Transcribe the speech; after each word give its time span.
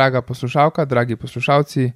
Draga 0.00 0.22
poslušalka, 0.22 0.84
dragi 0.84 1.16
poslušalci, 1.16 1.90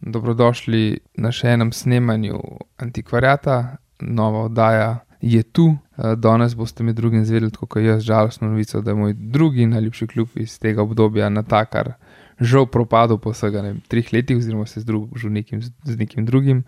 dobrodošli 0.00 0.98
na 1.24 1.30
še 1.32 1.54
enem 1.54 1.70
snemanju 1.72 2.36
Antikvariata, 2.84 3.78
nova 4.00 4.42
oddaja 4.50 4.90
je 5.24 5.40
tu. 5.42 5.64
Danes 5.96 6.52
boste 6.52 6.84
med 6.84 6.98
drugim 7.00 7.24
zvedeli, 7.24 7.48
kot 7.56 7.80
jaz, 7.80 8.02
žalostno 8.04 8.50
novico, 8.50 8.82
da 8.84 8.92
je 8.92 8.98
moj 9.00 9.14
drugi 9.16 9.64
najljubši 9.72 10.08
klub 10.12 10.36
iz 10.36 10.58
tega 10.60 10.84
obdobja 10.84 11.30
na 11.32 11.46
takar 11.48 11.94
žal 12.40 12.66
propadel 12.66 13.18
po 13.18 13.32
vsega 13.32 13.62
ne, 13.62 13.74
treh 13.88 14.12
letih, 14.12 14.36
oziroma 14.36 14.66
se 14.66 14.80
združil 14.80 15.30
nekim, 15.32 15.62
z 15.62 15.96
nekim 15.96 16.26
drugim. 16.26 16.64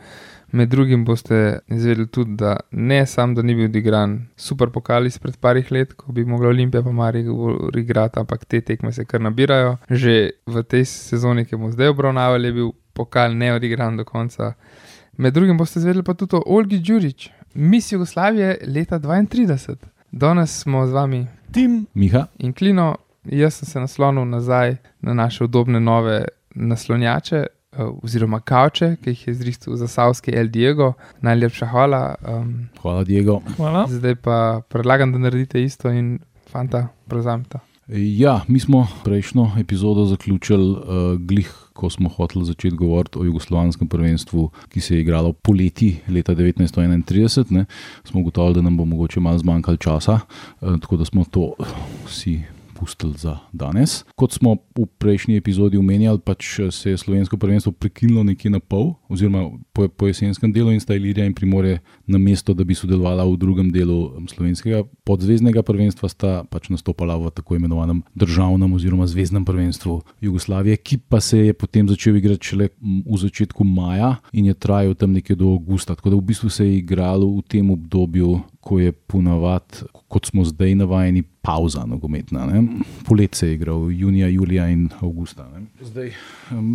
Med 0.53 0.69
drugim 0.69 1.05
boste 1.05 1.61
izvedeli 1.69 2.07
tudi, 2.09 2.37
da 2.41 2.57
ne 2.71 3.07
samo, 3.07 3.35
da 3.35 3.43
ni 3.43 3.55
bil 3.55 3.69
odigran 3.69 4.19
super 4.37 4.71
pokal 4.73 5.07
izpred 5.07 5.37
parih 5.37 5.73
let, 5.73 5.93
ko 5.93 6.13
bi 6.13 6.25
mogla 6.25 6.49
Olimpija 6.49 6.83
pa 6.83 6.93
Marijo 6.93 7.71
igrati, 7.77 8.19
ampak 8.19 8.45
te 8.45 8.61
tekme 8.61 8.93
se 8.93 9.05
kar 9.05 9.21
nabirajo. 9.21 9.77
Že 9.91 10.31
v 10.47 10.63
tej 10.63 10.85
sezoni, 10.85 11.45
ki 11.45 11.57
bomo 11.57 11.73
zdaj 11.73 11.93
obravnavali, 11.93 12.49
je 12.49 12.53
bil 12.53 12.73
pokal 12.97 13.37
neodigran 13.37 13.97
do 13.97 14.05
konca. 14.05 14.55
Med 15.19 15.35
drugim 15.35 15.59
boste 15.59 15.79
izvedeli 15.79 16.05
pa 16.05 16.15
tudi 16.15 16.37
o 16.37 16.43
Olgi 16.47 16.79
Đurič, 16.79 17.31
mis 17.55 17.93
Jugoslavije 17.93 18.59
leta 18.67 18.99
32. 18.99 19.77
Danes 20.11 20.61
smo 20.63 20.87
z 20.87 20.93
vami 20.93 21.27
Tim, 21.53 21.87
Miha, 21.95 22.27
in 22.39 22.53
Klino, 22.53 22.95
jaz 23.33 23.55
sem 23.55 23.67
se 23.67 23.81
naslonil 23.81 24.25
nazaj 24.25 24.77
na 25.01 25.15
naše 25.15 25.45
udobne 25.45 25.81
nove 25.81 26.25
naslonjače. 26.55 27.37
eh, 27.73 27.83
Oziroma, 28.03 28.41
kavče, 28.41 28.97
ki 29.05 29.11
jih 29.11 29.27
je 29.29 29.35
zristil 29.35 29.77
za 29.77 29.89
Savski 29.89 30.33
El 30.35 30.49
Diego, 30.49 30.93
najlepša 31.21 31.67
hvala. 31.67 32.15
Um, 32.29 32.69
hvala 32.83 33.05
Diego. 33.05 33.41
hvala. 33.57 33.87
zdaj 33.89 34.15
pa 34.15 34.61
predlagam, 34.69 35.13
da 35.13 35.19
naredite 35.19 35.63
isto 35.63 35.91
in 35.91 36.19
fanta, 36.51 36.89
prevzamete. 37.09 37.59
Ja, 38.19 38.41
mi 38.49 38.61
smo 38.61 38.87
prejšnjo 39.05 39.51
epizodo 39.61 40.05
zaključili, 40.05 40.71
uh, 40.71 40.79
glih, 41.21 41.55
ko 41.73 41.91
smo 41.91 42.09
hoteli 42.09 42.45
začeti 42.45 42.77
govoriti 42.77 43.19
o 43.19 43.25
jugoslovanskem 43.25 43.89
prvenstvu, 43.89 44.51
ki 44.69 44.81
se 44.81 44.95
je 44.95 45.01
igralo 45.01 45.33
poleti 45.33 46.01
leta 46.09 46.35
1931. 46.35 47.45
Ne, 47.51 47.65
smo 48.05 48.21
ugotovili, 48.21 48.55
da 48.55 48.63
nam 48.63 48.77
bo 48.77 48.85
mogoče 48.85 49.21
malo 49.21 49.39
zmanjkalo 49.39 49.77
časa, 49.77 50.19
uh, 50.61 50.81
tako 50.81 50.97
da 50.97 51.05
smo 51.05 51.25
to 51.25 51.53
si. 52.09 52.43
Pustili 52.79 53.19
za 53.19 53.39
danes. 53.53 54.05
Kot 54.15 54.33
smo 54.33 54.55
v 54.79 54.87
prejšnji 55.03 55.35
epizodi 55.37 55.79
omenjali, 55.79 56.23
pač 56.23 56.61
se 56.71 56.95
je 56.95 56.99
slovensko 56.99 57.37
prvenstvo 57.37 57.73
prekinilo 57.75 58.23
nekje 58.23 58.53
na 58.55 58.61
pol, 58.63 58.95
oziroma 59.11 59.51
po, 59.75 59.89
po 59.89 60.07
jesenskem 60.07 60.53
delu, 60.55 60.71
in 60.71 60.79
sta 60.81 60.95
Ilirija 60.95 61.27
in 61.27 61.35
Primorje, 61.35 61.81
na 62.07 62.23
mesto, 62.23 62.55
da 62.55 62.63
bi 62.63 62.79
sodelovala 62.79 63.27
v 63.27 63.35
drugem 63.35 63.73
delu 63.75 64.23
slovenskega 64.31 64.85
podzvezdnega 65.03 65.65
prvenstva, 65.67 66.07
sta 66.07 66.33
pač 66.47 66.71
nastopala 66.71 67.19
v 67.19 67.33
tako 67.35 67.59
imenovanem 67.59 68.05
državnem 68.15 68.79
oziroma 68.79 69.11
zvezdnem 69.11 69.43
prvenstvu 69.43 69.99
Jugoslavije, 70.23 70.79
ki 70.79 71.01
pa 71.11 71.19
se 71.21 71.51
je 71.51 71.59
potem 71.59 71.89
začel 71.91 72.21
igrati 72.23 72.55
šele 72.55 72.71
v 72.79 73.19
začetku 73.19 73.67
maja 73.67 74.21
in 74.33 74.47
je 74.47 74.55
trajal 74.55 74.95
tam 74.95 75.19
nekje 75.19 75.35
do 75.35 75.57
avgusta. 75.59 75.99
Tako 75.99 76.15
da 76.15 76.17
v 76.17 76.29
bistvu 76.31 76.51
se 76.51 76.67
je 76.67 76.79
igralo 76.79 77.27
v 77.27 77.43
tem 77.43 77.71
obdobju, 77.71 78.39
ko 78.69 78.79
je 78.83 78.93
ponavadi, 78.93 79.87
kot 80.13 80.29
smo 80.29 80.45
zdaj 80.45 80.75
navajeni, 80.77 81.23
pauza 81.43 81.87
nogometna. 81.89 82.45
Ne? 82.51 82.83
Polet 83.09 83.35
se 83.35 83.49
je 83.49 83.55
igral, 83.57 83.87
junija, 83.93 84.29
julija 84.29 84.67
in 84.69 84.89
avgusta. 85.01 85.47
Ne? 85.55 85.65
Zdaj, 85.81 86.13
um, 86.53 86.75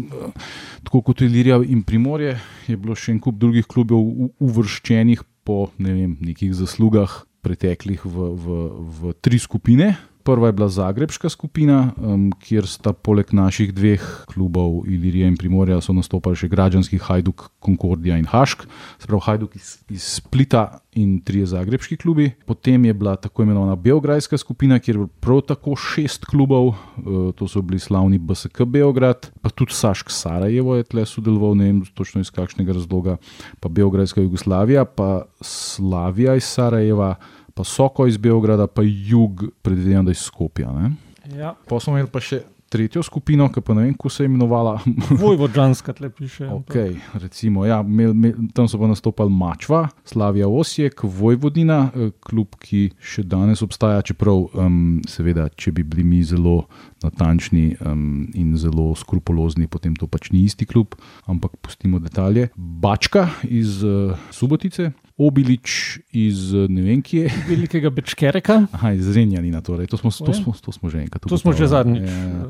tako 0.84 1.04
kot 1.10 1.22
Ilirija 1.22 1.60
in 1.68 1.84
Primorje, 1.86 2.40
je 2.68 2.78
bilo 2.78 2.98
še 2.98 3.14
en 3.14 3.22
kup 3.22 3.38
drugih 3.38 3.70
klubov 3.70 4.10
uvrščenih 4.42 5.22
po 5.46 5.68
ne 5.78 5.94
vem, 5.94 6.18
nekih 6.24 6.56
zaslugah 6.58 7.22
preteklih 7.44 8.02
v, 8.08 8.32
v, 8.40 8.58
v 8.98 9.14
tri 9.22 9.38
skupine. 9.42 9.94
Prva 10.24 10.48
je 10.48 10.56
bila 10.56 10.70
Zagrebška 10.70 11.30
skupina, 11.30 11.92
um, 11.98 12.30
kjer 12.40 12.68
sta 12.68 12.94
poleg 12.96 13.34
naših 13.36 13.74
dveh 13.76 14.04
klubov, 14.32 14.86
Ilirija 14.88 15.28
in 15.28 15.36
Primorja, 15.36 15.82
so 15.84 15.92
nastopali 15.92 16.40
še 16.40 16.48
Građanski 16.48 17.00
Hajduk, 17.04 17.50
Concordia 17.64 18.16
in 18.16 18.30
Hašk, 18.32 18.64
se 19.02 19.10
pravi 19.10 19.26
Hajduk 19.26 19.58
iz, 19.60 19.74
iz 19.92 20.06
Splita 20.22 20.80
in 20.96 21.18
trije 21.28 21.50
zagrebški 21.52 21.98
klubi. 22.00 22.30
Potem 22.48 22.86
je 22.88 22.94
bila 22.96 23.18
tako 23.20 23.44
imenovana 23.44 23.76
Beograjska 23.76 24.40
skupina, 24.40 24.80
kjer 24.80 24.96
je 24.96 25.02
bilo 25.02 25.12
prav 25.20 25.44
tako 25.52 25.76
šest 25.76 26.30
klubov, 26.32 26.72
uh, 26.72 27.34
to 27.36 27.48
so 27.52 27.62
bili 27.62 27.84
slavni 27.84 28.18
BSK 28.18 28.64
Beograd, 28.64 29.28
pa 29.42 29.52
tudi 29.52 29.76
Sašk 29.76 30.08
Sarajevo 30.08 30.80
je 30.80 30.88
tle 30.88 31.06
sodeloval, 31.06 31.58
ne 31.60 31.68
vem 31.68 31.84
točno 31.94 32.24
iz 32.24 32.32
kakšnega 32.32 32.80
razloga, 32.80 33.20
pa 33.60 33.70
Beograjska 33.70 34.24
Jugoslavija, 34.24 34.86
pa 34.86 35.26
Slavija 35.44 36.40
iz 36.40 36.48
Sarajeva 36.48 37.16
pa 37.54 37.64
Soko 37.64 38.08
iz 38.08 38.18
Beograda, 38.18 38.68
pa 38.68 38.82
jug, 38.86 39.46
predvidevam, 39.62 40.06
da 40.06 40.12
iz 40.12 40.26
Skopja. 40.26 40.72
Ne? 40.72 40.92
Ja. 41.38 41.54
Pa 41.70 41.80
smo 41.80 41.96
imeli 41.98 42.12
pa 42.12 42.22
še 42.24 42.44
tretjo 42.74 43.04
skupino, 43.06 43.46
ki 43.54 43.62
pa 43.62 43.76
ne 43.78 43.86
vem, 43.86 43.94
kako 43.94 44.10
se 44.10 44.24
je 44.24 44.30
imenovala. 44.32 44.80
Vojvodžanska 45.22 45.94
tle 45.94 46.10
piše. 46.10 46.48
Okay, 46.50 46.98
recimo, 47.22 47.68
ja, 47.70 47.82
mel, 47.86 48.16
mel, 48.18 48.34
tam 48.58 48.68
so 48.70 48.80
pa 48.82 48.90
nastopali 48.90 49.30
Mačva, 49.34 49.86
Slavija 50.10 50.50
Osijek, 50.50 51.04
Vojvodina, 51.04 51.92
eh, 51.94 52.10
klub, 52.26 52.58
ki 52.58 52.88
še 52.98 53.28
danes 53.30 53.62
obstaja, 53.66 54.02
čeprav, 54.06 54.48
um, 54.58 54.80
seveda, 55.10 55.48
če 55.54 55.76
bi 55.78 55.86
bili 55.86 56.08
mi 56.08 56.24
zelo 56.26 56.64
natančni 57.06 57.76
um, 57.78 58.26
in 58.34 58.56
zelo 58.58 58.90
skrupulozni, 58.98 59.70
potem 59.70 59.94
to 60.00 60.10
pač 60.10 60.32
ni 60.34 60.46
isti 60.48 60.66
klub, 60.66 60.98
ampak 61.30 61.60
pustimo 61.62 62.02
detalje. 62.02 62.50
Bačka 62.58 63.28
iz 63.46 63.84
uh, 63.86 64.18
Subotice, 64.34 64.90
Obilič 65.18 66.00
iz 66.10 66.54
ne 66.54 66.82
vem 66.82 67.02
kje. 67.06 67.30
Velikega 67.50 67.90
Bečkereka. 67.94 68.64
Aha, 68.74 68.94
iz 68.98 69.10
Renjanina, 69.14 69.62
torej. 69.62 69.88
to, 69.88 69.98
smo, 69.98 70.10
to, 70.10 70.34
smo, 70.34 70.54
to 70.58 70.72
smo 70.74 70.90
že 70.90 71.06
enkrat. 71.06 71.26
To 71.30 71.38
smo 71.38 71.54
že 71.54 71.70
zadnjič. 71.70 72.10
Ja. 72.10 72.50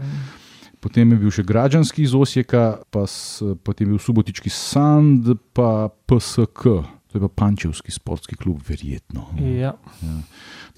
Potem 0.84 1.12
je 1.12 1.18
bil 1.20 1.32
še 1.32 1.44
Građanski 1.48 2.04
iz 2.04 2.12
Osijeka, 2.16 2.84
pa 2.92 3.08
s, 3.08 3.40
potem 3.64 3.88
je 3.88 3.92
bil 3.96 4.00
Subotički 4.04 4.52
Sand, 4.52 5.32
pa 5.56 5.88
PSK, 6.08 6.84
to 7.14 7.20
je 7.20 7.22
pa 7.22 7.46
Pančevski 7.46 7.92
sportski 7.92 8.36
klub, 8.36 8.58
verjetno. 8.68 9.28
Ja. 9.38 9.76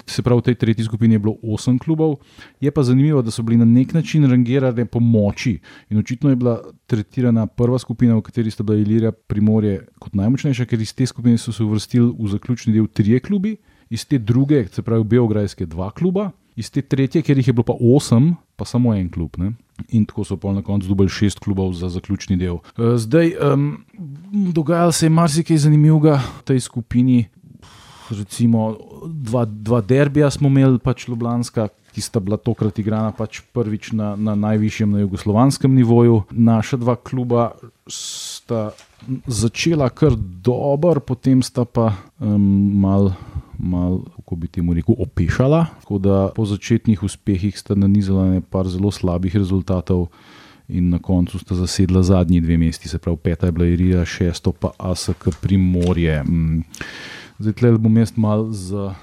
Se 0.06 0.22
pravi, 0.22 0.40
v 0.40 0.44
tej 0.44 0.54
tretji 0.60 0.84
skupini 0.84 1.14
je 1.14 1.22
bilo 1.24 1.36
osem 1.42 1.78
klubov. 1.80 2.18
Je 2.60 2.70
pa 2.70 2.82
zanimivo, 2.84 3.22
da 3.24 3.32
so 3.32 3.42
bili 3.42 3.56
na 3.56 3.64
nek 3.64 3.94
način 3.96 4.28
rangirani 4.28 4.84
po 4.84 5.00
moči. 5.00 5.56
In 5.88 5.98
očitno 5.98 6.30
je 6.30 6.36
bila 6.36 6.60
tretirana 6.86 7.46
prva 7.46 7.78
skupina, 7.78 8.18
v 8.18 8.22
kateri 8.28 8.52
sta 8.52 8.62
bila 8.62 8.76
Ilirija 8.76 9.12
Primorje 9.12 9.86
kot 9.98 10.14
najmočnejša, 10.14 10.66
ker 10.68 10.80
iz 10.80 10.92
te 10.92 11.06
skupine 11.06 11.38
so 11.40 11.56
se 11.56 11.64
uvrstili 11.64 12.12
v 12.18 12.28
zaključni 12.28 12.76
del 12.76 12.86
trije 12.86 13.20
klubi, 13.20 13.56
iz 13.88 14.04
te 14.04 14.18
druge, 14.18 14.66
se 14.68 14.82
pravi 14.82 15.04
Beograjske, 15.04 15.66
dva 15.66 15.88
kluba, 15.90 16.30
iz 16.56 16.70
te 16.72 16.82
tretje, 16.82 17.22
ker 17.22 17.38
jih 17.38 17.50
je 17.50 17.54
bilo 17.54 17.66
pa 17.68 17.76
osem, 17.76 18.32
pa 18.56 18.64
samo 18.64 18.94
en 18.96 19.10
klub. 19.12 19.36
Ne? 19.38 19.52
In 19.92 20.06
tako 20.08 20.24
so 20.24 20.38
pa 20.40 20.54
na 20.56 20.64
koncu 20.64 20.88
dobili 20.88 21.12
šest 21.12 21.42
klubov 21.44 21.74
za 21.76 21.90
zaključni 21.92 22.38
del. 22.40 22.58
Eh, 22.78 22.96
Zdaj, 22.96 23.34
um, 23.52 23.84
dogajalo 24.56 24.92
se 24.92 25.06
je 25.06 25.10
marsikaj 25.10 25.64
zanimivega 25.68 26.20
v 26.40 26.44
tej 26.48 26.60
skupini. 26.60 27.26
Recimo, 28.10 28.76
dva, 29.06 29.44
dva 29.44 29.80
derbija 29.82 30.30
smo 30.30 30.48
imeli, 30.48 30.78
pač 30.78 31.08
Ljubljanska, 31.08 31.68
ki 31.92 32.00
sta 32.00 32.20
bila 32.20 32.36
tokrat 32.38 32.78
igrana 32.78 33.10
pač 33.16 33.40
prvič 33.52 33.90
na, 33.98 34.14
na 34.16 34.36
najvišjem, 34.38 34.92
na 34.94 35.02
jugoslovanskem 35.02 35.74
nivoju. 35.74 36.22
Naša 36.30 36.78
dva 36.78 36.94
kluba 36.96 37.50
sta 37.90 38.70
začela 39.26 39.90
kar 39.90 40.14
dobro, 40.16 41.00
potem 41.00 41.42
sta 41.42 41.66
pa 41.66 41.92
um, 42.20 42.80
mal. 42.80 43.10
Mal, 43.58 44.00
kako 44.16 44.36
bi 44.36 44.48
temu 44.48 44.74
rekel, 44.74 44.94
opešala. 44.98 45.66
Tako 45.80 45.98
da 45.98 46.30
po 46.34 46.44
začetnih 46.46 47.02
uspehih 47.02 47.58
sta 47.58 47.74
nanizala 47.74 48.26
nekaj 48.36 48.72
zelo 48.76 48.90
slabih 48.90 49.36
rezultatov, 49.36 50.08
in 50.68 50.90
na 50.90 50.98
koncu 50.98 51.38
sta 51.38 51.54
zasedla 51.54 52.02
zadnji 52.02 52.40
dve 52.40 52.58
mesti, 52.58 52.88
se 52.88 52.98
pravi, 52.98 53.18
peta 53.22 53.46
je 53.46 53.52
bila 53.52 53.66
Irija, 53.66 54.04
šesto 54.04 54.52
pa 54.52 54.70
ASK 54.78 55.28
Primorje. 55.40 56.22
Mm. 56.22 56.62
Zdaj, 57.38 57.52
tle 57.52 57.72
bom 57.78 57.96
jaz 57.96 58.12
mal 58.16 58.48
za, 58.50 58.94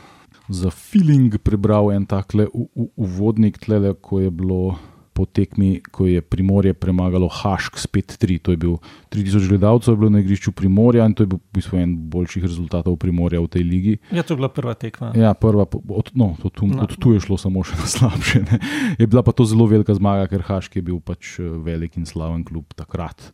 za 0.47 0.69
feeling 0.69 1.37
prebral 1.37 1.91
en 1.91 2.05
takle 2.05 2.47
uvodnik, 2.95 3.57
tle, 3.57 3.93
ko 3.93 4.19
je 4.19 4.31
bilo 4.31 4.75
po 5.13 5.25
tekmi, 5.25 5.77
ko 5.85 6.07
je 6.07 6.21
Primorje 6.21 6.73
premagalo 6.73 7.29
Hašk 7.29 7.77
spet 7.77 8.17
3. 8.17 8.39
To 8.41 8.51
je 8.51 8.57
bil 8.57 8.75
3000 9.09 9.47
gledalcev, 9.47 9.93
je 9.93 9.97
bilo 9.97 10.09
na 10.09 10.19
igrišču 10.19 10.51
Primorja 10.51 11.05
in 11.05 11.13
to 11.13 11.23
je 11.23 11.29
bil 11.29 11.37
v 11.37 11.53
bistvu 11.53 11.77
en 11.77 11.93
boljših 12.09 12.43
rezultatov 12.43 12.97
Primorja 12.97 13.39
v 13.39 13.47
tej 13.47 13.63
ligi. 13.63 13.93
ja, 14.11 14.23
to 14.23 14.33
je 14.33 14.37
bila 14.37 14.49
prva 14.49 14.73
tekma. 14.73 15.13
Ja, 15.13 15.33
prva, 15.33 15.65
od, 15.69 16.11
no, 16.13 16.33
od, 16.35 16.51
tu, 16.51 16.67
No. 16.67 16.81
od 16.83 16.97
tu 16.97 17.13
je 17.13 17.21
šlo 17.21 17.37
samo 17.37 17.61
še 17.61 17.77
na 17.77 17.85
slabše. 17.85 18.41
Ne. 18.43 18.57
Je 18.97 19.05
bila 19.05 19.21
pa 19.21 19.31
to 19.31 19.45
zelo 19.45 19.65
velika 19.65 19.93
zmaga, 19.93 20.25
ker 20.27 20.41
Haški 20.41 20.81
je 20.81 20.87
bil 20.89 20.97
pač 20.99 21.37
eh, 21.37 21.45
velik 21.45 21.93
in 21.95 22.05
slaven 22.05 22.41
klub 22.43 22.73
takrat. 22.73 23.31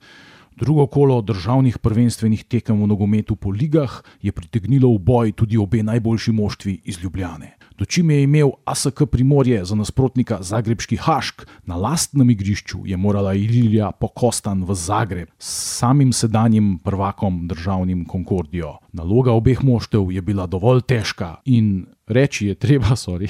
Drugo 0.60 0.88
kolo 0.92 1.22
državnih 1.24 1.78
prvenstvenih 1.80 2.44
tekem 2.44 2.76
v 2.84 2.88
nogometu 2.88 3.40
po 3.40 3.48
ligah 3.48 4.04
je 4.20 4.31
pritegnilo 4.31 4.92
v 4.92 5.00
boj 5.00 5.28
tudi 5.31 5.56
obe 5.56 5.80
najboljši 5.80 6.31
moštvi 6.36 6.74
iz 6.84 7.00
Ljubljane. 7.00 7.56
Dočim 7.80 8.12
je 8.12 8.24
imel 8.24 8.50
ASK 8.66 9.02
Primorje 9.12 9.66
za 9.66 9.76
nasprotnika 9.76 10.38
Zagrebški 10.42 10.98
Hašk, 11.00 11.46
na 11.66 11.76
lastnem 11.76 12.30
igrišču 12.30 12.81
je 12.86 12.98
morala 12.98 13.34
Ilija 13.34 13.92
Pokostan 13.92 14.66
v 14.68 14.76
Zagreb 14.76 15.30
s 15.40 15.78
samim 15.80 16.12
sedanjim 16.14 16.80
prvakom 16.84 17.48
državnim 17.48 18.04
Concordijo. 18.12 18.74
Naloga 18.92 19.31
obeh 19.31 19.64
moštev 19.64 20.12
je 20.12 20.22
bila 20.22 20.48
dovolj 20.48 20.81
težka 20.81 21.36
in 21.46 21.86
Reči 22.10 22.48
je 22.48 22.56
treba, 22.56 22.96
sorry, 23.06 23.30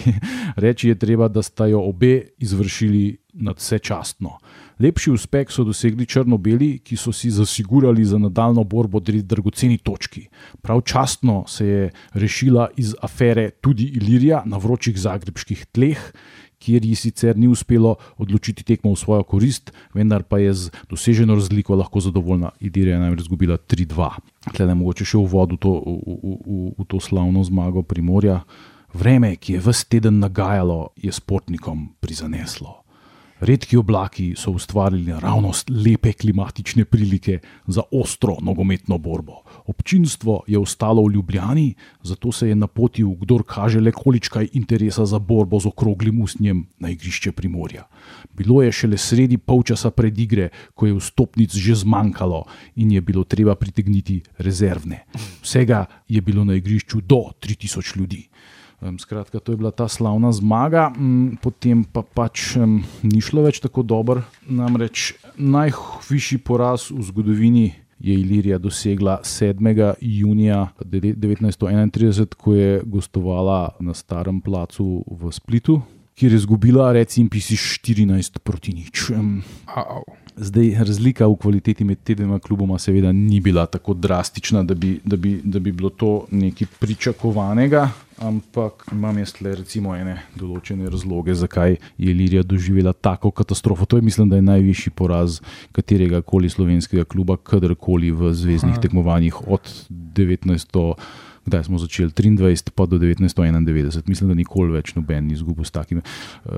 reči 0.55 0.89
je 0.89 0.95
treba, 0.95 1.27
da 1.27 1.43
sta 1.43 1.67
jo 1.67 1.81
obe 1.83 2.31
izvršili 2.37 3.17
nadvse 3.33 3.79
častno. 3.79 4.37
Lepši 4.79 5.11
uspeh 5.11 5.49
so 5.51 5.65
dosegli 5.67 6.05
črno-beli, 6.07 6.77
ki 6.79 6.95
so 6.95 7.11
si 7.11 7.27
zasigurali 7.35 8.05
za 8.05 8.17
nadaljno 8.17 8.63
borbo 8.63 9.01
dve 9.03 9.21
dragoceni 9.21 9.77
točki. 9.77 10.29
Prav 10.61 10.81
častno 10.81 11.43
se 11.47 11.65
je 11.65 11.89
rešila 12.13 12.69
iz 12.77 12.95
afere 13.01 13.49
tudi 13.49 13.83
Ilirija 13.99 14.43
na 14.45 14.57
vročih 14.57 14.95
zagrebskih 14.95 15.65
tleh, 15.75 15.99
kjer 16.59 16.85
ji 16.85 16.95
sicer 16.95 17.37
ni 17.37 17.47
uspelo 17.47 17.95
odločiti 18.17 18.63
tekmo 18.63 18.93
v 18.93 18.99
svojo 18.99 19.23
korist, 19.23 19.71
vendar 19.93 20.23
pa 20.23 20.39
je 20.39 20.53
z 20.53 20.71
doseženo 20.89 21.35
razliko 21.35 21.75
lahko 21.75 21.99
zadovoljna. 21.99 22.51
Ilirija 22.59 22.95
je 22.95 23.03
namreč 23.03 23.27
izgubila 23.27 23.57
3-2. 23.57 24.09
Tle 24.55 24.67
je 24.67 24.75
mogoče 24.75 25.05
še 25.05 25.19
v 25.19 25.27
vodu 25.27 25.59
to, 25.59 25.75
v, 25.75 25.99
v, 26.07 26.35
v, 26.47 26.59
v 26.79 26.87
to 26.87 27.03
slavno 27.03 27.43
zmago 27.43 27.83
Primorja. 27.83 28.45
Vreme, 28.95 29.35
ki 29.35 29.59
je 29.59 29.63
vse 29.63 29.91
teden 29.91 30.23
nagajalo, 30.23 30.95
je 30.95 31.11
sportnikom 31.11 31.89
prizaneslo. 31.99 32.78
Redki 33.39 33.77
oblaki 33.77 34.33
so 34.35 34.51
ustvarili 34.51 35.11
naravnost 35.11 35.69
lepe 35.69 36.11
klimatične 36.13 36.85
prilike 36.85 37.39
za 37.67 37.81
ostro 37.91 38.35
nogometno 38.41 38.97
borbo. 38.97 39.33
Občinstvo 39.65 40.43
je 40.47 40.59
ostalo 40.59 41.03
v 41.03 41.13
Ljubljani, 41.13 41.73
zato 42.03 42.31
se 42.31 42.49
je 42.49 42.55
napotil, 42.55 43.09
kdor 43.21 43.43
kaže 43.47 43.79
le 43.79 43.91
količkaj 43.91 44.49
interesa 44.53 45.05
za 45.05 45.19
borbo 45.19 45.59
z 45.59 45.67
okroglim 45.71 46.21
usnjem 46.21 46.65
na 46.79 46.89
igrišče 46.89 47.31
Primorja. 47.31 47.87
Bilo 48.33 48.61
je 48.61 48.71
šele 48.71 48.97
sredi 48.97 49.37
polčasa 49.37 49.91
pred 49.91 50.19
igre, 50.19 50.49
ko 50.75 50.87
je 50.87 50.99
vstopnic 50.99 51.55
že 51.55 51.75
zmanjkalo 51.75 52.43
in 52.75 52.91
je 52.91 53.01
bilo 53.01 53.23
treba 53.23 53.55
pritegniti 53.55 54.21
rezervne. 54.37 55.05
Vsega 55.41 55.85
je 56.07 56.21
bilo 56.21 56.43
na 56.43 56.59
igrišču 56.59 57.01
do 57.01 57.31
3000 57.39 57.97
ljudi. 57.97 58.27
Skratka, 58.79 59.39
to 59.39 59.51
je 59.51 59.57
bila 59.59 59.71
ta 59.71 59.87
slavna 59.87 60.31
zmaga, 60.31 60.87
potem 61.43 61.83
pa 61.83 61.99
pač 61.99 62.55
ni 63.03 63.19
šlo 63.19 63.43
več 63.43 63.59
tako 63.59 63.83
dobro. 63.83 64.23
Namreč 64.47 65.19
najvišji 65.35 66.39
poraz 66.47 66.87
v 66.87 67.03
zgodovini 67.03 67.65
je 67.99 68.15
Ilirija 68.15 68.57
dosegla 68.57 69.19
7. 69.23 69.93
junija 69.99 70.67
1931, 70.79 72.35
ko 72.39 72.53
je 72.55 72.81
gostovala 72.85 73.75
na 73.79 73.93
starem 73.93 74.39
placu 74.41 75.03
v 75.11 75.31
Splitu, 75.31 75.81
kjer 76.15 76.31
je 76.31 76.39
izgubila, 76.39 76.91
recimo, 76.95 77.29
14 77.29 78.39
proti 78.39 78.73
nič. 78.73 79.11
Zdaj, 80.39 80.75
razlika 80.87 81.27
v 81.27 81.35
kvaliteti 81.35 81.83
med 81.83 81.99
tema 82.03 82.15
dvema 82.23 82.39
kluboma, 82.39 82.77
seveda, 82.79 83.11
ni 83.11 83.39
bila 83.39 83.65
tako 83.65 83.93
drastična, 83.93 84.63
da 84.63 84.73
bi, 84.73 84.99
da 85.05 85.15
bi, 85.15 85.41
da 85.43 85.59
bi 85.59 85.71
bilo 85.71 85.89
to 85.89 86.25
nekaj 86.31 86.67
pričakovanega, 86.79 87.89
ampak 88.17 88.85
imam 88.91 89.17
jaz 89.17 89.33
le 89.41 89.55
recimo 89.55 89.95
ene 89.95 90.15
določene 90.39 90.89
razloge, 90.89 91.35
zakaj 91.35 91.75
je 91.75 92.11
Ilirija 92.11 92.43
doživela 92.43 92.93
tako 92.93 93.31
katastrofo. 93.31 93.85
To 93.85 93.99
je, 93.99 94.05
mislim, 94.07 94.29
da 94.29 94.39
je 94.39 94.47
najvišji 94.47 94.95
poraz 94.95 95.41
katerega 95.75 96.21
koli 96.21 96.49
slovenskega 96.49 97.03
kluba, 97.03 97.35
kadarkoli 97.37 98.11
v 98.11 98.31
zvezdnih 98.33 98.77
Aha. 98.77 98.83
tekmovanjih 98.87 99.41
od 99.47 99.73
1900 100.15 100.93
kdaj 101.49 101.65
smo 101.67 101.79
začeli, 101.81 102.11
23, 102.13 102.71
pa 102.75 102.85
do 102.85 102.99
1991. 103.01 104.07
Mislim, 104.07 104.29
da 104.29 104.37
nikoli 104.37 104.73
več 104.77 104.93
noben 104.95 105.27
ni 105.27 105.33
izgubil 105.33 105.65
s 105.65 105.73
takim 105.75 106.01
uh, 106.01 106.53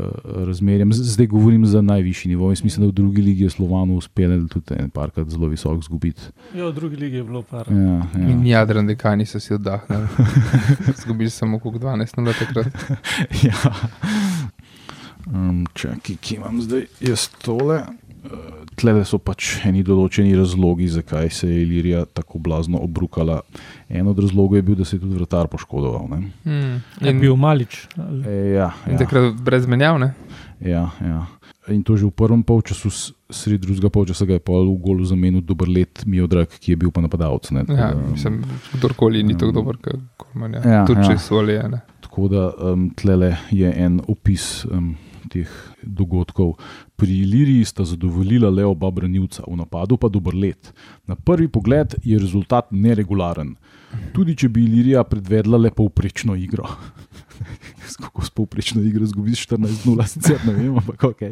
razmerjem. 0.47 0.93
Zdaj 0.93 1.31
govorim 1.31 1.65
za 1.65 1.81
najvišji 1.81 2.29
nivo. 2.33 2.51
Jaz 2.51 2.63
mislim, 2.63 2.85
da 2.85 2.91
v 2.91 2.97
drugi 2.99 3.21
ligi 3.21 3.47
je 3.47 3.55
Slovano 3.55 3.95
uspelo 3.95 4.37
tudi 4.47 4.75
en 4.77 4.89
parkrat 4.89 5.29
zelo 5.29 5.49
visok 5.51 5.79
izgubiti. 5.81 6.31
Ja, 6.55 6.67
v 6.67 6.75
drugi 6.75 6.95
ligi 6.95 7.21
je 7.21 7.23
bilo 7.23 7.41
par. 7.41 7.71
Ja, 7.71 8.03
ja. 8.15 8.27
In 8.29 8.45
jadran 8.47 8.87
dekani 8.87 9.25
so 9.25 9.39
si 9.39 9.53
oddahnili. 9.53 10.07
Zgubili 11.01 11.29
samo 11.29 11.59
kot 11.59 11.79
12 11.79 12.25
let 12.25 12.39
takrat. 12.39 12.67
ja. 13.47 13.73
um, 15.27 15.65
čakaj, 15.73 16.15
ki 16.21 16.35
imam 16.35 16.61
zdaj 16.61 16.85
jaz 16.99 17.29
tole. 17.41 17.81
Uh, 18.23 18.61
Tle 18.79 18.93
so 19.05 19.19
pač 19.19 19.57
eni 19.67 19.83
določeni 19.85 20.31
razlogi, 20.37 20.87
zakaj 20.89 21.29
se 21.35 21.49
je 21.49 21.63
Ilirija 21.65 22.05
tako 22.17 22.39
blazno 22.39 22.79
obrukala. 22.81 23.41
En 23.89 24.07
od 24.07 24.19
razlogov 24.23 24.57
je 24.57 24.65
bil, 24.65 24.77
da 24.79 24.87
se 24.87 24.95
je 24.95 25.01
tudi 25.03 25.17
vrtar 25.19 25.49
poškodoval. 25.51 26.07
Mm. 26.45 26.79
Je 27.03 27.13
bil 27.19 27.35
malič. 27.35 27.83
E, 27.97 28.37
ja, 28.55 28.71
ja. 28.87 28.97
Takrat 29.01 29.37
brez 29.43 29.67
menjavne. 29.69 30.13
Ja, 30.63 30.87
ja. 31.03 31.25
In 31.69 31.83
to 31.85 31.93
že 31.93 32.09
v 32.09 32.15
prvem 32.15 32.41
polčasu, 32.41 32.89
sredi 33.29 33.61
drugega 33.67 33.91
polčasa, 33.93 34.25
ga 34.25 34.39
je 34.39 34.43
pol 34.43 34.65
v 34.71 34.79
golu 34.81 35.05
zamenil 35.05 35.45
dober 35.45 35.69
let, 35.69 36.01
mi 36.09 36.17
je 36.17 36.25
odrak, 36.25 36.57
ki 36.57 36.73
je 36.73 36.79
bil 36.81 36.89
pa 36.89 37.03
napadalec. 37.05 37.51
Ja, 37.69 37.93
mislim, 37.93 38.41
kdorkoli 38.79 39.21
ni 39.21 39.37
tako 39.37 39.61
dober, 39.61 39.77
kot 39.77 40.33
manj. 40.33 40.57
Ja, 40.65 40.87
tudi 40.89 41.05
ja. 41.05 41.13
če 41.13 41.21
so 41.21 41.37
ali 41.43 41.59
ene. 41.59 41.83
Tako 42.01 42.31
da 42.31 42.49
um, 42.55 42.89
tle 42.97 43.35
je 43.53 43.69
en 43.77 44.01
opis. 44.09 44.65
Um, 44.65 44.95
teh 45.29 45.49
dogodkov. 45.83 46.55
Pri 46.95 47.19
Iliriji 47.25 47.65
sta 47.65 47.85
zadovoljila 47.85 48.49
le 48.49 48.65
oba 48.65 48.91
branilca, 48.91 49.43
v 49.47 49.57
napadu 49.59 49.97
pa 49.97 50.09
dober 50.09 50.35
let. 50.35 50.73
Na 51.07 51.15
prvi 51.15 51.47
pogled 51.47 51.95
je 52.03 52.19
rezultat 52.19 52.71
neregularen. 52.71 53.55
Tudi 54.15 54.35
če 54.37 54.49
bi 54.49 54.63
Ilirija 54.65 55.03
predvedla 55.03 55.59
le 55.59 55.71
povprečno 55.75 56.35
igro. 56.35 56.67
Kako 58.01 58.25
s 58.25 58.29
povprečno 58.29 58.81
igro 58.81 59.05
zgubiš 59.05 59.47
14-0, 59.49 60.07
sicer 60.07 60.41
ne 60.47 60.53
vem, 60.55 60.75
ampak 60.77 61.03
ok. 61.11 61.23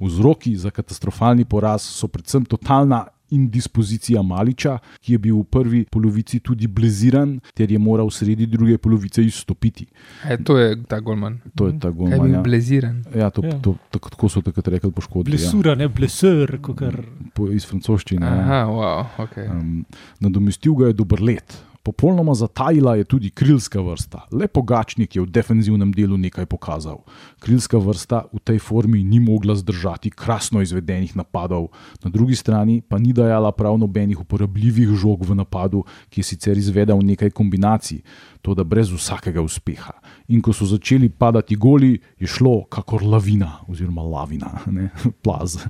Vzroki 0.00 0.56
za 0.58 0.72
katastrofalni 0.74 1.44
poraz 1.44 1.86
so 1.86 2.08
predvsem 2.10 2.44
totalna 2.48 3.04
in 3.30 3.48
dispozicija 3.50 4.22
Maliča, 4.22 4.78
ki 5.00 5.12
je 5.12 5.18
bil 5.18 5.38
v 5.40 5.44
prvi 5.50 5.80
polovici 5.90 6.40
tudi 6.40 6.66
bleziran, 6.66 7.38
ter 7.54 7.72
je 7.72 7.78
moral 7.78 8.10
sredi 8.10 8.46
druge 8.46 8.78
polovice 8.78 9.24
izstopiti. 9.24 9.86
E, 10.28 10.38
to 10.44 10.58
je 10.58 10.76
ta 10.88 11.00
golman. 11.00 11.38
To 11.54 11.66
je 11.66 11.78
ta 11.80 11.90
golman. 11.90 12.18
Je 12.18 12.20
bil 12.20 12.34
ja. 12.34 12.42
bleziran. 12.42 13.02
Ja, 13.14 13.30
to, 13.30 13.44
ja. 13.44 13.58
To, 13.58 13.76
to, 13.90 13.98
tako 13.98 14.28
so 14.28 14.42
takrat 14.44 14.68
rekli 14.68 14.92
poškodbi. 14.92 15.30
Blesura, 15.30 15.74
ja. 15.74 15.84
ne 15.84 15.88
blesur, 15.88 16.58
kot 16.62 16.78
kar. 16.78 17.00
Po, 17.34 17.48
iz 17.50 17.66
francoščine. 17.66 18.26
Ja. 18.26 18.40
Aha, 18.44 18.64
wow, 18.70 19.06
okay. 19.26 19.48
um, 19.50 19.84
nadomestil 20.20 20.76
ga 20.78 20.92
je 20.92 21.00
dober 21.00 21.22
let. 21.22 21.56
Popolnoma 21.84 22.32
zatajila 22.34 22.96
je 22.96 23.04
tudi 23.04 23.30
krilska 23.30 23.80
vrsta. 23.80 24.22
Le 24.32 24.48
pogačnik 24.48 25.16
je 25.16 25.20
v 25.20 25.28
defenzivnem 25.28 25.90
delu 25.92 26.16
nekaj 26.16 26.46
pokazal. 26.48 27.02
Krilska 27.44 27.76
vrsta 27.76 28.22
v 28.32 28.40
tej 28.40 28.58
formi 28.58 29.02
ni 29.04 29.20
mogla 29.20 29.52
zdržati 29.52 30.08
krasno 30.10 30.62
izvedenih 30.64 31.12
napadov, 31.16 31.68
na 32.00 32.10
drugi 32.10 32.40
strani 32.40 32.80
pa 32.80 32.96
ni 32.98 33.12
dajala 33.12 33.52
prav 33.52 33.76
nobenih 33.78 34.20
uporabljivih 34.20 34.96
žog 34.96 35.28
v 35.28 35.36
napadu, 35.36 35.84
ki 36.08 36.24
je 36.24 36.24
sicer 36.24 36.56
izvedel 36.56 37.04
nekaj 37.04 37.30
kombinacij, 37.36 38.00
to 38.40 38.54
da 38.56 38.64
brez 38.64 38.88
vsakega 38.88 39.44
uspeha. 39.44 39.92
In 40.32 40.40
ko 40.40 40.56
so 40.56 40.64
začeli 40.64 41.08
padati 41.12 41.56
goli, 41.56 41.98
je 42.16 42.26
šlo 42.26 42.62
kakor 42.64 43.04
lavina, 43.04 43.60
oziroma 43.68 44.02
lavina, 44.02 44.64
ne 44.72 44.88
plaz. 45.24 45.60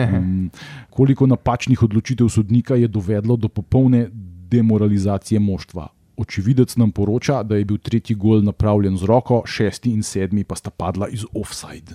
Um, 0.00 0.48
koliko 0.96 1.28
napačnih 1.28 1.82
odločitev 1.82 2.28
sodnika 2.28 2.74
je 2.74 2.88
dovedlo 2.88 3.36
do 3.36 3.48
popolne 3.48 4.08
demoralizacije 4.50 5.40
moštva. 5.40 5.88
Očividec 6.18 6.76
nam 6.76 6.90
poroča, 6.90 7.42
da 7.42 7.56
je 7.56 7.64
bil 7.64 7.78
tretji 7.78 8.16
gol 8.16 8.42
napravljen 8.42 8.96
z 8.96 9.06
roko, 9.06 9.42
šesti 9.46 9.92
in 9.94 10.02
sedmi 10.02 10.44
pa 10.44 10.56
sta 10.58 10.70
padla 10.70 11.08
iz 11.08 11.22
offside. 11.34 11.94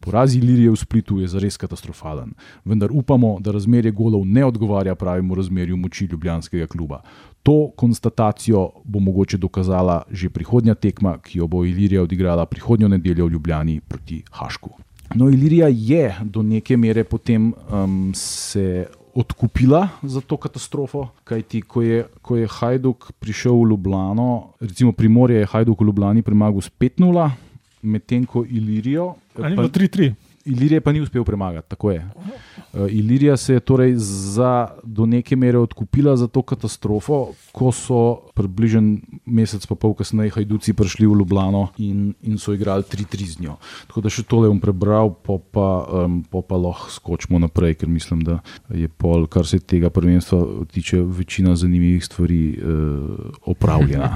Poraz 0.00 0.34
Ilirije 0.34 0.70
v 0.70 0.76
Splitu 0.76 1.20
je 1.20 1.28
zares 1.30 1.56
katastrofalen, 1.56 2.32
vendar 2.64 2.90
upamo, 2.90 3.36
da 3.40 3.52
razmerje 3.54 3.92
golov 3.92 4.26
ne 4.26 4.44
odgovarja 4.44 4.94
pravemu 4.94 5.34
razmerju 5.34 5.76
moči 5.76 6.08
ljubljanskega 6.10 6.66
kluba. 6.66 7.02
To 7.42 7.70
konstatacijo 7.76 8.70
bo 8.84 8.98
mogoče 8.98 9.38
dokazala 9.38 10.02
že 10.10 10.30
prihodnja 10.30 10.74
tekma, 10.74 11.18
ki 11.18 11.38
jo 11.38 11.46
bo 11.46 11.64
Ilirija 11.64 12.02
odigrala 12.02 12.46
prihodnjo 12.46 12.88
nedeljo 12.88 13.26
v 13.26 13.32
Ljubljani 13.32 13.80
proti 13.80 14.22
Hašku. 14.30 14.70
No, 15.14 15.30
Ilirija 15.30 15.68
je 15.68 16.16
do 16.24 16.42
neke 16.42 16.76
mere 16.76 17.04
potem 17.04 17.52
um, 17.70 18.12
se 18.14 18.86
odkupila 19.14 19.88
za 20.02 20.20
to 20.20 20.36
katastrofo. 20.36 21.08
Kajti, 21.24 21.62
ko 21.62 21.82
je, 21.82 22.04
ko 22.22 22.36
je 22.36 22.48
Hajduk 22.48 23.12
prišel 23.20 23.52
v 23.52 23.68
Ljubljano, 23.70 24.56
recimo 24.60 24.92
Primorje 24.92 25.42
je 25.42 25.46
Hajduk 25.46 25.80
v 25.80 25.84
Ljubljani 25.84 26.22
premagal 26.22 26.60
s 26.60 26.70
5-0, 26.80 27.30
medtem 27.82 28.26
ko 28.26 28.44
Ilirijo. 28.48 29.14
Ali 29.36 29.56
pa 29.56 29.68
3-3. 29.68 30.31
Ilirija 30.44 30.80
pa 30.80 30.92
ni 30.92 31.00
uspel 31.00 31.24
premagati, 31.24 31.68
tako 31.68 31.90
je. 31.90 32.08
Uh, 32.72 32.92
Ilirija 32.92 33.36
se 33.36 33.54
je 33.54 33.60
torej 33.60 33.94
za, 33.96 34.68
do 34.82 35.06
neke 35.06 35.36
mere 35.36 35.58
odkupila 35.58 36.16
za 36.16 36.26
to 36.26 36.42
katastrofo, 36.42 37.28
ko 37.52 37.72
so 37.72 38.00
približen 38.34 39.00
mesec 39.26 39.66
pa 39.66 39.74
pol 39.74 39.94
kasneje 39.94 40.34
Hajduci 40.34 40.72
prišli 40.72 41.06
v 41.06 41.18
Ljubljano 41.20 41.68
in, 41.78 42.14
in 42.22 42.38
so 42.38 42.54
igrali 42.54 42.82
3-3 42.82 43.26
z 43.26 43.40
njo. 43.44 43.56
Tako 43.86 44.00
da 44.00 44.10
še 44.10 44.26
tole 44.26 44.50
bom 44.50 44.60
prebral, 44.60 45.14
pa 45.14 45.38
pa, 45.38 45.68
um, 46.04 46.22
pa 46.26 46.42
pa 46.42 46.58
lahko 46.58 46.90
skočimo 46.90 47.38
naprej, 47.38 47.78
ker 47.82 47.88
mislim, 47.88 48.24
da 48.26 48.40
je 48.74 48.88
pol, 48.88 49.26
kar 49.30 49.46
se 49.46 49.60
tega 49.60 49.90
prvenstva 49.90 50.66
tiče, 50.72 51.02
večina 51.02 51.56
zanimivih 51.56 52.04
stvari 52.04 52.42
uh, 52.58 53.30
opravljena. 53.46 54.10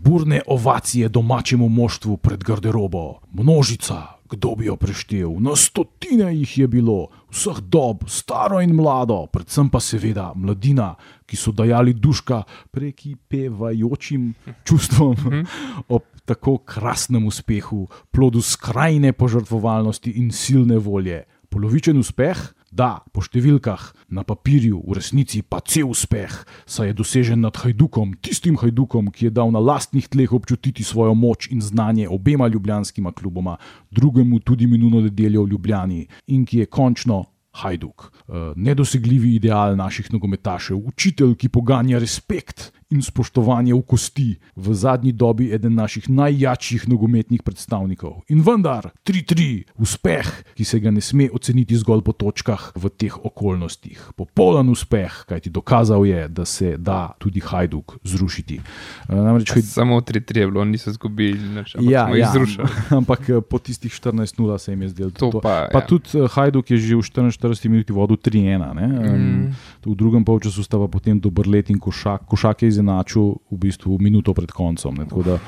burne 0.00 0.40
ovacije 0.46 1.08
domačemu 1.08 1.68
moštvu 1.68 2.16
pred 2.16 2.44
garderobo, 2.44 3.20
množica, 3.32 4.19
kdo 4.30 4.54
bi 4.54 4.66
jo 4.66 4.76
preštel, 4.76 5.32
na 5.42 5.56
stotine 5.56 6.30
jih 6.34 6.58
je 6.58 6.68
bilo, 6.70 7.08
vseh 7.30 7.58
dob, 7.66 8.06
staro 8.06 8.60
in 8.62 8.74
mlado, 8.76 9.24
predvsem 9.32 9.70
pa 9.70 9.80
seveda 9.82 10.30
mladina, 10.36 10.94
ki 11.26 11.38
so 11.38 11.52
dajali 11.54 11.94
duška 11.94 12.42
prekipevajočim 12.70 14.30
čustvom 14.66 15.44
ob 15.88 16.06
tako 16.24 16.58
krasnem 16.62 17.26
uspehu, 17.26 17.88
plodu 18.14 18.42
skrajne 18.42 19.12
požrtvovalnosti 19.12 20.14
in 20.22 20.30
silne 20.30 20.78
volje. 20.78 21.24
Polovičen 21.50 21.98
uspeh? 21.98 22.38
Da, 22.70 23.02
po 23.10 23.18
številkah, 23.18 23.82
na 24.14 24.22
papirju, 24.22 24.78
v 24.86 24.94
resnici 24.94 25.40
pa 25.42 25.58
cel 25.66 25.88
uspeh, 25.90 26.30
saj 26.70 26.92
je 26.92 26.94
dosežen 27.00 27.42
nad 27.42 27.56
Hajdukom, 27.58 28.14
tistim 28.22 28.54
Hajdukom, 28.62 29.10
ki 29.10 29.26
je 29.26 29.34
dal 29.34 29.50
na 29.50 29.58
lastnih 29.58 30.06
tleh 30.06 30.30
občutiti 30.30 30.86
svojo 30.86 31.16
moč 31.18 31.50
in 31.50 31.58
znanje 31.58 32.06
obema 32.06 32.46
ljubljanskima 32.46 33.10
kluboma, 33.10 33.56
drugemu 33.90 34.38
tudi 34.46 34.70
minulo 34.70 35.02
nedeljo 35.02 35.42
v 35.42 35.50
Ljubljani 35.56 36.00
in 36.30 36.46
ki 36.46 36.64
je 36.64 36.70
končno. 36.70 37.24
Hajduk, 37.50 38.04
uh, 38.30 38.52
nedosegljivi 38.54 39.32
ideal 39.34 39.74
naših 39.74 40.12
nogometašev, 40.14 40.78
učitelj, 40.86 41.34
ki 41.34 41.48
poganja 41.50 41.98
respekt 41.98 42.68
in 42.90 43.02
spoštovanje 43.02 43.74
v 43.74 43.82
kosti, 43.86 44.28
v 44.56 44.74
zadnji 44.74 45.12
dobi 45.12 45.50
eden 45.54 45.74
naših 45.78 46.10
najjačih 46.10 46.88
nogometnih 46.88 47.42
predstavnikov. 47.42 48.22
In 48.28 48.42
vendar, 48.42 48.90
3-3, 49.06 49.78
uspeh, 49.78 50.26
ki 50.58 50.64
se 50.66 50.80
ga 50.82 50.90
ne 50.90 51.00
sme 51.00 51.30
oceniti 51.30 51.78
zgolj 51.78 52.02
po 52.02 52.12
točkah 52.12 52.72
v 52.74 52.90
teh 52.90 53.14
okoljnostih. 53.14 54.10
Popoln 54.18 54.72
uspeh, 54.74 55.24
kajti 55.30 55.50
dokazal 55.54 56.06
je, 56.06 56.26
da 56.28 56.44
se 56.44 56.74
da 56.78 57.14
tudi 57.18 57.40
Hajduk 57.40 58.00
zrušiti. 58.04 58.60
Uh, 59.08 59.22
namreč, 59.22 59.54
haj... 59.54 59.62
Samo 59.62 60.00
3-3 60.00 60.42
je 60.42 60.46
bilo, 60.50 60.64
niso 60.64 60.90
izgubili, 60.90 61.38
ampak 61.38 61.78
ja, 61.86 62.06
smo 62.06 62.16
jih 62.16 62.24
ja, 62.24 62.32
zrušili. 62.34 62.68
ampak 63.00 63.30
po 63.50 63.58
tistih 63.58 63.92
14-0 63.92 64.58
se 64.58 64.72
jim 64.72 64.82
je 64.82 64.88
zdelo 64.88 65.10
to. 65.10 65.30
Pa, 65.40 65.54
ja. 65.54 65.68
pa 65.72 65.80
tudi 65.86 66.26
Hajduk 66.34 66.70
je 66.70 66.78
že 66.78 66.96
v 66.96 67.06
44 67.06 67.68
minuti 67.68 67.92
vodil 67.92 68.16
3-1. 68.16 68.66
Um, 68.74 69.54
v 69.86 69.94
drugem 69.94 70.24
polčasu 70.24 70.64
sta 70.66 70.78
pa 70.78 70.90
potem 70.90 71.20
dober 71.20 71.46
let 71.46 71.70
in 71.70 71.78
košak, 71.78 72.26
košak 72.26 72.62
je 72.66 72.79
izenačil 72.80 73.34
v 73.50 73.60
bistvu 73.66 74.00
minuto 74.00 74.34
pred 74.34 74.50
koncom. 74.50 74.96
Ne, 74.98 75.06
tako 75.10 75.26
da, 75.26 75.38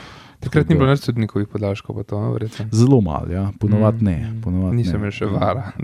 Takrat 0.42 0.70
ni 0.72 0.74
bilo 0.74 0.88
več 0.90 1.04
sodnikovih 1.06 1.46
podaljškov, 1.52 2.00
pa 2.00 2.06
to 2.08 2.20
verjetno. 2.34 2.66
Zelo 2.74 2.98
malo, 3.04 3.30
ja. 3.30 3.44
ponovadi 3.62 4.02
ne. 4.08 4.16
Mm, 4.24 4.40
Ponovad 4.42 4.74
Nisem 4.74 4.98
imel 4.98 5.14
še 5.14 5.28
vara. 5.30 5.70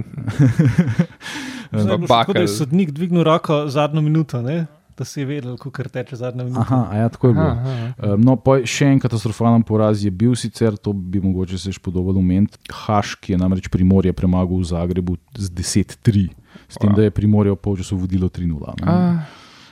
Tako, 1.71 2.33
da 2.33 2.43
je 2.43 2.49
sodnik 2.51 2.91
dvignil 2.97 3.23
roko 3.29 3.67
zadnjo 3.71 4.03
minuto, 4.03 4.43
ne? 4.43 4.65
da 4.99 5.05
si 5.07 5.23
vedel, 5.23 5.55
kako 5.57 5.85
teče 5.95 6.17
zadnja 6.19 6.43
minuta. 6.43 6.65
Aha, 6.65 6.79
a 6.91 6.97
ja, 6.97 7.09
tako 7.09 7.29
je 7.29 7.35
bilo. 7.35 7.47
Aha, 7.47 7.75
aha. 7.99 8.17
No, 8.19 8.35
pa 8.43 8.57
še 8.67 8.89
en 8.91 8.99
katastrofalen 8.99 9.63
poraz 9.63 10.03
je 10.03 10.11
bil 10.11 10.35
sicer, 10.35 10.75
to 10.75 10.91
bi 10.91 11.21
mogoče 11.23 11.61
se 11.61 11.71
še 11.71 11.79
podobno 11.85 12.19
omeniti. 12.19 12.59
Haš, 12.75 13.15
ki 13.23 13.37
je 13.37 13.39
namreč 13.39 13.69
Primorje 13.71 14.11
premagal 14.17 14.59
v 14.59 14.67
Zagrebu 14.73 15.15
z 15.39 15.53
10-3, 15.55 16.25
s 16.67 16.83
tem, 16.83 16.97
da 16.99 17.07
je 17.07 17.15
Primorje 17.15 17.55
v 17.55 17.61
polčasu 17.63 18.01
vodilo 18.01 18.27
3-0. 18.27 18.75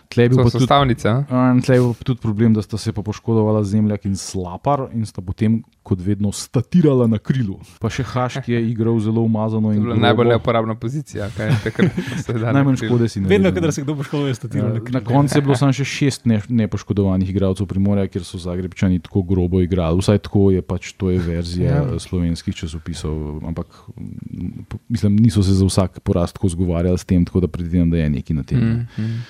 Ne. 0.07 0.13
Ah, 0.13 0.13
Tle 0.15 0.23
je 0.23 0.29
bil 0.29 0.39
tudi? 0.39 0.67
Um, 1.31 1.61
Tle 1.63 1.75
je 1.75 1.81
bil 1.81 1.95
tudi 2.05 2.21
problem, 2.21 2.55
da 2.55 2.63
sta 2.63 2.79
se 2.79 2.93
pa 2.93 3.03
poškodovala 3.03 3.65
Zemljak 3.65 4.05
in 4.07 4.17
Slapar 4.17 4.89
in 4.95 5.07
sta 5.07 5.21
potem, 5.21 5.63
kot 5.83 6.01
vedno, 6.01 6.33
statirala 6.33 7.07
na 7.07 7.19
krilu. 7.19 7.59
Pa 7.81 7.91
še 7.91 8.03
Haš, 8.03 8.41
ki 8.43 8.53
je 8.53 8.61
igral 8.71 8.99
zelo 9.01 9.23
umazano 9.23 9.69
To 9.69 9.73
je 9.73 9.77
in 9.77 9.83
bila 9.83 9.97
najbolj 9.97 10.29
neuporabna 10.29 10.75
pozicija. 10.75 11.29
Najmanj 12.53 12.77
škode 12.77 13.09
si 13.09 13.21
ne. 13.21 13.29
Vedno, 13.29 13.53
kadar 13.55 13.73
se 13.73 13.83
kdo 13.83 13.95
poškoduje, 13.97 14.35
statiral 14.35 14.69
na 14.69 14.75
Na 14.75 14.81
krilu. 14.81 15.05
koncu 15.05 15.39
je 15.39 15.43
bilo 15.43 15.57
samo 15.61 15.73
še 15.73 15.85
šest 15.85 16.27
ne, 16.27 16.41
nepoškodovanih 16.49 17.31
igralcev 17.31 17.67
Primorja, 17.67 18.07
ker 18.09 18.25
so 18.25 18.39
Zagrebčani 18.39 18.99
tako 19.01 19.23
grobo 19.23 19.61
igrali. 19.63 19.99
Vsaj 20.01 20.19
tako 20.19 20.51
je 20.51 20.63
pač 20.63 20.93
to 20.99 21.11
je 21.11 21.19
verzija 21.19 21.67
Ja. 21.67 21.83
ja. 21.83 21.99
slovenskih 21.99 22.55
časopisov. 22.55 23.43
Ampak 23.47 23.67
mislim, 24.89 25.17
niso 25.17 25.43
se 25.43 25.55
za 25.55 25.67
vsak 25.67 26.01
poraz 26.01 26.33
tako 26.33 26.49
zgovarjali 26.49 26.99
s 26.99 27.05
tem, 27.05 27.25
tako 27.25 27.41
da 27.41 27.49
predvidevam, 27.49 27.91
da 27.91 27.97
je 27.99 28.11
nekaj 28.11 28.37
na 28.37 28.43
tem. 28.43 28.59
Mm, 28.61 28.87
mm. 28.99 29.23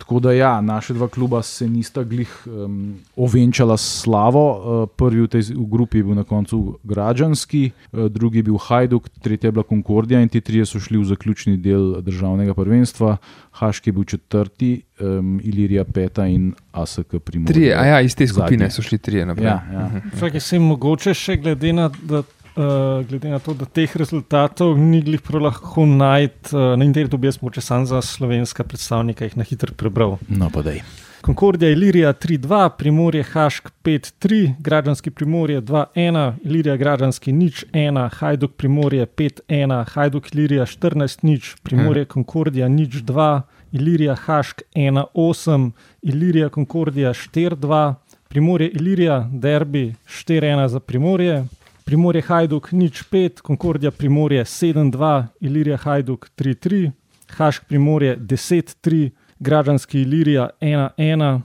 Tako 0.00 0.20
da 0.20 0.32
ja, 0.32 0.60
naše 0.60 0.94
dva 0.94 1.08
kluba 1.08 1.42
se 1.42 1.68
nista 1.68 2.02
glih 2.02 2.30
um, 2.46 2.94
ovenčala 3.16 3.76
s 3.76 4.00
slavo. 4.02 4.44
Uh, 4.50 4.88
prvi 4.96 5.26
v 5.26 5.28
tej 5.28 5.52
v 5.52 5.66
grupi 5.68 6.00
je 6.00 6.04
bil 6.08 6.16
na 6.16 6.24
koncu 6.24 6.78
Građanski, 6.82 7.70
uh, 7.92 8.08
drugi 8.08 8.38
je 8.40 8.42
bil 8.48 8.56
Hajduk, 8.56 9.08
tretja 9.20 9.48
je 9.48 9.52
bila 9.52 9.64
Concordija 9.68 10.20
in 10.20 10.28
ti 10.28 10.40
trije 10.40 10.66
so 10.66 10.80
šli 10.80 10.98
v 10.98 11.04
zaključni 11.04 11.56
del 11.60 12.00
državnega 12.00 12.54
prvenstva. 12.54 13.16
Haški 13.60 13.90
je 13.90 13.92
bil 13.92 14.04
četrti, 14.04 14.72
um, 15.00 15.40
Ilirija 15.44 15.84
peta 15.84 16.26
in 16.26 16.54
ASK 16.72 17.20
Primorje. 17.24 17.52
Trije, 17.52 17.76
a 17.76 17.84
ja, 17.84 18.00
iz 18.00 18.16
te 18.16 18.26
skupine 18.26 18.70
Zadnji. 18.70 18.70
so 18.70 18.82
šli 18.82 18.98
trije 18.98 19.26
naprej. 19.26 19.46
Ja, 19.46 19.62
ja. 19.72 19.90
Fak 20.16 20.34
je 20.34 20.40
se 20.40 20.58
mogoče 20.58 21.14
še 21.14 21.36
glede 21.36 21.72
na, 21.72 21.90
da, 22.02 22.22
uh, 22.60 23.06
glede 23.08 23.32
na 23.32 23.38
to, 23.38 23.54
da 23.54 23.64
teh 23.64 23.96
rezultatov 23.96 24.78
ni 24.78 25.00
glih 25.02 25.22
prav 25.24 25.42
lahko 25.48 25.86
najti 25.86 26.56
uh, 26.56 26.72
na 26.78 26.84
internetu, 26.84 27.18
bi 27.18 27.30
jaz 27.30 27.40
mogoče 27.42 27.60
sam 27.60 27.86
za 27.86 28.02
slovenska 28.02 28.64
predstavnika 28.64 29.24
jih 29.24 29.36
na 29.36 29.44
hitro 29.44 29.74
prebral. 29.76 30.18
No, 30.28 30.50
pa 30.52 30.62
dej. 30.62 30.82
Concordija 31.20 31.70
Ilirija 31.70 32.12
3-2, 32.12 32.68
Primorje 32.78 33.22
Hašk 33.22 33.70
5-3, 33.84 34.54
Građanski 34.58 35.10
Primorje 35.10 35.60
2-1, 35.60 36.32
Ilirija 36.44 36.76
Građanski 36.76 37.32
nič 37.32 37.64
1, 37.72 38.08
Hajduk 38.12 38.52
Primorje 38.56 39.06
5-1, 39.06 39.84
Hajduk 39.88 40.34
Ilirija 40.34 40.66
14 40.66 41.18
nič, 41.22 41.56
Primorje 41.62 42.04
Concordija 42.04 42.68
nič 42.68 42.94
2, 42.94 43.40
Ilirija 43.72 44.14
Hašk 44.14 44.62
1-8, 44.74 45.70
Ilirija 46.02 46.48
Concordija 46.48 47.10
4-2, 47.10 47.94
Primorje 48.28 48.68
Ilirija 48.68 49.28
Derbi 49.32 49.94
4-1 50.08 50.66
za 50.66 50.80
Primorje. 50.80 51.44
Primorje 51.90 52.22
Hajduk 52.22 52.70
nič 52.72 53.02
5, 53.10 53.42
Concordija 53.42 53.90
Primorje 53.90 54.44
7-2, 54.44 55.24
Ilirija 55.40 55.76
Hajduk 55.76 56.28
3-3, 56.38 56.90
Hašk 57.34 57.64
Primorje 57.66 58.16
10-3, 58.16 59.10
Građanski 59.38 60.00
Ilirija 60.00 60.50
1-1, 60.60 61.40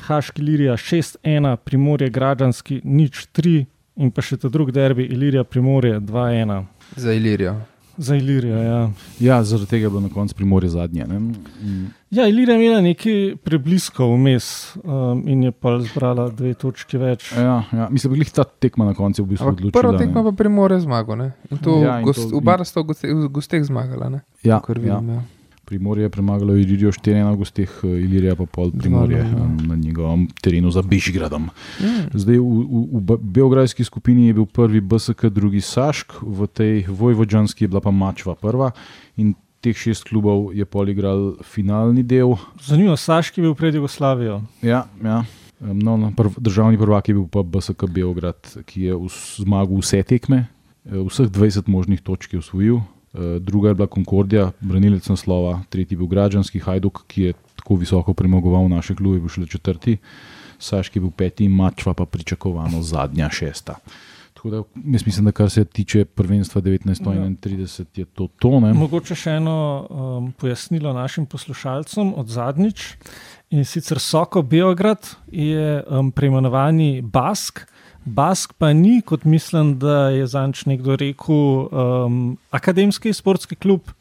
Haški 0.00 0.42
Ilirija 0.42 0.76
6-1, 0.76 1.56
Primorje 1.56 2.10
Građanski 2.10 2.80
nič 2.84 3.32
3 3.32 3.64
in 3.96 4.10
pa 4.10 4.20
še 4.20 4.36
ta 4.36 4.52
drugi 4.52 4.76
derbi 4.76 5.08
Ilirija 5.08 5.44
Primorje 5.44 6.00
2-1. 6.00 6.64
Za 6.96 7.12
Ilirijo. 7.12 7.56
Za 7.98 8.14
Ilirijo, 8.14 8.56
ja. 8.56 8.90
Ja, 9.20 9.44
zaradi 9.44 9.66
tega 9.66 9.84
je 9.84 9.90
bilo 9.90 10.00
na 10.00 10.08
koncu 10.08 10.34
Primorje 10.34 10.68
zadnje. 10.70 11.04
ne. 11.04 11.18
Mm. 11.18 11.86
Ja, 12.10 12.28
Ilirija 12.28 12.56
je 12.56 12.62
imela 12.62 12.80
nekaj 12.80 13.36
prebliskov 13.36 14.14
vmes 14.14 14.46
um, 14.76 15.24
in 15.26 15.42
je 15.42 15.50
pa 15.52 15.80
zbrala 15.80 16.28
dve 16.30 16.54
točki 16.54 16.96
več. 16.96 17.32
Ja, 17.32 17.64
ja. 17.72 17.88
Mislim, 17.90 18.12
da 18.12 18.18
je 18.18 18.30
ta 18.32 18.44
tekma 18.44 18.84
na 18.84 18.94
koncu 18.94 19.24
v 19.24 19.26
bistvu 19.26 19.48
odločila. 19.48 19.72
prvo 19.72 19.92
ne. 19.92 19.98
tekmo 19.98 20.22
pa 20.24 20.32
primore 20.32 20.80
zmago. 20.80 21.16
Ne? 21.16 21.32
In 21.50 21.58
to, 21.58 21.82
Ja, 21.82 21.98
in 21.98 22.04
gost, 22.04 22.30
to- 22.30 22.40
sta 22.64 22.80
v 22.80 22.84
goste- 22.84 23.10
v 23.10 23.28
gosteh 23.28 23.64
zmagala. 23.64 24.08
Ne? 24.08 24.20
Ja, 24.42 24.60
Kar 24.60 24.78
ja. 24.78 24.82
vidim, 24.98 25.10
ja. 25.10 25.22
Primorje 25.68 26.06
je 26.06 26.08
premagalo 26.08 26.56
Ilirijo 26.56 26.88
4-1 26.96 27.34
v 27.34 27.36
gosteh, 27.36 27.72
eh, 27.84 27.88
Ilirija 28.00 28.32
pa 28.36 28.46
pol 28.48 28.70
Primorje 28.72 29.20
um, 29.20 29.56
na 29.68 29.76
njegovem 29.76 30.24
terenu 30.40 30.70
za 30.72 30.80
Bežigradom. 30.82 31.50
Mm. 31.76 32.08
Zdaj 32.16 32.38
v, 32.40 32.46
v, 32.64 32.84
v 32.96 33.00
Be- 33.04 33.18
beograjski 33.20 33.84
skupini 33.84 34.30
je 34.30 34.38
bil 34.38 34.46
prvi 34.48 34.80
BSK, 34.80 35.28
drugi 35.28 35.60
Sašk, 35.60 36.22
v 36.22 36.48
tej 36.48 36.74
vojvodžanski 36.88 37.64
je 37.64 37.68
bila 37.68 37.84
pa 37.84 37.92
Mačva 37.92 38.32
prva 38.34 38.70
in 39.20 39.34
teh 39.60 39.76
šest 39.76 40.08
klubov 40.08 40.54
je 40.56 40.64
pol 40.64 40.88
igral 40.88 41.36
finalni 41.44 42.00
del. 42.02 42.32
Zanimivo, 42.64 42.96
Saški 42.96 43.42
je 43.42 43.50
bil 43.50 43.54
pred 43.58 43.74
Jugoslavijo. 43.74 44.40
Ja, 44.62 44.86
ja. 45.04 45.24
No, 45.60 45.98
no, 45.98 46.12
prv, 46.16 46.38
državni 46.38 46.78
prvak 46.78 47.08
je 47.10 47.14
bil 47.18 47.26
pa 47.26 47.42
BSK 47.42 47.90
Beograd, 47.90 48.38
ki 48.64 48.88
je 48.88 48.94
us- 48.96 49.42
zmagal 49.42 49.82
vse 49.82 50.00
tekme, 50.06 50.46
eh, 50.86 51.02
vseh 51.02 51.28
20 51.28 51.68
možnih 51.68 52.00
točk 52.00 52.32
je 52.32 52.38
osvojil. 52.38 52.80
Eh, 53.14 53.38
Druga 53.38 53.68
je 53.68 53.74
bila 53.74 53.88
Concordija, 53.94 54.50
branilec 54.60 55.08
naslova, 55.08 55.62
tretji 55.68 55.94
je 55.94 55.98
bil 55.98 56.06
Građanski 56.06 56.58
Hajduk, 56.58 57.06
ki 57.06 57.22
je 57.22 57.32
tako 57.56 57.74
visoko 57.74 58.14
premagoval 58.14 58.68
naše 58.68 58.94
klube, 58.94 59.18
bil 59.18 59.28
šele 59.28 59.46
četrti, 59.46 59.96
Saški 60.58 60.98
je 60.98 61.00
bil 61.00 61.10
peti, 61.10 61.48
Mačva 61.48 61.94
pa 61.94 62.04
pričakovano 62.04 62.82
zadnja 62.82 63.30
šesta. 63.30 63.74
Tako 64.34 64.50
da 64.50 64.56
jaz 64.92 65.06
mislim, 65.06 65.24
da 65.24 65.32
kar 65.32 65.50
se 65.50 65.64
tiče 65.64 66.04
prvenstva 66.04 66.62
1931, 66.62 67.84
je 67.94 68.04
to 68.04 68.28
to. 68.38 68.60
Ne? 68.60 68.72
Mogoče 68.72 69.14
še 69.14 69.30
eno 69.30 69.86
um, 69.90 70.28
pojasnilo 70.32 70.92
našim 70.92 71.26
poslušalcem 71.26 72.12
od 72.14 72.28
zadnjič. 72.28 72.92
In 73.50 73.64
sicer 73.64 73.98
Soko 73.98 74.42
Beograd 74.42 75.08
je 75.32 75.82
um, 75.90 76.12
preimenovani 76.12 77.02
Bask. 77.02 77.64
Bask 78.14 78.54
pa 78.58 78.72
ni, 78.72 79.00
kot 79.04 79.24
mislim, 79.24 79.76
da 79.78 80.08
je 80.14 80.26
zanč 80.26 80.64
nekdo 80.66 80.96
rekel, 80.96 81.68
um, 81.68 82.22
akademski 82.50 83.12
sportski 83.12 83.56
klub, 83.56 83.92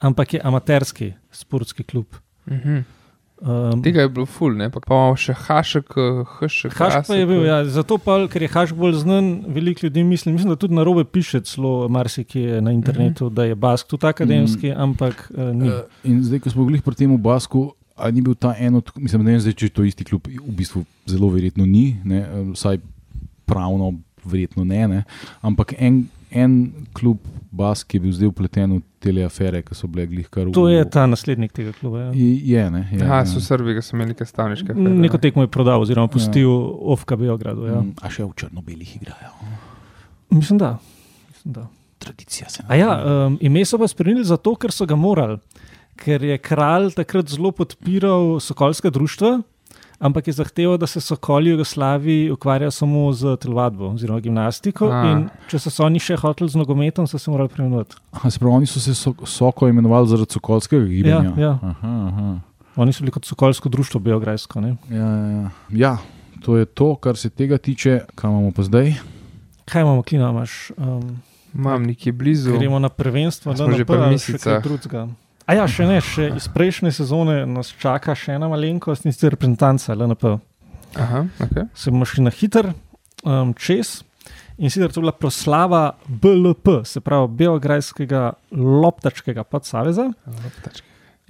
ampak 0.00 0.34
je 0.34 0.40
amaterski 0.44 1.12
sportski 1.32 1.84
klub. 1.84 2.06
Mhm. 2.50 2.82
Um, 3.42 3.80
Tega 3.82 4.04
je 4.04 4.08
bilo 4.08 4.26
ful, 4.26 4.52
ne? 4.54 4.68
pa 4.70 4.78
pa 4.78 4.94
imamo 4.94 5.14
še 5.18 5.34
Hašek, 5.34 5.96
Hašek. 6.38 6.76
Haš 6.78 7.00
pa 7.08 7.16
je 7.18 7.26
bil, 7.26 7.40
ja, 7.42 7.56
zato 7.66 7.96
pa, 7.98 8.20
ker 8.30 8.44
je 8.46 8.50
Haš 8.52 8.70
bolj 8.78 9.00
znan, 9.00 9.32
veliko 9.50 9.82
ljudi 9.88 10.04
misli, 10.06 10.30
mislim, 10.30 10.52
da 10.54 10.56
tudi 10.56 10.78
na 10.78 10.84
robe 10.86 11.02
piše 11.02 11.40
celo 11.50 11.88
marsikje 11.90 12.60
na 12.62 12.70
internetu, 12.70 13.24
mm 13.24 13.28
-hmm. 13.28 13.34
da 13.34 13.44
je 13.44 13.54
Bask 13.54 13.90
tudi 13.90 14.06
akademski, 14.06 14.70
mm. 14.70 14.78
ampak 14.78 15.32
uh, 15.34 15.50
ni. 15.56 15.68
Eh, 15.68 15.82
In 16.04 16.22
zdaj, 16.22 16.38
ko 16.38 16.50
smo 16.50 16.64
bili 16.64 16.80
pri 16.80 16.94
tem 16.94 17.10
v 17.14 17.18
Basku, 17.18 17.72
A 17.96 18.10
ni 18.10 18.22
bil 18.22 18.34
ta 18.34 18.54
en 18.58 18.74
od, 18.74 18.88
mislim, 18.96 19.22
ne 19.22 19.30
vem, 19.30 19.40
zdaj, 19.40 19.52
če 19.52 19.66
je 19.66 19.72
to 19.76 19.84
isti 19.84 20.04
klub, 20.04 20.26
v 20.26 20.54
bistvu 20.56 20.84
zelo 21.06 21.28
verjetno 21.28 21.66
ni, 21.68 22.00
ne, 22.04 22.20
eh, 22.24 22.40
vsaj 22.56 22.80
pravno 23.46 23.92
verjetno 24.24 24.64
ne, 24.64 24.86
ne 24.88 25.04
ampak 25.42 25.74
en, 25.78 26.04
en 26.30 26.58
klub 26.96 27.18
Bas, 27.52 27.82
ki 27.84 27.98
je 27.98 28.00
bil 28.00 28.12
zdaj 28.16 28.30
upleten 28.30 28.70
v 28.78 28.80
te 29.02 29.12
afere, 29.26 29.60
ki 29.60 29.76
so 29.76 29.88
bile 29.92 30.06
glih 30.08 30.28
kar 30.32 30.46
v. 30.46 30.54
To 30.56 30.64
je 30.72 30.80
ta 30.88 31.04
naslednik 31.04 31.52
tega 31.52 31.74
kluba. 31.76 32.06
Ja. 32.06 32.12
Je, 32.16 32.62
ne. 32.72 32.80
Je, 32.88 33.00
Aha, 33.04 33.18
ja. 33.20 33.26
so 33.28 33.42
Srbi, 33.44 33.74
ki 33.76 33.84
so 33.84 33.92
imeli 33.92 34.14
neke 34.14 34.24
stavniške. 34.24 34.72
Neko 34.72 35.20
tekmo 35.20 35.44
je 35.44 35.50
prodal, 35.52 35.84
oziroma 35.84 36.08
pustil 36.08 36.48
ja. 36.48 36.54
Ofka 36.94 37.18
Beogradu. 37.20 37.68
Ja. 37.68 37.82
Mm, 37.84 37.92
A 38.00 38.08
še 38.08 38.24
v 38.24 38.32
črno-belih 38.40 38.96
igrajo. 38.96 39.34
Mislim, 40.32 40.62
da. 40.62 40.78
Mislim, 41.28 41.58
da. 41.58 41.66
Tradicija 42.00 42.48
se 42.48 42.64
A 42.66 42.80
ja, 42.80 42.88
um, 43.28 43.36
ime 43.44 43.66
so 43.68 43.76
pa 43.78 43.86
spremenili 43.86 44.24
zato, 44.24 44.56
ker 44.56 44.72
so 44.72 44.88
ga 44.88 44.96
morali. 44.96 45.36
Ker 46.00 46.24
je 46.24 46.40
kralj 46.40 46.94
takrat 46.96 47.28
zelo 47.36 47.52
podpiral 47.52 48.40
sokolska 48.40 48.90
društva, 48.90 49.42
ampak 50.02 50.26
je 50.26 50.32
zahteval, 50.32 50.78
da 50.78 50.86
se 50.86 51.00
sokoli 51.00 51.50
v 51.50 51.52
Jugoslaviji 51.56 52.30
ukvarjajo 52.30 52.70
samo 52.70 53.12
z 53.12 53.36
telovadbo 53.36 53.92
oziroma 53.94 54.20
gimnastiko. 54.20 54.90
Če 55.50 55.58
so 55.62 55.70
se 55.70 55.82
oni 55.82 56.02
še 56.02 56.16
hoteli 56.18 56.50
z 56.50 56.58
nogometom, 56.58 57.06
so 57.06 57.18
se 57.18 57.30
morali 57.30 57.48
se 58.28 58.38
pravi, 58.38 58.54
oni 58.54 58.66
so 58.66 58.80
se 58.80 58.94
so, 58.94 59.14
soko 59.26 59.68
imenovali 59.68 60.10
zaradi 60.10 60.34
sokolskega 60.34 60.86
gibanja. 60.86 61.34
Ja, 61.36 61.42
ja. 61.42 61.58
Aha, 61.62 61.94
aha. 62.08 62.28
Oni 62.76 62.92
so 62.92 63.04
bili 63.04 63.12
kot 63.14 63.28
sokolsko 63.28 63.68
društvo 63.68 64.00
Beograjsko. 64.00 64.60
Ne? 64.60 64.76
Ja, 64.90 64.96
ja, 64.96 65.28
ja. 65.30 65.50
ja, 65.70 65.96
to 66.42 66.56
je 66.56 66.66
to, 66.66 66.94
kar 66.96 67.16
se 67.16 67.30
tega 67.30 67.58
tiče. 67.58 68.00
Kaj 68.14 68.30
imamo 68.30 68.50
pa 68.56 68.62
zdaj? 68.66 68.94
Kaj 69.68 69.82
imamo, 69.82 70.02
klina 70.02 70.30
imaš? 70.30 70.72
Um, 70.76 71.20
Imam 71.54 71.82
nekje 71.84 72.12
blizu. 72.12 72.56
gremo 72.58 72.78
na 72.78 72.88
prvenstvo, 72.88 73.52
da 73.52 73.68
že 73.70 73.84
ne 73.88 74.06
misicah? 74.10 74.40
kaj 74.40 74.62
drugega. 74.64 75.08
A 75.46 75.56
ja, 75.58 75.66
še 75.66 75.86
ne, 75.88 75.98
še 76.04 76.28
iz 76.38 76.46
prejšnje 76.52 76.92
sezone 76.94 77.42
nas 77.50 77.72
čaka 77.80 78.14
še 78.18 78.36
ena 78.36 78.48
malenkost 78.52 79.06
in 79.06 79.14
sicer 79.14 79.34
reprezentanca 79.34 79.96
LNP. 79.96 80.36
Aha, 81.02 81.24
okay. 81.40 81.66
se 81.74 81.90
bomo 81.90 82.06
šli 82.06 82.26
na 82.26 82.32
hiter 82.34 82.72
um, 83.24 83.54
čez. 83.58 84.02
In 84.62 84.70
sicer 84.70 84.92
to 84.92 85.00
je 85.00 85.06
bila 85.06 85.14
proslava 85.16 85.82
BLP, 86.06 86.82
se 86.86 87.00
pravi 87.00 87.32
Beograjskega 87.40 88.22
loptačkega 88.52 89.42
podsaveza. 89.48 90.10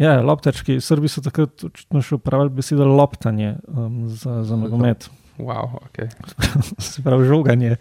Ja, 0.00 0.18
loptački, 0.24 0.80
Srbi 0.82 1.08
so 1.08 1.22
takrat 1.24 1.64
očitno 1.68 2.02
še 2.02 2.16
uporabljali 2.18 2.56
besedo 2.58 2.88
loptanje 2.88 3.54
um, 3.68 4.08
za, 4.10 4.42
za 4.44 4.58
nogomet, 4.58 5.06
Wow, 5.38 5.78
okay. 5.88 6.08
se 6.92 7.02
pravi 7.02 7.24
žoganje. 7.26 7.76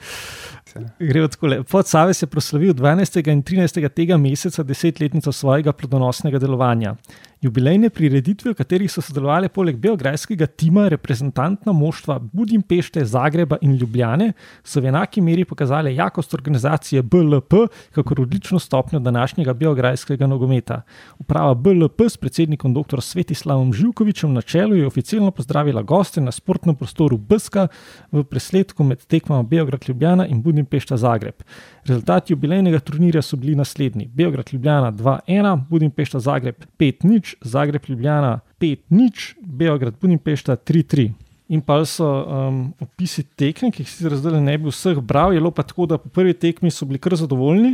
Gre 1.00 1.28
tako. 1.28 1.50
Podsavez 1.72 2.24
je 2.24 2.28
proslavil 2.28 2.74
12. 2.74 3.32
in 3.32 3.44
13. 3.44 3.90
tega 3.90 4.18
meseca 4.18 4.64
desetletnico 4.64 5.32
svojega 5.32 5.74
plodonosnega 5.74 6.40
delovanja. 6.40 6.96
Jubilejne 7.42 7.90
prireditve, 7.90 8.52
v 8.52 8.58
katerih 8.60 8.92
so 8.94 9.02
sodelovali 9.02 9.48
poleg 9.50 9.80
beograjskega 9.82 10.46
tima 10.46 10.84
reprezentantna 10.94 11.74
moštva 11.74 12.20
Budimpešte, 12.22 13.02
Zagreba 13.02 13.58
in 13.66 13.74
Ljubljane, 13.82 14.28
so 14.62 14.78
v 14.78 14.92
enaki 14.92 15.24
meri 15.26 15.42
pokazali 15.50 15.96
jakost 15.96 16.36
organizacije 16.38 17.02
BLP, 17.02 17.64
kakor 17.98 18.22
odlično 18.22 18.60
stopnjo 18.62 19.00
današnjega 19.00 19.56
beograjskega 19.58 20.28
nogometa. 20.28 20.84
Uprava 21.18 21.56
BLP 21.56 22.06
s 22.10 22.18
predsednikom 22.22 22.76
dr. 22.78 23.02
Svetislavom 23.02 23.74
Živkovičem 23.74 24.34
na 24.34 24.42
čelu 24.42 24.76
je 24.76 24.86
oficialno 24.86 25.32
pozdravila 25.32 25.82
goste 25.82 26.22
na 26.22 26.32
sportnem 26.32 26.76
prostoru 26.76 27.18
Brska 27.18 27.68
v 28.12 28.24
presledku 28.24 28.84
med 28.84 29.02
tekmama 29.06 29.44
Beograd 29.44 29.90
Ljubljana 29.90 30.28
in 30.28 30.44
Budimpešta 30.44 30.98
Zagreb. 30.98 31.42
Rezultati 31.86 32.34
jubilejnega 32.34 32.80
turnirja 32.80 33.22
so 33.22 33.38
bili 33.38 33.56
naslednji: 33.56 34.06
Beograd 34.14 34.50
Ljubljana 34.54 34.92
2-1, 34.92 35.64
Budimpešta 35.70 36.20
Zagreb 36.20 36.56
5-0, 36.80 37.36
Zagreb 37.42 37.82
Ljubljana 37.88 38.40
5-0, 38.60 39.34
Beograd 39.42 39.94
Budimpešta 40.02 40.56
3-3. 40.56 41.12
In 41.52 41.62
pa 41.62 41.82
so 41.86 42.08
um, 42.08 42.60
opisi 42.80 43.24
tekme, 43.24 43.72
ki 43.72 43.84
jih 43.84 43.90
sicer 43.90 44.14
zdaj 44.16 44.40
ne 44.40 44.54
bi 44.58 44.72
vseh 44.72 45.02
bral, 45.04 45.34
je 45.34 45.42
bilo 45.42 45.52
pa 45.52 45.66
tako, 45.68 45.86
da 45.86 45.98
po 45.98 46.10
prvi 46.10 46.34
tekmi 46.34 46.72
so 46.72 46.86
bili 46.86 47.00
kar 47.00 47.16
zadovoljni. 47.20 47.74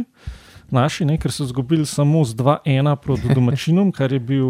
Naši, 0.71 1.05
ne, 1.05 1.15
ker 1.17 1.31
so 1.31 1.45
izgubili 1.47 1.85
samo 1.85 2.23
z 2.25 2.35
2-1 2.35 2.95
proti 2.95 3.33
domačinom, 3.37 3.91
kar 3.91 4.13
je 4.13 4.19
bil 4.19 4.47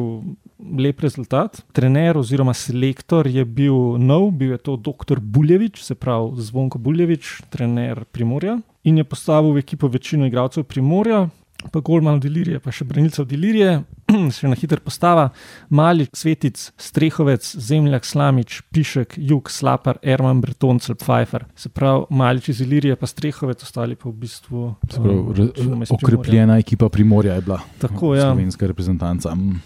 lep 0.57 0.99
rezultat. 0.99 1.61
Trener 1.73 2.17
oziroma 2.17 2.53
selektor 2.53 3.27
je 3.27 3.45
bil 3.45 3.97
nov, 4.01 4.31
bil 4.31 4.55
je 4.55 4.57
to 4.57 4.77
dr. 4.77 5.19
Buljevič, 5.21 5.83
se 5.83 5.95
pravi 5.95 6.41
Zvonko 6.41 6.77
Buljevič, 6.77 7.41
trener 7.49 8.05
Primorja. 8.11 8.57
In 8.83 8.97
je 8.97 9.03
postavil 9.03 9.53
v 9.53 9.61
ekipo 9.65 9.87
večino 9.87 10.25
igralcev 10.25 10.63
Primorja, 10.63 11.27
pa 11.71 11.79
Golman 11.79 12.19
Delirije, 12.21 12.59
pa 12.63 12.71
še 12.73 12.85
branilcev 12.87 13.25
Delirije, 13.29 13.79
še 14.37 14.49
na 14.49 14.57
hiter 14.57 14.81
postava, 14.83 15.29
Mali, 15.73 16.07
Svetic, 16.15 16.69
Strehovec, 16.79 17.45
Zemljak, 17.45 18.05
Slamič, 18.07 18.59
Pišek, 18.73 19.17
Jug, 19.17 19.51
Slapar, 19.51 19.99
Erman, 20.05 20.41
Breton, 20.43 20.79
Pfeiffer. 20.79 21.47
Se 21.57 21.71
pravi, 21.73 22.05
Malič 22.17 22.51
iz 22.53 22.61
Ilirije, 22.65 22.97
pa 22.99 23.09
Strehovec, 23.09 23.63
ostali 23.65 23.97
pa 23.99 24.09
v 24.09 24.15
bistvu. 24.25 24.67
Se 24.91 25.01
pravi, 25.01 25.49
um. 25.65 25.87
Okrepljena 25.97 26.59
ekipa 26.61 26.91
Primorja 26.93 27.39
je 27.39 27.47
bila. 27.49 27.59
Tako, 27.81 28.13
ja. 28.15 28.29
Slovenska 28.31 28.69
reprezentanca. 28.69 29.33
Mm. 29.35 29.59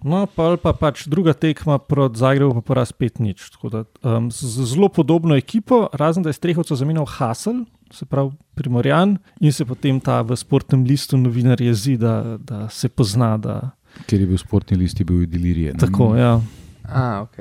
No, 0.00 0.24
pa, 0.24 0.54
pa 0.56 0.72
pač 0.72 1.04
druga 1.12 1.34
tekma 1.36 1.76
proti 1.76 2.22
Zagrebu, 2.22 2.56
pa 2.60 2.72
poraz 2.72 2.92
5-0. 2.96 3.36
Tako 3.56 3.72
da, 3.72 3.84
Um, 4.00 4.30
z, 4.32 4.64
zelo 4.64 4.88
podobno 4.88 5.36
ekipo, 5.36 5.88
razen 5.92 6.24
da 6.24 6.32
je 6.32 6.38
Strehovcu 6.38 6.76
zamenjal 6.76 7.04
Hasel, 7.04 7.64
se 7.90 8.04
pravi 8.04 8.30
Primorjan, 8.54 9.18
in 9.40 9.52
se 9.52 9.64
potem 9.64 10.00
ta 10.00 10.22
v 10.22 10.36
sportnem 10.36 10.84
listu 10.84 11.16
novinar 11.16 11.60
jezi, 11.60 11.96
da, 11.96 12.36
da 12.38 12.68
se 12.68 12.88
pozna. 12.88 13.36
Da, 13.36 13.70
Ker 14.06 14.20
je 14.20 14.26
bil 14.26 14.38
sportni 14.38 14.76
list, 14.76 14.98
je 14.98 15.04
bil 15.04 15.26
delirije. 15.26 15.74
tako, 15.74 16.16
ja. 16.16 16.40
A, 16.84 17.20
ok. 17.22 17.36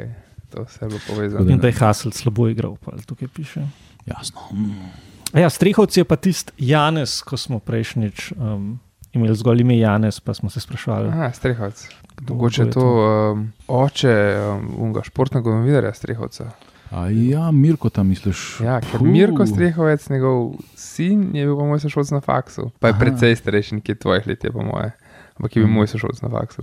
To 0.50 0.66
se 0.68 0.86
bo 0.86 0.98
povezalo. 1.08 1.46
In 1.46 1.58
da 1.58 1.68
je 1.68 1.74
Hasel 1.76 2.12
slabo 2.12 2.48
igral, 2.48 2.76
pa 2.76 2.92
tukaj 3.00 3.28
piše. 3.30 3.62
Jasno. 4.06 4.42
A 5.30 5.40
Ja, 5.40 5.50
Strehovci 5.50 6.00
je 6.00 6.06
pa 6.06 6.16
tisti 6.16 6.52
Janes, 6.60 7.22
ko 7.22 7.38
smo 7.38 7.60
prejšnjič 7.60 8.32
um, 8.34 8.80
imeli 9.12 9.36
zgolj 9.36 9.62
ime 9.62 9.78
Janes, 9.78 10.20
pa 10.20 10.34
smo 10.34 10.50
se 10.50 10.60
sprašvali. 10.60 11.08
Aha, 11.08 11.30
strehovec. 11.32 11.86
kdo- 12.18 12.34
Mogoče 12.34 12.62
je 12.64 12.72
to 12.72 12.86
um, 13.32 13.54
oče 13.68 14.16
um, 14.40 14.74
unga 14.80 15.04
športnega 15.04 15.50
novinarja 15.52 15.94
Strehovca. 15.94 16.50
A 16.92 17.04
ja, 17.08 17.52
Mirko 17.52 17.90
tam 17.90 18.08
misliš? 18.08 18.60
Ja, 18.60 18.80
ker 18.82 18.98
Puh. 18.98 19.08
Mirko 19.08 19.46
Strehovec, 19.46 20.10
njegov 20.10 20.56
sin, 20.76 21.30
je 21.34 21.46
bil 21.46 21.54
pa 21.54 21.64
moj 21.64 21.80
sošolc 21.80 22.12
na 22.12 22.20
faksu. 22.20 22.72
Pa 22.80 22.88
je 22.88 22.94
Aha. 22.94 23.00
precej 23.00 23.36
starejši, 23.36 23.76
nekje 23.76 23.96
tvojih 23.98 24.28
let 24.28 24.44
je 24.44 24.52
po 24.52 24.64
moje. 24.64 24.92
Ampak 25.36 25.52
je 25.52 25.60
bil 25.60 25.68
Mhm. 25.68 25.76
moj 25.76 25.88
sošolc 25.88 26.22
na 26.22 26.30
faksu. 26.30 26.62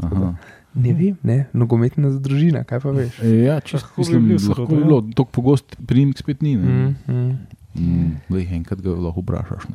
Ne 0.75 0.93
vem, 0.93 1.17
ne, 1.23 1.47
nogometna 1.55 2.11
družina, 2.13 2.61
kaj 2.63 2.81
pa 2.81 2.91
veš. 2.91 3.15
E, 3.19 3.29
Ja, 3.45 3.61
čisto 3.61 3.87
Lahko 3.87 4.03
bi 4.03 4.19
mislim, 4.19 4.27
bil 4.27 4.37
lahko 4.51 4.67
bi 4.67 4.75
ja. 4.75 4.85
bilo, 4.85 5.01
tako 5.11 5.31
pogost 5.33 5.77
primek 5.81 6.19
spet 6.19 6.43
ni. 6.43 6.57
ne. 6.57 6.69
Mm, 6.69 6.95
mm. 7.09 7.39
Mm, 7.79 8.21
Lej, 8.31 8.47
enkrat 8.53 8.81
ga 8.81 8.91
lahko 8.91 9.21
vprašaš. 9.21 9.67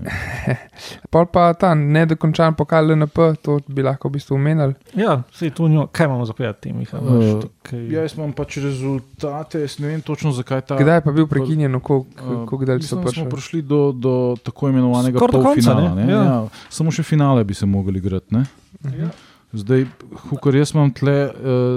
Pol 1.11 1.25
pa 1.27 1.53
ta 1.53 1.73
nedokončan 1.73 2.53
pokal 2.53 2.87
LNP, 2.87 3.17
to 3.37 3.59
bi 3.67 3.81
lahko 3.81 4.07
v 4.07 4.13
bistvu 4.13 4.35
omenili. 4.35 4.73
Ja, 4.93 5.21
sej 5.31 5.51
to 5.51 5.67
njo, 5.67 5.87
kaj 5.87 6.05
imamo 6.05 6.25
za 6.25 6.33
povedati 6.33 6.61
tem? 6.63 6.77
Miha? 6.77 6.97
Uh, 6.97 7.41
tukaj- 7.41 7.85
Ja, 7.87 8.01
jaz 8.01 8.13
imam 8.13 8.33
pač 8.33 8.57
rezultate, 8.57 9.61
jaz 9.61 9.77
ne 9.77 9.87
vem 9.87 10.01
točno 10.01 10.31
zakaj 10.31 10.61
ta. 10.63 10.75
Kdaj 10.75 10.95
je 10.95 11.01
pa 11.01 11.11
bil 11.11 11.27
prekinjen, 11.27 11.79
koliko 11.79 12.07
Uh, 12.51 12.65
dalj 12.65 12.81
so 12.81 12.95
da 12.95 13.01
smo 13.03 13.25
prišli? 13.25 13.29
prišli 13.29 13.61
do, 13.63 13.91
do 13.93 14.13
tako 14.39 14.69
imenovanega 14.69 15.17
Skoraj 15.17 15.31
do 15.31 15.41
konca, 15.41 15.53
polfinala. 15.71 15.95
ne? 15.95 16.05
ne? 16.05 16.11
Ja. 16.11 16.23
Ja, 16.23 16.37
samo 16.69 16.91
še 16.91 17.03
finale 17.03 17.43
bi 17.43 17.53
se 17.53 17.65
mogli 17.65 17.97
igrati. 17.97 18.31
ne. 18.31 18.45
Mhm. 18.83 19.09
Zdaj, 19.53 19.85
kar 20.39 20.55
jaz 20.55 20.71
imam 20.71 20.91
tle, 20.91 21.27
uh, 21.27 21.75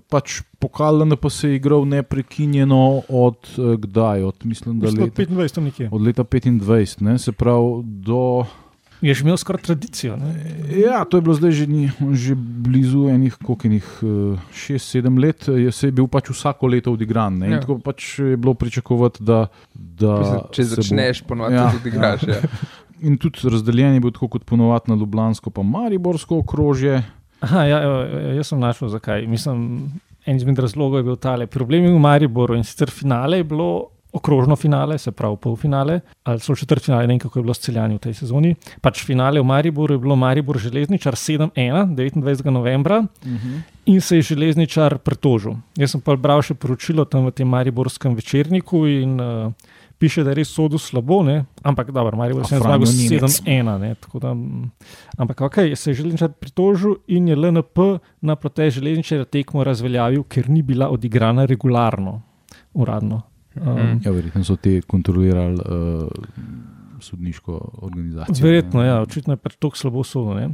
pač 0.00 0.42
pokal, 0.58 1.00
se 1.28 1.48
je 1.48 1.56
igral 1.56 1.84
neprekinjeno 1.84 2.78
od 3.08 3.36
uh, 3.54 3.74
kdaj, 3.74 4.22
od, 4.22 4.34
mislim, 4.44 4.80
da 4.80 4.86
Mislim, 4.86 5.04
leta, 5.04 5.22
25 5.24 5.52
tam 5.52 5.64
nekje. 5.64 5.88
od 5.92 6.00
leta 6.00 6.24
25, 6.24 7.02
ne? 7.02 7.18
se 7.18 7.32
pravi 7.32 7.82
do. 7.84 8.44
Je 9.00 9.14
že 9.14 9.20
imel 9.20 9.36
skoraj 9.36 9.62
tradicijo. 9.62 10.16
Ne? 10.16 10.32
Ja, 10.78 11.04
to 11.04 11.16
je 11.16 11.22
bilo 11.22 11.34
zdaj 11.34 11.50
že, 11.52 11.66
ni, 11.66 11.90
že 12.14 12.32
blizu 12.34 13.08
enih, 13.08 13.36
koliko 13.36 13.66
enih 13.66 13.86
6-7 14.02 15.18
let, 15.18 15.48
je 15.50 15.72
se 15.72 15.86
je 15.86 15.92
bil 15.92 16.06
pač 16.06 16.30
vsako 16.30 16.66
leto 16.66 16.92
odigran. 16.92 17.38
Ne? 17.38 17.46
In 17.46 17.52
Ja. 17.52 17.60
tako 17.60 17.78
pač 17.78 18.18
je 18.18 18.36
bilo 18.36 18.54
pričakovati, 18.54 19.20
da. 19.20 19.46
da 19.74 20.18
Mislim, 20.18 20.40
Če 20.50 20.64
se 20.64 20.70
bo- 20.70 20.82
začneš, 20.82 21.22
ponovadi 21.22 21.54
Ja, 21.54 21.70
tudi 21.70 21.88
igraš. 21.88 22.22
Ja. 22.22 22.40
In 23.02 23.18
tudi 23.18 23.38
razdeljen 23.44 23.94
je 23.94 24.00
bil 24.00 24.10
tako 24.10 24.28
kot 24.28 24.44
ponovadi 24.44 24.88
na 24.88 24.94
Ljubljansko, 24.94 25.50
pa 25.50 25.62
Mariborsko 25.62 26.38
okrožje. 26.38 27.02
Aha, 27.40 27.64
ja, 27.64 27.82
evo, 27.82 27.96
jaz 28.36 28.48
sem 28.48 28.60
našel 28.60 28.88
zakaj. 28.88 29.26
Mislim, 29.26 29.90
en 30.26 30.36
izmed 30.36 30.58
razlogov 30.58 30.98
je 30.98 31.02
bil 31.02 31.16
tale. 31.16 31.46
Problem 31.46 31.84
je 31.84 31.90
v 31.90 31.98
Mariboru 31.98 32.54
in 32.54 32.64
sicer 32.64 32.90
finale 32.90 33.36
je 33.42 33.44
bilo. 33.44 33.90
Okrožno 34.14 34.54
finale, 34.56 34.94
se 34.98 35.10
pravi 35.10 35.36
polfinale, 35.42 36.00
ali 36.22 36.38
so 36.40 36.54
četrtfinale, 36.54 37.02
ne 37.02 37.08
vem 37.08 37.18
kako 37.18 37.38
je 37.38 37.42
bilo 37.42 37.54
s 37.54 37.58
celjanjem 37.58 37.96
v 37.98 38.00
tej 38.00 38.14
sezoni. 38.14 38.52
Pač 38.80 39.02
finale 39.02 39.40
v 39.40 39.44
Mariboru 39.44 39.94
je 39.94 39.98
bilo 39.98 40.14
Maribor 40.16 40.58
železničar 40.58 41.14
7-1, 41.18 41.50
29. 41.96 42.50
novembra, 42.50 43.00
Uh 43.00 43.32
-huh. 43.32 43.60
in 43.86 44.00
se 44.00 44.16
je 44.16 44.22
železničar 44.22 44.98
pretožil. 44.98 45.56
Jaz 45.76 45.90
sem 45.90 46.00
pa 46.00 46.16
bral 46.16 46.42
še 46.42 46.54
poročilo 46.54 47.04
tam 47.04 47.26
v 47.26 47.30
tem 47.30 47.48
Mariborskem 47.48 48.14
večerniku 48.14 48.86
in 48.86 49.20
uh, 49.20 49.52
piše, 49.98 50.24
da 50.24 50.30
je 50.30 50.34
res 50.34 50.48
sodu 50.48 50.78
slabo, 50.78 51.22
ne? 51.22 51.44
ampak 51.62 51.90
dobro, 51.90 52.16
se 52.44 52.54
je 52.54 52.60
zmagal 52.60 52.78
Nemec. 52.78 53.40
7-1. 53.42 53.78
ne, 53.80 53.94
tako 53.94 54.18
da, 54.18 54.34
mm, 54.34 54.70
Ampak 55.18 55.40
ok, 55.40 55.54
se 55.74 55.90
je 55.90 55.94
železničar 55.94 56.32
pritožil 56.32 56.94
in 57.06 57.28
je 57.28 57.36
LNP 57.36 57.78
na 58.20 58.36
protest 58.36 58.76
železničarja 58.76 59.24
tekmo 59.24 59.64
razveljavil, 59.64 60.22
ker 60.22 60.50
ni 60.50 60.62
bila 60.62 60.88
odigrana 60.88 61.44
regularno, 61.44 62.22
uradno. 62.74 63.22
Um, 63.56 63.62
Mhm. 63.62 63.98
Ja, 64.04 64.10
verjetno 64.10 64.44
so 64.44 64.56
te 64.56 64.80
kontrolirali 64.82 65.54
uh, 65.54 66.08
sodniško 67.00 67.70
organizacijo. 67.82 68.46
Verjetno, 68.46 68.80
ne. 68.80 68.86
ja, 68.86 69.00
očitno 69.02 69.32
je 69.32 69.36
pač 69.36 69.56
tako 69.56 69.76
slabo 69.76 70.04
sodo. 70.04 70.50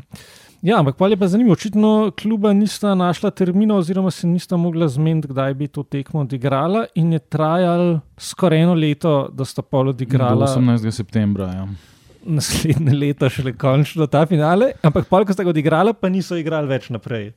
Ja, 0.63 0.79
ampak 0.79 0.97
pa 0.97 1.09
je 1.09 1.17
pa 1.17 1.27
zanimivo, 1.29 1.53
očitno 1.53 2.13
kluba 2.21 2.53
nista 2.53 2.95
našla 2.95 3.31
termina, 3.31 3.75
oziroma 3.81 4.11
se 4.11 4.27
nista 4.27 4.57
mogla 4.57 4.89
zmeniti, 4.89 5.29
kdaj 5.29 5.55
bi 5.55 5.69
to 5.69 5.83
tekmo 5.83 6.21
odigrala, 6.21 6.85
in 6.95 7.13
je 7.13 7.19
trajalo 7.19 8.01
skoraj 8.19 8.63
eno 8.63 8.75
leto, 8.75 9.31
da 9.33 9.45
sta 9.45 9.63
pol 9.63 9.89
odigrala 9.89 10.47
18. 10.47 10.91
septembra. 10.91 11.49
Ja. 11.53 11.69
naslednje 12.25 12.95
leto, 12.95 13.29
šele 13.29 13.55
končno 13.57 14.07
ta 14.07 14.27
finale. 14.27 14.73
Ampak 14.83 15.09
pol, 15.09 15.25
ko 15.25 15.33
sta 15.33 15.45
ga 15.45 15.55
odigrala, 15.55 15.95
pa 15.97 16.13
niso 16.13 16.37
igrali 16.37 16.69
več 16.69 16.91
naprej. 16.93 17.31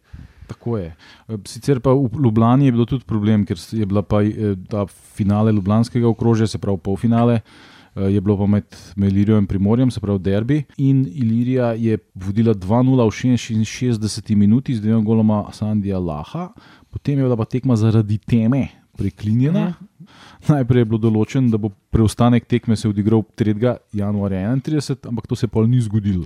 Tako 0.48 0.78
je. 0.82 0.90
E, 1.30 1.38
Sicer 1.48 1.80
pa 1.80 1.94
v 1.96 2.10
Ljubljani 2.26 2.68
je 2.68 2.76
bilo 2.76 2.86
tudi 2.86 3.08
problem, 3.08 3.46
ker 3.48 3.56
je 3.56 3.88
bila 3.88 4.04
pa 4.04 4.20
eh, 4.24 4.58
ta 4.70 4.84
finale 5.16 5.56
Ljubljanskega 5.56 6.10
okrožja, 6.12 6.48
se 6.48 6.60
pravi 6.60 6.84
polfinale. 6.84 7.40
Je 7.96 8.22
bilo 8.22 8.38
pa 8.38 8.48
med 8.48 8.66
Ilirijo 8.98 9.38
in 9.38 9.48
Primorjem, 9.48 9.92
se 9.92 10.02
pravi 10.02 10.20
derbi. 10.20 10.64
In 10.78 11.06
Ilirija 11.06 11.74
je 11.78 11.98
vodila 12.16 12.54
2-0 12.54 13.06
v 13.06 13.12
66 13.62 14.36
minuti 14.36 14.76
z 14.76 14.82
dvema 14.82 15.02
goloma 15.02 15.44
Sandija 15.54 16.00
Laha, 16.00 16.50
potem 16.90 17.20
je 17.20 17.24
bila 17.24 17.38
pa 17.38 17.46
tekma 17.46 17.76
zaradi 17.76 18.18
teme 18.18 18.68
preklinjena. 18.98 19.74
Najprej 20.48 20.82
je 20.82 20.86
bilo 20.86 21.00
določeno, 21.02 21.50
da 21.54 21.58
bo 21.62 21.70
preostanek 21.94 22.46
tekme 22.50 22.76
se 22.76 22.90
odigral 22.90 23.24
3. 23.38 23.78
januarja 23.94 24.42
31, 24.56 25.08
ampak 25.10 25.30
to 25.30 25.36
se 25.36 25.48
pa 25.48 25.64
ni 25.68 25.82
zgodilo. 25.82 26.26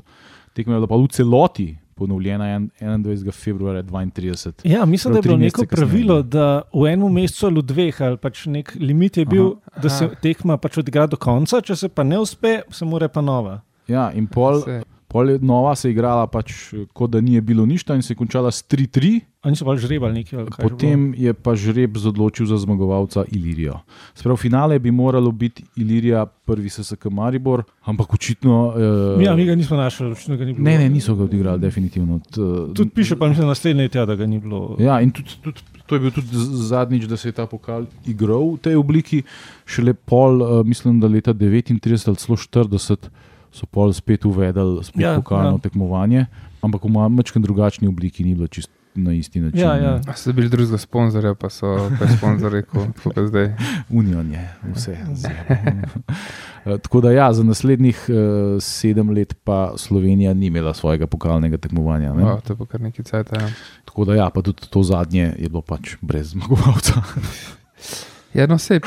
Tekma 0.57 0.73
je 0.73 0.79
bila 0.79 0.87
pa 0.87 0.97
v 0.97 1.07
celoti 1.07 1.67
ponovljena 1.95 2.47
en- 2.47 2.69
21. 2.79 3.31
februarja 3.31 3.83
32. 3.83 4.65
Ja, 4.65 4.85
mislim, 4.85 5.13
da 5.13 5.17
je 5.17 5.23
bilo 5.23 5.37
neko 5.37 5.61
kasneje. 5.61 5.67
pravilo, 5.69 6.21
da 6.23 6.47
v 6.73 6.87
enem 6.87 7.13
mesecu 7.13 7.45
ali 7.45 7.61
dveh, 7.63 8.01
ali 8.01 8.17
pač 8.17 8.45
nek 8.47 8.73
limit 8.75 9.17
je 9.17 9.25
bil, 9.25 9.45
Aha. 9.47 9.81
da 9.81 9.89
se 9.89 10.05
Aha. 10.05 10.15
tekma 10.15 10.57
pač 10.57 10.77
odigra 10.77 11.07
do 11.07 11.17
konca, 11.17 11.61
če 11.61 11.75
se 11.75 11.89
pa 11.89 12.03
ne 12.03 12.19
uspe, 12.19 12.61
se 12.69 12.85
mora 12.85 13.07
pa 13.07 13.21
nova. 13.21 13.59
Ja, 13.87 14.11
in 14.11 14.27
pol, 14.27 14.61
Se- 14.61 14.83
pol 15.07 15.29
je 15.29 15.39
nova 15.41 15.75
se 15.75 15.87
je 15.87 15.91
igrala, 15.91 16.27
pač, 16.27 16.73
eh, 16.73 16.85
kot 16.93 17.11
da 17.11 17.21
ni 17.21 17.39
bilo 17.41 17.65
nič, 17.65 17.83
in 17.89 18.01
se 18.01 18.13
je 18.13 18.17
končala 18.17 18.51
s 18.51 18.63
3-3. 18.63 19.21
Oni 19.47 19.55
so 19.55 19.63
pa 19.63 19.77
žrebali 19.79 20.13
nekaj. 20.13 20.45
Potem 20.59 21.13
je 21.15 21.31
pa 21.33 21.55
žreb 21.55 21.95
odločil 21.95 22.45
za 22.45 22.57
zmagovalca 22.57 23.23
Ilirijo. 23.31 23.79
Sprav 24.13 24.35
finale 24.35 24.79
bi 24.79 24.91
moralo 24.91 25.31
biti 25.31 25.63
Ilirija, 25.77 26.25
prvi 26.25 26.69
SSK 26.69 27.07
Maribor, 27.11 27.63
ampak 27.85 28.13
očitno. 28.13 28.73
Uh, 29.15 29.23
Ja, 29.23 29.35
mi 29.35 29.45
ga 29.45 29.55
nismo 29.55 29.77
našli, 29.77 30.11
očitno 30.11 30.37
ga 30.37 30.45
ni 30.45 30.53
bilo. 30.53 30.63
ne, 30.63 30.77
ne, 30.77 30.89
niso 30.89 31.15
ga 31.15 31.23
odigrali, 31.23 31.59
definitivno. 31.59 32.19
Tudi 32.75 32.89
piše, 32.89 33.15
pa 33.15 33.29
mislim, 33.29 33.47
naslednje 33.47 33.87
tedne, 33.89 34.05
da 34.05 34.15
ga 34.15 34.25
ni 34.25 34.39
bilo. 34.39 34.75
Ja, 34.79 34.99
in 35.01 35.11
tudi, 35.11 35.39
tudi, 35.41 35.63
to 35.85 35.95
je 35.95 35.99
bil 35.99 36.11
tudi 36.11 36.27
zadnjič, 36.67 37.07
da 37.07 37.17
se 37.17 37.29
je 37.29 37.37
ta 37.39 37.45
pokal 37.47 37.85
igral 38.05 38.57
v 38.57 38.57
tej 38.57 38.75
obliki. 38.75 39.23
Šele 39.65 39.93
pol, 39.93 40.41
uh, 40.41 40.65
mislim, 40.65 40.99
da 40.99 41.07
leta 41.07 41.33
39 41.33 42.07
ali 42.07 42.17
celo 42.17 42.35
40 42.35 43.07
so 43.57 43.65
pol 43.65 43.93
spet 43.93 44.25
uvedli 44.25 44.83
spet 44.85 45.01
Ja, 45.01 45.15
ja, 45.15 45.21
pokalno 45.21 45.55
ja. 45.55 45.57
ja. 45.57 45.63
tekmovanje, 45.65 46.25
ampak 46.61 46.85
v 46.85 46.93
malo 46.93 47.23
drugačni 47.41 47.87
obliki 47.89 48.23
ni 48.23 48.35
bilo 48.35 48.47
čisto 48.47 48.77
na 48.97 49.13
isti 49.13 49.39
način. 49.39 49.59
Ja, 49.59 49.75
ja. 49.75 50.01
A 50.07 50.13
So 50.13 50.29
dobili 50.29 50.49
drugega 50.49 50.77
sponzorja, 50.77 51.33
pa 51.35 51.49
so 51.49 51.89
pa 51.99 52.05
je 52.05 52.17
sponzor 52.17 52.51
rekel, 52.51 52.81
tako 52.95 53.09
kot 53.13 53.27
zdaj. 53.27 53.53
Union 53.99 54.31
je 54.31 54.49
vse. 54.73 54.97
Eh, 56.67 56.77
Tako 56.77 57.01
da 57.01 57.11
ja, 57.11 57.33
za 57.33 57.43
naslednjih 57.43 58.05
uh, 58.09 58.15
sedem 58.61 59.09
let 59.09 59.37
pa 59.43 59.73
Slovenija 59.77 60.33
ni 60.33 60.45
imela 60.45 60.73
svojega 60.73 61.07
pokalnega 61.07 61.57
tekmovanja. 61.57 62.13
ne. 62.13 62.25
O, 62.25 62.41
to 62.41 62.53
je 62.53 62.57
pa 62.57 62.65
kar 62.65 62.81
nekaj 62.81 63.05
cajt. 63.05 63.31
Ja. 63.31 63.49
Tako 63.85 64.05
da 64.05 64.15
ja, 64.15 64.29
pa 64.29 64.41
tudi 64.41 64.67
to 64.69 64.83
zadnje 64.83 65.33
je 65.39 65.49
bilo 65.49 65.61
pač 65.61 65.95
brez 66.01 66.31
zmagovalca. 66.31 67.01
Ja, 68.33 68.47
no, 68.47 68.57
se 68.57 68.79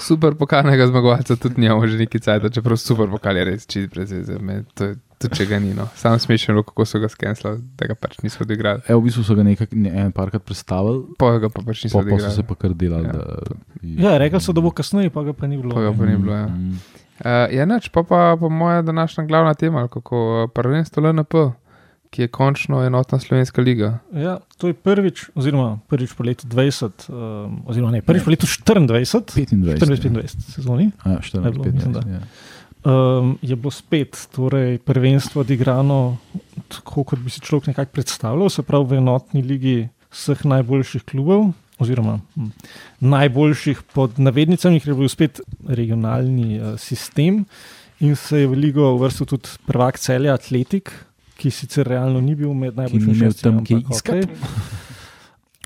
super 0.00 0.34
pokalnega 0.34 0.86
zmagovalca 0.86 1.36
tudi 1.36 1.60
nimamo 1.60 1.86
že 1.86 1.98
nekaj 1.98 2.20
cajt, 2.20 2.52
čeprav 2.54 2.76
super 2.80 3.08
pokal 3.10 3.36
je 3.36 3.44
res 3.44 3.66
čist 3.66 3.90
brez 3.92 4.12
veze. 4.12 4.38
Me, 4.40 4.62
to 4.74 4.84
je 4.84 4.96
tudi 5.20 5.36
če 5.36 5.46
ga 5.46 5.58
ni. 5.62 5.74
No. 5.74 5.86
Sam 5.96 6.18
smešen, 6.18 6.56
kako 6.66 6.86
so 6.88 6.98
ga 7.02 7.08
skenslali, 7.12 7.60
da 7.78 7.86
ga 7.86 7.94
pač 7.94 8.18
niso 8.24 8.42
odigrali. 8.42 8.82
Evo, 8.88 9.00
v 9.00 9.10
bistvu 9.10 9.24
so 9.26 9.36
ga 9.38 9.44
nekaj, 9.46 9.68
ne, 9.78 9.92
en 10.04 10.12
parkrat 10.12 10.42
predstavili, 10.42 11.04
Pa 11.18 11.36
ga 11.38 11.52
pa 11.52 11.62
pač 11.62 11.84
niso 11.84 11.98
pa, 11.98 12.02
pa 12.02 12.08
so 12.08 12.14
odigrali. 12.14 12.34
se 12.34 12.42
pa 12.42 12.54
kar 12.58 12.74
delali. 12.74 13.06
Ja. 13.12 13.22
Ja. 13.82 14.00
Ja, 14.08 14.18
rekli 14.18 14.40
so, 14.40 14.52
da 14.56 14.64
bo 14.64 14.72
kasneje, 14.74 15.12
pa 15.14 15.22
ga 15.22 15.36
pa 15.36 15.46
ni 15.46 15.60
bilo. 15.60 15.74
Pa 15.76 15.86
ga 15.86 15.92
pa 15.94 16.08
ni 16.08 16.16
bilo. 16.16 16.34
Ja. 16.34 16.48
Mm. 16.48 16.80
Uh, 17.22 17.46
ja, 17.54 17.66
neč, 17.68 17.86
pa 17.94 18.02
pa 18.02 18.34
po 18.40 18.48
moja 18.50 18.82
današnja 18.82 19.24
glavna 19.24 19.54
tema, 19.54 19.86
kako 19.88 20.42
uh, 20.44 20.50
prvenstvo 20.50 21.02
LNP, 21.04 21.34
ki 22.12 22.26
je 22.26 22.28
končno 22.28 22.82
enotna 22.84 23.18
slovenska 23.18 23.62
liga. 23.64 23.98
Ja, 24.12 24.36
to 24.60 24.68
je 24.68 24.76
prvič, 24.76 25.30
oziroma 25.34 25.78
prvič 25.88 26.12
po 26.12 26.26
letu 26.28 26.44
20, 26.46 27.06
um, 27.08 27.62
oziroma 27.66 27.94
ne, 27.94 28.02
prvič 28.04 28.26
po 28.26 28.34
letu 28.34 28.46
24, 28.46 28.84
25. 28.92 29.54
24 29.56 30.52
sezoni. 30.52 30.90
Ja, 31.06 31.16
14, 31.24 31.46
Je 31.46 31.52
bilo, 31.52 31.64
mislim, 31.64 31.94
15, 31.94 31.96
da. 31.96 32.02
ja. 32.10 32.20
Um, 32.82 33.38
je 33.42 33.56
bilo 33.56 33.70
spet 33.70 34.18
torej, 34.34 34.76
prvenstvo 34.84 35.40
odigrano 35.40 36.18
tako, 36.68 37.04
kot 37.04 37.22
bi 37.22 37.30
si 37.30 37.40
človek 37.40 37.70
nekako 37.70 37.94
predstavljal, 37.94 38.50
se 38.50 38.64
pravi 38.66 38.90
v 38.90 38.98
enotni 38.98 39.42
ligi 39.46 39.76
vseh 40.12 40.42
najboljših 40.44 41.06
klubov, 41.08 41.46
oziroma 41.80 42.18
hm, 42.34 42.50
najboljših 43.00 43.80
pod 43.94 44.18
navednicami, 44.20 44.82
ker 44.82 44.92
je 44.92 44.98
bil 44.98 45.08
spet 45.08 45.40
regionalni 45.64 46.58
uh, 46.58 46.74
sistem 46.76 47.46
in 48.02 48.18
se 48.18 48.42
je 48.42 48.50
v 48.50 48.58
ligo 48.58 48.90
uvrstil 48.98 49.30
tudi 49.30 49.54
prvak 49.64 49.96
celja 50.02 50.34
Atletik, 50.34 50.90
ki 51.36 51.50
sicer 51.50 51.88
realno 51.88 52.20
ni 52.20 52.34
bil 52.38 52.52
med 52.54 52.76
ni 52.76 52.82
najboljšimi 52.82 53.16
imel 53.16 53.30
šestimi, 53.30 53.42
tam 53.42 53.64
kaj 53.64 53.76
ampak 53.76 53.96
iskati. 53.96 54.26
okej. 54.26 54.90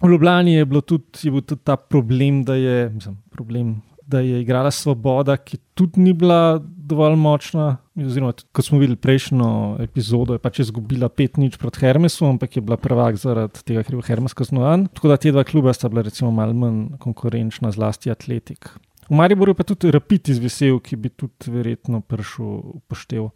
V 0.03 0.09
Ljubljani 0.13 0.55
je, 0.55 0.65
bilo 0.65 0.81
tudi, 0.81 1.05
je 1.23 1.31
bil 1.33 1.41
tudi 1.41 1.63
ta 1.65 1.77
problem, 1.77 2.43
da 2.45 2.55
je, 2.55 2.91
mislim, 2.91 3.17
problem, 3.33 3.77
da 4.07 4.21
je 4.21 4.41
igrala 4.43 4.71
Svoboda, 4.71 5.37
ki 5.37 5.57
tudi 5.75 6.01
ni 6.01 6.13
bila 6.13 6.61
dovolj 6.61 7.17
močna. 7.17 7.77
Oziroma, 7.97 8.35
tudi, 8.37 8.49
kot 8.53 8.69
smo 8.69 8.79
videli 8.79 8.99
prejšnjo 9.01 9.49
epizodo, 9.83 10.37
je 10.37 10.43
pač 10.43 10.61
izgubila 10.63 11.09
5-0 11.09 11.59
proti 11.59 11.81
Hermesu, 11.81 12.27
ampak 12.29 12.57
je 12.57 12.63
bila 12.63 12.77
prvak 12.77 13.17
zaradi 13.17 13.65
tega, 13.65 13.83
ker 13.83 13.97
je 13.97 14.01
bil 14.01 14.07
Hermes 14.07 14.37
kaznovan. 14.37 14.87
Tako 14.93 15.11
da 15.11 15.17
te 15.17 15.33
dva 15.33 15.45
kluba 15.49 15.73
sta 15.75 15.89
bila 15.89 16.05
recimo 16.07 16.31
malo 16.31 16.55
manj 16.55 16.99
konkurenčna, 17.03 17.73
zlasti 17.75 18.13
Atletik. 18.13 18.69
V 19.09 19.15
Mariboru 19.17 19.55
je 19.55 19.59
pa 19.59 19.65
tudi 19.65 19.91
Rapid 19.95 20.29
izvesel, 20.35 20.79
ki 20.83 20.99
bi 20.99 21.11
tudi 21.15 21.51
verjetno 21.51 22.03
prišel 22.05 22.79
upoštev. 22.83 23.31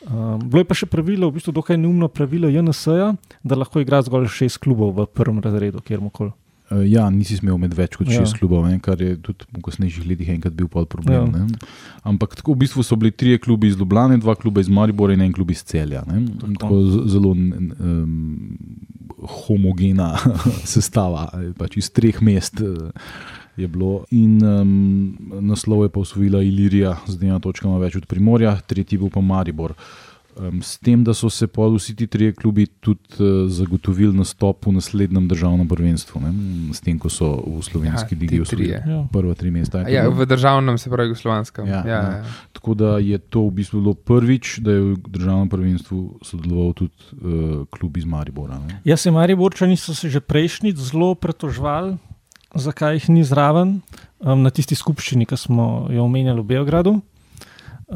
Um, 0.00 0.40
bilo 0.48 0.62
je 0.62 0.64
pa 0.64 0.74
še 0.74 0.86
pravilo, 0.88 1.28
v 1.28 1.36
bistvu 1.36 1.52
dokaj 1.52 1.76
neumno 1.76 2.08
pravilo 2.08 2.48
JNS-ja, 2.48 3.10
da 3.44 3.54
lahko 3.54 3.80
igra 3.80 4.00
zgolj 4.00 4.30
šest 4.32 4.56
klubov 4.58 4.94
v 4.96 5.04
prvem 5.06 5.40
razredu, 5.40 5.82
kjerkoli. 5.84 6.32
Eh, 6.70 6.86
Ja, 6.86 7.10
nisi 7.10 7.36
smel 7.36 7.58
imeti 7.58 7.76
več 7.76 7.96
kot 7.98 8.08
Ja. 8.08 8.20
šest 8.22 8.38
klubov, 8.38 8.64
ne, 8.64 8.78
kar 8.78 8.96
je 8.96 9.16
tudi 9.18 9.44
v 9.50 9.60
kasnejših 9.60 10.06
letih 10.06 10.28
enkrat 10.30 10.54
bil 10.54 10.68
pol 10.68 10.86
problem. 10.86 11.34
Ja. 11.34 11.42
Ja. 11.42 11.46
Ampak 12.04 12.34
tako 12.34 12.54
v 12.54 12.62
bistvu 12.62 12.80
so 12.82 12.96
bili 12.96 13.10
trije 13.10 13.38
klubi 13.38 13.66
iz 13.66 13.76
Ljubljana, 13.76 14.16
dva 14.16 14.34
kluba 14.34 14.60
iz 14.60 14.68
Maribora 14.68 15.12
in 15.12 15.20
en 15.20 15.32
klub 15.32 15.50
iz 15.50 15.60
Celja. 15.62 16.04
Ne. 16.06 16.24
Tako. 16.38 16.54
Tako 16.60 16.76
zelo 17.10 17.34
um, 17.34 18.56
homogena 19.20 20.14
sestava, 20.64 21.28
pač 21.58 21.76
iz 21.76 21.90
treh 21.90 22.22
mest. 22.22 22.60
eh, 22.60 22.90
Je 23.60 23.68
bilo. 23.68 24.04
In 24.16 24.38
um, 24.40 24.70
naslov 25.44 25.84
je 25.84 25.92
pa 25.92 26.00
usvojila 26.00 26.40
Ilirija 26.42 26.96
z 27.06 27.18
dvema 27.20 27.40
točkama 27.44 27.76
več 27.82 28.00
od 28.00 28.06
Primorja, 28.08 28.56
tretji 28.66 28.96
bil 28.98 29.12
pa 29.12 29.20
Maribor. 29.20 29.76
Um, 30.40 30.62
s 30.62 30.78
tem, 30.78 31.02
da 31.04 31.10
so 31.12 31.26
se 31.28 31.48
pa 31.50 31.66
vsi 31.68 31.92
ti 31.98 32.06
trije 32.06 32.32
klubi 32.32 32.66
tudi 32.80 33.18
uh, 33.18 33.50
zagotovili 33.50 34.14
nastop 34.16 34.66
v 34.66 34.72
naslednjem 34.78 35.26
državnem 35.28 35.68
prvenstvu, 35.68 36.20
ne? 36.22 36.30
s 36.72 36.80
tem, 36.80 37.00
ko 37.02 37.10
so 37.10 37.32
v 37.42 37.58
slovenski 37.66 38.14
Ja, 38.14 38.20
ligi 38.20 38.40
osvojili. 38.40 38.70
Ja. 38.72 39.00
prva 39.12 39.34
tri 39.34 39.50
mesta. 39.50 39.82
Ja, 39.90 40.06
v 40.08 40.24
državnem, 40.30 40.78
se 40.78 40.90
pravi, 40.90 41.10
jugoslovanskem. 41.10 41.66
Ja, 41.66 41.82
Ja, 41.82 41.98
ja. 41.98 42.12
ja. 42.22 42.24
Tako 42.56 42.74
da 42.78 42.98
je 43.02 43.18
to 43.18 43.42
v 43.50 43.58
bistvu 43.58 43.82
bilo 43.82 43.94
prvič, 43.94 44.62
da 44.64 44.70
je 44.70 44.80
v 44.80 44.96
državnem 45.10 45.50
prvenstvu 45.50 46.22
sodeloval 46.22 46.72
tudi 46.78 46.94
uh, 47.12 47.66
klub 47.68 47.98
iz 47.98 48.06
Maribora. 48.06 48.62
Ne? 48.64 48.80
Jaz 48.86 49.02
se 49.02 49.10
Mariborčani 49.10 49.76
so 49.76 49.92
se 49.94 50.08
že 50.08 50.22
prejšnjič 50.22 50.78
zelo 50.78 51.14
pretožvali, 51.18 51.98
zakaj 52.54 52.98
jih 52.98 53.08
ni 53.08 53.24
zraven 53.24 53.80
um, 54.18 54.42
na 54.42 54.50
tisti 54.50 54.76
skupščini, 54.76 55.26
ki 55.26 55.38
smo 55.38 55.86
jo 55.92 56.04
omenjali 56.04 56.42
v 56.42 56.50
Beogradu. 56.54 57.00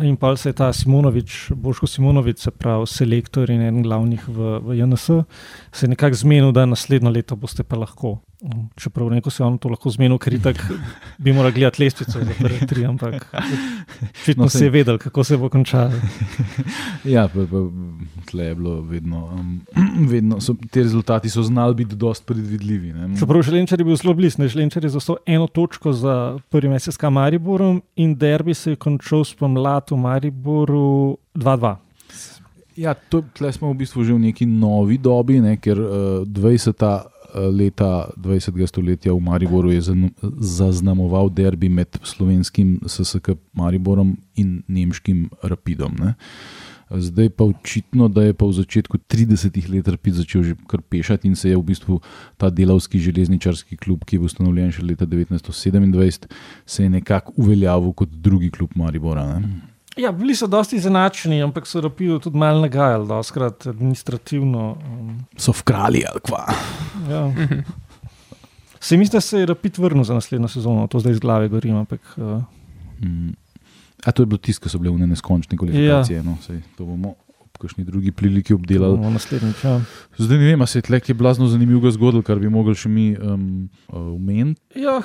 In 0.03 0.17
pa 0.19 0.33
se 0.37 0.49
je 0.51 0.57
ta 0.59 0.73
Simonovič, 0.75 1.53
Boško 1.55 1.87
Simonovič, 1.87 2.41
se 2.43 2.51
pravi 2.51 2.87
selektor 2.91 3.51
in 3.51 3.63
en 3.63 3.83
glavnih 3.83 4.25
v, 4.27 4.59
v 4.59 4.79
JNS, 4.81 5.07
se 5.71 5.87
je 5.87 5.91
nekako 5.93 6.19
zmenil, 6.19 6.51
da 6.53 6.67
naslednjo 6.67 7.13
leto 7.15 7.39
boste 7.39 7.63
pa 7.63 7.79
lahko. 7.79 8.19
Čeprav 8.77 9.09
neko 9.11 9.31
se 9.31 9.45
on 9.45 9.55
to 9.59 9.71
lahko 9.73 9.89
zmenil, 9.91 10.19
ker 10.21 10.35
itak 10.37 10.59
bi 11.19 11.33
moral 11.33 11.53
gledati 11.53 11.81
lestvico 11.83 12.21
za 12.21 12.35
prve 12.39 12.67
tri, 12.69 12.85
ampak 12.85 13.25
očitno 14.21 14.45
No, 14.45 14.49
se 14.49 14.67
je 14.67 14.71
vedel, 14.71 14.99
kako 14.99 15.25
se 15.25 15.37
bo 15.37 15.49
končalo. 15.49 15.93
Ja, 17.05 17.29
pa, 17.29 17.47
pa, 17.51 17.61
tle 18.31 18.45
je 18.45 18.55
bilo 18.55 18.81
vedno, 18.81 19.25
um, 19.33 19.61
vedno 20.13 20.41
so, 20.41 20.55
te 20.71 20.83
rezultati 20.83 21.31
so 21.31 21.43
znali 21.43 21.75
biti 21.75 21.97
dosti 21.97 22.27
predvidljivi. 22.27 22.93
ne. 22.93 23.17
Čeprav 23.19 23.43
Želenčar 23.43 23.81
je 23.81 23.85
bil 23.85 23.97
zelo 23.97 24.15
blizu, 24.15 24.43
ne 24.43 24.49
Želenčar 24.49 24.85
je 24.85 24.91
zaostal 24.91 25.17
eno 25.27 25.47
točko 25.47 25.93
za 25.93 26.39
prvim 26.49 26.79
SSK 26.81 27.03
Mariborom 27.03 27.83
in 27.97 28.15
derbi 28.15 28.55
se 28.55 28.73
je 28.73 28.77
končal 28.77 29.25
spomlad 29.25 29.91
v 29.91 29.97
Mariboru 29.97 31.17
2-2. 31.35 31.77
Ja, 32.77 32.95
to, 32.95 33.23
tle 33.39 33.53
smo 33.53 33.71
v 33.71 33.87
bistvu 33.87 34.03
že 34.03 34.15
v 34.17 34.19
neki 34.19 34.47
novi 34.51 34.99
dobi, 34.99 35.39
ne, 35.41 35.57
ker 35.63 35.79
uh, 35.79 36.27
20. 36.27 36.75
leta 37.35 38.11
20. 38.17 38.67
stoletja 38.67 39.13
v 39.13 39.21
Mariboru 39.21 39.73
je 39.73 39.83
zaznamoval 40.39 41.31
derbi 41.31 41.69
med 41.69 41.99
slovenskim 42.03 42.81
SSK 42.87 43.37
Mariborom 43.53 44.17
in 44.37 44.63
nemškim 44.69 45.31
Rapidom. 45.43 45.97
Ne. 45.99 46.15
Zdaj 46.91 47.29
pa 47.31 47.45
očitno, 47.45 48.09
da 48.09 48.23
je 48.23 48.35
pa 48.35 48.47
v 48.47 48.53
začetku 48.53 48.99
30 49.09 49.57
let 49.73 49.89
Rapid 49.89 50.15
začel 50.15 50.43
že 50.43 50.55
kar 50.69 50.83
pešati 50.83 51.29
in 51.29 51.37
se 51.37 51.49
je 51.49 51.57
v 51.57 51.63
bistvu 51.63 52.01
ta 52.37 52.51
delavski 52.51 52.99
železničarski 52.99 53.77
klub, 53.77 54.05
ki 54.05 54.17
je 54.17 54.21
bil 54.21 54.31
ustanovljen 54.31 54.73
še 54.73 54.85
leta 54.85 55.07
1927, 55.07 56.29
se 56.67 56.83
je 56.83 56.91
nekako 56.91 57.33
uveljavil 57.37 57.93
kot 57.93 58.09
drugi 58.09 58.51
klub 58.51 58.77
Maribora. 58.77 59.41
Ne. 59.41 59.74
Ja, 59.97 60.13
bili 60.13 60.35
so 60.35 60.47
dosti 60.51 60.77
izenačeni, 60.77 61.43
ampak 61.43 61.67
so 61.67 61.81
rapido 61.81 62.19
tudi 62.19 62.39
malo 62.39 62.61
nagajali, 62.61 63.07
doskrat 63.09 63.67
administrativno. 63.67 64.77
Um, 64.91 65.25
So 65.37 65.53
v 65.53 65.63
kralji 65.63 66.03
ali 66.11 66.21
kva. 66.21 66.45
ja. 67.11 67.25
Se 68.85 68.97
mi 68.97 69.07
zdi, 69.07 69.17
da 69.17 69.21
se 69.21 69.39
je 69.39 69.47
rapid 69.47 69.79
vrnil 69.79 70.05
za 70.05 70.15
naslednjo 70.15 70.49
sezono, 70.49 70.87
to 70.87 71.01
zdaj 71.01 71.13
iz 71.13 71.21
glave 71.21 71.49
govorim, 71.49 71.77
ampak 71.77 72.01
uh, 72.17 72.43
Mm. 73.01 73.33
A 74.05 74.13
to 74.13 74.23
je 74.23 74.27
bilo 74.27 74.39
tisto, 74.39 74.63
ko 74.63 74.69
so 74.69 74.79
bile 74.79 74.93
v 74.95 75.07
neskončne 75.07 75.57
kvalifikacije. 75.59 76.17
Ja. 76.17 76.23
No, 76.23 76.37
sej, 76.47 76.61
to 76.79 76.85
bomo 76.85 77.15
ob 77.41 77.59
kakšni 77.59 77.85
drugi 77.85 78.13
priliki 78.13 78.55
obdelali. 78.55 78.97
bomo 78.97 79.11
naslednjič. 79.11 79.65
Ja. 79.65 79.81
Zdaj 80.19 80.39
ne 80.39 80.45
vem, 80.47 80.61
ali 80.61 80.69
se 80.69 80.79
je 80.79 80.83
tlek 80.83 81.09
je 81.09 81.15
blazno 81.15 81.47
zanimivo 81.49 81.91
zgodilo, 81.91 82.23
kar 82.23 82.39
bi 82.39 82.49
mogli 82.49 82.75
še 82.75 82.89
mi 82.89 83.17
um, 83.19 83.69
omeniti. 83.89 84.61
Ja, 84.77 85.01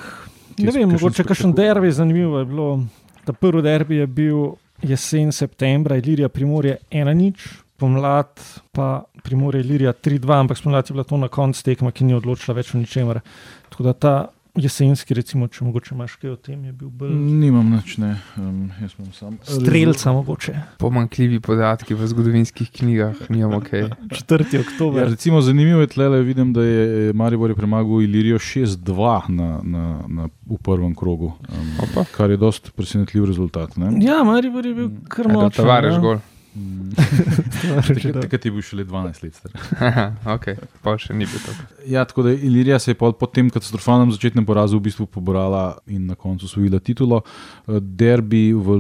Kje 0.56 0.66
ne 0.66 0.72
vem, 0.72 0.90
mogoče 0.92 1.24
kakšen 1.24 1.54
derbi 1.56 1.92
zanimivo 1.92 2.40
je 2.40 2.46
bilo. 2.46 2.84
Ta 3.26 3.34
prvi 3.34 3.62
derbi 3.62 3.96
je 3.96 4.08
bil 4.08 4.38
jesen 4.82 5.32
septembra, 5.32 5.98
Ilirija 5.98 6.30
Primorje 6.30 6.78
1-0, 6.92 7.34
pomlad 7.80 8.40
pa 8.72 9.04
Primorje 9.24 9.62
Ilirija 9.62 9.94
3-2, 9.94 10.40
ampak 10.40 10.58
spomlad 10.58 10.90
je 10.90 10.94
bila 10.94 11.04
to 11.04 11.18
na 11.18 11.28
koncu 11.28 11.64
tekma, 11.64 11.92
ki 11.92 12.08
ni 12.08 12.16
odločila 12.18 12.56
več 12.58 12.74
o 12.74 12.80
ničemer. 12.80 13.22
Tako 13.70 13.84
da 13.84 13.94
ta 13.94 14.14
jesenski, 14.58 15.14
recimo, 15.14 15.48
če 15.48 15.66
mogoče 15.66 15.94
imaš 15.96 16.16
kaj 16.22 16.34
o 16.34 16.36
tem, 16.36 16.64
je 16.66 16.74
bil 16.74 16.90
bolj 16.90 17.14
Nimam 17.14 17.70
nič, 17.74 17.98
ne. 18.02 18.12
Um, 18.38 18.72
jaz 18.82 18.96
imam 18.98 19.12
sam. 19.14 19.38
strelca 19.46 20.14
mogoče. 20.14 20.56
Pomankljivi 20.82 21.40
podatki 21.40 21.98
v 21.98 22.08
zgodovinskih 22.10 22.72
knjigah, 22.80 23.22
nimamo 23.30 23.62
kaj. 23.66 23.90
4. 24.20 24.48
Ja, 24.54 24.62
oktober. 24.62 25.10
recimo, 25.10 25.42
zanimivo 25.42 25.82
je 25.82 25.92
tle, 25.94 26.10
vidim, 26.24 26.54
da 26.54 26.64
je 26.64 27.14
Maribor 27.14 27.52
je 27.54 27.56
premagal 27.56 28.02
Ilirijo 28.02 28.40
6-2 28.40 29.30
na, 29.30 29.50
na, 29.64 29.86
na, 30.08 30.30
v 30.50 30.58
prvem 30.64 30.96
krogu, 30.96 31.34
um, 31.50 31.70
Opa. 31.86 32.06
kar 32.16 32.32
je 32.32 32.38
dost 32.38 32.72
presenetljiv 32.76 33.30
rezultat. 33.30 33.78
Ne? 33.78 33.94
Ja, 34.04 34.24
Maribor 34.24 34.66
je 34.66 34.74
bil 34.76 34.92
kar 35.10 35.30
močen. 35.30 35.64
Tavares 35.64 35.96
ja. 35.96 36.04
gol. 36.04 36.20
Mm. 36.60 36.92
Takrat, 38.22 38.46
je 38.46 38.52
bil 38.52 38.62
šele 38.62 38.84
12 38.84 39.24
let 39.24 39.36
star. 39.36 39.52
Haha, 39.82 40.06
ok, 40.36 40.46
pa 40.84 40.96
še 41.00 41.16
ni 41.16 41.24
bil 41.24 41.40
tako. 41.40 41.68
Ja, 41.88 42.04
tako 42.06 42.26
da 42.28 42.34
Ilirija 42.36 42.80
se 42.80 42.92
je 42.92 42.98
po, 43.00 43.12
po 43.16 43.30
tem 43.32 43.48
katastrofalnem 43.50 44.12
začetnem 44.12 44.44
porazu 44.46 44.80
v 44.80 44.90
bistvu 44.90 45.08
pobrala 45.08 45.64
in 45.88 46.06
na 46.10 46.16
koncu 46.20 46.50
osvojila 46.50 46.82
titulo. 46.84 47.22
Eh, 47.68 47.80
Derbi 47.80 48.52
v, 48.52 48.78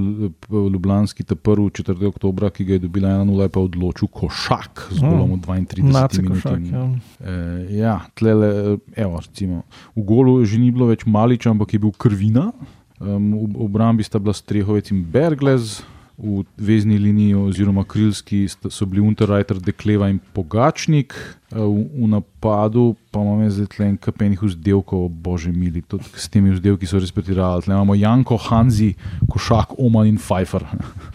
v 0.49 0.63
Ljubljanski 0.73 1.23
ta 1.23 1.37
prvi 1.39 1.69
4. 1.71 1.95
oktober, 2.09 2.49
ki 2.51 2.67
ga 2.67 2.75
je 2.77 2.83
dobila 2.87 3.15
1-0, 3.21 3.47
je 3.47 3.53
pa 3.55 3.63
odločil 3.63 4.11
košak 4.11 4.87
z 4.91 4.99
Mm. 4.99 5.09
golom 5.09 5.31
v 5.31 5.45
32 5.45 5.93
Nace 5.93 6.19
košak. 6.19 6.59
minutami. 6.59 6.67
Ja. 6.69 6.83
Eh, 7.23 7.77
ja, 7.79 7.95
tlele, 8.15 8.49
eh, 8.75 9.03
evo, 9.05 9.19
recimo, 9.19 9.63
v 9.95 10.03
golu 10.03 10.43
že 10.45 10.59
ni 10.59 10.71
bilo 10.71 10.87
več 10.87 11.05
Maliča, 11.05 11.49
ampak 11.49 11.73
je 11.73 11.79
bil 11.79 11.91
Krvina. 11.95 12.51
Um, 12.99 13.47
v 13.47 13.63
obrambi 13.63 14.03
sta 14.03 14.19
bila 14.19 14.35
Strehovec 14.35 14.91
in 14.91 15.05
Berglez, 15.07 15.79
v 16.19 16.43
vezni 16.57 16.97
liniji 16.97 17.35
oziroma 17.35 17.83
krilski 17.87 18.45
so 18.47 18.85
bili 18.85 19.01
Unterreiter, 19.01 19.59
Dekleva 19.59 20.09
in 20.11 20.19
Pogačnik, 20.33 21.15
Eh, 21.49 21.57
v, 21.57 22.05
v 22.05 22.05
napadu 22.05 22.93
pa 23.09 23.17
imamo 23.25 23.49
zdaj 23.49 23.73
tle 23.73 23.85
en 23.89 23.97
kapenih 23.97 24.37
vzdelkov, 24.37 25.09
bože 25.09 25.49
mili, 25.49 25.81
tudi 25.81 26.05
s 26.13 26.29
temi 26.29 26.53
vzdelki 26.53 26.85
so 26.85 27.01
res 27.01 27.09
pretirali. 27.09 27.65
Tle 27.65 27.73
imamo 27.73 27.97
Janko, 27.97 28.37
Hanzi, 28.37 28.93
Košak, 29.25 29.73
Oman 29.81 30.13
in 30.13 30.21
Pfeiffer. 30.21 30.61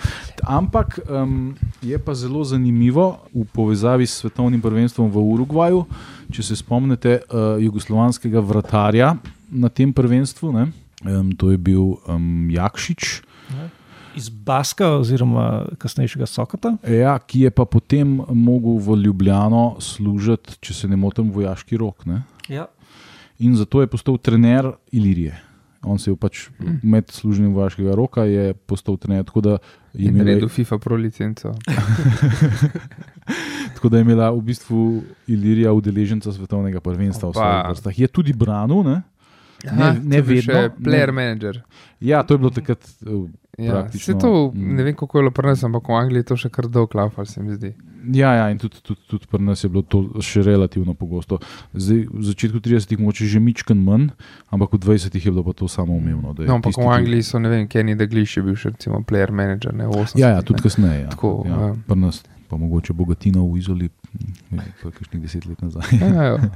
Ampak 0.58 0.98
um, 1.06 1.54
je 1.78 1.94
pa 2.02 2.18
zelo 2.18 2.42
zanimivo 2.42 3.22
v 3.30 3.46
povezavi 3.46 4.02
s 4.02 4.26
svetovnim 4.26 4.58
prvenstvom 4.58 5.06
v 5.06 5.22
Urugvaju. 5.22 5.86
Če 6.34 6.42
se 6.42 6.58
spomnite 6.58 7.22
uh, 7.22 7.54
jugoslovanskega 7.62 8.42
vratarja 8.42 9.14
na 9.54 9.70
tem 9.70 9.94
prvenstvu, 9.94 10.50
ne, 10.50 10.64
um, 11.06 11.30
to 11.38 11.54
je 11.54 11.58
bil 11.62 11.94
um, 12.10 12.50
Jakšič, 12.50 13.22
Iz 14.14 14.28
Baska, 14.28 14.94
oziroma 14.94 15.66
kasnejšega 15.78 16.26
Sokata. 16.26 16.76
ja, 16.84 17.18
ki 17.18 17.40
je 17.40 17.50
pa 17.50 17.64
potem 17.64 18.20
mogel 18.28 18.78
v 18.78 19.00
Ljubljano 19.00 19.76
služiti, 19.78 20.56
če 20.60 20.74
se 20.74 20.88
ne 20.88 20.96
motim, 20.96 21.30
vojaški 21.30 21.76
rok. 21.76 22.06
Ne. 22.06 22.22
Ja. 22.48 22.66
In 23.38 23.54
zato 23.54 23.80
je 23.80 23.88
postal 23.88 24.16
trener 24.16 24.72
Ilirije. 24.90 25.40
On 25.82 25.98
se 25.98 26.08
je 26.08 26.16
pač 26.16 26.50
Mm. 26.50 26.80
med 26.82 27.10
služenjem 27.10 27.52
vojaškega 27.52 27.92
roka 27.92 28.22
je 28.22 28.54
postal 28.56 28.96
trener. 28.96 29.22
Tako 29.22 29.40
da 29.40 29.50
je 29.92 29.98
In 29.98 30.08
imela, 30.08 30.24
naredil 30.24 30.48
FIFA 30.48 30.78
Pro 30.78 30.96
licenco. 30.96 31.54
tako 33.74 33.88
da 33.88 33.96
je 33.96 34.02
imela 34.02 34.30
v 34.30 34.40
bistvu 34.40 35.02
Ilirija 35.26 35.72
udeleženca 35.72 36.32
svetovnega 36.32 36.80
prvenstva 36.80 37.26
v 37.26 37.28
Opa. 37.28 37.40
svojih 37.40 37.68
vrstah. 37.68 37.98
Je 37.98 38.08
tudi 38.08 38.32
branil, 38.32 38.82
ne? 38.82 39.02
Aha, 39.70 39.94
ne 40.02 40.20
bil 40.22 40.36
vedno, 40.36 40.52
Še 40.52 40.68
ne. 40.68 40.84
player 40.84 41.12
manager. 41.12 41.62
Ja, 42.00 42.22
to 42.22 42.34
je 42.34 42.38
bilo 42.44 42.50
takrat. 42.54 42.84
eh, 43.06 43.24
Ja, 43.58 43.86
se 43.92 44.18
to, 44.18 44.50
mm. 44.54 44.74
ne 44.74 44.82
vem 44.82 44.96
kako 44.98 45.18
je 45.18 45.22
bilo 45.22 45.30
pri 45.30 45.46
nas, 45.46 45.62
ampak 45.62 45.88
v 45.88 45.94
Angliji 45.94 46.24
je 46.24 46.26
to 46.26 46.36
še 46.36 46.48
kar 46.50 46.66
dolg 46.66 46.94
laufal, 46.94 47.26
se 47.26 47.42
mi 47.42 47.54
zdi. 47.54 47.70
Ja, 48.10 48.32
ja 48.34 48.48
in 48.50 48.58
tudi, 48.58 48.80
tudi, 48.82 48.98
tudi 49.06 49.28
pri 49.30 49.38
nas 49.46 49.62
je 49.62 49.70
bilo 49.70 49.84
to 49.86 50.00
še 50.18 50.42
relativno 50.42 50.94
pogosto. 50.98 51.38
Zdaj, 51.70 52.00
v 52.10 52.24
začetku 52.26 52.58
30-ih 52.58 52.98
moče 52.98 53.28
že 53.30 53.38
mičken 53.38 53.78
manj, 53.78 54.10
ampak 54.50 54.74
v 54.74 54.82
20-ih 54.82 55.22
je 55.22 55.30
bilo 55.30 55.46
pa 55.46 55.54
to 55.54 55.70
samo 55.70 55.94
umevno. 55.94 56.34
No, 56.34 56.58
ampak 56.58 56.74
v 56.74 56.90
Angliji 56.90 57.22
so, 57.30 57.38
ne 57.38 57.52
vem, 57.52 57.70
Kenny 57.70 57.94
Daglish 57.94 58.34
je 58.36 58.42
bil 58.42 58.58
še 58.58 58.74
recimo 58.74 59.00
player 59.06 59.30
manager, 59.30 59.70
ne 59.70 59.86
v 59.86 60.02
80. 60.02 60.18
Ja, 60.18 60.34
ja, 60.34 60.42
tudi 60.42 60.66
kasneje. 60.66 61.06
Ja. 61.06 61.14
Tako, 61.14 61.46
ja, 61.46 61.54
ja. 61.54 61.72
pri 61.86 62.00
nas 62.02 62.24
pa 62.50 62.58
mogoče 62.58 62.92
bogatina 62.92 63.38
v 63.40 63.62
Izoli, 63.62 63.88
kakšnih 64.82 65.22
deset 65.22 65.46
let 65.46 65.62
nazaj. 65.62 65.86
Ja, 66.02 66.34
ja. 66.34 66.36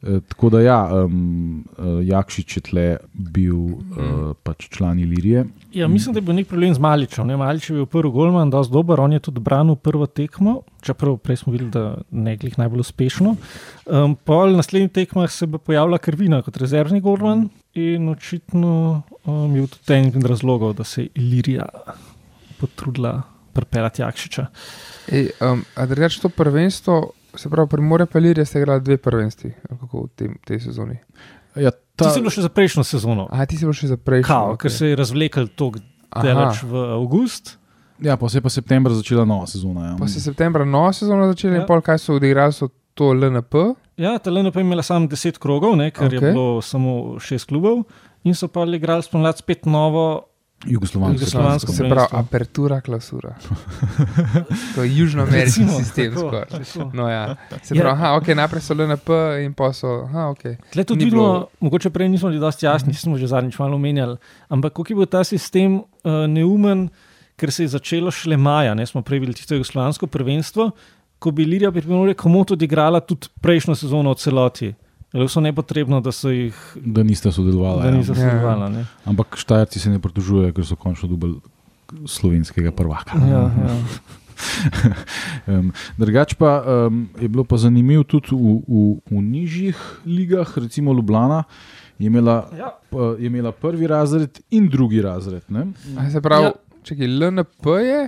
Tako 0.00 0.48
da, 0.48 0.60
ja, 0.64 1.04
um, 1.04 1.64
Jakšič 2.02 2.56
je 2.56 2.60
tle 2.64 2.84
bil 3.12 3.56
uh, 3.56 4.30
pač 4.42 4.70
član 4.72 4.98
Ilirije. 4.98 5.44
Ja, 5.76 5.88
mislim, 5.92 6.14
da 6.16 6.22
je 6.22 6.24
bil 6.24 6.38
nek 6.38 6.48
problem 6.48 6.72
z 6.74 6.80
Maličem. 6.80 7.26
Ne? 7.28 7.36
Malič 7.36 7.68
je 7.68 7.76
bil 7.76 7.86
prvi 7.86 8.12
golman, 8.14 8.48
da 8.50 8.62
je 8.64 8.72
dober, 8.72 9.00
on 9.00 9.12
je 9.12 9.20
tudi 9.20 9.44
branil 9.44 9.76
prvo 9.76 10.08
tekmo, 10.08 10.62
čeprav 10.80 11.18
prej 11.20 11.42
smo 11.42 11.52
videli, 11.52 11.70
da 11.76 12.00
ne 12.10 12.36
glih 12.40 12.56
najbolj 12.58 12.80
uspešno. 12.86 13.34
Um, 13.84 14.16
pol 14.16 14.56
naslednjih 14.56 14.90
tekmah 15.02 15.28
se 15.30 15.46
bo 15.46 15.60
pojavila 15.60 16.00
Krvina 16.00 16.40
kot 16.42 16.56
rezervni 16.56 17.04
golman 17.04 17.50
in 17.76 18.08
očitno 18.08 19.02
um, 19.24 19.56
je 19.56 19.66
tudi 19.66 19.98
en 19.98 20.08
izmed 20.08 20.32
razlogov, 20.32 20.78
da 20.80 20.84
se 20.84 21.02
je 21.02 21.08
Ilirija 21.20 21.68
potrudila 22.56 23.18
pripeljati 23.52 24.02
Jakšiča. 24.02 24.46
Ej, 25.12 25.30
um, 25.44 25.64
a 25.74 25.86
drugače 25.86 26.20
to 26.20 26.28
prvenstvo, 26.28 27.10
se 27.34 27.48
pravi, 27.48 27.68
pri 27.68 27.82
More 27.82 28.06
Pelirje 28.06 28.44
ste 28.44 28.58
igrali 28.58 28.80
dve 28.80 28.96
prvenstvi, 28.96 29.52
kako 29.70 30.00
v 30.00 30.08
tem, 30.16 30.38
tej 30.46 30.60
sezoni. 30.60 30.96
Ja, 31.54 31.70
Ti 31.70 31.78
ta, 31.98 32.10
si 32.10 32.20
bil 32.20 32.30
še 32.30 32.40
za 32.40 32.48
prejšnjo 32.48 32.82
sezono, 32.82 33.28
A 33.28 33.44
ti 33.44 33.56
si 33.56 33.64
bil 33.64 33.72
še 33.72 33.86
za 33.86 33.96
prejšnjo? 33.96 34.26
Kao, 34.26 34.46
okej. 34.48 34.58
ker 34.58 34.70
se 34.70 34.86
je 34.86 34.96
razvlekel 34.96 35.48
tako 35.48 35.82
Aha. 36.10 36.22
daleč 36.24 36.62
v 36.62 36.74
avgust. 36.94 37.58
ja, 37.98 38.16
pa 38.16 38.28
se 38.28 38.38
je 38.38 38.42
pa 38.42 38.48
septembra 38.48 38.94
začela 38.94 39.24
nova 39.24 39.46
sezona. 39.46 39.80
Ja. 39.84 39.96
Pa 39.98 40.06
se 40.06 40.16
je 40.16 40.22
septembra 40.22 40.64
nova 40.64 40.92
sezona 40.92 41.26
začela 41.26 41.54
Ja. 41.54 41.60
in 41.60 41.66
pol 41.66 41.80
kaj 41.80 41.98
so 41.98 42.14
odigrali, 42.14 42.52
so 42.52 42.68
to 42.94 43.12
LNP. 43.12 43.74
Ja, 43.96 44.16
Talena 44.18 44.50
pa 44.50 44.58
je 44.58 44.64
imela 44.64 44.82
samo 44.82 45.06
10 45.06 45.36
krogov, 45.36 45.76
ne, 45.76 45.90
ker 45.90 46.08
okay. 46.08 46.14
Je 46.14 46.20
bilo 46.22 46.62
samo 46.62 46.90
6 47.18 47.44
klubov, 47.44 47.84
in 48.24 48.32
so 48.32 48.48
pa 48.48 48.64
igrali 48.64 49.02
spomladi 49.02 49.38
spet 49.38 49.66
novo. 49.66 50.29
Jugoslovanska. 50.60 51.14
Jugoslovansko 51.14 51.72
Se 51.72 51.84
pravi, 51.84 52.08
apertura, 52.12 52.80
klasura. 52.80 53.34
to 54.74 54.82
je 54.82 54.96
južnoameriški 54.96 55.64
sistem 55.68 56.14
tako. 56.14 56.42
No, 56.92 57.08
ja. 57.08 57.36
Se 57.62 57.74
Ja. 57.74 57.80
pravi, 57.80 57.92
aha, 57.92 58.08
okay, 58.14 58.34
najprej 58.34 58.60
so 58.60 58.74
LNP 58.74 59.08
in 59.40 59.54
pa 59.54 59.72
so. 59.72 60.04
Aha, 60.04 60.28
okay. 60.28 60.56
Tle 60.70 60.84
tudi 60.84 61.04
vidimo, 61.04 61.22
bilo- 61.22 61.46
mogoče 61.60 61.90
prej 61.90 62.08
nismo 62.08 62.28
bili 62.28 62.40
dosti 62.40 62.66
jasni, 62.66 62.94
smo 62.94 63.16
že 63.16 63.26
zadnjič 63.26 63.58
malo 63.58 63.74
omenjali, 63.74 64.16
ampak 64.48 64.72
kako 64.72 64.86
je 64.88 64.96
bil 64.96 65.06
ta 65.06 65.24
sistem 65.24 65.74
uh, 65.74 65.84
neumen, 66.28 66.88
ker 67.36 67.50
se 67.50 67.62
je 67.62 67.68
začelo 67.70 68.10
šele 68.10 68.36
maja, 68.36 68.74
ne 68.74 68.86
smo 68.86 69.02
prej 69.02 69.18
videli 69.18 69.34
tisto 69.34 69.54
jugoslovansko 69.54 70.06
prvenstvo, 70.06 70.70
ko 71.18 71.30
bi 71.30 71.44
Lirija 71.44 71.72
pri 71.72 71.80
Primorju 71.80 72.14
komot 72.14 72.50
odigrala 72.50 73.00
tudi 73.00 73.28
prejšnjo 73.40 73.74
sezono 73.74 74.10
v 74.10 74.16
celoti. 74.16 74.74
Bilo 75.12 75.26
so 75.26 75.40
nepotrebno, 75.40 76.00
da 76.00 76.12
so 76.12 76.28
jih 76.28 76.54
Da 76.76 77.02
niste 77.02 77.32
sodelovali. 77.32 77.82
da 77.82 77.88
Ja. 77.88 77.94
niso 77.94 78.14
sodelovali. 78.14 78.72
ne. 78.72 78.84
Ampak 79.04 79.36
Štajerci 79.36 79.80
se 79.80 79.90
ne 79.90 79.98
pritožujejo, 79.98 80.52
ker 80.52 80.64
so 80.64 80.76
končno 80.76 81.08
dobili 81.08 81.40
slovenskega 82.06 82.70
prvaka. 82.72 83.18
Ja, 83.20 83.40
ja. 83.40 83.74
um, 85.48 85.68
drugač 85.96 86.34
pa 86.34 86.62
um, 86.86 87.08
je 87.14 87.28
bilo 87.28 87.44
pa 87.44 87.56
zanimivo 87.56 88.04
tudi 88.04 88.30
v, 88.30 88.38
v, 88.62 88.74
v 89.06 89.20
nižjih 89.20 89.76
ligah, 90.06 90.48
recimo 90.56 90.92
Ljubljana. 90.92 91.42
Je 91.98 92.06
imela, 92.06 92.48
Ja. 92.54 92.70
pa- 92.88 93.16
je 93.18 93.26
imela 93.26 93.52
prvi 93.52 93.86
razred 93.86 94.40
in 94.50 94.68
drugi 94.68 95.02
razred. 95.02 95.42
ne. 95.48 95.66
A 95.98 96.10
se 96.10 96.20
pravi, 96.20 96.44
Ja. 96.44 96.52
čekaj, 96.82 97.06
LNP 97.08 97.66
je. 97.78 98.00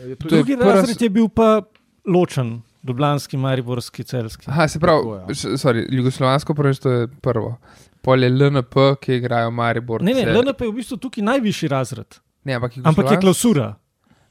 Je 0.00 0.16
Drugi 0.18 0.56
prva 0.56 0.72
razred 0.74 0.98
je 0.98 1.10
bil 1.10 1.28
pa 1.28 1.62
ločen, 2.04 2.62
Ljubljanski, 2.84 3.36
Mariborski, 3.36 4.04
Celski. 4.04 4.46
Aha, 4.50 4.68
se 4.68 4.80
pravi, 4.80 5.02
Tako, 5.02 5.14
ja. 5.16 5.56
sorry, 5.56 5.86
jugoslovansko 5.90 6.54
prvenstvo 6.54 6.90
je 6.90 7.08
prvo. 7.08 7.56
Pol 8.02 8.22
je 8.22 8.28
LNP, 8.30 8.74
ki 9.00 9.14
igrajo 9.16 9.50
Maribor. 9.50 10.02
Ne, 10.02 10.12
ne. 10.14 10.26
LNP 10.32 10.60
je 10.60 10.68
v 10.68 10.74
bistvu 10.74 10.96
tukaj 11.00 11.24
najvišji 11.24 11.68
razred, 11.68 12.18
ne 12.44 12.54
ampak, 12.54 12.72
ampak 12.84 13.10
je 13.10 13.20
klausura. 13.20 13.74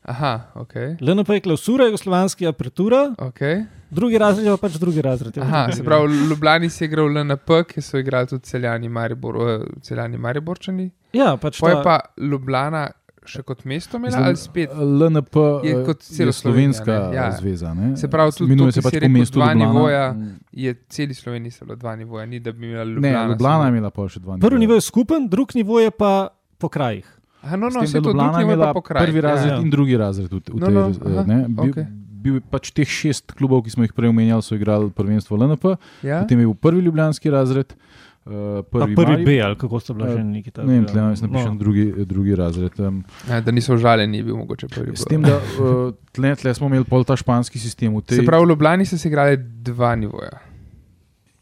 Aha, 0.03 0.51
ok. 0.55 0.73
LNP 1.01 1.29
je 1.29 1.39
klausura, 1.41 1.85
jugoslovanski 1.85 2.47
apertura, 2.47 3.15
okay. 3.17 3.63
drugi 3.89 4.17
razred 4.17 4.45
je 4.45 4.51
pa 4.51 4.57
pač 4.67 4.73
drugi 4.77 5.01
razred. 5.01 5.37
je 5.37 5.41
Aha, 5.43 5.71
se 5.71 5.83
pravi, 5.83 6.07
v 6.07 6.29
Ljubljani 6.29 6.69
si 6.69 6.85
igral 6.85 7.07
LNP, 7.07 7.63
ki 7.67 7.81
so 7.81 7.97
igrali 7.97 8.27
tudi 8.27 8.43
celjani, 8.43 8.89
Maribor, 8.89 9.37
uh, 9.37 9.63
celjani 9.81 10.17
Mariborčani. 10.17 10.89
Ja, 11.13 11.37
pač 11.37 11.59
Pa 11.61 11.69
je 11.69 11.75
ta- 11.75 11.83
pa 11.83 11.99
Ljubljana 12.21 12.89
še 13.25 13.41
kot 13.41 13.63
mesto 13.63 13.97
imela 13.97 14.17
ali 14.21 14.35
spet? 14.35 14.69
LNP 14.71 15.35
Je 15.63 15.69
je, 15.69 15.83
kot 15.83 15.99
je 15.99 16.15
celo 16.15 16.31
slovenska 16.31 16.83
Slovenija, 16.83 17.09
ne? 17.11 17.15
Ja. 17.17 17.31
zveza. 17.33 17.73
Ne? 17.73 17.87
Se 17.95 18.07
pravi, 18.07 18.31
tudi 18.31 18.47
Imenuje 18.47 18.67
to, 18.67 18.71
se 18.73 18.81
pač 18.81 18.97
po 18.97 19.09
mestu 19.09 19.35
dva 19.35 19.47
Ljubljana. 19.47 19.65
nivoja. 19.65 20.03
Mm. 20.11 20.31
Je 20.53 20.75
celi 20.87 21.13
Sloveniji 21.13 21.51
so 21.51 21.65
bila 21.65 21.75
dva 21.77 21.95
nivoja, 21.95 22.25
ni 22.25 22.39
da 22.39 22.51
bi 22.51 22.65
imela 22.65 22.83
Ne, 22.83 22.91
Ljubljana. 22.91 23.27
Ljubljana 23.27 23.63
je 23.63 23.69
imela 23.69 23.89
pa 23.89 24.07
še 24.07 24.19
dva. 24.19 24.33
Prvi 24.33 24.43
nivoja. 24.43 24.59
nivo 24.59 24.73
je 24.73 24.81
skupen, 24.83 25.27
drugi 25.27 25.51
nivo 25.55 25.79
je 25.79 25.91
pa 25.91 26.13
po 26.57 26.69
krajih. 26.69 27.07
Aha, 27.41 27.55
no, 27.55 27.67
no, 27.67 27.73
tem, 27.75 27.83
vse 27.83 27.93
da 27.93 28.01
to 28.01 28.09
Ljubljana 28.09 28.31
je 28.31 28.37
nivo 28.39 28.51
je 28.51 28.55
pa 28.55 28.61
imela 28.61 28.73
po 28.73 28.81
kraju. 28.81 29.05
prvi 29.05 29.21
razred 29.21 29.51
ja. 29.51 29.59
in 29.59 29.69
drugi 29.69 29.97
razred. 29.97 30.29
V, 30.29 30.39
v 30.47 30.53
No, 30.53 30.65
tej, 30.65 30.73
no, 30.73 30.87
eh, 30.87 31.11
aha, 31.11 31.23
ne, 31.25 31.39
bil, 31.49 31.69
okej. 31.69 31.85
bil 32.21 32.33
je 32.33 32.43
pač 32.49 32.71
teh 32.71 32.87
šest 32.87 33.31
klubov, 33.31 33.63
ki 33.63 33.69
smo 33.69 33.83
jih 33.83 33.91
prej 33.91 34.07
omenjali, 34.07 34.41
so 34.41 34.55
igrali 34.55 34.87
prvenstvo 34.89 35.35
LNP, 35.35 35.75
Ja? 36.01 36.21
potem 36.21 36.39
je 36.39 36.45
bil 36.45 36.55
prvi 36.55 36.81
ljubljanski 36.81 37.27
razred, 37.29 37.67
uh, 37.67 37.79
Pa 38.23 38.31
prvi, 38.71 38.95
prvi 38.95 39.11
Mari- 39.13 39.25
B, 39.25 39.41
ali 39.41 39.55
kako 39.55 39.79
so 39.79 39.93
bila 39.93 40.07
Ja, 40.07 40.13
že 40.13 40.23
neki 40.25 40.51
tam. 40.51 40.63
Ne 40.65 40.73
vem, 40.73 40.85
tle 40.85 41.01
jaz 41.01 41.21
napišem 41.21 41.57
drugi, 41.57 41.85
drugi 42.05 42.35
razred. 42.35 42.79
Um, 42.79 43.03
Ja, 43.27 43.41
da 43.41 43.51
niso 43.51 43.73
užaljeni, 43.73 44.17
je 44.17 44.23
bil 44.23 44.37
mogoče 44.37 44.67
prvi. 44.69 44.95
s 44.95 45.03
tem, 45.03 45.21
da 45.21 45.35
uh, 45.35 45.91
tle, 46.09 46.35
tle 46.35 46.53
smo 46.53 46.67
imeli 46.67 46.85
pol 46.85 47.03
ta 47.03 47.15
španski 47.15 47.59
sistem. 47.59 47.91
Tej, 48.01 48.15
Se 48.15 48.23
pravi, 48.23 48.45
v 48.45 48.49
Ljubljani 48.49 48.85
so 48.85 48.97
se 48.97 49.07
igrali 49.07 49.35
dva 49.37 49.95
nivoja. 49.97 50.39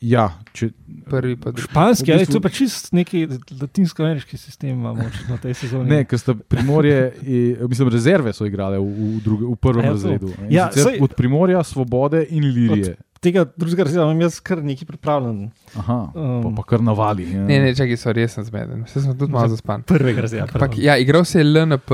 ja, 0.02 0.24
če, 0.52 0.72
Prvi 1.06 1.36
pa 1.36 1.52
drugi. 1.52 1.62
Španski, 1.64 2.06
V 2.06 2.12
ali 2.12 2.20
bistvu- 2.20 2.32
to 2.32 2.38
je 2.38 2.42
pa 2.42 2.50
čist 2.52 2.90
neki 2.92 3.20
latinsko-ameriški 3.62 4.34
sistem, 4.36 4.70
imamo 4.72 5.04
v 5.30 5.38
tej 5.40 5.54
sezoni. 5.54 5.86
Ne, 5.88 6.04
ker 6.04 6.18
sta 6.18 6.34
primorje, 6.36 6.98
i- 7.22 7.56
mislim, 7.62 7.90
rezerve 7.90 8.34
so 8.34 8.42
igrale 8.44 8.80
v, 8.80 8.86
v, 8.86 9.22
druge, 9.22 9.46
v 9.46 9.56
prvem 9.56 9.84
ja, 9.84 9.88
to. 9.88 9.94
razredu. 9.94 10.28
In 10.40 10.50
Ja, 10.50 10.66
sicer 10.68 10.84
saj- 10.88 11.02
od 11.02 11.14
primorja, 11.14 11.62
svobode 11.62 12.26
in 12.28 12.44
lirije. 12.46 12.96
Tega 13.22 13.46
drugega 13.56 13.84
razreda 13.84 14.04
imam 14.04 14.22
jaz 14.22 14.40
kar 14.40 14.58
nekaj 14.60 14.88
pripravljen. 14.88 15.52
Aha, 15.78 15.98
Um, 16.16 16.56
pa, 16.56 16.64
kar 16.66 16.82
navali. 16.82 17.28
Ja. 17.30 17.44
Ne, 17.44 17.60
ne, 17.60 17.76
čakaj, 17.76 17.98
so 17.98 18.12
res 18.12 18.34
sem 18.34 18.44
zmeden. 18.44 18.82
Vse 18.84 19.02
sem 19.02 19.14
tudi 19.14 19.32
malo 19.32 19.48
zaspan. 19.48 19.84
Prvega 19.84 20.22
razreda. 20.22 20.44
Ampak, 20.44 20.60
pardon. 20.60 20.82
ja, 20.82 20.98
igral 20.98 21.22
se 21.24 21.40
je 21.40 21.46
LNP, 21.46 21.92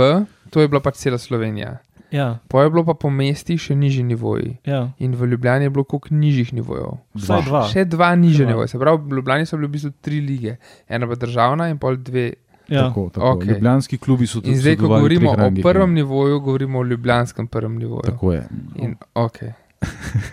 to 0.50 0.62
je 0.62 0.68
bila 0.68 0.80
pač 0.80 0.96
cela 0.98 1.18
Slovenija. 1.18 1.78
Ja, 2.10 2.40
Po 2.48 2.62
je 2.62 2.70
bilo 2.70 2.86
pa 2.86 2.94
po 2.94 3.10
mestih 3.10 3.60
še 3.60 3.76
nižji 3.76 4.04
nivoji. 4.06 4.54
ja. 4.64 4.88
In 4.98 5.12
v 5.12 5.28
Ljubljani 5.28 5.66
je 5.66 5.70
bilo 5.70 5.84
koliko 5.84 6.16
nižjih 6.16 6.54
nivojev. 6.54 6.94
Vsaj 7.14 7.42
dva. 7.44 7.64
Še 7.66 7.84
dva 7.86 8.16
nižje 8.16 8.46
Dva. 8.46 8.48
nivoje. 8.48 8.68
Se 8.68 8.80
pravi, 8.80 9.04
v 9.04 9.14
Ljubljani 9.14 9.46
so 9.46 9.58
bile 9.58 9.68
v 9.68 9.72
bistvu 9.72 9.92
tri 10.02 10.22
lige. 10.22 10.56
Ena 10.88 11.04
pa 11.06 11.16
državna 11.18 11.68
in 11.68 11.78
pol 11.78 11.98
dve. 11.98 12.30
Ja. 12.70 12.88
Tako, 12.88 13.10
tako. 13.10 13.28
Okej. 13.34 13.48
Ljubljanski 13.50 13.98
klubi 13.98 14.24
so 14.26 14.40
tudi 14.40 14.52
In 14.52 14.58
zdaj, 14.58 14.76
ko 14.78 14.88
govorimo 14.88 15.32
o 15.32 15.52
prvem 15.62 15.94
nivoju, 15.94 16.40
govorimo 16.40 16.80
o 16.80 16.84
ljubljanskem 16.86 17.48
prvem 17.48 17.76
nivoju. 17.76 18.02
Tako 18.06 18.34
je. 18.34 18.44
In, 18.78 18.96
okay. 19.14 19.52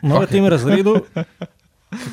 No, 0.03 0.19
v 0.21 0.25
Ok. 0.25 0.31
tem 0.31 0.47
razredu, 0.47 0.95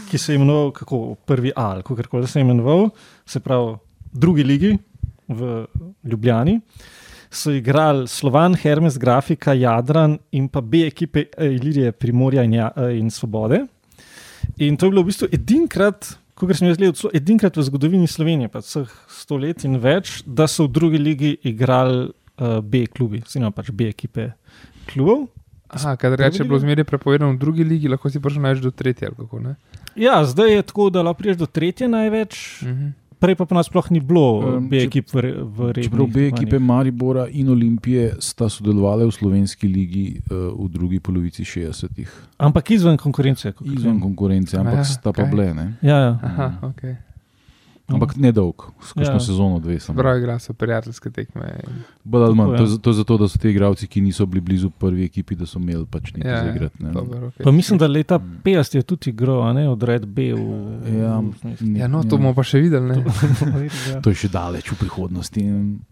ki 0.10 0.18
se 0.18 0.34
je 0.34 0.36
imenoval 0.36 0.72
kako, 0.72 1.16
prvi 1.26 1.52
A, 1.56 1.72
ali 1.76 1.84
kako 1.84 2.04
koli 2.10 2.28
se 2.28 2.40
je 2.40 2.46
imenoval, 2.46 2.90
se 3.26 3.40
pravi, 3.40 3.76
drugi 4.14 4.44
ligi 4.44 4.78
v 5.28 5.66
Ljubljani, 6.04 6.60
so 7.32 7.52
igrali 7.52 8.08
Slovan, 8.08 8.56
Hermes, 8.56 8.98
Grafika, 9.00 9.54
Jadran 9.54 10.18
in 10.32 10.50
pa 10.52 10.62
B 10.62 10.86
ekipe 10.88 11.26
Ilirije, 11.40 11.92
Primorja 11.92 12.44
in, 12.44 12.54
ja, 12.54 12.72
in 12.92 13.12
Svobode. 13.12 13.66
In 14.58 14.78
to 14.78 14.86
je 14.86 14.92
bilo 14.92 15.04
v 15.04 15.12
bistvu 15.12 15.30
edinkrat. 15.32 16.18
Kot 16.36 16.56
sem 16.58 16.68
jaz 16.68 16.80
gledal, 16.80 17.12
edinkrat 17.14 17.58
v 17.58 17.64
zgodovini 17.64 18.08
Slovenije, 18.10 18.50
pa 18.50 18.60
vseh 18.64 18.90
sto 19.14 19.38
let 19.38 19.64
in 19.64 19.78
več, 19.80 20.24
da 20.26 20.48
so 20.50 20.66
v 20.66 20.74
drugi 20.74 20.98
ligi 20.98 21.36
igrali 21.46 22.08
uh, 22.10 22.60
B 22.66 22.88
klubi, 22.90 23.22
oziroma 23.22 23.54
pač 23.54 23.70
B 23.70 23.92
ekipe 23.94 24.32
klubov. 24.90 25.28
Aha, 25.74 25.96
kadar 25.96 26.20
reče, 26.20 26.44
bilo 26.44 26.60
zmeraj 26.60 26.84
prepovedano 26.86 27.32
v 27.32 27.38
drugi 27.38 27.64
ligi, 27.64 27.88
lahko 27.88 28.10
si 28.10 28.20
prišel 28.20 28.42
največ 28.42 28.62
do 28.62 28.72
tretje. 28.72 29.08
ali 29.08 29.16
Kako, 29.18 29.40
ne? 29.40 29.56
Ja, 29.96 30.26
zdaj 30.26 30.52
je 30.52 30.62
tako, 30.64 30.90
da 30.90 31.02
lahko 31.02 31.18
priješ 31.18 31.38
do 31.38 31.46
tretje 31.48 31.88
največ, 31.88 32.34
Mhm. 32.64 32.88
prej 33.18 33.36
pa 33.36 33.46
po 33.46 33.54
nas 33.54 33.66
sploh 33.66 33.86
ni 33.88 34.00
bilo 34.02 34.40
Um, 34.40 34.54
um, 34.56 34.70
B 34.70 34.76
če- 34.76 34.84
ekip 34.84 35.06
v, 35.08 35.22
v 35.38 35.58
rednih 35.70 35.86
Čeprav 35.86 36.02
obe 36.02 36.12
tekmovanjih. 36.12 36.34
ekipe 36.34 36.60
Maribora 36.60 37.28
in 37.30 37.50
Olimpije 37.50 38.16
sta 38.20 38.48
sodelovali 38.48 39.06
v 39.06 39.12
slovenski 39.12 39.68
ligi 39.70 40.06
uh, 40.26 40.36
v 40.58 40.70
drugi 40.70 41.00
polovici 41.00 41.44
60-ih. 41.44 42.10
Ampak 42.38 42.72
izven 42.72 42.98
konkurence. 42.98 43.54
Izven 43.64 44.00
konkurence, 44.00 44.54
ampak 44.54 44.76
Ja, 44.76 44.84
sta 44.86 45.12
pa 45.12 45.22
kaj? 45.22 45.30
bile. 45.30 45.54
Ne? 45.54 45.74
Ja, 45.82 45.98
ja. 46.00 46.20
Aha, 46.22 46.48
ok. 46.64 46.82
Ampak 47.88 48.16
ne 48.16 48.32
dolg, 48.32 48.56
skozi 48.82 49.10
Ja. 49.10 49.20
sezono 49.20 49.60
dve. 49.60 49.80
samo. 49.80 49.98
Prav 49.98 50.18
igra 50.18 50.40
so 50.40 50.54
prijateljske 50.54 51.10
tekme. 51.12 51.60
Bolj 52.04 52.24
ali 52.24 52.36
manj. 52.36 52.48
To, 52.48 52.54
ja. 52.54 52.62
je 52.62 52.68
za- 52.68 52.78
to 52.78 52.90
je 52.90 52.94
zato, 52.96 53.18
da 53.18 53.28
so 53.28 53.38
ti 53.38 53.50
igralci, 53.50 53.88
ki 53.88 54.02
niso 54.02 54.26
bili 54.26 54.42
blizu 54.42 54.70
prvi 54.72 55.04
ekipi, 55.06 55.36
da 55.36 55.46
so 55.46 55.60
imeli 55.60 55.86
pač 55.86 56.14
nekaj 56.14 56.32
Ja, 56.32 56.38
za 56.38 56.46
ja, 56.46 56.52
igrati. 56.52 56.84
ne. 56.84 56.92
Dober, 56.92 57.20
okay. 57.22 57.44
Pa 57.44 57.52
mislim, 57.52 57.80
da 57.80 57.88
leta 57.88 58.20
50 58.44 58.76
je 58.76 58.84
tudi 58.84 59.10
igral, 59.10 59.42
a 59.42 59.54
ne 59.54 59.70
od 59.70 59.84
Red 59.84 60.06
B. 60.06 60.22
V, 60.34 60.40
Ja, 60.94 61.20
v, 61.20 61.76
Ja, 61.76 61.88
no, 61.88 62.04
to 62.04 62.18
bomo 62.18 62.34
pa 62.34 62.44
še 62.44 62.60
videli. 62.60 62.88
Ne? 62.88 63.04
To 64.02 64.10
je 64.10 64.16
še 64.18 64.30
daleč 64.30 64.72
v 64.72 64.76
prihodnosti. 64.78 65.42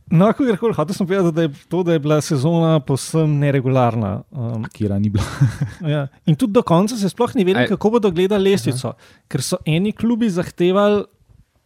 No, 0.10 0.26
kako 0.28 0.56
koli, 0.58 0.74
hotel 0.74 0.94
sem 0.94 1.06
povedati, 1.06 1.36
da 1.36 1.42
je 1.42 1.52
to, 1.68 1.84
da 1.84 1.94
je 1.94 2.00
bila 2.00 2.18
sezona 2.20 2.80
povsem 2.80 3.40
neregularna. 3.40 4.24
Um, 4.32 4.64
Kjer 4.66 4.92
ni 4.94 5.10
bila. 5.10 5.24
ja. 5.86 6.08
In 6.26 6.36
tudi 6.36 6.54
do 6.54 6.64
konca 6.64 6.96
se 6.96 7.10
sploh 7.10 7.36
ni 7.36 7.44
vedelo, 7.44 7.68
kako 7.68 7.90
bodo 7.92 8.10
gledali 8.10 8.50
lestvico, 8.50 8.94
ker 9.28 9.42
so 9.42 9.58
eni 9.66 9.92
klubi 9.92 10.30
zahtevali, 10.30 11.04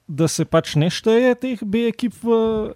da 0.08 0.28
se 0.28 0.46
pač 0.46 0.76
ne 0.76 0.90
šteje 0.90 1.36
teh 1.36 1.60
B 1.62 1.88
ekip 1.88 2.14
v 2.20 2.74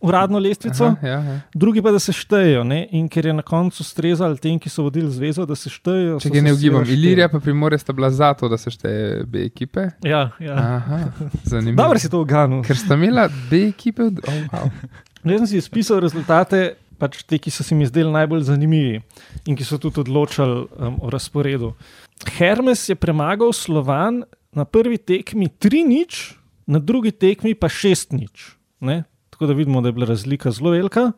uradno 0.00 0.38
lestvico. 0.38 0.84
Aha, 0.86 1.06
ja, 1.06 1.18
ja. 1.22 1.34
drugi 1.54 1.78
pa 1.78 1.90
da 1.90 1.98
se 1.98 2.10
štejejo. 2.10 2.64
Ne? 2.64 2.88
In 2.90 3.06
ker 3.06 3.22
je 3.22 3.32
na 3.32 3.42
koncu 3.42 3.84
strezal 3.84 4.34
tem, 4.36 4.58
ki 4.58 4.66
so 4.66 4.82
vodili 4.82 5.06
zvezo, 5.06 5.46
da 5.46 5.54
se 5.54 5.70
štejejo. 5.70 6.16
Če 6.18 6.28
ga 6.28 6.42
ne 6.42 6.52
ugibam, 6.52 6.82
Ilirija 6.84 7.28
pa 7.28 7.38
Primorje 7.38 7.78
sta 7.78 7.92
bila 7.92 8.10
za 8.10 8.32
to, 8.34 8.50
da 8.50 8.58
se 8.58 8.70
šteje 8.70 9.22
B 9.24 9.44
ekipe. 9.44 9.88
Ja, 10.02 10.32
ja. 10.40 10.56
Aha, 10.56 10.98
zanimivo. 11.44 11.78
Dobro 11.78 11.98
si 11.98 12.10
to 12.10 12.18
uganil. 12.20 12.64
Ker 12.66 12.76
sta 12.76 12.94
imela 12.94 13.28
B 13.48 13.68
ekipe. 13.68 14.02
v- 14.04 14.22
Oh, 14.22 14.42
wow. 14.50 14.70
Jaz 15.24 15.38
sem 15.38 15.46
si 15.46 15.56
izpisal 15.58 16.02
rezultate, 16.02 16.74
pač 16.98 17.22
te, 17.22 17.38
ki 17.38 17.50
so 17.50 17.62
se 17.62 17.74
mi 17.74 17.86
zdeli 17.86 18.10
najbolj 18.10 18.42
zanimivi 18.44 18.98
in 19.46 19.54
ki 19.54 19.62
so 19.62 19.78
tudi 19.78 20.02
odločali 20.02 20.66
um, 20.66 20.98
o 20.98 21.10
razporedu. 21.10 21.76
Hermes 22.34 22.88
je 22.88 22.94
premagal 22.94 23.54
Slovan 23.54 24.24
na 24.50 24.66
prvi 24.66 24.98
tekmi 24.98 25.46
3-0, 25.48 26.41
na 26.72 26.80
drugi 26.80 27.12
tekmi 27.12 27.54
pa 27.54 27.68
6-0. 27.68 28.56
ne. 28.80 29.04
Tako 29.30 29.46
da 29.46 29.52
vidimo, 29.52 29.80
da 29.80 29.88
je 29.88 29.92
bila 29.92 30.06
razlika 30.06 30.50
zelo 30.50 30.70
velika. 30.70 31.12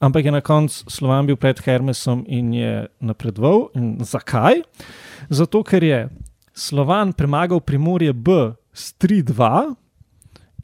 Ampak 0.00 0.24
je 0.24 0.32
na 0.32 0.40
koncu 0.40 0.84
Slovan 0.90 1.26
bil 1.26 1.36
pred 1.36 1.60
Hermesom 1.60 2.24
in 2.28 2.54
je 2.54 2.86
napredoval. 3.00 3.68
In 3.74 3.98
zakaj? 4.00 4.62
Zato, 5.28 5.62
ker 5.62 5.84
je 5.84 6.08
Slovan 6.54 7.12
premagal 7.12 7.60
Primorje 7.60 8.12
B 8.12 8.54
s 8.72 8.94
3-2 8.96 9.74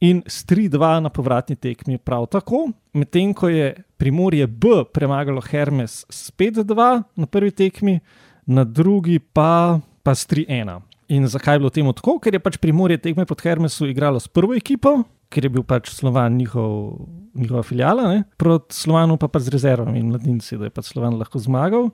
in 0.01 0.23
s 0.27 0.45
3-2 0.45 1.01
na 1.01 1.09
povratni 1.09 1.57
tekmi 1.57 1.99
prav 1.99 2.27
tako, 2.27 2.71
medtem 2.93 3.35
ko 3.35 3.49
je 3.49 3.75
Primorje 3.97 4.47
B 4.47 4.85
premagalo 4.93 5.41
Hermes 5.41 6.05
s 6.09 6.31
5-2 6.31 7.03
na 7.17 7.27
prvi 7.27 7.51
tekmi, 7.51 8.01
na 8.47 8.65
drugi 8.65 9.19
pa, 9.19 9.81
pa 10.03 10.15
s 10.15 10.29
3-1. 10.29 10.81
In 11.09 11.27
zakaj 11.31 11.55
je 11.55 11.59
bilo 11.59 11.71
temu 11.71 11.93
tako? 11.95 12.17
Ker 12.23 12.35
je 12.35 12.43
pač 12.43 12.57
Primorje 12.59 12.99
tekme 12.99 13.27
pod 13.27 13.43
Hermesu 13.45 13.87
igralo 13.87 14.21
s 14.21 14.29
prvo 14.29 14.57
ekipo, 14.59 15.05
ker 15.31 15.47
je 15.47 15.51
bil 15.55 15.63
pač 15.67 15.93
Slovan 15.95 16.35
njihov, 16.39 16.99
njihova 17.35 17.63
filijala, 17.63 18.09
ne? 18.11 18.25
proti 18.37 18.75
Slovanu 18.75 19.17
pa, 19.17 19.29
pa 19.31 19.39
z 19.43 19.55
rezervami 19.55 20.01
in 20.03 20.11
mladinci, 20.11 20.59
da 20.59 20.67
je 20.67 20.75
pač 20.75 20.91
Slovan 20.91 21.19
lahko 21.21 21.39
zmagal. 21.39 21.91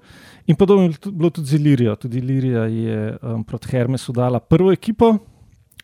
In 0.48 0.56
podobno 0.56 0.88
je 0.88 1.12
bilo 1.12 1.30
tudi 1.30 1.52
z 1.52 1.60
Ilirijo. 1.60 1.96
Tudi 1.96 2.22
Ilirija 2.24 2.64
je 2.72 3.00
um, 3.20 3.44
proti 3.44 3.68
Hermesu 3.72 4.16
dala 4.16 4.40
prvo 4.40 4.72
ekipo 4.72 5.16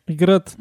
igrati. 0.09 0.57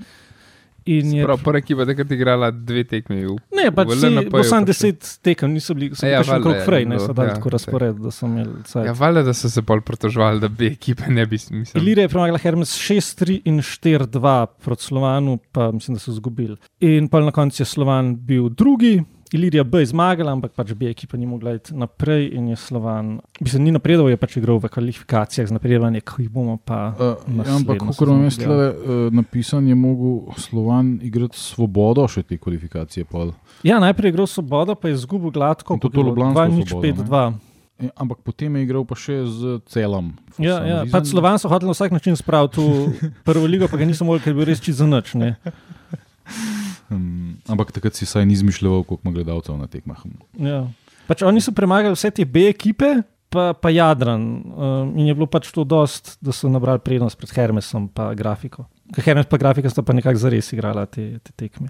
In 0.87 1.11
je 1.11 1.23
Prav, 1.23 1.39
prva 1.39 1.59
ekipa 1.59 1.81
je 1.81 1.87
takrat 1.87 2.11
igrala 2.11 2.49
dve 2.51 2.83
tekmi. 2.85 3.25
V, 3.25 3.35
Ne, 3.53 3.65
pač 3.69 3.89
sam 3.97 4.15
pa 4.25 4.41
še- 4.41 4.59
deset 4.65 5.19
tekem, 5.21 5.51
niso 5.51 5.73
bili, 5.73 5.89
so 5.91 6.05
Ja, 6.05 6.21
še 6.21 6.37
krok 6.39 6.55
ja, 6.55 6.63
frej, 6.63 6.85
ne 6.85 6.95
bilo, 6.95 7.03
so 7.03 7.13
dali 7.13 7.27
ja, 7.27 7.35
tako 7.35 7.49
razpored, 7.49 7.95
da 7.97 8.11
so 8.11 8.25
imeli 8.25 8.49
Ja, 8.49 8.63
cajt. 8.65 8.93
valjda, 8.95 9.23
da 9.23 9.33
so 9.33 9.49
se 9.49 9.61
bolj 9.61 9.81
protožvali, 9.81 10.39
da 10.39 10.47
B 10.49 10.67
ekipe 10.67 11.09
ne 11.09 11.25
bi 11.25 11.37
smiselili. 11.37 11.83
Ilirija 11.83 12.03
je 12.03 12.09
premagala 12.09 12.39
Hermes 12.39 12.71
6-3 12.71 13.41
in 13.45 13.59
4-2 13.59 14.33
proti 14.57 14.83
Slovanu, 14.83 15.39
pa 15.51 15.71
mislim, 15.71 15.95
da 15.95 15.99
so 15.99 16.11
izgubili. 16.11 16.55
In 16.81 17.07
pa 17.07 17.19
na 17.19 17.31
koncu 17.31 17.57
je 17.57 17.65
Slovan 17.67 18.15
bil 18.17 18.49
drugi 18.49 19.03
Ilirija 19.33 19.63
B 19.63 19.79
je 19.79 19.91
zmagala, 19.91 20.31
ampak 20.31 20.53
pač 20.55 20.73
B 20.73 20.89
ekipa 20.91 21.17
ni 21.17 21.25
mogla 21.25 21.55
iti 21.57 21.75
naprej 21.75 22.29
in 22.33 22.47
je 22.51 22.55
Slovan. 22.55 23.17
Mislim, 23.39 23.63
ni 23.63 23.71
napredoval, 23.75 24.11
je 24.11 24.19
pač 24.19 24.37
igral 24.39 24.61
v 24.61 24.71
kvalifikacijah 24.71 25.47
z 25.49 25.55
napredovanjem, 25.55 26.03
ki 26.05 26.27
jih 26.27 26.31
bomo 26.31 26.57
pa. 26.57 26.93
Uh, 26.95 27.17
ja, 27.41 27.57
ampak, 27.57 27.81
vam 27.81 27.91
je 27.91 27.97
sezono 27.97 28.31
slede, 28.31 28.69
uh, 28.71 29.01
napisan, 29.13 29.67
je 29.67 29.75
mogel 29.75 30.33
Slovan 30.37 30.99
igrati 31.03 31.39
svobodo 31.39 32.07
še 32.07 32.23
te 32.23 32.37
kvalifikacije. 32.37 33.07
Pol. 33.07 33.33
Ja, 33.63 33.79
najprej 33.83 34.11
je 34.11 34.13
igral 34.13 34.27
Svobodo, 34.27 34.75
pa 34.75 34.87
je 34.87 34.97
izgubil 34.97 35.31
gladko. 35.31 35.75
In 35.75 35.79
to 35.79 35.91
je 35.91 36.03
ljubljansko 36.03 36.41
2 36.41 36.55
nič, 36.55 36.69
Svobodo, 36.69 37.03
5-2. 37.03 37.33
E, 37.77 37.89
ampak 37.95 38.17
potem 38.25 38.55
je 38.57 38.63
igral 38.65 38.85
pa 38.89 38.97
še 38.97 39.21
z 39.29 39.59
celom. 39.69 40.15
Ja, 40.41 40.61
ja. 40.65 40.77
Pač 40.89 41.11
Slovan 41.13 41.37
so 41.37 41.49
hoteli 41.49 41.69
na 41.69 41.77
vsak 41.77 41.93
način 41.93 42.17
spraviti 42.17 42.61
v 42.61 43.11
prvo 43.21 43.45
ligo, 43.45 43.69
pa 43.69 43.77
ga 43.77 43.85
niso 43.85 44.05
mogli, 44.05 44.23
ker 44.25 44.33
bil 44.33 44.49
res 44.49 44.61
za 44.61 44.87
noč. 44.89 45.13
Um, 46.89 47.35
ampak 47.47 47.71
takrat 47.75 47.95
si 47.95 48.05
saj 48.05 48.25
ni 48.25 48.33
izmišljal, 48.33 48.83
koliko 48.83 49.01
ima 49.03 49.11
gledalcev 49.13 49.57
na 49.59 49.67
tekmah. 49.67 49.99
Ja. 50.39 50.63
Pač 51.07 51.21
oni 51.21 51.41
so 51.41 51.51
premagali 51.51 51.95
vse 51.95 52.11
te 52.11 52.25
B 52.25 52.47
ekipe, 52.47 53.01
pa, 53.29 53.51
pa 53.53 53.69
Jadran. 53.69 54.23
Um, 54.47 54.93
in 54.95 55.07
je 55.07 55.15
bilo 55.15 55.27
pač 55.27 55.51
to 55.51 55.63
dost, 55.63 56.17
da 56.21 56.31
so 56.31 56.47
nabrali 56.47 56.79
prednost 56.79 57.19
pred 57.19 57.31
Hermesom 57.35 57.89
in 57.89 58.13
grafiko. 58.15 58.67
Hermes 59.03 59.27
in 59.27 59.37
grafika 59.37 59.69
sta 59.69 59.83
pa 59.83 59.91
nekako 59.93 60.19
zares 60.19 60.53
igrala 60.55 60.85
te, 60.85 61.19
te 61.19 61.31
tekme. 61.35 61.67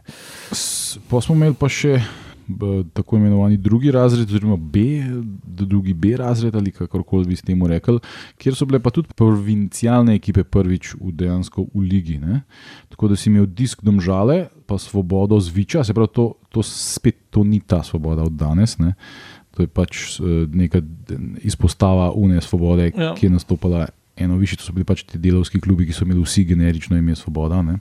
S- 0.54 1.00
Pa 1.10 1.22
smo 1.22 1.36
imeli 1.36 1.56
pa 1.58 1.70
še 1.70 1.98
tako 2.94 3.18
imenovani 3.18 3.58
drugi 3.58 3.92
razred, 3.92 4.28
oziroma 4.28 4.56
B, 4.56 4.80
drugi 5.44 5.94
B 5.94 6.16
razred 6.18 6.56
ali 6.56 6.72
kakorkoli 6.72 7.26
bi 7.26 7.36
s 7.36 7.42
temu 7.42 7.68
rekli, 7.68 8.00
kjer 8.38 8.56
so 8.56 8.66
bile 8.66 8.80
pa 8.80 8.90
tudi 8.90 9.14
provincialne 9.16 10.16
ekipe 10.16 10.44
prvič 10.44 10.96
v 11.02 11.12
dejansko 11.12 11.68
v 11.74 11.84
ligi. 11.84 12.18
Ne? 12.18 12.42
Tako 12.90 13.08
da 13.08 13.16
si 13.16 13.30
imel 13.30 13.46
disk 13.46 13.84
domžale, 13.84 14.48
pa 14.66 14.78
svobodo 14.78 15.40
zviča, 15.40 15.84
se 15.84 15.94
pravi, 15.94 16.14
to, 16.14 16.34
to 16.50 16.64
spet 16.64 17.16
to 17.30 17.44
ni 17.44 17.60
ta 17.60 17.84
svoboda 17.84 18.24
od 18.24 18.34
danes. 18.34 18.78
Ne? 18.78 18.94
To 19.58 19.64
je 19.64 19.68
pač 19.68 20.20
eh, 20.20 20.46
neka 20.54 20.82
izpostava 21.42 22.12
UNE 22.12 22.42
svobode, 22.42 22.92
Ja. 22.96 23.04
ja. 23.04 23.14
ki 23.16 23.26
je 23.26 23.30
nastopala 23.30 23.88
eno 24.18 24.38
više. 24.38 24.56
To 24.58 24.64
so 24.64 24.74
bili 24.74 24.86
pač 24.86 25.04
ti 25.04 25.18
delovski 25.18 25.60
klubi, 25.62 25.86
ki 25.86 25.94
so 25.94 26.06
imeli 26.06 26.22
vsi 26.22 26.44
generično 26.46 26.98
ime 26.98 27.16
Svoboda. 27.16 27.62
Ne. 27.62 27.78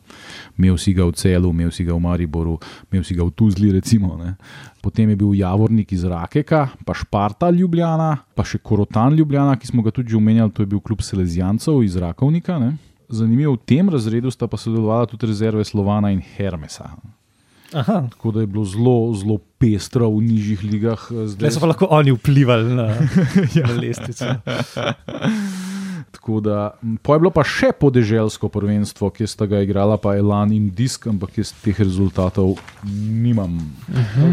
Imel 0.58 0.76
si 0.78 0.94
ga 0.94 1.04
v 1.04 1.12
Celu, 1.12 1.50
imel 1.50 1.70
si 1.70 1.84
ga 1.84 1.94
v 1.94 2.00
Mariboru, 2.00 2.58
imel 2.92 3.04
si 3.04 3.14
ga 3.14 3.24
v 3.24 3.30
Tuzli. 3.30 3.72
Recimo, 3.72 4.16
ne. 4.16 4.34
Potem 4.82 5.08
je 5.10 5.16
bil 5.16 5.34
Javornik 5.34 5.92
iz 5.92 6.04
Rakeka, 6.04 6.68
pa 6.84 6.94
Šparta 6.94 7.50
Ljubljana, 7.50 8.16
pa 8.34 8.44
še 8.44 8.58
Korotan 8.58 9.16
Ljubljana, 9.18 9.56
ki 9.56 9.66
smo 9.66 9.82
ga 9.82 9.90
tudi 9.90 10.10
že 10.10 10.16
omenjali, 10.16 10.52
to 10.52 10.62
je 10.62 10.66
bil 10.66 10.80
klub 10.80 11.02
Selezijancev 11.02 11.82
iz 11.82 11.96
Rakovnika. 11.96 12.58
Ne. 12.58 12.76
Zanimivo, 13.08 13.54
v 13.54 13.62
tem 13.66 13.88
razredu 13.88 14.30
sta 14.30 14.46
pa 14.46 14.56
sodelovala 14.58 15.06
tudi 15.06 15.26
rezerve 15.26 15.64
Slovana 15.64 16.10
in 16.10 16.20
Hermesa. 16.20 16.90
Aha. 17.74 18.06
Tako 18.10 18.30
da 18.30 18.40
je 18.40 18.46
bilo 18.46 18.64
zelo, 18.64 19.10
zelo 19.14 19.38
pestro 19.58 20.06
v 20.10 20.22
nižjih 20.22 20.62
ligah. 20.64 21.00
eh, 21.10 21.26
Zdaj 21.26 21.50
so 21.50 21.60
pa 21.60 21.66
lahko 21.66 21.86
oni 21.90 22.12
vplivali 22.14 22.74
na, 22.74 22.86
na 23.66 23.72
lestvico. 23.74 24.24
Tako 26.26 26.40
da, 26.40 26.74
po 27.02 27.14
je 27.14 27.20
bilo 27.22 27.30
pa 27.30 27.44
še 27.46 27.68
podeželsko 27.78 28.48
prvenstvo, 28.50 29.12
ki 29.14 29.28
sta 29.30 29.46
ga 29.46 29.60
igrala, 29.62 29.94
pa 29.94 30.16
Elan 30.18 30.50
in 30.50 30.72
Disk, 30.74 31.04
ampak 31.06 31.38
jaz 31.38 31.52
teh 31.62 31.78
rezultatov 31.78 32.56
nimam. 32.82 33.54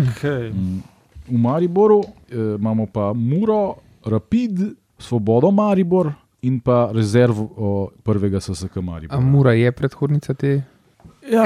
Okay. 0.09 0.49
M, 0.49 0.81
V 1.29 1.37
Mariboru 1.37 1.99
eh, 2.01 2.57
imamo 2.57 2.87
pa 2.89 3.11
Muro, 3.13 3.77
Rapid, 4.09 4.73
Svobodo 4.97 5.53
Maribor 5.53 6.09
in 6.41 6.57
pa 6.65 6.89
rezervo 6.89 7.93
prvega 8.01 8.41
SSK 8.41 8.81
A 8.81 8.81
Maribora. 8.81 9.21
Mura 9.21 9.53
je 9.53 9.69
predhodnica 9.71 10.33
te. 10.33 10.63
Ja, 11.29 11.45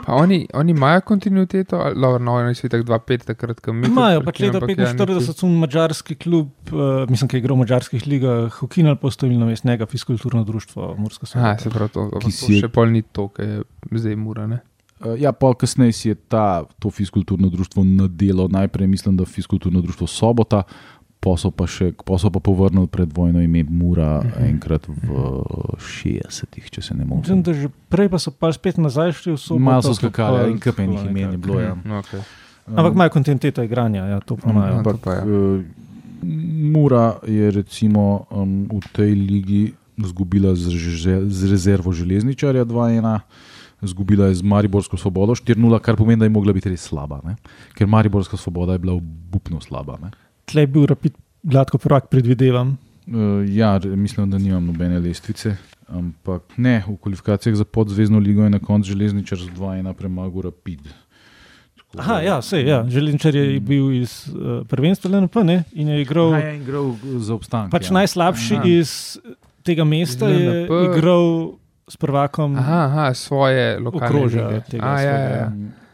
Pa 0.00 0.14
oni, 0.14 0.46
oni 0.54 0.70
imajo 0.70 1.00
kontinuiteto, 1.02 1.76
ali 1.76 1.94
dobro, 1.94 2.18
no, 2.18 2.32
oni 2.34 2.54
so 2.54 2.68
tako 2.68 2.84
2-5, 2.84 3.24
takrat, 3.24 3.60
ko 3.60 3.72
mi. 3.72 3.86
imajo 3.86 4.22
pač 4.22 4.40
leta 4.40 4.58
ampak 4.58 4.70
ja, 4.70 4.86
45, 4.88 5.32
so 5.32 5.46
mačarski 5.46 6.14
klub, 6.16 6.48
uh, 6.66 6.80
mislim, 7.06 7.28
ki 7.28 7.36
je 7.36 7.40
igral 7.40 7.56
v 7.56 7.60
mačarskih 7.60 8.06
ligah, 8.06 8.62
ukinili 8.62 8.96
postavili 8.96 9.38
na 9.38 9.46
mest 9.46 9.64
njega 9.64 9.86
fiskulturno 9.86 10.44
društvo 10.44 10.94
Murska 10.98 11.26
sobota. 11.26 11.58
se 11.58 11.70
pravi, 11.70 11.90
to, 11.90 12.10
to 12.16 12.30
si 12.30 12.52
je- 12.52 12.60
še 12.60 12.68
pol 12.70 12.86
ni 12.86 13.02
to, 13.02 13.28
kar 13.28 13.46
je 13.46 13.62
zdaj 13.92 14.16
mura. 14.16 14.46
Ne? 14.46 14.60
Eh, 15.00 15.16
Ja, 15.18 15.32
pa 15.32 15.54
kasneje 15.54 15.92
si 15.92 16.08
je 16.08 16.14
ta, 16.16 16.44
to 16.78 16.90
fiskulturno 16.90 17.48
društvo 17.48 17.84
nadelo. 17.84 18.48
Najprej 18.48 18.86
mislim, 18.86 19.16
da 19.16 19.24
fiskulturno 19.24 19.80
društvo 19.80 20.06
Sobota, 20.06 20.62
so 21.36 21.50
pa, 21.50 21.66
še, 21.66 21.90
so 22.16 22.30
pa 22.30 22.40
povrnili 22.40 22.86
pred 22.86 23.08
vojno 23.08 23.40
ime 23.40 23.60
Mura 23.62 24.20
Mhm. 24.20 24.44
enkrat 24.46 24.86
v 24.86 25.08
60-ih, 25.76 26.64
če 26.66 26.82
se 26.82 26.94
ne 26.94 27.04
Mislim, 27.04 27.18
motim. 27.36 27.42
da 27.42 27.52
že 27.52 27.68
prej 27.88 28.08
pa 28.08 28.16
so 28.16 28.30
pa 28.30 28.48
spet 28.48 28.76
nazaj 28.76 29.12
šli 29.14 29.32
v 29.32 29.38
soboto. 29.38 29.60
Malo 29.60 29.82
so 29.82 29.88
pa 29.90 29.94
skakali, 29.96 30.34
ja, 30.34 30.42
pol 30.42 30.50
in 30.50 30.58
kup 30.58 30.78
enih 30.78 30.98
tako 30.98 31.10
imen 31.10 31.30
je 31.30 31.38
bilo. 31.38 31.60
Ja. 31.60 31.74
No, 31.76 32.00
okay. 32.00 32.20
Ampak 32.66 32.92
imajo 32.94 33.10
kontinuiteto 33.10 33.62
igranja, 33.62 34.06
ja, 34.06 34.18
to 34.20 34.36
pa 34.36 34.48
imajo. 34.48 34.70
Mhm. 34.70 34.78
Ampak 34.78 34.94
to 34.94 35.02
pa 35.02 35.12
ja. 35.12 35.22
eh, 35.22 35.60
Mura 36.66 37.06
je 37.24 37.50
recimo 37.50 38.26
um, 38.30 38.68
v 38.70 38.86
tej 38.90 39.10
ligi 39.14 39.62
izgubila 39.96 40.52
z, 40.52 40.68
z 41.26 41.40
rezervo 41.44 41.92
železničarja 41.92 42.64
2-1. 42.64 43.20
Zgubila 43.82 44.26
je 44.26 44.34
z 44.34 44.42
Mariborsko 44.42 44.96
svobodo 44.96 45.32
4-0, 45.32 45.56
kar 45.80 45.96
pomeni, 45.96 46.18
da 46.18 46.24
je 46.24 46.30
mogla 46.30 46.52
biti 46.52 46.68
res 46.68 46.80
slaba. 46.82 47.20
Ne? 47.24 47.36
Ker 47.72 47.86
Mariborska 47.86 48.36
svoboda 48.36 48.72
je 48.72 48.78
bila 48.78 48.92
obupno 48.94 49.60
slaba. 49.60 49.96
Ne? 49.96 50.10
Tle 50.50 50.62
je 50.62 50.66
bil 50.66 50.86
rapid 50.86 51.14
gladko 51.42 51.78
prvak, 51.78 52.08
predvidevam. 52.10 52.76
Uh, 53.06 53.42
ja, 53.48 53.80
mislim, 53.84 54.30
da 54.30 54.38
nimam 54.38 54.66
nobene 54.66 54.98
lestvice. 54.98 55.56
Ampak 55.88 56.42
ne, 56.56 56.82
v 56.86 56.96
kvalifikacijah 57.02 57.56
za 57.56 57.64
podzvezdno 57.64 58.18
ligo 58.18 58.42
je 58.42 58.50
na 58.50 58.58
koncu 58.58 58.92
železničar 58.92 59.38
z 59.38 59.48
2-1 59.58 59.92
premagal 59.92 60.42
Rapid. 60.42 60.80
Tako 61.76 61.96
da- 61.96 62.02
Aha, 62.02 62.20
ja, 62.20 62.42
sej, 62.42 62.66
ja. 62.66 62.84
Železničar 62.88 63.34
je 63.34 63.60
bil 63.60 63.92
iz 63.92 64.28
uh, 64.28 64.66
prvenstva 64.68 65.10
LNP 65.10 65.34
ne? 65.44 65.64
in 65.72 65.88
je 65.88 66.02
igral. 66.02 66.34
Aha, 66.34 66.38
je 66.38 66.56
igral 66.56 66.94
za 67.18 67.34
obstanek. 67.34 67.72
Pač 67.72 67.90
ja. 67.90 67.92
najslabši 67.92 68.54
Aha. 68.54 68.64
iz 68.66 69.18
tega 69.62 69.84
mesta 69.84 70.30
Iz 70.30 70.40
je 70.40 70.46
LNP. 70.62 70.70
igral 70.96 71.52
s 71.88 71.96
prvakom. 71.96 72.54
Aha, 72.56 72.84
aha, 72.84 73.14
svoje 73.14 73.78
A, 73.78 73.80
ja, 73.82 73.82
ja, 73.82 74.98
svojega. 74.98 75.18
ja. 75.34 75.52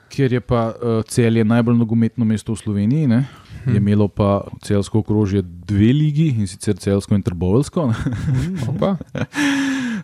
Ker 0.08 0.32
je 0.32 0.40
pa 0.40 0.68
uh, 0.76 1.02
celje 1.08 1.44
najbolj 1.44 1.76
nogometno 1.76 2.24
mesto 2.24 2.52
v 2.52 2.56
Sloveniji, 2.56 3.06
ne? 3.06 3.24
Hm. 3.66 3.70
je 3.70 3.76
imelo 3.76 4.06
pa 4.08 4.44
celsko 4.62 5.02
okrožje 5.02 5.42
dve 5.42 5.90
ligi 5.92 6.28
in 6.38 6.46
sicer 6.46 6.76
celsko 6.78 7.14
in 7.14 7.22
trbovelsko. 7.22 7.90
Opa. 8.70 8.96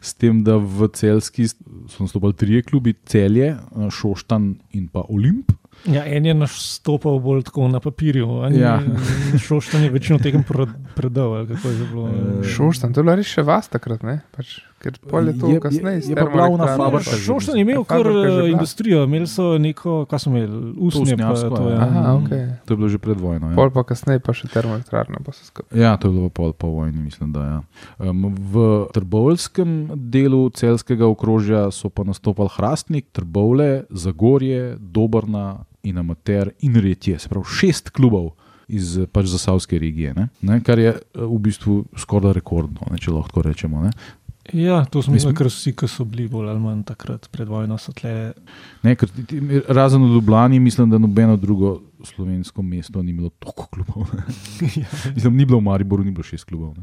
S 0.02 0.14
tem, 0.18 0.42
da 0.42 0.56
v 0.58 0.88
celski 0.90 1.46
so 1.46 2.02
nastopili 2.02 2.34
trije 2.34 2.62
klubi, 2.62 2.94
celje, 3.06 3.52
eh, 3.54 3.90
Šoštan 3.90 4.56
in 4.74 4.88
pa 4.90 5.04
Olimp. 5.08 5.52
Ja, 5.86 6.04
en 6.06 6.26
je 6.26 6.34
nastopal 6.34 7.18
bolj 7.22 7.42
tako 7.42 7.68
na 7.68 7.80
papirju, 7.80 8.26
Ja. 8.58 8.80
šoštanje 9.46 9.90
večino 9.90 10.18
tega 10.18 10.42
predal. 10.94 11.46
je 11.78 11.86
bilo. 11.86 12.08
Eh, 12.08 12.44
Šoštan, 12.44 12.92
to 12.92 13.00
je 13.00 13.04
bila 13.04 13.14
res 13.14 13.26
še 13.26 13.42
vas 13.42 13.68
takrat, 13.70 14.02
ne? 14.02 14.20
Pač, 14.36 14.58
ker 14.82 14.98
pol 15.00 15.28
je 15.28 15.34
to 15.36 15.46
Je- 15.46 15.54
je- 15.54 15.60
kasneje. 15.60 16.00
je 16.04 16.16
pa 16.16 16.26
glavna 16.26 16.66
fabrika 16.74 17.14
Šoštan 17.16 17.54
je 17.54 17.62
imel 17.62 17.84
kar 17.84 18.02
eh, 18.02 18.50
industrijo, 18.50 19.04
imeli 19.04 19.26
so 19.26 19.54
neko, 19.56 20.04
kaj 20.04 20.18
so 20.18 20.30
imeli, 20.30 20.74
usnje. 20.76 21.14
pa 21.16 21.30
Usnjarsko, 21.30 21.50
to, 21.52 21.70
ja. 21.70 21.78
Aha, 21.78 22.14
ok. 22.14 22.30
To 22.64 22.68
je 22.68 22.76
bilo 22.76 22.88
že 22.88 22.98
pred 22.98 23.16
vojno. 23.16 23.48
Ja. 23.48 23.54
Pol 23.54 23.70
pa 23.70 23.84
kasneje 23.84 24.18
pa 24.18 24.32
še 24.32 24.48
termoelektrarna, 24.48 25.22
skupaj. 25.32 25.70
Ja, 25.72 25.94
to 25.96 26.08
je 26.08 26.12
bilo 26.12 26.28
pol 26.28 26.52
po 26.52 26.66
vojni, 26.68 26.98
mislim. 26.98 27.30
Da, 27.30 27.40
ja. 27.40 27.58
um, 28.02 28.34
v 28.34 28.54
trbovskem 28.92 29.70
delu 29.94 30.50
celskega 30.50 31.06
okrožja 31.06 31.70
so 31.70 31.88
pa 31.88 32.02
nastopali 32.02 32.50
Hrastnik, 32.50 33.06
Trbovle, 33.12 33.84
Zagorje, 33.90 34.76
Dobrna 34.80 35.62
in 35.82 35.98
Amater 35.98 36.50
in 36.60 36.74
Retje, 36.74 37.18
se 37.18 37.28
pravi 37.28 37.44
šest 37.46 37.90
klubov. 37.90 38.32
Iz 38.68 38.94
pač 39.12 39.26
zasavske 39.26 39.76
regije, 39.76 40.14
ne? 40.14 40.28
Ne, 40.40 40.60
kar 40.64 40.78
je 40.78 40.94
eh, 40.94 41.00
v 41.14 41.38
bistvu 41.38 41.84
skoraj 41.92 42.32
rekordno, 42.32 42.80
ne, 42.90 42.96
če 42.96 43.10
lahko 43.12 43.42
rečemo. 43.42 43.82
Ne? 43.82 43.90
Ja, 44.52 44.84
to 44.84 45.02
smo 45.02 45.12
Mislim- 45.12 45.28
imeli 45.28 45.36
kar 45.36 45.46
vsi, 45.46 45.72
ki 45.72 45.88
so 45.88 46.04
bili 46.04 46.28
bolj 46.28 46.48
ali 46.48 46.60
manj 46.60 46.82
takrat 46.84 47.28
pred 47.28 47.48
vojno. 47.48 47.78
so 47.78 47.92
tle- 47.92 48.32
Ne, 48.82 48.94
ker, 48.94 49.08
ti- 49.08 49.24
ti- 49.24 49.40
razen 49.68 50.02
v 50.02 50.14
Ljubljani, 50.14 50.60
mislim, 50.60 50.90
da 50.90 50.98
nobeno 50.98 51.36
drugo 51.36 51.80
slovensko 52.04 52.62
mesto 52.62 53.02
ni 53.02 53.10
imelo 53.10 53.30
toliko 53.30 53.66
klubov. 53.66 54.06
ne. 54.12 54.22
Mislim, 55.14 55.36
ni 55.36 55.44
bilo 55.44 55.58
v 55.58 55.64
Mariboru, 55.64 56.04
ni 56.04 56.10
bilo 56.10 56.22
šest 56.22 56.44
klubov. 56.44 56.74
Ne. 56.76 56.82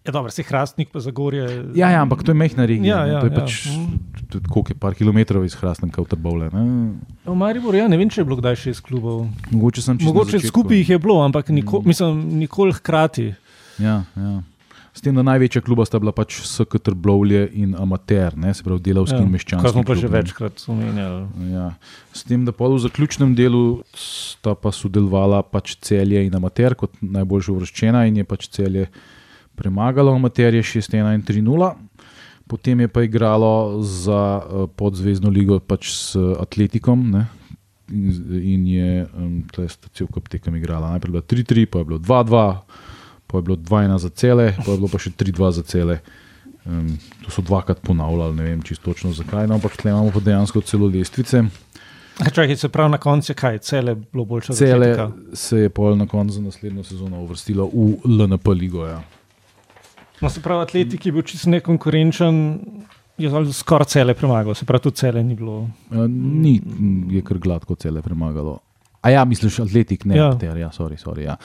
Ja, 0.00 0.12
dobro, 0.12 0.30
si 0.30 0.42
hrastnik, 0.42 0.88
pa 0.88 1.00
Zagorje. 1.00 1.44
Ja, 1.74 1.90
ja, 1.90 2.00
ampak 2.00 2.22
to 2.22 2.30
je 2.30 2.36
mehna 2.36 2.64
regija. 2.64 2.96
Ja, 2.96 3.06
ja, 3.06 3.20
to 3.20 3.26
je 3.26 3.32
ja. 3.32 3.36
pač 3.36 3.68
tudi 4.28 4.48
koliko 4.48 4.70
je 4.70 4.76
par 4.76 4.94
kilometrov 4.94 5.44
iz 5.44 5.52
Hrastnika 5.54 6.00
v 6.00 6.06
Trbovle. 6.06 6.48
Ne. 6.48 6.64
V 7.22 7.34
Mariboru, 7.34 7.76
ja, 7.76 7.84
ne 7.86 7.96
vem, 7.96 8.08
če 8.08 8.20
je 8.20 8.24
bilo 8.24 8.36
kdaj 8.36 8.56
šest 8.58 8.80
klubov. 8.80 9.26
Mogoče 9.50 9.82
sem 9.82 9.98
čisto 9.98 10.08
Mogoče 10.08 10.40
skupaj 10.40 10.76
jih 10.78 10.88
je 10.90 10.98
bilo, 10.98 11.20
ampak 11.20 11.48
niko, 11.50 11.80
Mm. 11.80 11.86
mislim, 11.86 12.12
nikoli 12.38 12.72
hkrati. 12.72 13.34
Ja, 13.78 14.04
ja. 14.16 14.40
S 14.90 15.04
tem, 15.04 15.14
da 15.14 15.22
največja 15.22 15.62
kluba 15.62 15.84
sta 15.86 16.00
bila 16.02 16.10
pač 16.14 16.40
SK 16.42 16.80
Trbovlje 16.82 17.44
in 17.62 17.76
Amater, 17.78 18.34
ne, 18.34 18.50
se 18.54 18.64
pravi 18.66 18.82
delavski 18.88 19.20
Ja, 19.20 19.22
in 19.22 19.30
meščanski. 19.30 19.62
Kar 19.62 19.74
smo 19.74 19.84
pa 19.84 19.94
klub, 19.94 20.02
že 20.02 20.10
večkrat 20.10 20.64
omenjali. 20.72 21.20
Ja. 21.52 21.68
S 22.12 22.26
tem, 22.26 22.42
da 22.48 22.54
v 22.58 22.80
zaključnem 22.82 23.36
delu 23.38 23.82
sta 23.94 24.56
pa 24.58 24.74
sodelovala 24.74 25.44
pač 25.46 25.76
celje 25.86 26.24
in 26.26 26.34
amater 26.34 26.74
kot 26.74 26.98
najboljša 27.00 27.54
uvrščena 27.54 28.04
in 28.10 28.18
je 28.20 28.26
pač 28.26 28.50
celje 28.50 28.88
premagalo 29.54 30.16
amaterje 30.18 30.64
6-1 30.74 31.14
in 31.14 31.26
3-0. 31.28 31.70
Potem 32.50 32.82
je 32.82 32.88
pa 32.90 33.04
igralo 33.06 33.78
za 33.86 34.22
eh, 34.42 34.64
podzvezdno 34.74 35.30
ligo 35.30 35.60
pač 35.62 35.92
s 35.94 36.18
Atletikom, 36.18 37.12
ne? 37.14 37.28
in, 37.90 38.42
in 38.42 38.66
je 38.66 39.06
um, 39.14 39.44
cel 39.92 40.08
kup 40.10 40.28
tekem 40.30 40.56
igrala. 40.56 40.94
Najprej 40.94 41.08
je 41.08 41.12
bilo 41.12 41.22
3-3, 41.26 41.66
pa 41.66 41.82
je 41.82 41.84
bilo 41.84 41.98
2-2, 41.98 42.42
pa 43.30 43.38
je 43.38 43.42
bilo 43.42 43.56
2-1 43.56 43.98
za 43.98 44.10
cele, 44.10 44.52
pa 44.64 44.70
je 44.72 44.76
bilo 44.76 44.88
pa 44.92 44.98
še 44.98 45.10
3-2 45.10 45.50
za 45.50 45.62
cele. 45.62 46.00
Um, 46.66 46.98
to 47.24 47.30
so 47.32 47.42
dvakrat 47.42 47.80
ponavljali, 47.80 48.36
ne 48.36 48.42
vem 48.42 48.62
čisto 48.62 48.90
točno 48.90 49.14
zakaj, 49.16 49.46
no, 49.48 49.56
ampak 49.56 49.78
tukaj 49.78 49.94
imamo 49.94 50.10
pa 50.12 50.20
dejansko 50.20 50.60
celo 50.60 50.90
lestvice. 50.92 51.44
Čakaj, 52.20 52.56
se 52.56 52.68
pravi 52.68 52.90
na 52.90 52.98
koncu, 52.98 53.34
kaj 53.34 53.58
cele 53.58 53.94
bilo 53.94 54.24
boljše? 54.24 54.52
Cele 54.52 55.08
se 55.32 55.58
je 55.58 55.70
pol 55.72 55.96
na 55.96 56.06
koncu 56.06 56.34
za 56.34 56.40
naslednjo 56.40 56.84
sezono 56.84 57.22
uvrstilo 57.22 57.64
v 57.72 57.96
LNP 58.04 58.48
ligo. 58.48 58.86
Ja. 58.86 59.00
No, 60.20 60.28
se 60.28 60.42
pravi, 60.42 60.62
atletik 60.62 61.06
je 61.06 61.12
bil 61.12 61.22
čisto 61.22 61.50
nekonkurenčen. 61.50 62.60
Je 63.20 63.30
skoraj 63.52 63.88
cele 63.92 64.14
premagal, 64.14 64.54
se 64.54 64.64
pravi, 64.64 64.82
tu 64.82 64.90
cele 64.90 65.22
ni 65.24 65.34
bilo. 65.34 65.68
Ja, 65.92 66.06
ni, 66.08 66.60
je 67.10 67.22
kar 67.24 67.38
gladko 67.38 67.74
cele 67.74 68.02
premagalo. 68.02 68.58
A 69.00 69.10
ja, 69.10 69.24
misliš, 69.24 69.62
atletik, 69.64 70.04
ne, 70.04 70.16
ja. 70.16 70.30
ter, 70.38 70.56
ja, 70.60 70.68
sorry, 70.76 70.96
sorry, 71.00 71.24
ja. 71.24 71.36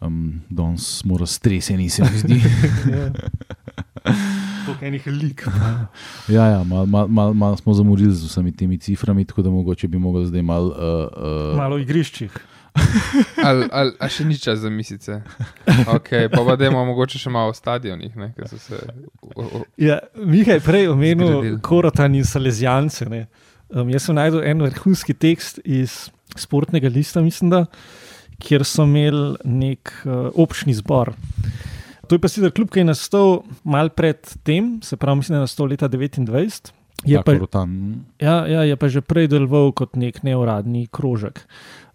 Um, 0.00 0.40
Danes 0.48 0.98
smo 0.98 1.18
raztreseni, 1.18 1.90
se 1.90 2.02
mi 2.02 2.18
zdi. 2.18 2.42
Kot 4.66 4.82
enih 4.82 5.06
lik. 5.06 5.46
ja, 6.36 6.44
ja 6.46 6.64
malo 6.64 6.86
mal, 6.86 7.08
mal, 7.08 7.32
mal 7.34 7.56
smo 7.56 7.74
zamorili 7.74 8.12
z 8.12 8.24
vsemi 8.24 8.52
temi 8.56 8.78
ciframi, 8.78 9.24
tako 9.24 9.42
da 9.42 9.50
mogoče 9.50 9.88
bi 9.88 9.98
mogli 9.98 10.26
zdaj 10.26 10.42
malo. 10.42 10.68
Uh, 10.68 11.52
uh, 11.52 11.56
malo 11.56 11.76
v 11.76 11.82
igriščih. 11.82 12.38
ali, 13.48 13.66
ali, 13.72 13.92
ali 13.98 14.10
še 14.10 14.24
ni 14.24 14.38
čas 14.38 14.58
za 14.62 14.70
misice. 14.70 15.20
Okay, 15.66 16.28
pa 16.30 16.44
pa 16.46 16.56
da 16.56 16.68
imamo 16.68 16.92
mogoče 16.92 17.18
še 17.18 17.30
malo 17.32 17.50
v 17.50 17.58
stadionih. 17.58 18.16
Ne, 18.16 18.32
se, 18.54 18.78
o, 19.22 19.42
o, 19.42 19.62
ja, 19.80 19.98
Mihaj 20.14 20.60
je 20.60 20.64
prej 20.64 20.88
omenil 20.92 21.58
Korotan 21.64 22.14
in 22.14 22.28
Salezijance. 22.28 23.08
Um, 23.08 23.90
jaz 23.90 24.06
sem 24.06 24.14
najdel 24.14 24.44
en 24.46 24.62
vrhunski 24.68 25.16
tekst 25.16 25.58
iz 25.64 26.06
sportnega 26.38 26.90
lista, 26.92 27.22
mislim, 27.24 27.50
da, 27.50 27.64
kjer 28.42 28.64
so 28.64 28.86
imeli 28.86 29.36
nek 29.44 29.92
uh, 30.04 30.28
občni 30.34 30.74
zbor. 30.74 31.12
To 32.08 32.16
je 32.16 32.22
pa 32.22 32.28
sicer 32.30 32.52
kljub, 32.54 32.70
ki 32.72 32.80
je 32.82 32.88
nastal 32.88 33.42
mal 33.68 33.90
pred 33.92 34.20
tem, 34.46 34.78
se 34.82 34.96
pravi, 34.96 35.20
mislim, 35.20 35.36
da 35.36 35.42
je 35.42 35.48
nastal 35.48 35.68
leta 35.68 35.88
29. 35.88 36.72
Je 37.06 37.20
pa, 37.22 37.32
ja, 38.18 38.46
ja, 38.46 38.62
je 38.66 38.76
pa 38.76 38.88
že 38.90 39.00
prej 39.06 39.28
deloval 39.30 39.70
kot 39.70 39.94
nek 39.94 40.24
neuradni 40.26 40.88
krožek 40.90 41.44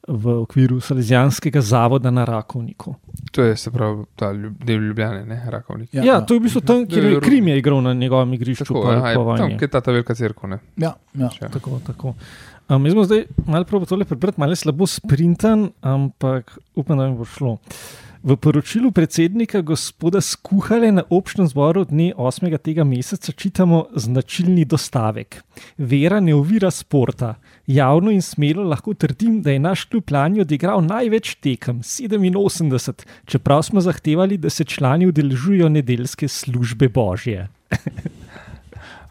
v 0.08 0.44
okviru 0.44 0.80
Salezijanskega 0.84 1.62
zavoda 1.62 2.12
na 2.12 2.26
Rakovniku. 2.26 2.96
To 3.32 3.44
je 3.44 3.56
se 3.58 3.72
pravi, 3.72 4.04
ta 4.16 4.34
del 4.36 4.84
Ljubljana, 4.84 5.26
ne 5.26 5.44
Rakovnik. 5.48 5.94
Ja, 5.94 6.04
ja, 6.04 6.22
to 6.22 6.36
je 6.36 6.40
v 6.40 6.44
bistvu 6.44 6.62
tam, 6.62 6.84
kjer 6.88 7.06
je 7.06 7.20
Krim 7.24 7.48
je 7.48 7.58
igral 7.58 7.82
na 7.82 7.94
njegovem 7.94 8.34
igrišču. 8.34 8.66
Tako, 8.66 8.92
ja, 8.92 9.10
je, 9.10 9.16
tam, 9.38 9.50
kjer 9.58 9.70
je 9.70 9.82
ta 9.82 9.92
velika 9.92 10.16
crkva. 10.16 10.60
Ja, 10.78 10.94
ja. 11.14 11.30
tako. 11.52 11.80
tako. 11.88 12.14
Um, 12.70 12.86
jaz 12.88 12.96
bom 12.96 13.04
zdaj 13.04 13.26
malo 13.46 13.66
probo 13.68 13.86
tole 13.86 14.06
prebrati, 14.08 14.40
malo 14.40 14.56
slabo 14.56 14.88
sprintan, 14.88 15.68
ampak 15.82 16.58
upam, 16.76 16.98
da 16.98 17.10
mi 17.10 17.18
bo 17.18 17.26
šlo. 17.28 17.58
V 18.24 18.38
poročilu 18.40 18.92
predsednika 18.96 19.60
gospoda 19.62 20.22
Skuhale 20.24 20.94
na 20.96 21.04
občnem 21.10 21.48
zboru 21.48 21.84
dne 21.84 22.14
8. 22.16 22.58
tega 22.64 22.86
meseca 22.88 23.32
čitamo 23.36 23.82
značilni 24.00 24.64
dostavek. 24.66 25.42
Vera 25.78 26.22
ne 26.24 26.32
ovira 26.36 26.72
sporta. 26.72 27.34
Javno 27.68 28.16
in 28.16 28.22
smelo 28.22 28.64
lahko 28.64 28.94
trdim, 28.94 29.42
da 29.42 29.52
je 29.52 29.60
naš 29.60 29.84
klub 29.92 30.08
lani 30.12 30.40
odigral 30.42 30.80
največ 30.88 31.36
tekem, 31.44 31.84
87, 31.84 33.04
čeprav 33.26 33.64
smo 33.68 33.84
zahtevali, 33.84 34.38
da 34.38 34.50
se 34.50 34.64
člani 34.64 35.12
udeležujo 35.12 35.70
nedeljske 35.70 36.28
službe 36.28 36.88
božje. 36.88 37.50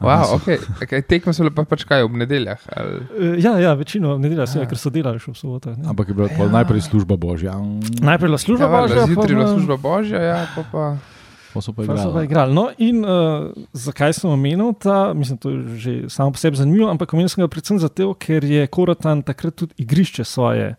Wow, 0.03 0.35
okay. 0.37 0.59
Okay, 0.83 1.03
tekmo 1.07 1.33
so 1.33 1.47
pa 1.55 1.65
pač 1.69 1.87
kaj 1.87 2.05
ob 2.07 2.17
nedeljah. 2.19 2.59
Ali? 2.75 3.01
Eh, 3.15 3.37
ja, 3.45 3.55
ja, 3.63 3.73
večino 3.79 4.19
nedelja, 4.19 4.49
ja. 4.51 4.67
ker 4.67 4.79
so 4.79 4.91
delali 4.91 5.23
še 5.23 5.31
v 5.31 5.39
soboto. 5.39 5.77
Ampak 5.87 6.11
je 6.11 6.19
bila 6.19 6.29
ja. 6.29 6.51
najprej 6.51 6.83
služba 6.91 7.17
božja. 7.17 7.55
Najprej 8.03 8.29
bila 8.29 8.41
služba 8.43 8.67
ja, 8.67 8.75
božja. 8.75 9.07
Zjutraj 9.07 9.31
je 9.31 9.39
bila 9.39 9.51
služba 9.55 9.77
božja, 9.79 10.21
ja, 10.21 10.41
pa 10.57 10.67
pa. 10.75 10.85
Pa 11.53 11.61
so 11.61 11.73
pa 11.77 11.85
igrali. 11.85 12.13
Pa 12.13 12.23
igrali. 12.25 12.55
No, 12.57 12.71
in 12.81 13.05
uh, 13.05 13.53
zakaj 13.77 14.17
sem 14.17 14.31
omenil 14.31 14.73
ta, 14.81 15.13
mislim, 15.15 15.37
to 15.39 15.51
je 15.53 15.61
že 15.77 15.93
samo 16.09 16.33
po 16.33 16.41
sebi 16.41 16.57
zanimivo, 16.57 16.89
ampak 16.89 17.13
omenil 17.13 17.29
sem 17.29 17.45
ga 17.45 17.49
predvsem 17.53 17.77
zato, 17.79 18.15
ker 18.17 18.45
je 18.45 18.65
Korotan 18.73 19.21
takrat 19.23 19.55
tudi 19.55 19.77
igrišče 19.85 20.25
svoje 20.25 20.73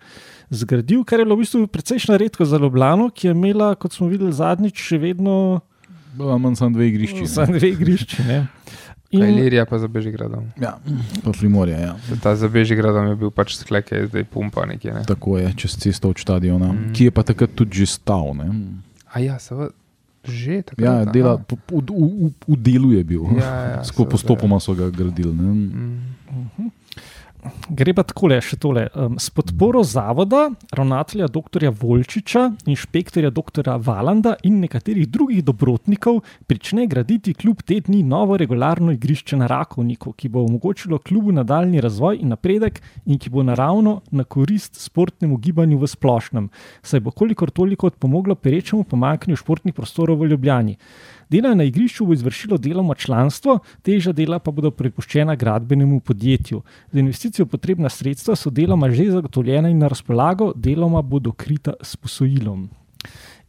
zgradil, 0.49 1.05
kar 1.05 1.21
je 1.21 1.25
bilo 1.29 1.37
v 1.37 1.45
bistvu 1.45 1.67
precejšna 1.69 2.17
redko 2.17 2.45
za 2.45 2.57
Ljubljano, 2.57 3.11
ki 3.13 3.29
je 3.29 3.37
imela, 3.37 3.75
kot 3.75 3.93
smo 3.93 4.09
videli 4.09 4.33
zadnjič, 4.33 4.81
še 4.81 4.97
vedno. 4.97 5.61
Imamo 6.17 6.55
samo 6.55 6.73
dve 6.73 6.89
igrišči. 6.89 7.27
Samo 7.29 7.53
dve 7.57 7.69
igrišči. 7.73 8.25
In... 9.13 9.23
Ilirija 9.29 9.65
pa 9.69 9.77
za 9.77 9.87
Bežigradom. 9.87 10.49
Ja, 10.57 10.79
pa 11.23 11.31
Primorje. 11.31 11.77
Ja. 11.77 11.93
Ta 12.23 12.33
za 12.35 12.49
Bežigradom 12.49 13.13
je 13.13 13.15
bil 13.15 13.29
pač 13.29 13.53
sklek, 13.59 13.91
je 13.93 14.07
zdaj 14.09 14.25
pumpa 14.25 14.65
nekje. 14.65 14.93
Ne? 14.93 15.03
Tako 15.05 15.37
je, 15.37 15.53
čez 15.53 15.77
cesto 15.77 16.09
od 16.09 16.17
stadiona, 16.17 16.73
mm. 16.73 16.93
ki 16.97 17.09
je 17.09 17.13
pa 17.13 17.21
takrat 17.21 17.53
tudi 17.53 17.85
že 17.85 17.93
stal. 17.93 18.33
Ne? 18.33 18.49
A 19.13 19.21
ja, 19.21 19.37
seveda. 19.37 19.71
Že 20.23 20.63
tako. 20.63 20.79
Ja, 20.79 21.03
dela, 21.03 21.35
v, 21.35 21.59
v, 21.67 21.79
v, 21.83 22.27
v 22.47 22.55
delu 22.55 22.95
je 22.95 23.03
bil. 23.03 23.23
Ja, 23.35 23.51
ja, 23.75 23.79
Skupaj 23.91 24.15
postopoma 24.15 24.55
so 24.63 24.71
ga 24.71 24.87
gradili. 24.87 25.35
Mm. 25.35 25.99
Uh 26.31 26.47
-huh. 26.57 26.71
Gre 27.69 27.93
pa 27.95 28.03
tako 28.07 28.27
le, 28.31 28.37
še 28.43 28.57
tole. 28.61 28.85
Um, 28.95 29.15
s 29.19 29.31
podporo 29.33 29.81
zavoda, 29.87 30.45
ravnatelja 30.75 31.29
dr. 31.31 31.65
Volčiča, 31.79 32.43
inšpektorja 32.71 33.31
dr. 33.35 33.69
Valanda 33.83 34.35
in 34.47 34.61
nekaterih 34.63 35.07
drugih 35.11 35.43
dobrotnikov 35.43 36.21
prične 36.47 36.85
graditi 36.91 37.33
kljub 37.33 37.63
te 37.67 37.79
dni 37.83 38.01
novo 38.07 38.37
regularno 38.39 38.93
igrišče 38.95 39.39
na 39.39 39.47
Rakovniku, 39.51 40.11
ki 40.11 40.31
bo 40.31 40.43
omogočilo 40.43 40.99
klubu 40.99 41.31
nadaljni 41.35 41.81
razvoj 41.83 42.21
in 42.21 42.31
napredek 42.35 42.81
in 43.05 43.19
ki 43.19 43.31
bo 43.33 43.43
naravno 43.43 43.99
na 44.11 44.23
korist 44.23 44.79
sportnemu 44.79 45.37
gibanju 45.37 45.79
v 45.79 45.89
splošnem, 45.89 46.49
saj 46.83 47.03
bo 47.03 47.11
kolikor 47.11 47.51
toliko 47.51 47.91
odpomoglo 47.91 48.35
perečemu 48.35 48.83
pomankanju 48.83 49.39
športnih 49.39 49.75
prostorov 49.75 50.23
v 50.23 50.31
Ljubljani. 50.31 50.77
Dela 51.33 51.55
na 51.57 51.65
igrišču 51.65 52.05
bo 52.05 52.13
izvršilo 52.13 52.57
deloma 52.61 52.93
članstvo, 52.95 53.57
teža 53.81 54.11
dela 54.13 54.37
pa 54.39 54.51
bodo 54.53 54.69
prepuščena 54.71 55.33
gradbenemu 55.35 55.99
podjetju. 56.05 56.61
Za 56.91 56.99
investicijo 56.99 57.45
potrebna 57.49 57.89
sredstva 57.89 58.35
so 58.37 58.51
deloma 58.53 58.91
že 58.93 59.09
zagotovljena 59.09 59.71
in 59.73 59.81
na 59.81 59.89
razpolago, 59.89 60.51
deloma 60.55 61.01
bodo 61.01 61.31
krita 61.31 61.73
s 61.81 61.95
posojilom. 61.95 62.67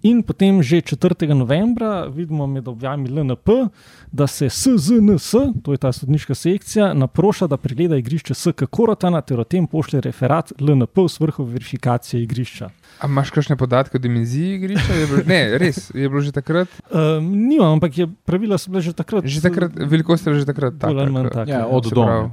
In 0.04 0.20
potem 0.20 0.60
že 0.60 0.84
4. 0.84 1.32
novembra 1.32 2.04
vidimo 2.12 2.46
med 2.46 2.68
objavami 2.68 3.08
LNP, 3.08 3.48
da 4.12 4.26
se 4.26 4.50
SZNS, 4.50 5.32
to 5.64 5.72
je 5.72 5.78
ta 5.80 5.92
sodniška 5.92 6.34
sekcija, 6.34 6.92
naproša, 6.94 7.46
da 7.48 7.56
pregleda 7.56 7.96
igrišče 7.96 8.34
SK 8.34 8.68
Korotana 8.70 9.22
ter 9.24 9.40
o 9.40 9.44
tem 9.48 9.66
pošlje 9.66 10.02
referat 10.04 10.52
LNP 10.60 11.06
v 11.06 11.08
svrhu 11.08 11.44
verifikacije 11.44 12.22
igrišča. 12.22 12.68
A 13.00 13.08
imaš 13.08 13.32
kakšne 13.32 13.56
podatke 13.56 13.96
o 13.96 14.00
dimenziji 14.00 14.58
igrišča? 14.58 14.98
Ne, 15.26 15.40
res, 15.58 15.88
je 15.94 16.04
bilo 16.08 16.20
že 16.20 16.36
takrat. 16.36 16.68
Um, 16.92 17.32
Nimam, 17.48 17.80
ampak 17.80 17.98
je, 17.98 18.06
pravila 18.28 18.60
so 18.60 18.70
bile 18.70 18.84
že 18.84 18.92
takrat. 18.92 19.24
Že 19.24 19.40
takrat 19.40 19.72
velikost 19.72 20.26
je 20.26 20.34
že 20.44 20.46
takrat 20.46 20.76
tako. 20.78 21.08
Tak, 21.32 21.48
ja, 21.48 21.64
od 21.66 21.88
doma. 21.88 22.28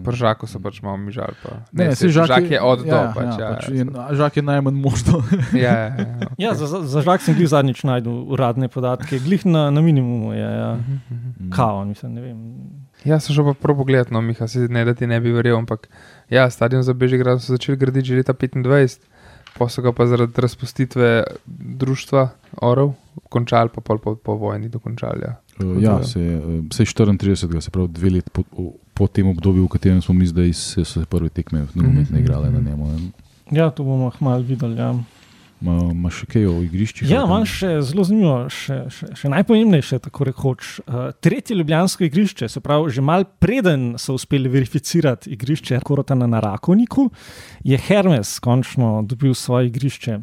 Pržako 0.00 0.48
so 0.48 0.56
pač 0.56 0.80
malo 0.80 0.96
mižali. 0.96 1.36
Pa. 1.44 1.60
Ne, 1.68 1.92
ne 1.92 1.96
se 1.96 2.08
žak, 2.08 2.32
žak 2.32 2.50
je 2.50 2.58
od 2.64 2.80
doma. 2.80 3.12
Ja, 3.12 3.14
pač, 3.14 3.32
ja, 3.36 3.44
ja, 3.44 3.54
pač 3.54 3.64
je, 3.68 3.86
žak 4.18 4.40
je 4.40 4.42
najmanj 4.42 4.78
možno. 4.80 5.22
ja, 5.52 5.60
ja, 5.60 5.88
ja, 5.94 6.10
okay. 6.26 6.34
ja, 6.40 6.50
za, 6.58 6.82
za 6.82 6.93
žak 7.00 7.22
sem 7.22 7.34
glih 7.34 7.48
zadnjič 7.48 7.82
najdel 7.84 8.12
uradne 8.30 8.68
podatke, 8.68 9.18
glih 9.18 9.46
na, 9.46 9.70
na 9.70 9.80
minimumu 9.80 10.32
je. 10.32 10.40
Ja. 10.40 10.74
Mhm, 10.74 10.98
mhm. 11.10 11.50
Kao, 11.50 11.84
mislim, 11.84 12.14
ne 12.14 12.20
vem. 12.20 12.38
Ja, 13.04 13.18
sem 13.20 13.34
šel 13.34 13.50
pa 13.50 13.54
prav 13.54 13.76
pogled, 13.76 14.12
no, 14.14 14.20
Miha, 14.20 14.46
ne 14.68 14.84
da 14.84 14.94
ti 14.94 15.06
ne 15.06 15.20
bi 15.20 15.32
verjel, 15.32 15.58
ampak 15.58 15.88
ja, 16.30 16.46
stadion 16.50 16.82
za 16.82 16.94
Bežigrad 16.94 17.42
so 17.42 17.52
začeli 17.52 17.76
graditi 17.76 18.08
že 18.08 18.22
leta 18.22 18.32
25 18.32 18.98
pa 19.58 19.68
so 19.68 19.82
ga 19.82 19.92
pa 19.92 20.06
zaradi 20.06 20.40
razpustitve 20.40 21.22
društva 21.46 22.28
Orov 22.62 22.94
končali, 23.30 23.70
pa 23.74 23.80
pol 23.80 23.98
po, 23.98 24.14
po 24.14 24.34
vojni 24.34 24.68
dokončali. 24.68 25.22
Ja, 25.22 25.34
uh, 25.62 25.82
ja 25.82 26.02
se, 26.02 26.40
se 26.72 26.82
je 26.82 26.86
34, 26.86 27.60
se 27.60 27.70
pravi 27.70 27.88
dve 27.88 28.10
leti 28.10 28.30
po, 28.30 28.42
po 28.94 29.06
tem 29.06 29.28
obdobju, 29.28 29.64
v 29.64 29.68
katerem 29.68 30.02
smo 30.02 30.14
mi 30.14 30.26
zdaj, 30.26 30.52
se 30.52 30.84
so 30.84 31.00
se 31.00 31.06
prve 31.06 31.28
tekme 31.28 31.66
nogometne 31.74 32.18
-hmm. 32.18 32.20
igrale 32.20 32.50
na 32.50 32.60
njemu. 32.60 33.10
Ja, 33.50 33.70
to 33.70 33.84
bomo 33.84 34.10
malo 34.20 34.42
videli. 34.42 34.76
Ja. 34.76 34.94
Imaš 35.64 36.22
še 36.22 36.26
kaj 36.34 36.48
o 36.50 36.56
igriščih? 36.64 37.08
Ja, 37.08 37.22
imam 37.24 37.46
še 37.48 37.78
zelo 37.86 38.04
zanimivo, 38.04 38.36
še, 38.52 38.78
še, 38.92 39.10
še 39.16 39.30
najpomembnejše, 39.32 40.00
tako 40.04 40.28
rekoč. 40.28 40.74
Uh, 40.84 41.06
tretje 41.24 41.56
ljubljansko 41.56 42.04
igrišče, 42.08 42.48
se 42.52 42.60
pravi, 42.64 42.92
že 42.92 43.04
mal 43.04 43.24
preden 43.24 43.94
so 44.00 44.16
uspeli 44.18 44.52
verificirati 44.52 45.32
igrišče 45.34 45.80
Korotana 45.84 46.28
na 46.30 46.42
Rakovniku, 46.44 47.08
je 47.64 47.78
Hermes 47.80 48.36
končno 48.44 49.00
dobil 49.08 49.32
svoje 49.38 49.72
igrišče. 49.72 50.20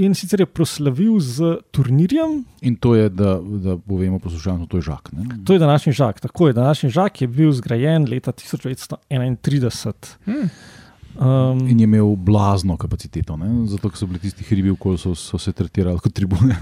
In 0.00 0.14
sicer 0.16 0.40
je 0.40 0.48
proslavil 0.48 1.18
z 1.20 1.58
turnirjem. 1.76 2.40
In 2.64 2.76
to 2.80 2.94
je, 2.96 3.10
da, 3.12 3.36
da 3.36 3.76
povemo 3.76 4.16
poslušalcem, 4.18 4.64
to 4.70 4.80
je 4.80 4.86
žak. 4.88 5.12
Ne? 5.12 5.26
To 5.44 5.52
je 5.52 5.60
današnji 5.60 5.92
žak. 5.92 6.20
Tako 6.24 6.48
je, 6.48 6.56
današnji 6.56 6.90
žak 6.90 7.20
je 7.20 7.28
bil 7.28 7.52
zgrajen 7.52 8.08
leta 8.08 8.32
1931. 8.32 10.16
Hmm. 10.24 10.48
Um, 11.20 11.58
In 11.68 11.76
je 11.76 11.84
imel 11.84 12.16
blazno 12.16 12.76
kapaciteto, 12.76 13.36
ne? 13.36 13.66
zato 13.66 13.90
ker 13.90 13.98
so 13.98 14.06
bili 14.06 14.18
tisti 14.18 14.40
hribi 14.42 14.70
okoli, 14.70 14.96
so, 14.96 15.10
so 15.14 15.36
se 15.36 15.52
tretirali 15.52 15.98
kot 15.98 16.12
tribune. 16.12 16.56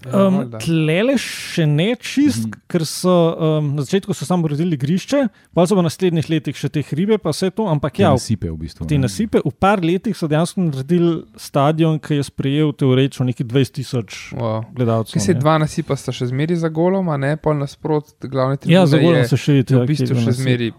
Ja, 0.00 0.22
Um, 0.22 0.38
tlele 0.56 1.12
še 1.14 1.66
ne 1.66 1.90
čist, 1.94 2.46
Mhm. 2.46 2.54
ker 2.66 2.84
so 2.84 3.12
um, 3.36 3.74
na 3.74 3.82
začetku 3.82 4.08
so 4.10 4.24
samo 4.24 4.44
uredili 4.44 4.76
grišče, 4.76 5.20
pa 5.52 5.66
so 5.66 5.74
v 5.74 5.82
naslednjih 5.82 6.24
letih 6.26 6.56
še 6.56 6.70
te 6.70 6.80
hribe, 6.82 7.18
pa 7.18 7.30
vse 7.30 7.50
to, 7.50 7.66
ampak 7.66 7.98
ja, 7.98 8.08
v- 8.08 8.16
nasipe 8.16 8.46
v 8.46 8.56
bistvu. 8.56 8.86
te 8.86 8.94
ne. 8.94 9.02
nasipe. 9.02 9.40
V 9.40 9.52
par 9.52 9.80
letih 9.80 10.14
so 10.14 10.24
dejansko 10.24 10.62
naredili 10.62 11.12
stadion, 11.36 11.98
ki 11.98 12.14
je 12.14 12.24
sprejel 12.24 12.72
teoretično 12.72 13.26
nekaj 13.26 13.44
20 13.46 13.72
tisoč 13.74 14.32
Wow. 14.32 14.64
gledalcev. 14.72 15.12
Kaj 15.12 15.26
se 15.26 15.34
dva 15.36 15.58
nasipa 15.58 15.92
sta 15.94 16.12
še 16.12 16.26
zmeri 16.26 16.56
za 16.56 16.70
golom, 16.70 17.08
a 17.08 17.16
ne 17.18 17.36
pol 17.36 17.54
nasprot, 17.56 18.08
glavne 18.22 18.56
tribune. 18.56 18.72
Ja, 18.72 18.86
za 18.86 18.96
golom 18.96 19.20
se 19.22 19.36
še 19.36 19.52
je 19.52 19.62
vidi, 19.62 19.74
v 19.74 19.86
bistvu 19.86 20.16
še 20.18 20.32
zmeri 20.34 20.72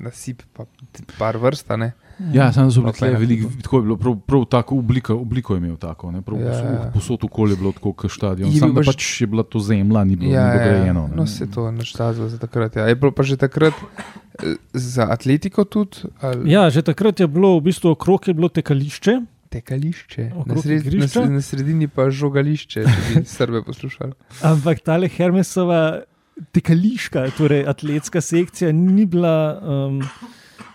nasip, 0.00 0.42
pa 0.50 0.64
par 1.18 1.36
vrsta, 1.36 1.76
ne. 1.76 1.92
Ja, 2.32 2.52
samo 2.52 2.70
so 2.70 2.80
bili 2.80 2.92
veliko, 3.16 3.48
hriba. 3.48 3.62
tako 3.62 3.76
je 3.76 3.82
bilo, 3.82 3.96
prav, 3.96 4.16
prav 4.18 4.44
tako 4.46 4.76
obliko, 4.76 5.14
obliko 5.16 5.54
je 5.54 5.58
imel 5.58 5.76
tako, 5.76 6.10
ne, 6.10 6.22
prav 6.22 6.40
Ja, 6.40 6.46
ja, 6.48 6.70
ja. 6.72 6.90
posod 6.94 7.24
okolje 7.24 7.52
je 7.52 7.56
bilo 7.56 7.72
tako 7.72 7.92
kot 7.92 8.10
stadion. 8.10 8.50
Je 8.50 8.58
Samo 8.58 8.72
da 8.72 8.80
pač- 8.82 9.20
je 9.20 9.26
bila 9.26 9.42
to 9.42 9.58
zemlja, 9.60 10.04
ni 10.04 10.16
bilo 10.16 10.30
Ja, 10.30 10.54
ja, 10.54 10.76
ja, 10.76 10.92
ne. 10.92 11.08
no 11.08 11.26
se 11.26 11.46
to 11.46 11.70
naštazilo 11.70 12.28
za 12.28 12.38
takrat. 12.38 12.76
Ja. 12.76 12.86
Je 12.86 12.94
bilo 12.94 13.12
pa 13.12 13.22
že 13.22 13.36
takrat 13.36 13.74
eh, 13.74 14.54
za 14.72 15.06
atletiko 15.10 15.64
tudi? 15.64 15.96
Ali? 16.20 16.50
Ja, 16.50 16.70
že 16.70 16.82
takrat 16.82 17.20
je 17.20 17.26
bilo 17.26 17.58
v 17.58 17.62
bistvu 17.62 17.90
okrog 17.90 18.28
je 18.28 18.34
bilo 18.34 18.48
tekališče. 18.48 19.20
Tekališče, 19.50 20.30
na, 20.46 20.56
sred, 20.56 21.30
na, 21.30 21.40
sredini 21.40 21.86
pa 21.86 22.10
žogališče, 22.10 22.66
če 22.66 22.80
bi 23.14 23.24
Srbe 23.38 23.62
poslušali. 23.62 24.12
Ampak 24.42 24.80
tale 24.80 25.06
Hermesova 25.08 26.02
tekališka, 26.50 27.30
torej 27.30 27.62
atletska 27.64 28.20
sekcija, 28.20 28.72
ni 28.72 29.06
bila 29.06 29.34
um, 29.54 30.02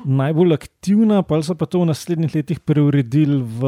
najbolj 0.01 0.53
aktivna, 0.53 1.21
pa 1.21 1.39
so 1.39 1.53
pa 1.53 1.65
to 1.65 1.79
v 1.79 1.87
naslednjih 1.87 2.31
letih 2.33 2.59
preuredili 2.59 3.37
v, 3.39 3.59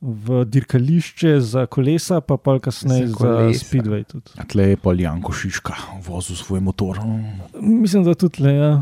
v 0.00 0.44
dirkališče 0.46 1.40
za 1.42 1.66
kolesa, 1.66 2.20
pa 2.20 2.36
pa 2.36 2.58
kasneje 2.58 3.06
Za 3.06 3.12
za, 3.12 3.16
kolesa. 3.16 3.52
za 3.54 3.64
Speedway. 3.64 4.02
Tudi. 4.04 4.30
A 4.34 4.44
Tle 4.44 4.64
je 4.66 4.76
pa 4.76 4.92
Janko 4.92 5.32
Šiška 5.32 5.74
vozil 6.00 6.36
svoj 6.36 6.60
motor. 6.60 6.98
Mislim, 7.54 8.02
da 8.02 8.14
tudi 8.14 8.40
le. 8.40 8.54
Ja. 8.54 8.72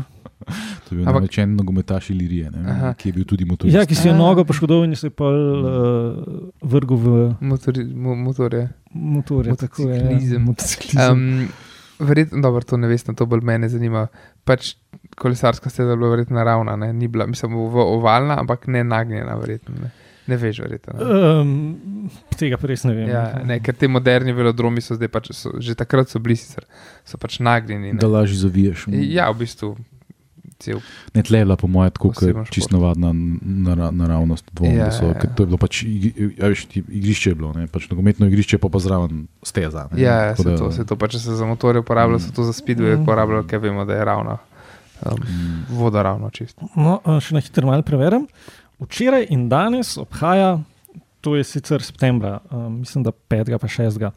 To 0.41 0.89
je 0.89 0.97
bil 0.97 1.01
Ampak- 1.01 1.13
namečen 1.15 1.55
nogometaš 1.55 2.09
Ilirije, 2.09 2.49
ne, 2.51 2.65
Aha. 2.65 2.93
ki 2.93 3.09
je 3.09 3.13
bil 3.13 3.25
tudi 3.25 3.45
motorist. 3.45 3.71
ja, 3.71 3.85
ki 3.85 3.93
si 3.93 4.07
je 4.07 4.13
A. 4.13 4.17
nogo 4.17 4.41
poškodoval 4.41 4.83
in 4.85 4.95
se 4.95 5.05
je 5.05 5.11
pa 5.11 5.23
uh, 5.23 6.17
vrgel 6.63 6.97
v 6.97 7.07
Motori, 7.39 7.85
mo, 7.85 8.15
motorje. 8.15 8.69
motorje. 8.91 9.53
tako 9.55 9.83
je, 9.83 9.99
ja. 9.99 10.39
Motociklizem. 10.39 11.11
Um, 11.11 11.47
verjetno, 11.99 12.41
dobro, 12.41 12.61
to 12.63 12.73
ne 12.75 12.87
veste, 12.87 13.13
to 13.13 13.25
bolj 13.25 13.41
mene 13.43 13.69
zanima. 13.69 14.07
Pač 14.43 14.73
kolesarska 15.21 15.69
steza 15.69 15.95
bila 15.95 16.09
verjetno 16.09 16.35
naravna, 16.35 16.75
ne? 16.77 16.91
ni 16.93 17.07
bila, 17.07 17.27
mislim, 17.27 17.53
ovalna, 17.55 18.39
ampak 18.39 18.67
ne 18.67 18.81
nagnjena, 18.85 19.35
verjetno. 19.37 19.75
Ne, 19.77 19.91
ne 20.27 20.37
veš, 20.37 20.59
verjetno. 20.59 20.93
Ne? 20.95 21.21
Um, 21.35 22.09
tega 22.35 22.57
pa 22.57 22.67
res 22.67 22.83
ne 22.83 22.93
vem. 22.93 23.07
Ja, 23.07 23.23
ne, 23.43 23.59
ker 23.59 23.75
te 23.75 23.89
moderni 23.89 24.33
velodromi 24.33 24.81
so 24.81 24.95
zdaj 24.95 25.09
pač, 25.09 25.31
so, 25.33 25.53
že 25.59 25.75
takrat 25.75 26.07
so 26.07 26.19
bili 26.19 26.35
sicer, 26.35 26.65
so 27.03 27.17
pač 27.17 27.39
nagnjeni. 27.39 27.93
Da 27.95 28.05
Ne? 28.05 28.13
lažje 28.13 28.37
zaviješ. 28.39 28.87
Ja, 28.89 29.29
v 29.29 29.39
bistvu. 29.39 29.75
Cel, 30.57 30.77
Ne, 31.11 31.23
tle 31.23 31.39
je 31.39 31.43
bila, 31.43 31.55
po 31.55 31.65
mojem, 31.67 31.89
tako 31.89 32.11
Poseben 32.11 32.43
kot 32.43 32.53
čist 32.53 32.67
šport. 32.67 32.75
navadna 32.75 33.09
nara, 33.65 33.87
naravnost. 33.91 34.45
Dvom, 34.51 34.69
Ja, 34.69 34.85
ja, 34.85 34.91
so, 34.91 35.07
ja, 35.07 35.15
ja. 35.15 35.25
to 35.27 35.41
je 35.41 35.47
bilo 35.47 35.57
pač 35.57 35.79
ja, 35.81 36.45
veš, 36.45 36.65
ti- 36.67 36.83
igrišče, 36.87 37.29
je 37.29 37.35
bilo, 37.35 37.49
ne, 37.51 37.65
pač 37.67 37.89
nogometno 37.89 38.27
igrišče, 38.27 38.59
pa 38.59 38.69
pa 38.69 38.77
zraven 38.79 39.23
steza. 39.41 39.87
Ne, 39.89 39.97
ja, 39.99 40.15
ja, 40.23 40.35
se 40.35 40.45
to, 40.53 40.69
se 40.71 40.85
to, 40.85 40.93
pa 40.95 41.07
če 41.07 41.17
se 41.19 41.33
za 41.33 41.45
motorje 41.47 41.79
uporablja, 41.79 42.15
Mm. 42.15 42.21
so 42.21 42.29
to 42.31 42.43
za 42.43 42.53
speedway 42.53 42.93
Mm. 42.93 43.01
uporabljali, 43.01 43.47
ker 43.47 43.57
vemo, 43.59 43.85
da 43.85 43.93
je 43.95 44.05
ravno. 44.05 44.37
Um, 45.05 45.65
voda 45.69 46.01
ravno 46.01 46.29
čisto. 46.29 46.67
No, 46.75 46.99
a, 47.05 47.17
še 47.23 47.35
na 47.37 47.41
hitro 47.41 47.67
malo 47.69 47.85
preverjam. 47.85 48.27
Včeraj 48.81 49.27
in 49.33 49.47
danes 49.49 49.95
obhaja, 50.01 50.59
to 51.21 51.35
je 51.37 51.45
sicer 51.45 51.83
septembra, 51.85 52.39
um, 52.49 52.81
mislim, 52.81 53.05
da 53.05 53.13
5. 53.13 53.57
pa 53.61 53.69
6. 53.69 54.09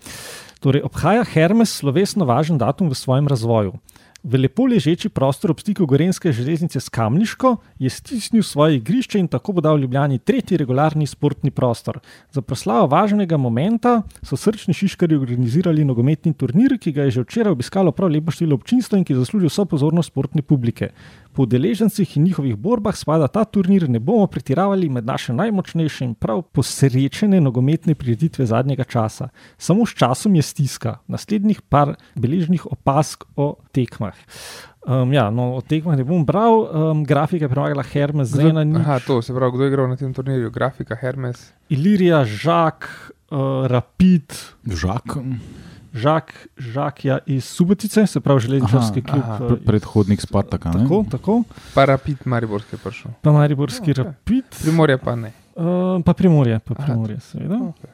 Torej, 0.64 0.84
obhaja 0.84 1.24
Hermes 1.28 1.72
slovesno 1.72 2.24
važen 2.24 2.60
datum 2.60 2.88
v 2.88 2.96
svojem 2.96 3.28
razvoju. 3.28 3.76
V 4.24 4.40
lepo 4.40 4.64
ležeči 4.64 5.12
prostor 5.12 5.52
ob 5.52 5.60
stiku 5.60 5.84
Gorenske 5.84 6.32
železnice 6.32 6.80
s 6.80 6.88
Kamniško 6.88 7.58
je 7.76 7.90
stisnil 7.92 8.42
svoje 8.42 8.78
igrišče 8.80 9.18
in 9.20 9.28
tako 9.28 9.52
bo 9.52 9.60
dal 9.60 9.76
Ljubljani 9.76 10.18
tretji 10.18 10.56
regularni 10.56 11.06
sportni 11.06 11.50
prostor. 11.50 11.98
Za 12.32 12.40
proslavo 12.40 12.86
važnega 12.86 13.36
momenta 13.36 14.02
so 14.22 14.36
srčni 14.36 14.72
šiškari 14.74 15.16
organizirali 15.16 15.84
nogometni 15.84 16.32
turnir, 16.32 16.78
ki 16.80 16.92
ga 16.92 17.04
je 17.04 17.10
že 17.10 17.24
včeraj 17.26 17.52
obiskalo 17.52 17.92
prav 17.92 18.08
lepo 18.08 18.32
število 18.32 18.56
občinstva 18.56 18.96
in 18.98 19.04
ki 19.04 19.14
zasluži 19.14 19.52
vso 19.52 19.68
pozornost 19.68 20.08
športne 20.08 20.40
publike. 20.42 20.88
Po 21.34 21.42
udeležencih 21.42 22.16
in 22.16 22.24
njihovih 22.24 22.56
borbah 22.56 22.94
spada 22.96 23.26
ta 23.28 23.42
turnir, 23.44 23.88
ne 23.90 23.98
bomo 23.98 24.26
pretiravali 24.30 24.88
med 24.88 25.06
naše 25.06 25.32
najmočnejše 25.34 26.04
in 26.04 26.12
prav 26.14 26.42
posrečene 26.54 27.40
nogometne 27.40 27.94
prireditve 27.98 28.46
zadnjega 28.46 28.84
časa. 28.84 29.28
Samo 29.58 29.86
s 29.86 29.96
časom 29.98 30.34
je 30.34 30.42
stiska, 30.42 30.98
naslednjih 31.10 31.62
par 31.62 31.96
beležnih 32.14 32.66
opask 32.70 33.24
o 33.36 33.56
tekmah. 33.72 34.14
Um, 34.86 35.12
ja, 35.12 35.30
no, 35.30 35.54
o 35.56 35.60
tekmah 35.64 35.96
ne 35.96 36.04
bom 36.04 36.22
bral, 36.28 36.68
um, 36.68 37.04
grafika 37.08 37.48
je 37.48 37.50
premagala 37.50 37.82
Hermes, 37.82 38.28
Zena, 38.28 38.62
Aha, 38.78 39.00
to 39.00 39.22
se 39.22 39.34
pravi, 39.34 39.56
kdo 39.56 39.64
je 39.64 39.72
igral 39.72 39.88
na 39.88 39.96
tem 39.96 40.14
turnirju? 40.14 40.50
Grafika, 40.54 40.94
Hermes. 41.00 41.52
Ilirija, 41.68 42.24
Žak, 42.24 42.88
uh, 43.32 43.66
Rapid. 43.66 44.36
Žak, 44.68 45.16
Žak, 45.94 46.32
Žak 46.58 47.04
ja, 47.04 47.18
iz 47.24 47.44
Subotice, 47.46 48.02
se 48.04 48.20
pravi 48.20 48.40
železničarski 48.40 48.98
Aha, 49.00 49.08
klub. 49.08 49.22
aha. 49.24 49.34
eh, 49.36 49.48
pre, 49.48 49.56
predhodnik 49.58 50.20
Spartaka. 50.20 50.70
ne? 50.70 50.78
Tako, 50.80 51.04
tako. 51.08 51.42
Pa 51.74 51.84
Rapid 51.84 52.16
Mariborski 52.24 52.74
je 52.74 52.80
prišel. 52.80 53.10
Pa 53.20 53.32
Mariborski 53.32 53.90
Ok. 53.92 53.96
Rapid, 53.98 54.44
Primorje 54.60 54.98
pa 54.98 55.14
ne. 55.14 55.32
uh, 55.54 55.64
pa 56.00 56.12
Primorje, 56.12 56.58
pa 56.58 56.74
Aha. 56.74 56.84
Primorje, 56.84 57.20
seveda. 57.22 57.54
Okay. 57.56 57.90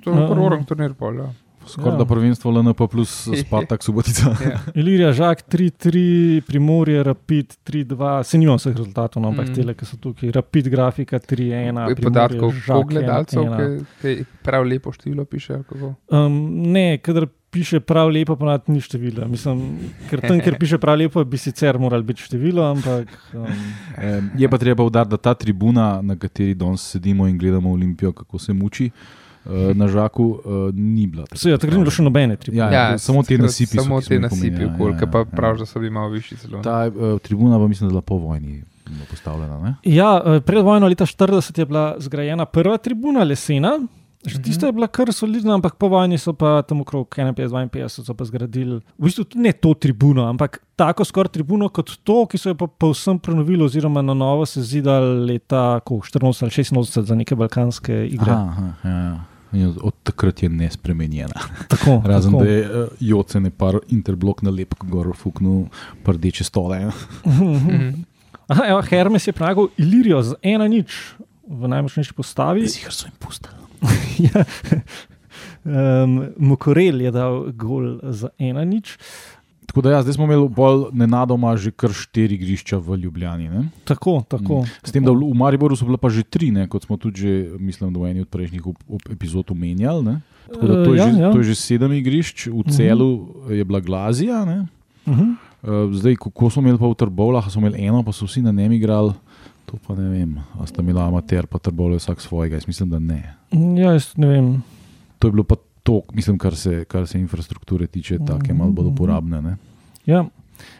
To 0.00 0.10
je 0.10 0.16
Um, 0.16 0.28
prvi 0.28 0.42
orang 0.42 0.64
turnir 0.64 0.94
pol. 0.94 1.14
Ja. 1.16 1.30
Skoraj 1.64 1.92
Ja. 1.92 1.98
da 1.98 2.04
prvenstvo 2.04 2.50
LNP 2.52 2.86
plus 2.86 3.12
Spartak 3.40 3.82
Subotica. 3.82 4.34
Ja. 4.42 4.58
Ilirija, 4.74 5.12
Žak 5.12 5.46
3-3, 5.48 6.02
Primorje, 6.40 7.02
Rapid 7.02 7.54
3-2, 7.64 8.22
se 8.22 8.36
nimam 8.36 8.56
vseh 8.56 8.74
rezultatov, 8.74 9.22
no, 9.22 9.28
ampak 9.28 9.48
Mm. 9.48 9.54
tele, 9.54 9.74
ki 9.74 9.84
so 9.84 9.96
tukaj. 9.96 10.30
Rapid 10.30 10.68
grafika 10.68 11.16
3-1. 11.18 11.54
Je 11.80 11.94
Primorje, 11.94 12.02
podatkov 12.02 12.52
Žak 12.52 12.84
gledalcev, 12.86 13.42
1-1. 13.42 13.84
ki 14.02 14.12
prav 14.42 14.64
lepo 14.64 14.92
število 14.92 15.24
piše. 15.24 15.62
Um, 16.10 16.36
ne, 16.68 16.98
kadar 16.98 17.26
piše 17.54 17.78
prav 17.80 18.08
lepo, 18.08 18.34
pa 18.36 18.58
ni 18.66 18.80
števila. 18.80 19.26
Mislim, 19.26 19.60
ker 20.10 20.20
tam, 20.20 20.40
kjer 20.40 20.58
piše 20.58 20.78
prav 20.78 20.98
lepo, 20.98 21.22
bi 21.24 21.38
sicer 21.38 21.78
moral 21.78 22.02
biti 22.02 22.22
število, 22.22 22.64
ampak. 22.66 23.08
Um, 23.32 23.46
Em, 23.96 24.30
Je 24.36 24.48
pa 24.48 24.58
treba 24.58 24.82
udariti, 24.82 25.10
da 25.10 25.16
ta 25.18 25.34
tribuna, 25.34 26.02
na 26.02 26.16
kateri 26.16 26.54
danes 26.54 26.82
sedimo 26.82 27.26
in 27.26 27.38
gledamo 27.38 27.72
Olimpijo, 27.72 28.12
kako 28.12 28.38
se 28.38 28.52
muči. 28.52 28.90
eh, 29.46 29.74
Na 29.74 29.88
žaku 29.88 30.24
uh, 30.24 30.40
ni 30.74 31.06
bila. 31.06 31.24
tako 31.24 31.38
so, 31.38 31.48
ja, 31.48 31.58
takrat 31.58 31.76
ni 31.76 31.82
bilo 31.82 31.90
še 31.90 32.02
nobene 32.02 32.36
tribune. 32.36 32.62
Ja, 32.64 32.90
ja, 32.90 32.98
samo 32.98 33.22
te 33.22 33.38
nasipi 33.38 33.76
so, 33.76 33.82
Samo 33.82 34.00
smo 34.00 34.08
te 34.08 34.18
nasipi, 34.18 34.46
omenili, 34.64 34.92
ja, 34.92 35.00
ja, 35.00 35.06
pa 35.06 35.18
ja. 35.18 35.24
praviš, 35.26 35.58
da 35.58 35.66
so 35.66 35.78
bili 35.78 35.90
malo 35.90 36.08
višji. 36.08 36.38
Celo. 36.38 36.62
Ta 36.62 36.86
uh, 36.86 37.20
tribuna 37.20 37.58
pa 37.58 37.68
mislim, 37.68 37.84
da 37.84 37.90
je 37.90 37.94
bila 37.94 38.02
po 38.02 38.16
vojni 38.18 38.62
postavljena. 39.10 39.60
Ne? 39.60 39.74
Ja, 39.84 40.10
pred 40.40 40.64
vojno 40.64 40.88
leta 40.88 41.06
40 41.06 41.58
je 41.58 41.66
bila 41.66 41.96
zgrajena 41.98 42.44
prva 42.46 42.76
tribuna, 42.78 43.22
lesena. 43.22 43.78
Že 44.24 44.38
tista 44.40 44.66
je 44.66 44.72
bila 44.72 44.88
kar 44.88 45.12
solidna, 45.12 45.54
ampak 45.54 45.76
po 45.76 45.90
vojni 45.92 46.16
so 46.18 46.32
pa 46.32 46.62
tam 46.64 46.80
okrog 46.80 47.12
51-52 47.12 48.04
so 48.08 48.14
pa 48.16 48.24
zgradili, 48.24 48.80
v 48.80 49.04
bistvu 49.04 49.26
ne 49.36 49.52
to 49.52 49.74
tribuno, 49.76 50.24
ampak 50.24 50.62
tako 50.80 51.04
skoraj 51.04 51.36
tribuno 51.36 51.68
kot 51.68 51.92
to, 52.00 52.24
ki 52.24 52.40
so 52.40 52.54
jo 52.54 52.56
pa 52.56 52.66
povsem 52.66 53.20
prenovili, 53.20 53.60
oziroma 53.64 54.00
na 54.02 54.16
novo 54.16 54.46
se 54.48 54.64
zidali 54.64 55.26
leta 55.28 55.80
ko, 55.84 56.00
84 56.00 56.24
ali 56.24 56.88
86 56.88 57.04
za 57.04 57.14
neke 57.14 57.36
balkanske 57.36 57.92
igre. 58.08 58.32
Aha, 58.32 58.48
aha, 58.48 58.88
ja, 58.88 58.98
ja. 59.04 59.14
In 59.54 59.70
od, 59.70 59.94
takrat 60.02 60.42
je 60.42 60.48
nespremenjena. 60.48 61.44
Tako, 61.68 62.00
Razen 62.10 62.32
tako. 62.32 62.44
da 62.44 62.50
je 62.50 62.62
uh, 62.64 62.88
Jocen 63.00 63.44
je 63.44 63.50
par 63.50 63.78
interblok 63.88 64.42
na 64.42 64.50
lep 64.50 64.74
gor 64.90 65.12
fuknil, 65.16 65.68
pa 66.02 66.16
rdeče 66.16 66.44
stole. 66.44 66.80
Aha, 68.48 68.64
evo, 68.68 68.80
Hermes 68.82 69.26
je 69.26 69.32
premagal 69.32 69.70
Ilirijo 69.80 70.22
z 70.22 70.34
ena 70.42 70.66
nič 70.68 71.14
v 71.48 71.68
najmočnejši 71.68 72.16
postavi. 72.16 72.66
Zihr 72.68 72.92
so 72.92 73.06
jim 73.06 73.16
pustili. 73.20 73.63
ja. 74.28 74.44
um, 75.64 76.28
Mokorel 76.36 77.00
je 77.00 77.10
dal 77.10 77.52
gol 77.52 77.98
za 78.02 78.28
ena 78.38 78.64
nič. 78.64 78.98
Tako 79.66 79.80
da 79.80 79.90
ja, 79.90 80.02
zdaj 80.02 80.14
smo 80.14 80.24
imeli 80.24 80.48
bolj 80.48 80.84
nenadoma 80.92 81.56
že 81.56 81.72
kar 81.72 81.90
štiri 81.90 82.36
igrišča 82.36 82.78
v 82.78 82.96
Ljubljani. 83.02 83.48
Ne? 83.48 83.62
Tako, 83.84 84.22
tako. 84.28 84.62
S 84.84 84.92
tem, 84.92 85.02
da 85.04 85.10
v 85.10 85.34
Mariboru 85.34 85.76
so 85.76 85.88
bila 85.88 85.98
pa 85.98 86.12
že 86.12 86.22
tri, 86.22 86.52
ne? 86.54 86.68
kot 86.68 86.84
smo 86.84 86.96
tudi, 86.96 87.20
že, 87.20 87.32
mislim, 87.58 87.90
v 87.90 88.12
eni 88.12 88.20
od 88.22 88.30
prejšnjih 88.30 88.62
op- 88.62 88.84
op- 88.86 89.10
epizod 89.10 89.50
omenjali. 89.50 90.04
ne. 90.04 90.16
Tako 90.52 90.66
da 90.66 90.74
to, 90.84 90.94
je 90.94 91.00
Eh, 91.00 91.02
ja, 91.02 91.06
že, 91.10 91.20
ja. 91.20 91.32
to 91.32 91.38
je 91.40 91.46
že 91.50 91.54
sedem 91.56 91.92
igrišč, 91.92 92.52
v 92.52 92.62
celu 92.68 93.10
je 93.48 93.64
bila 93.64 93.80
Glazija. 93.80 94.44
Ne? 94.44 94.68
Uh 95.06 95.18
-huh. 95.18 95.30
Uh, 95.64 95.88
zdaj, 95.96 96.20
ko, 96.20 96.30
ko 96.30 96.50
smo 96.50 96.62
imeli 96.62 96.78
pa 96.78 96.86
v 96.86 96.94
Trbovlah, 96.94 97.48
smo 97.48 97.64
imeli 97.64 97.88
eno, 97.88 98.02
pa 98.04 98.12
so 98.12 98.28
vsi 98.28 98.42
na 98.42 98.52
njem 98.52 98.72
igrali. 98.72 99.12
To 99.64 99.78
pa 99.86 99.94
ne 99.96 100.08
vem, 100.10 100.36
ali 100.58 100.68
sta 100.68 100.82
imela 100.82 101.06
amater, 101.08 101.46
pa 101.46 101.58
Trbovle 101.58 101.96
vsak 101.96 102.20
svojega. 102.20 102.56
Jaz 102.56 102.66
mislim, 102.66 102.90
da 102.90 102.98
ne. 102.98 103.22
Ja, 103.52 103.92
jaz 103.92 104.12
ne 104.16 104.28
vem. 104.28 104.48
To 105.18 105.28
je 105.28 105.32
bilo 105.32 105.44
pa 105.44 105.56
to, 105.82 106.02
mislim, 106.12 106.38
kar 106.38 106.56
se, 106.56 106.84
kar 106.84 107.06
se 107.06 107.18
infrastrukture 107.20 107.86
tiče, 107.86 108.18
take 108.26 108.54
malo 108.54 108.72
bolj 108.72 108.92
uporabne. 108.92 109.42
Ne? 109.42 109.56
Ja. 110.06 110.24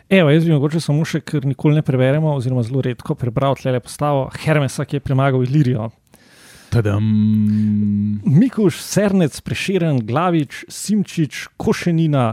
Evo, 0.08 0.30
jaz 0.30 0.44
bi 0.44 0.52
mogoče 0.52 0.80
samo 0.80 1.04
še, 1.08 1.20
ker 1.24 1.44
nikoli 1.48 1.80
ne 1.80 1.82
preberemo, 1.82 2.36
oziroma 2.38 2.62
zelo 2.64 2.82
redko 2.84 3.16
prebral 3.18 3.56
tle 3.58 3.80
postavo 3.80 4.28
Hermesa, 4.44 4.84
ki 4.84 4.98
je 4.98 5.04
premagal 5.04 5.44
Ilirijo. 5.44 5.90
Tadam. 6.74 7.04
Mikuš, 8.24 8.80
Sernec, 8.82 9.36
Preširen, 9.46 10.00
Glavič, 10.06 10.64
Simčič, 10.68 11.46
Košenina, 11.56 12.32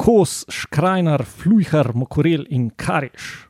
Kos, 0.00 0.44
Škrajnar, 0.48 1.24
Flujhar, 1.26 1.92
Mokorel 1.98 2.46
in 2.48 2.70
Kariš. 2.70 3.49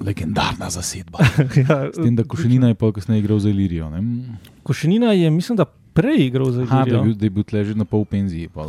Legendarna 0.00 0.70
zasedba. 0.70 1.18
ja, 1.68 1.90
S 1.92 1.96
tem, 1.96 2.16
da 2.16 2.24
Košenina 2.24 2.68
je 2.68 2.74
pa 2.74 2.92
kasneje 2.92 3.18
igral 3.20 3.38
za 3.38 3.50
Ilirijo. 3.50 3.90
ne? 3.90 4.02
Košenina 4.62 5.12
je, 5.12 5.30
mislim, 5.30 5.56
da 5.56 5.64
prej 5.64 6.26
igral 6.26 6.50
za 6.50 6.62
Aha, 6.62 6.70
da 6.70 6.76
je 6.76 6.82
Ilirijo. 6.82 7.02
bil, 7.04 7.14
da 7.14 7.26
je 7.26 7.30
bil 7.30 7.44
tle 7.44 7.64
že 7.64 7.74
na 7.74 7.84
pol 7.84 8.04
penziji. 8.04 8.48
Pa. 8.48 8.66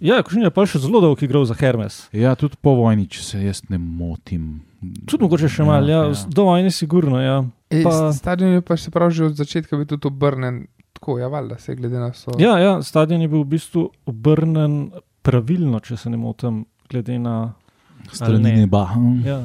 Ja, 0.00 0.22
Košenina 0.22 0.46
je 0.46 0.54
pa 0.54 0.66
še 0.66 0.78
zelo 0.78 1.00
dolgo 1.00 1.24
igral 1.24 1.44
za 1.44 1.54
Hermes. 1.54 2.08
Ja, 2.12 2.34
tudi 2.34 2.56
po 2.60 2.74
vojni, 2.74 3.06
če 3.06 3.22
se 3.22 3.42
jaz 3.44 3.62
ne 3.68 3.78
motim. 3.78 4.62
Tudi 5.06 5.22
mogoče 5.22 5.48
še 5.48 5.62
malo, 5.62 5.86
ja, 5.86 6.04
ja. 6.10 6.26
do 6.26 6.44
vojne 6.48 6.70
sigurno. 6.70 7.20
Ja. 7.22 7.44
Ej, 7.70 7.84
Pa-. 7.86 8.12
Stadion 8.12 8.56
je 8.56 8.60
pa 8.66 8.76
se 8.76 8.90
pravi 8.90 9.14
že 9.14 9.24
od 9.30 9.36
začetka 9.38 9.76
bil 9.76 9.86
tudi 9.86 10.06
obrnen 10.10 10.66
tako, 10.92 11.18
ja, 11.18 11.28
valjda, 11.28 11.58
se 11.58 11.74
glede 11.74 11.98
na 11.98 12.12
so. 12.12 12.34
Ja, 12.38 12.58
ja, 12.58 12.82
stadion 12.82 13.20
je 13.22 13.28
bil 13.28 13.42
v 13.42 13.54
bistvu 13.54 13.90
obrnen 14.06 14.90
pravilno, 15.22 15.80
če 15.80 15.96
se 15.96 16.10
ne 16.10 16.16
motim, 16.18 16.64
glede 16.90 17.18
na. 17.18 17.54
Strani 18.12 18.42
ne. 18.42 18.56
neba. 18.66 18.84
hm. 18.94 19.22
Ja, 19.26 19.38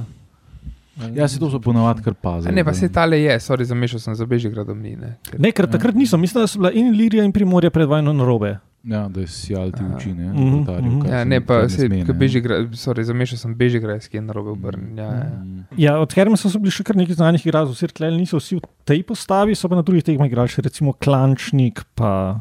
Ja, 1.14 1.28
se 1.28 1.38
to 1.38 1.50
so 1.50 1.60
ponavadi 1.60 2.02
kar 2.02 2.14
A 2.14 2.18
pazi. 2.18 2.50
ne, 2.50 2.64
pa 2.64 2.74
se 2.74 2.90
tale 2.90 3.20
je, 3.20 3.36
sorry, 3.38 3.64
zamešal 3.64 4.00
sem 4.00 4.16
za 4.16 4.26
Bežigradom 4.26 4.74
ni. 4.76 4.96
Ne, 4.96 5.18
ker, 5.24 5.40
Ne, 5.40 5.52
ker 5.52 5.68
takrat 5.68 5.94
nisem, 5.94 6.18
mislim, 6.18 6.42
da 6.42 6.48
so 6.48 6.58
bila 6.58 6.72
in 6.72 6.88
Ilirija 6.88 7.24
in 7.24 7.32
Primorje 7.32 7.70
pred 7.70 7.86
vojno 7.86 8.14
na 8.14 8.26
robe. 8.26 8.58
Ja, 8.84 9.08
da 9.08 9.20
je 9.20 9.28
sijal 9.28 9.72
ti 9.72 9.82
Aha. 9.82 9.96
oči, 9.96 10.14
ne, 10.14 10.28
Mhm, 10.28 10.48
mhm. 10.48 10.64
kar 11.02 11.12
ja, 11.12 11.24
ne, 11.24 11.42
pa 11.42 11.70
se, 11.70 11.90
ne. 11.90 12.06
Bežigrad, 12.06 12.72
sorry, 12.72 13.04
zamešal 13.04 13.38
sem 13.38 13.54
Bežigradski 13.54 14.18
in 14.18 14.26
narobe 14.26 14.50
obrnjen. 14.50 14.98
Ja, 14.98 15.04
ja. 15.06 15.30
Mm. 15.36 15.66
Ja, 15.78 16.00
od 16.00 16.14
Hermesa 16.14 16.50
so 16.50 16.58
bili 16.58 16.72
še 16.72 16.84
kar 16.84 16.96
nekaj 16.96 17.16
znanih 17.16 17.46
igralcev, 17.46 17.76
vsi 17.76 17.94
tleh 17.94 18.14
niso 18.16 18.38
vsi 18.38 18.56
v 18.56 18.62
tej 18.84 19.04
postavi, 19.04 19.54
so 19.54 19.68
pa 19.68 19.76
na 19.76 19.84
drugih 19.84 20.04
tekmah 20.04 20.26
igrali 20.26 20.48
še 20.48 20.62
recimo 20.62 20.94
Klančnik, 20.94 21.84
pa, 21.94 22.40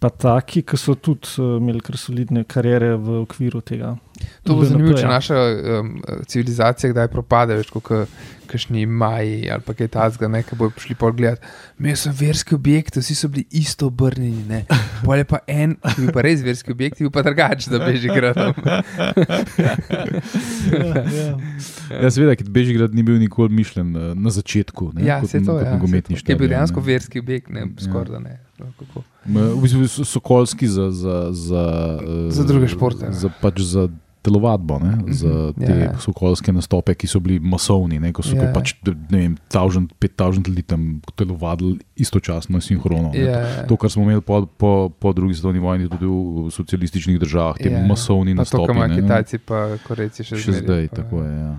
pa 0.00 0.08
taki, 0.10 0.62
ki 0.64 0.78
so 0.80 0.94
tudi 0.96 1.28
uh, 1.38 1.58
imeli 1.60 1.82
kar 1.84 1.98
solidne 2.00 2.44
kariere 2.48 2.94
v 2.96 3.20
okviru 3.22 3.60
tega. 3.60 3.94
To 4.44 4.56
bo 4.56 4.64
zanimivo, 4.68 4.96
če 4.96 5.08
naša 5.08 5.36
um, 5.80 5.94
civilizacija 6.28 6.90
kdaj 6.92 7.08
propade, 7.12 7.56
več 7.56 7.70
kot 7.72 7.88
kakšni 8.50 8.82
maji 8.88 9.46
ali 9.52 9.62
pa 9.64 9.72
kaj 9.78 9.88
takega, 9.94 10.28
ne, 10.32 10.40
ki 10.44 10.56
bojo 10.58 10.72
prišli 10.74 10.96
pol 10.98 11.12
gledati. 11.16 11.46
Mi 11.78 11.94
smo 11.96 12.12
verski 12.18 12.56
objekti, 12.56 13.00
vsi 13.00 13.14
so 13.16 13.30
bili 13.32 13.46
isto 13.56 13.86
obrnjeni. 13.88 14.42
ne. 14.48 14.60
Pol 15.04 15.20
je 15.22 15.26
pa 15.30 15.40
en, 15.48 15.76
ki 15.84 16.08
je 16.08 16.12
pa 16.16 16.24
res 16.26 16.42
verski 16.44 16.74
objekt, 16.74 16.98
bil 17.00 17.12
pa 17.14 17.22
drugačen, 17.24 17.72
da 17.72 17.80
Bežigradom. 17.86 18.52
ja, 19.60 19.74
ja. 21.14 21.30
Ja, 22.02 22.10
seveda, 22.10 22.34
ker 22.36 22.50
Bežigrad 22.52 22.94
ni 22.96 23.04
bil 23.06 23.20
nikoli 23.22 23.52
mišljen 23.54 23.94
eh, 23.96 24.12
na 24.18 24.34
začetku. 24.34 24.92
Ne, 24.98 25.06
Ja, 25.06 25.20
kot, 25.22 25.30
se 25.32 25.40
to 25.44 25.56
kot 25.56 25.64
je. 25.64 26.02
Ja, 26.16 26.20
je 26.34 26.36
bil 26.36 26.50
dejansko 26.50 26.82
verski 26.84 27.22
objekt, 27.22 27.50
ne, 27.54 27.68
Ja. 27.70 27.84
skoraj 27.86 28.12
da 28.16 28.22
ne. 28.26 28.38
No, 29.26 29.40
V 29.52 29.62
bistvu 29.62 29.86
so 29.86 30.04
Sokolski 30.04 30.66
za, 30.66 30.90
za, 30.90 31.28
za, 31.30 31.64
eh, 31.98 32.30
Za 32.30 32.44
druge 32.44 32.68
športe. 32.68 33.12
Za, 33.12 33.28
pač 33.32 33.60
za 33.60 33.88
telovadbo, 34.20 34.76
ne? 34.78 34.90
Mhm, 34.98 35.12
za 35.14 35.32
te 35.54 35.64
ja, 35.66 35.76
ja. 35.82 35.92
sokolske 35.96 36.52
nastope, 36.52 36.92
ki 36.92 37.06
so 37.06 37.16
bili 37.18 37.38
masovni, 37.38 37.96
ne? 37.96 38.12
ko 38.12 38.20
so 38.20 38.36
Ja. 38.36 38.42
ja. 38.42 38.52
pač, 38.52 38.74
ne 38.84 39.16
vem, 39.18 39.36
1000-5000 39.48 40.44
ljudi 40.46 40.62
tam 40.62 40.82
telovadili 41.14 41.78
istočasno, 41.96 42.60
sinhrono. 42.60 43.10
ne. 43.10 43.18
Ja, 43.18 43.64
To, 43.64 43.76
kar 43.76 43.88
smo 43.88 44.02
imeli 44.02 44.20
po, 44.20 44.44
po, 44.46 44.70
po 44.90 45.12
drugi 45.12 45.34
svetovni 45.34 45.58
vojni, 45.58 45.88
tudi 45.88 46.04
v 46.04 46.50
socialističnih 46.50 47.16
državah, 47.18 47.56
te 47.56 47.70
Ja. 47.70 47.80
masovni 47.80 48.32
pa 48.32 48.44
to, 48.44 48.60
nastopi. 48.60 48.66
kar 48.66 48.76
imajo. 48.76 49.00
Kitajci, 49.00 49.38
pa 49.38 49.56
Korejci 49.78 50.20
še, 50.22 50.36
Še 50.36 50.52
zmeraj, 50.52 50.60
zdaj, 50.60 50.84
pa, 50.86 50.96
tako 50.96 51.16
je. 51.22 51.32
Ja. 51.32 51.52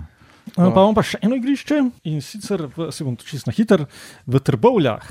Uh, 0.48 0.54
pa 0.54 0.78
imamo 0.80 0.94
pa 0.94 1.02
še 1.02 1.18
eno 1.20 1.34
igrišče 1.34 1.76
in 2.04 2.18
sicer, 2.20 2.68
v, 2.68 2.90
se 2.90 3.02
bom 3.02 3.14
čisto 3.16 3.46
na 3.46 3.54
hiter, 3.54 3.86
v 4.22 4.38
Trbovljah 4.38 5.02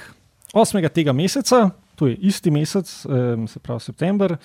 8. 0.53 0.79
tega 0.89 1.11
meseca, 1.11 1.71
to 2.01 2.07
je 2.09 2.15
isti 2.15 2.49
mesec, 2.51 3.05
um, 3.05 3.47
se 3.47 3.59
pravi 3.59 3.79
september, 3.79 4.37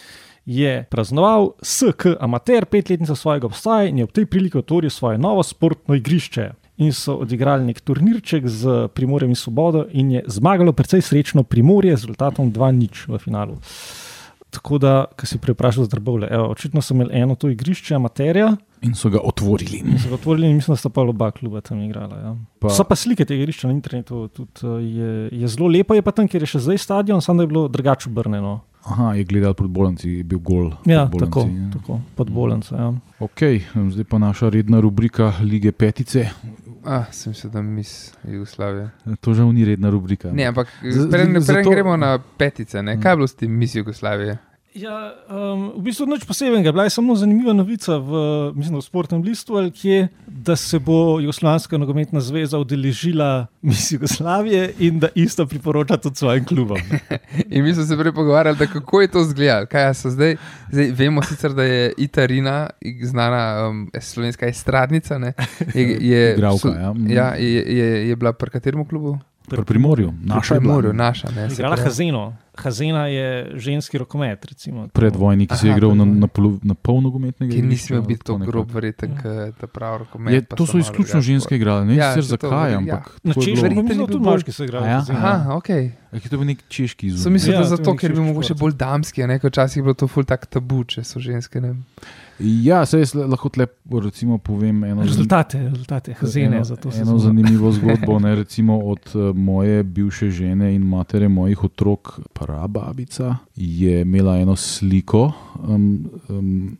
je 0.44 0.84
praznoval 0.90 1.54
SK 1.62 2.06
Amater 2.20 2.66
petletnico 2.68 3.16
svojega 3.16 3.46
obstoja 3.46 3.88
in 3.88 3.98
je 3.98 4.04
ob 4.04 4.12
tej 4.12 4.26
priliki 4.26 4.58
otvoril 4.58 4.92
svoje 4.92 5.18
novo 5.18 5.42
sportno 5.42 5.96
igrišče. 5.96 6.50
In 6.84 6.92
so 6.92 7.14
odigrali 7.24 7.64
nek 7.64 7.80
turnirček 7.80 8.44
z 8.46 8.88
Primorjem 8.94 9.32
in 9.32 9.40
Svobodo, 9.40 9.86
in 9.90 10.10
je 10.18 10.24
zmagalo 10.26 10.72
precej 10.76 11.00
srečno 11.00 11.42
Primorje 11.42 11.96
z 11.96 12.04
rezultatom 12.04 12.52
2-0 12.52 13.16
v 13.16 13.22
finalu. 13.24 13.56
Tako 14.56 14.78
da, 14.80 14.92
kar 15.16 15.28
si 15.28 15.36
preprašal 15.42 15.84
z 15.84 15.92
Drbovle, 15.92 16.30
evo, 16.32 16.48
očitno 16.54 16.80
so 16.80 16.94
imeli 16.94 17.12
eno 17.18 17.34
to 17.36 17.50
igrišče 17.52 17.98
Amaterja, 17.98 18.54
In 18.84 18.94
so 18.94 19.08
ga 19.08 19.20
otvorili. 19.24 19.80
In 19.80 19.98
so 19.98 20.08
ga 20.08 20.14
otvorili, 20.14 20.50
in 20.50 20.56
mislim, 20.56 20.74
da 20.74 20.76
sta 20.76 20.88
pa 20.88 21.00
oba 21.00 21.30
kluba 21.30 21.60
tam 21.60 21.80
igrala. 21.82 22.16
Ja. 22.16 22.36
Pa- 22.58 22.70
so 22.70 22.84
pa 22.84 22.96
slike 22.96 23.24
tega 23.24 23.42
igrišča 23.42 23.70
na 23.70 23.74
internetu, 23.74 24.28
tudi 24.28 24.66
uh, 24.68 24.76
je, 24.82 25.28
je 25.32 25.48
zelo 25.48 25.68
lepo, 25.68 25.94
je 25.96 26.04
pa 26.04 26.12
tam, 26.12 26.28
kjer 26.28 26.44
je 26.44 26.50
še 26.54 26.60
zdaj 26.68 26.78
stadion, 26.84 27.22
samo 27.24 27.40
da 27.40 27.46
je 27.46 27.52
bilo 27.54 27.68
drugače 27.72 28.10
obrnjeno. 28.10 28.60
Aha, 28.86 29.14
je 29.14 29.24
gledal 29.24 29.54
proti 29.54 29.72
Bolanci, 29.72 30.10
je 30.10 30.24
bil 30.24 30.38
gol. 30.40 30.70
Ja, 30.84 31.06
proti 31.06 31.18
tako, 31.20 31.40
Bolanci, 31.40 31.58
ja. 31.58 31.70
tako 31.72 32.00
pod 32.14 32.30
Bolenco. 32.30 32.74
Ja. 32.74 32.92
Ok, 33.20 33.40
zdaj 33.88 34.04
pa 34.04 34.18
naša 34.18 34.48
redna 34.48 34.80
rubrika 34.80 35.32
Lige 35.42 35.72
Petice. 35.72 36.28
Ah, 36.84 37.04
sem 37.10 37.34
se 37.34 37.48
da 37.48 37.62
mis 37.62 38.12
Jugoslavije. 38.24 38.90
To 39.20 39.34
žal 39.34 39.50
ni 39.50 39.64
redna 39.64 39.90
rubrika. 39.90 40.30
Ne, 40.30 40.44
ampak 40.44 40.68
preden 40.80 41.02
z- 41.02 41.10
preden 41.10 41.40
zato- 41.42 41.70
gremo 41.70 41.96
na 41.96 42.18
petice, 42.38 42.82
ne, 42.82 42.94
kaj 42.96 43.12
je 43.12 43.16
bilo 43.16 43.26
s 43.26 43.34
tem 43.34 43.50
mis 43.52 43.74
Jugoslavije? 43.74 44.38
Ja, 44.76 45.16
um, 45.32 45.72
v 45.80 45.88
bistvu 45.88 46.04
nič 46.04 46.28
posebnega. 46.28 46.68
Bila 46.68 46.84
je 46.84 46.92
samo 46.92 47.16
zanimiva 47.16 47.56
novica 47.56 47.96
v, 47.96 48.10
mislim, 48.52 48.76
v 48.76 48.84
sportnem 48.84 49.22
listu, 49.24 49.56
ali 49.56 49.72
kje, 49.72 50.08
da 50.26 50.56
se 50.56 50.76
bo 50.78 51.16
Jugoslovanska 51.16 51.78
nogometna 51.80 52.20
zveza 52.20 52.58
udeležila 52.60 53.46
mis 53.62 53.92
Jugoslavije 53.92 54.74
in 54.78 55.00
da 55.00 55.08
isto 55.14 55.46
priporoča 55.46 55.96
tudi 55.96 56.16
svojim 56.16 56.44
klubom. 56.44 56.76
In 57.54 57.64
mi 57.64 57.74
smo 57.74 57.84
se 57.84 57.96
prej 57.96 58.12
pogovarjali, 58.12 58.58
da 58.58 58.66
kako 58.66 59.00
je 59.00 59.08
to 59.08 59.20
izgledalo. 59.20 59.66
Kaj 59.66 59.94
so 59.94 60.10
zdaj? 60.10 60.36
zdaj? 60.70 60.90
Vemo 60.92 61.22
sicer, 61.22 61.54
da 61.54 61.62
je 61.62 61.92
Itarina, 61.96 62.70
znana 63.02 63.68
um, 63.68 63.90
slovenska 64.00 64.46
estradnica, 64.46 65.18
ne, 65.18 65.32
je, 65.74 65.98
je, 66.00 66.32
Igralka, 66.36 66.68
so- 66.68 66.76
ja. 66.76 66.92
Mhm. 66.92 67.10
ja, 67.10 67.34
je, 67.34 67.76
je, 67.78 68.08
je 68.08 68.16
bila 68.16 68.32
pri 68.32 68.50
katerem 68.50 68.84
klubu? 68.84 69.18
Pri 69.48 69.64
Primorju, 69.64 70.12
naša 70.24 70.54
pri. 70.54 70.60
Primorju, 70.60 70.92
naša. 70.92 71.28
Ne, 71.30 71.48
Igrala. 71.52 71.76
Hazeno. 71.76 72.36
Hazena 72.62 73.06
je 73.06 73.52
ženski 73.54 73.98
rokomet. 73.98 74.44
Recimo. 74.44 74.88
Predvojni, 74.88 75.46
ki 75.46 75.56
se 75.56 75.68
je 75.68 75.72
igral 75.72 75.94
na, 75.94 76.04
na, 76.04 76.26
pol, 76.26 76.58
na 76.62 76.74
pol 76.74 77.00
nogometnega. 77.00 77.52
Ki 77.52 77.62
ni 77.62 77.74
igrišča, 77.74 77.86
smel 77.86 78.02
biti 78.02 78.24
tako 78.24 78.38
grob, 78.38 78.70
verjeten, 78.70 79.16
kot 79.16 79.60
ta 79.60 79.66
pravi 79.66 79.98
rokomet. 79.98 80.34
Je, 80.34 80.42
to 80.42 80.66
so 80.66 80.78
izključno 80.78 81.20
ženske 81.20 81.56
igrale, 81.56 81.84
ne 81.84 81.96
Ja, 81.96 82.12
sicer 82.12 82.24
zakaj, 82.32 82.50
verjetno, 82.50 82.78
ampak 82.78 83.20
Na 83.22 83.34
tako 83.34 83.44
je 83.44 83.54
bilo. 83.54 83.82
bil 83.82 84.06
tudi 84.06 84.24
moški 84.24 84.52
so 84.52 84.64
igrali. 84.64 84.86
A 84.86 84.90
ja? 84.90 85.04
Aha, 85.10 85.54
ok. 85.54 85.68
Je 85.68 86.30
to 86.30 86.38
bil 86.38 86.46
nek 86.46 86.62
češki 86.68 87.06
izum. 87.06 87.22
So 87.22 87.30
mislili, 87.30 87.54
Ja, 87.54 87.60
da 87.60 87.76
zato, 87.76 87.96
ker 87.96 88.10
bi 88.10 88.16
češki 88.16 88.28
mogoče 88.32 88.54
bolj 88.54 88.72
damski, 88.72 89.22
a 89.22 89.26
ne, 89.26 89.38
kot 89.38 89.52
včasih 89.52 89.76
je 89.76 89.82
bilo 89.82 89.94
to 89.94 90.08
ful 90.08 90.24
tak 90.24 90.46
tabu, 90.46 90.84
če 90.84 91.04
so 91.04 91.20
ženske. 91.20 91.60
Ne. 91.60 91.74
Ja, 92.38 92.82
se 92.86 92.98
jaz 93.00 93.14
lahko 93.16 93.48
tle 93.48 93.66
recimo 94.02 94.38
povem 94.38 94.84
eno 94.84 95.02
Rezultate, 95.02 95.58
rezultate, 95.70 96.12
hazene. 96.20 96.56
eno, 96.56 96.64
zato 96.64 96.90
se 96.90 97.00
eno 97.00 97.18
zanimivo 97.18 97.72
zgodbo. 97.76 98.18
Ne, 98.18 98.34
recimo 98.34 98.78
od 98.78 99.12
eh, 99.14 99.32
moje 99.34 99.82
bivše 99.82 100.30
žene 100.30 100.74
in 100.74 100.82
matere 100.82 101.28
mojih 101.28 101.64
otrok, 101.64 102.20
prababica, 102.32 103.36
je 103.56 104.00
imela 104.00 104.36
eno 104.38 104.56
sliko. 104.56 105.32
Um, 105.68 106.10
um, 106.28 106.76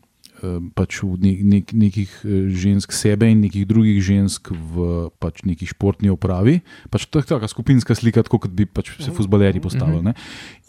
Pač 0.77 0.99
nek, 1.01 1.39
nek, 1.41 1.71
nekih 1.73 2.11
eh, 2.21 2.49
žensk 2.53 2.93
sebe 2.93 3.25
in 3.25 3.39
nekih 3.41 3.65
drugih 3.65 3.97
žensk 4.05 4.51
v 4.53 5.09
pač 5.17 5.41
neki 5.41 5.65
športni 5.65 6.13
opravi. 6.13 6.59
Pač 6.93 7.07
taka 7.09 7.49
skupinska 7.49 7.97
slika, 7.97 8.21
tako 8.21 8.45
kot 8.45 8.53
bi 8.53 8.69
pač 8.69 8.93
se 9.01 9.09
futbaleri 9.09 9.57
postavili. 9.57 10.03
ne. 10.05 10.13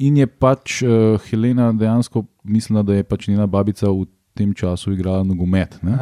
In 0.00 0.16
je 0.16 0.24
pač 0.24 0.80
uh, 0.80 1.20
Helena 1.28 1.68
dejansko 1.76 2.24
mislila, 2.48 2.80
da 2.80 2.96
je 2.96 3.04
pač 3.04 3.28
njena 3.28 3.44
babica 3.44 3.92
v 3.92 4.08
tem 4.38 4.54
času 4.54 4.94
igrala 4.94 5.26
nogomet. 5.26 5.78
ne. 5.82 5.98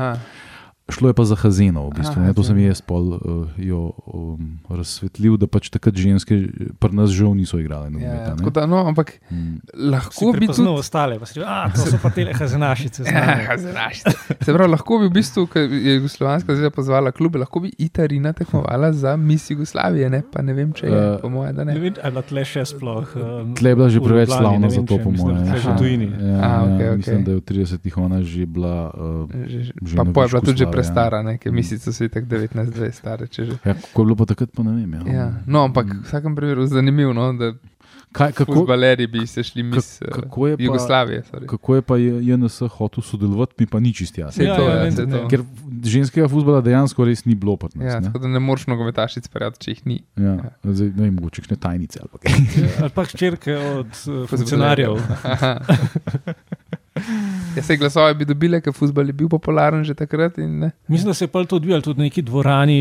Šlo 0.88 1.08
je 1.08 1.14
pa 1.14 1.24
za 1.24 1.34
Hazeno, 1.34 1.88
v 1.88 1.94
bistvu. 1.94 2.14
Aha, 2.16 2.26
Ne, 2.26 2.32
to 2.32 2.42
sem 2.42 2.58
jaz 2.60 2.78
pol 2.80 3.02
uh, 3.12 3.20
jo 3.56 3.90
um, 4.06 4.38
razsvetlil, 4.70 5.34
da 5.34 5.46
pač 5.46 5.66
takrat 5.66 5.92
ženske 5.92 6.36
pri 6.76 6.92
nas 6.92 7.10
žal 7.10 7.32
niso 7.32 7.58
igrale 7.58 7.90
Ja, 7.96 8.32
tako 8.32 8.50
da, 8.50 8.66
no, 8.66 8.84
ampak 8.84 9.18
Mm. 9.26 9.58
lahko 9.90 10.30
bi 10.32 10.46
tudi. 10.46 10.62
Ostale, 10.68 11.18
pa 11.18 11.26
si 11.26 11.34
rekel, 11.34 11.42
a 11.44 11.66
to 11.68 11.82
so 11.82 11.98
pa 11.98 12.10
te 12.10 12.22
hazenašice. 12.24 13.02
Ja, 13.08 13.56
zarašite. 13.56 14.10
Se 14.38 14.52
pravi, 14.52 14.70
lahko 14.70 14.98
bi 14.98 15.06
v 15.06 15.12
bistvu, 15.12 15.46
ker 15.46 15.66
je 15.66 15.96
Jugoslovanska 15.96 16.54
zveza 16.54 16.70
pozvala 16.70 17.10
klube, 17.10 17.38
lahko 17.38 17.60
bi 17.60 17.72
Itarina 17.76 18.30
tekmovala 18.30 18.92
za 18.92 19.16
mis 19.16 19.50
Jugoslavije, 19.50 20.06
ne? 20.08 20.22
pa 20.22 20.40
ne 20.40 20.52
vem, 20.52 20.70
če 20.70 20.86
je, 20.86 20.94
Eh, 20.94 21.18
po 21.18 21.28
mojem, 21.28 21.50
da 21.52 21.64
Ne 21.64 21.74
ne. 21.74 21.80
vem, 21.80 21.94
ali 22.00 22.22
tle 22.22 22.44
še 22.44 22.62
sploh. 22.64 23.10
Um, 23.16 23.54
Tle 23.54 23.68
je 23.68 23.74
bila 23.74 23.88
že 23.88 23.98
preveč 24.00 24.30
slavna 24.30 24.70
za 24.70 24.82
to, 24.82 24.96
po 24.96 25.10
mislim, 25.10 25.34
mojem. 25.34 25.42
da 25.42 25.50
je 25.50 25.58
še 25.58 25.66
Aha. 25.66 25.74
v 25.74 25.78
tujini. 25.78 26.06
Ja, 26.06 26.36
A, 26.36 26.46
ja, 26.46 26.62
okej, 26.68 26.96
Mislim, 26.96 27.20
da 27.20 27.30
je 27.32 27.36
v 27.36 27.44
30-ih 27.44 27.94
ona 27.98 28.18
že 28.22 28.46
bila. 28.46 28.74
Uh, 28.88 29.26
Že, 29.44 29.58
že, 29.60 29.72
Že 29.82 29.94
pa 30.06 30.22
je 30.22 30.28
bila 30.28 30.40
tudi 30.42 30.58
že 30.58 30.66
prestara, 30.76 31.22
ne? 31.22 31.38
ker 31.38 31.48
Mm. 31.48 31.56
misice 31.56 31.92
so 31.92 32.04
itak 32.04 32.24
19-20 32.26 32.92
stare. 32.92 33.28
Ja, 33.64 33.74
kako 33.74 33.96
je 33.96 34.04
bilo 34.04 34.16
pa 34.16 34.24
takrat, 34.26 34.50
pa 34.50 34.62
ne 34.62 34.76
vem. 34.76 34.94
Ja. 34.94 35.14
Ja. 35.14 35.32
No, 35.46 35.64
ampak 35.64 35.86
v 35.88 36.02
vsakem 36.02 36.34
primeru 36.34 36.66
zanimivo, 36.66 37.12
no, 37.12 37.32
da 37.34 37.52
Kaj, 38.12 38.32
kako, 38.32 38.54
Futbaleri 38.54 39.06
bi 39.06 39.26
se 39.26 39.42
šli 39.42 39.62
mis 39.62 40.00
eh, 40.00 40.06
kako 40.06 40.46
je 40.46 40.56
pa- 40.56 40.62
Jugoslavije. 40.62 41.22
sorry. 41.24 41.46
kako 41.46 41.74
je 41.74 41.82
pa 41.82 41.96
JNS 41.96 42.62
hotel 42.70 43.02
sodelovati, 43.02 43.54
mi 43.58 43.66
pa 43.66 43.80
ni 43.80 43.92
čist 43.92 44.18
jasno. 44.18 44.40
Ja, 44.40 44.56
to, 44.56 44.62
ja, 44.62 44.74
ja, 44.76 44.92
saj 44.92 45.04
da 45.04 45.12
to. 45.12 45.22
ne. 45.22 45.28
Ker 45.28 45.42
ženskega 45.84 46.28
futbola 46.28 46.60
dejansko 46.60 47.04
res 47.04 47.24
ni 47.24 47.34
bilo 47.34 47.56
pri 47.56 47.68
nas. 47.74 47.86
Ja, 47.86 48.00
ne. 48.00 48.06
tako 48.06 48.18
da 48.18 48.28
ne 48.28 48.40
moreš 48.40 48.66
nogometašic 48.66 49.24
spraviti, 49.24 49.60
če 49.60 49.70
jih 49.70 49.86
ni. 49.86 49.98
Ja, 50.16 50.36
zdaj, 50.64 50.88
ne 50.88 51.02
vem, 51.02 51.14
mogoče 51.14 51.42
kakšne 51.42 51.56
tajnice 51.58 52.00
ali 52.00 52.08
pa 52.08 52.18
kaj. 52.18 52.32
Ali 52.80 52.90
pa 52.90 53.04
hčerke 53.04 53.56
od 53.56 53.86
uh, 53.86 54.28
funkcionarjev. 54.28 54.96
Ja, 57.56 57.62
se 57.62 57.76
glasove 57.76 58.14
bi 58.14 58.24
dobile, 58.24 58.60
ker 58.60 58.72
futbol 58.72 59.06
je 59.06 59.14
bil 59.14 59.28
popularen 59.28 59.80
že 59.82 59.94
takrat. 59.94 60.38
in 60.38 60.58
ne. 60.58 60.70
Mislim, 60.86 61.06
da 61.06 61.14
se 61.14 61.24
je 61.24 61.28
pol 61.28 61.44
to 61.44 61.56
odvijalo 61.56 61.80
tudi 61.80 61.96
v 61.96 62.04
neki 62.04 62.22
dvorani, 62.22 62.80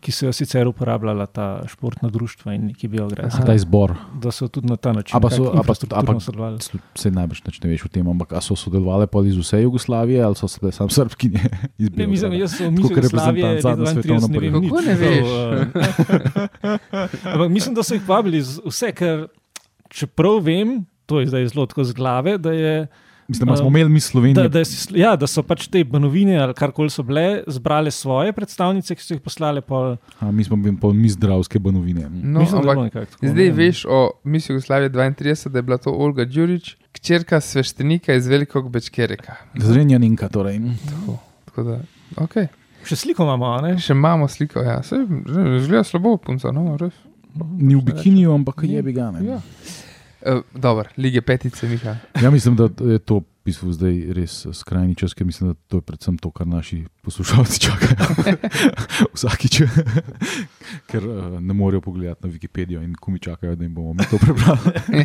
ki 0.00 0.10
so 0.10 0.26
jo 0.26 0.32
sicer 0.32 0.66
uporabljala 0.66 1.26
ta 1.26 1.62
športna 1.64 2.08
društva 2.08 2.54
in 2.54 2.66
neki 2.66 2.88
biografski. 2.88 3.42
Ta 3.42 3.54
izbor. 3.54 3.94
Da 4.14 4.30
so 4.30 4.48
tudi 4.48 4.66
na 4.66 4.76
ta 4.76 4.92
način 4.92 5.16
A 5.16 5.20
pa 5.20 5.28
so- 5.28 5.38
nekako 5.38 5.48
a 5.48 5.52
pa- 5.52 5.58
infrastrukturno 5.60 6.10
a 6.10 6.14
pa- 6.14 6.20
sodelovali. 6.20 6.58
Se 6.94 7.10
najbrž 7.10 7.40
ne 7.58 7.70
veš 7.70 7.84
o 7.84 7.88
tem, 7.88 8.08
ampak 8.08 8.32
so 8.40 8.56
sodelovali 8.56 9.06
pa 9.06 9.18
iz 9.20 9.36
vse 9.36 9.62
Jugoslavije 9.62 10.22
ali 10.22 10.34
so 10.34 10.48
se 10.48 10.72
samo 10.72 10.90
srbkinje 10.90 11.40
iz 11.78 11.88
Ne, 11.92 12.06
mislim, 12.06 12.32
jaz 12.34 12.52
sem 12.52 12.74
mislil, 12.74 12.96
da 12.96 13.08
svetovno 13.86 14.28
ne 14.28 14.38
vem 14.40 14.52
prvenstvo. 14.52 14.60
nič. 14.60 14.70
Kako 14.70 14.80
ne 14.80 14.94
veš? 14.96 15.22
Uh, 15.22 16.38
Ampak 17.32 17.48
mislim, 17.50 17.74
da 17.74 17.82
so 17.82 17.94
jih 17.94 18.04
vabili 18.04 18.38
vse, 18.64 18.92
ker 18.92 19.26
čeprav 19.88 20.40
vem, 20.40 20.74
to 21.06 21.20
je 21.20 21.26
zdaj 21.26 21.46
zelo 21.46 21.66
tako 21.66 21.84
z 21.84 21.92
glave, 21.92 22.38
da 22.38 22.52
je. 22.52 22.86
Mislim, 23.28 23.48
da 23.48 23.56
smo 23.56 23.68
imeli 23.68 23.88
mi 23.88 23.94
Da, 23.94 24.00
Slovenijo. 24.00 24.48
da, 24.48 24.64
si- 24.64 24.98
ja, 24.98 25.16
da 25.16 25.26
so 25.26 25.42
pač 25.42 25.66
te 25.68 25.84
banovine 25.84 26.38
ali 26.38 26.54
karkoli 26.54 26.90
so 26.90 27.02
bile, 27.02 27.42
zbrali 27.46 27.90
svoje 27.90 28.32
predstavnice, 28.32 28.94
ki 28.94 29.02
so 29.02 29.14
jih 29.14 29.20
poslali. 29.20 29.60
Pol, 29.60 29.96
A, 30.20 30.30
mi 30.32 30.44
smo 30.44 30.56
bili 30.56 30.76
pa 30.80 30.88
mi 30.88 31.08
zdravske 31.08 31.58
banovine. 31.58 32.08
No, 32.08 32.40
mislim, 32.40 32.62
da 32.62 32.70
ampak 32.70 32.84
nekako 32.84 33.06
tako, 33.06 33.26
zdaj 33.26 33.44
ne. 33.44 33.50
veš 33.52 33.84
o 33.84 34.10
misiji 34.24 34.54
Jugoslavije 34.54 34.90
32, 34.90 35.48
da 35.48 35.58
je 35.58 35.62
bila 35.62 35.76
to 35.76 35.90
Olga 35.90 36.24
Đurič, 36.24 36.76
kčerka 36.92 37.40
sveštenika 37.40 38.14
iz 38.14 38.26
Velikog 38.26 38.70
Bečkereka. 38.70 39.36
Zrenjaninka 39.54 40.28
torej. 40.28 40.60
Tako, 40.88 41.18
tako 41.44 41.62
da, 41.62 41.78
okay. 42.16 42.46
Še 42.84 42.96
sliko 42.96 43.22
imamo, 43.22 43.46
a 43.46 43.60
ne? 43.60 43.78
Še 43.78 43.92
imamo 43.92 44.28
sliko, 44.28 44.60
ja. 44.60 44.82
se 44.82 44.96
zgleda 45.60 45.84
slabo, 45.84 46.16
punca, 46.16 46.48
no, 46.50 46.76
res. 46.76 46.94
Ni 47.52 47.74
v 47.74 47.82
bikiniju, 47.82 48.32
ampak 48.32 48.62
je 48.62 48.82
bi 48.82 48.92
ga. 48.92 49.12
Ja. 49.20 49.40
Uh, 50.26 50.40
Dobro, 50.54 50.88
lige 50.96 51.20
petice, 51.20 51.68
Miha. 51.68 51.96
Ja, 52.22 52.30
mislim, 52.30 52.56
da 52.56 52.68
je 52.84 52.98
to 52.98 53.18
v 53.18 53.24
bistvu 53.44 53.72
zdaj 53.72 54.00
res 54.12 54.46
skrajni 54.52 54.94
čas, 54.98 55.14
ker 55.14 55.26
mislim, 55.26 55.52
da 55.52 55.54
to 55.70 55.78
je 55.78 55.84
predvsem 55.86 56.18
to, 56.18 56.30
kar 56.30 56.46
naši 56.46 56.82
poslušalci 57.06 57.60
čakajo. 57.66 58.36
Vsakič, 59.14 59.60
ker 60.90 61.06
uh, 61.06 61.38
ne 61.40 61.54
morejo 61.54 61.80
pogledati 61.80 62.26
na 62.26 62.32
Wikipedijo 62.32 62.82
in 62.82 62.94
ko 62.94 63.10
mi 63.10 63.18
čakajo, 63.18 63.54
da 63.56 63.64
jim 63.64 63.74
bomo 63.74 63.92
mi 63.92 64.04
to 64.10 64.18
prebrali. 64.18 65.04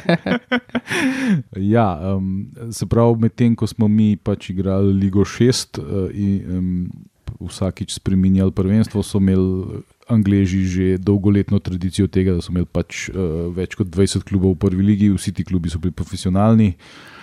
ja, 1.72 2.16
um, 2.16 2.49
se 2.72 2.86
pravi, 2.86 3.20
medtem 3.22 3.55
ko 3.55 3.68
smo 3.68 3.88
mi 3.88 4.16
pač 4.18 4.49
igrali 4.49 4.93
Ligo 4.93 5.22
6 5.22 5.80
uh, 5.80 6.09
in 6.14 6.57
um, 6.57 6.91
vsakič 7.39 7.93
spremenjali 7.99 8.51
prvenstvo, 8.51 9.03
so 9.03 9.17
imeli. 9.24 9.82
Angleži 10.03 10.67
že 10.67 10.86
dolgoletno 10.99 11.61
tradicijo 11.63 12.09
tega, 12.11 12.34
da 12.36 12.43
so 12.43 12.51
imeli 12.51 12.67
pač 12.67 13.07
uh, 13.07 13.47
več 13.55 13.78
kot 13.80 13.88
20 13.88 14.26
klubov 14.28 14.57
v 14.57 14.59
prvi 14.59 14.84
ligi, 14.84 15.07
vsi 15.07 15.32
ti 15.32 15.45
klubi 15.47 15.71
so 15.71 15.80
bili 15.80 15.95
profesionalni. 15.95 16.74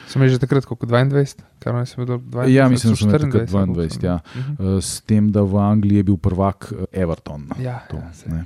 Sem 0.08 0.24
že 0.24 0.40
takrat, 0.40 0.64
kot 0.64 0.80
22, 0.88 1.44
kar 1.60 1.76
naj 1.76 1.86
se 1.92 2.00
bilo 2.00 2.16
22. 2.16 2.48
Ja, 2.48 2.70
mislim, 2.72 2.96
da 2.96 3.04
imeli 3.04 3.20
takrat 3.20 3.52
24, 3.52 4.00
22, 4.00 4.04
ja. 4.08 4.16
Mhm. 4.32 4.52
Uh, 4.56 4.80
S 4.80 5.04
tem, 5.04 5.28
da 5.28 5.44
v 5.44 5.60
Angliji 5.60 6.00
je 6.00 6.06
bil 6.08 6.16
prvak 6.16 6.72
uh, 6.72 6.88
Everton. 6.88 7.52
Ja, 7.60 7.84
To, 7.92 8.00
ja. 8.00 8.42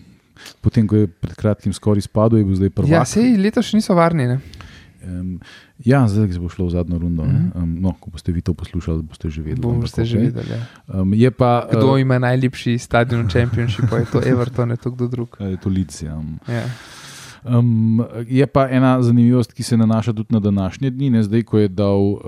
Potem, 0.61 0.83
ko 0.91 0.99
je 0.99 1.07
pred 1.07 1.39
kratkim 1.39 1.71
skoraj 1.73 2.03
izpadel, 2.03 2.43
je 2.43 2.45
bil 2.45 2.59
zdaj 2.59 2.75
prvak. 2.75 2.91
ja, 2.91 3.05
sej 3.07 3.39
letos 3.39 3.71
še 3.71 3.79
niso 3.79 3.95
varni. 3.95 4.27
Ne? 4.27 4.43
Um, 5.07 5.41
ja, 5.79 6.09
zdaj 6.09 6.33
se 6.33 6.41
bo 6.41 6.49
šlo 6.49 6.67
v 6.67 6.71
zadnjo 6.71 6.99
rundo. 6.99 7.25
Mm. 7.25 7.53
Um, 7.55 7.77
no, 7.81 7.95
ko 8.01 8.11
boste 8.11 8.33
vi 8.33 8.43
to 8.43 8.55
poslušali, 8.55 9.03
boste 9.03 9.31
že 9.31 9.43
vedeli. 9.43 9.61
Bomo 9.61 9.81
ampak 9.85 9.91
ste 9.91 10.05
že 10.05 10.19
videli. 10.19 10.51
Ja. 10.51 10.61
Um, 10.89 11.15
je 11.15 11.31
pa. 11.31 11.69
Kdo 11.71 11.95
uh, 11.95 12.01
ima 12.01 12.19
najlepši 12.19 12.79
stadion 12.79 13.27
v 13.27 13.33
Championshipu, 13.33 13.97
je 13.97 14.07
to 14.13 14.19
Everton, 14.25 14.71
je 14.71 14.77
to 14.77 14.91
kdo 14.91 15.09
drug. 15.09 15.31
je 15.55 15.59
to 15.61 15.69
Lic. 15.69 15.93
Ja. 16.03 16.17
Ja. 16.49 16.67
Um, 17.47 18.01
je 18.27 18.47
pa 18.47 18.69
ena 18.69 19.03
zanimivost, 19.03 19.53
ki 19.53 19.63
se 19.63 19.77
nanaša 19.77 20.13
tudi 20.13 20.29
na 20.31 20.41
današnje 20.41 20.91
dni. 20.91 21.11
Ne? 21.11 21.23
Zdaj, 21.23 21.43
ko 21.43 21.59
je 21.59 21.69
dal 21.69 22.01
um, 22.01 22.21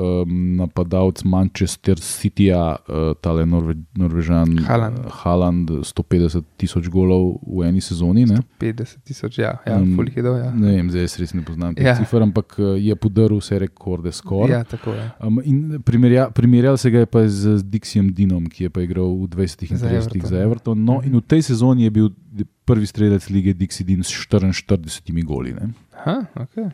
napadalec 0.56 1.24
Manchester 1.24 1.96
Cityja, 1.96 2.76
uh, 2.78 2.94
tale 3.16 3.46
Norve, 3.46 3.74
Norvežan 3.94 4.58
Haaland. 4.58 4.98
uh, 4.98 5.04
Haaland, 5.14 5.70
150 5.70 6.42
tisoč 6.56 6.88
golov 6.88 7.38
v 7.48 7.64
eni 7.64 7.80
sezoni. 7.80 8.26
Ne? 8.26 8.36
50 8.60 8.96
tisoč, 9.02 9.38
ja, 9.38 9.56
ja 9.66 9.76
Um, 9.76 9.96
fulih 9.96 10.16
je 10.16 10.22
dol. 10.22 10.36
Ja. 10.36 10.50
Ne 10.50 10.76
vem, 10.76 10.90
zdaj 10.90 11.02
jaz 11.02 11.18
res 11.18 11.34
ne 11.34 11.42
poznam 11.42 11.74
teh 11.74 11.84
Ja. 11.84 11.94
cifr, 11.94 12.22
ampak 12.22 12.54
uh, 12.58 12.76
je 12.76 12.96
podaril 12.96 13.38
vse 13.38 13.58
rekorde 13.58 14.12
skoraj. 14.12 14.50
ja, 14.50 14.64
tako 14.64 14.90
je. 14.90 15.10
Um, 15.20 15.40
in 15.44 15.82
primerja, 15.82 16.30
primerjal 16.30 16.76
se 16.76 16.90
ga 16.90 16.98
je 16.98 17.06
pa 17.06 17.28
z 17.28 17.62
Dixijem 17.64 18.12
Dinom, 18.12 18.46
ki 18.46 18.64
je 18.64 18.70
pa 18.70 18.80
igral 18.80 19.08
v 19.16 19.28
20 19.28 19.70
in 19.70 19.76
Za 19.76 19.88
30 19.88 19.96
Everton. 19.96 20.28
za 20.28 20.36
Everton. 20.38 20.84
No, 20.84 21.00
in 21.04 21.12
v 21.12 21.20
tej 21.22 21.42
sezoni 21.42 21.82
je 21.82 21.90
bil 21.90 22.08
prvi 22.44 22.86
strelec 22.86 23.28
lige 23.30 23.54
Dixie 23.54 23.86
Din 23.86 24.02
s 24.02 24.10
44 24.10 25.24
goli. 25.24 25.54
Ne. 25.54 25.70
Aha, 25.96 26.26
okay. 26.34 26.70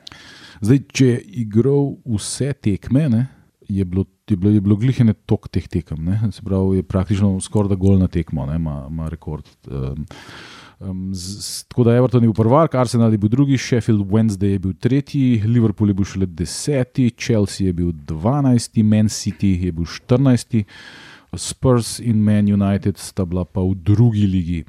Zdaj, 0.61 0.83
če 0.93 1.07
je 1.07 1.21
igral 1.45 1.95
vse 2.05 2.53
tekme, 2.53 3.09
ne, 3.13 3.27
je 3.69 3.85
bilo. 3.85 4.09
Je 4.31 4.37
bilo, 4.39 4.53
je 4.55 4.61
bilo 4.65 4.77
glihene 4.81 5.13
tok 5.29 5.49
teh 5.53 5.65
tekem, 5.69 5.99
ne? 6.07 6.31
se 6.33 6.41
pravi, 6.47 6.79
je 6.79 6.85
praktično 6.87 7.35
skoraj 7.43 7.73
da 7.75 7.77
gol 7.77 7.99
na 8.01 8.07
tekmo, 8.09 8.47
ima 8.55 9.09
rekord. 9.11 9.45
Um, 9.67 10.07
um, 10.79 11.15
z, 11.15 11.43
z, 11.43 11.65
tako 11.69 11.85
da 11.85 11.97
Everton 11.97 12.23
je 12.23 12.31
bil 12.31 12.35
prvak, 12.35 12.75
Arsenal 12.75 13.13
je 13.13 13.19
bil 13.19 13.29
drugi, 13.29 13.59
Sheffield 13.59 14.07
Wednesday 14.07 14.55
je 14.55 14.59
bil 14.59 14.73
tretji, 14.73 15.43
Liverpool 15.45 15.91
je 15.91 15.95
bil 15.95 16.05
šele 16.05 16.27
deseti, 16.27 17.11
Chelsea 17.19 17.67
je 17.67 17.73
bil 17.73 17.93
dvanajsti, 17.93 18.83
Man 18.83 19.11
City 19.13 19.53
je 19.67 19.73
bil 19.73 19.91
štirinajsti, 19.91 20.65
Spurs 21.37 21.99
in 21.99 22.23
Man 22.23 22.49
United 22.53 22.99
sta 22.99 23.25
bila 23.25 23.45
pa 23.45 23.61
v 23.61 23.75
drugi 23.75 24.27
ligi. 24.27 24.65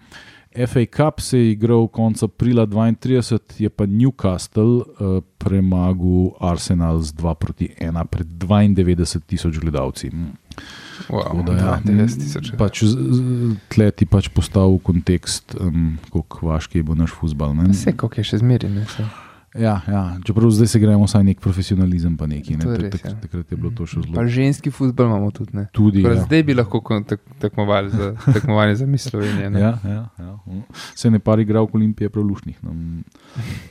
FA 0.58 0.86
Cup 0.88 1.20
se 1.20 1.38
je 1.38 1.52
igral 1.52 1.88
konec 1.88 2.24
aprila 2.24 2.66
32, 2.66 3.22
je 3.58 3.70
pa 3.70 3.86
Newcastle 3.86 4.64
uh, 4.64 4.86
premagal 5.38 6.38
Arsenal 6.40 7.00
z 7.00 7.14
2 7.14 7.34
proti 7.34 7.70
1 7.76 8.06
pred 8.06 8.28
92 8.28 8.86
tisoč 9.22 9.58
gledalci. 9.58 10.10
Mm. 10.10 10.32
wow, 11.10 11.44
da, 11.44 11.54
ja, 11.54 11.74
90 11.84 12.18
tisoč. 12.18 12.52
Pač, 12.54 12.84
z- 12.84 12.94
z- 12.94 13.56
tle 13.68 13.92
ti 13.92 14.06
pač 14.06 14.30
postavil 14.30 14.78
kontekst, 14.80 15.56
um, 15.56 15.98
kako 16.08 16.48
vaški 16.48 16.78
je 16.78 16.84
bil 16.84 16.96
naš 16.96 17.12
futbal. 17.12 17.54
ne. 17.54 17.70
Vse, 17.70 17.92
koliko 17.92 18.22
je 18.22 18.24
še 18.24 18.38
zmerjen. 18.38 18.86
Ja, 19.56 19.82
ja, 19.88 20.18
čeprav 20.24 20.50
zdaj 20.50 20.68
se 20.68 20.80
gremo 20.80 21.04
vsaj 21.04 21.24
nek 21.24 21.40
profesionalizem, 21.40 22.18
pa 22.18 22.26
neki. 22.26 22.56
Ne? 22.56 22.66
Je 22.66 22.78
res, 22.80 22.92
tak- 22.92 23.06
ja. 23.06 23.14
Takrat 23.16 23.46
je 23.48 23.58
bilo 23.58 23.72
to 23.72 23.86
še 23.86 24.02
Pa 24.02 24.08
zelo. 24.10 24.28
ženski 24.28 24.72
futbol 24.72 25.06
imamo 25.06 25.30
tudi. 25.30 25.54
Ne? 25.54 25.68
Tudi, 25.72 26.02
Torej, 26.02 26.18
ja. 26.18 26.24
Zdaj 26.24 26.44
bi 26.44 26.54
lahko 26.54 26.82
tek, 27.04 27.22
tekmovali 27.40 27.90
za 27.90 28.08
tekmovanje 28.34 28.76
za 28.76 28.86
mis 28.88 29.04
Slovenije. 29.04 29.50
ne. 29.50 29.60
Ja, 29.60 29.78
ja, 29.86 30.10
ja. 30.18 30.34
Se 30.96 31.10
ne 31.10 31.20
par 31.20 31.40
igral 31.40 31.66
v 31.66 31.76
Olimpiji, 31.76 32.10
prav 32.10 32.26
lušnih. 32.26 32.58
No. 32.62 32.72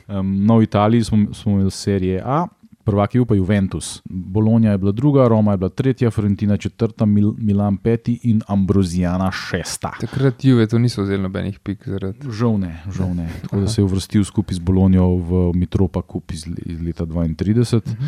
Um, 0.09 0.45
no, 0.45 0.57
v 0.57 0.63
Italiji 0.63 1.03
smo, 1.03 1.33
smo 1.33 1.51
imeli 1.53 1.71
serije 1.71 2.21
A, 2.21 2.45
prvak 2.83 3.15
je 3.15 3.19
bil 3.19 3.25
pa 3.25 3.35
Juventus. 3.35 4.01
Bologna 4.09 4.71
je 4.71 4.77
bila 4.77 4.91
druga, 4.91 5.27
Roma 5.27 5.51
je 5.51 5.57
bila 5.57 5.69
tretja, 5.69 6.11
Fiorentina 6.11 6.57
četrta, 6.57 7.05
Mil, 7.05 7.33
Milan 7.37 7.77
peti 7.77 8.19
in 8.23 8.41
Ambrozijana 8.47 9.31
šesta. 9.31 9.91
Takrat 9.99 10.45
Juve 10.45 10.67
to 10.67 10.79
niso 10.79 11.03
vzeli 11.03 11.23
nobenih 11.23 11.59
pik 11.59 11.87
zaradi. 11.87 12.31
Žal 12.31 12.57
ne, 12.59 12.83
žal 12.91 13.15
ne. 13.15 13.29
Tako 13.41 13.59
da 13.59 13.67
se 13.67 13.81
je 13.81 13.85
uvrstil 13.85 14.23
skupaj 14.23 14.55
z 14.55 14.59
Bologno 14.59 15.15
v 15.15 15.51
Mitropa 15.55 16.01
Kup 16.01 16.31
iz, 16.31 16.45
iz 16.65 16.81
leta 16.81 17.05
32. 17.05 17.81
Mhm. 17.87 18.05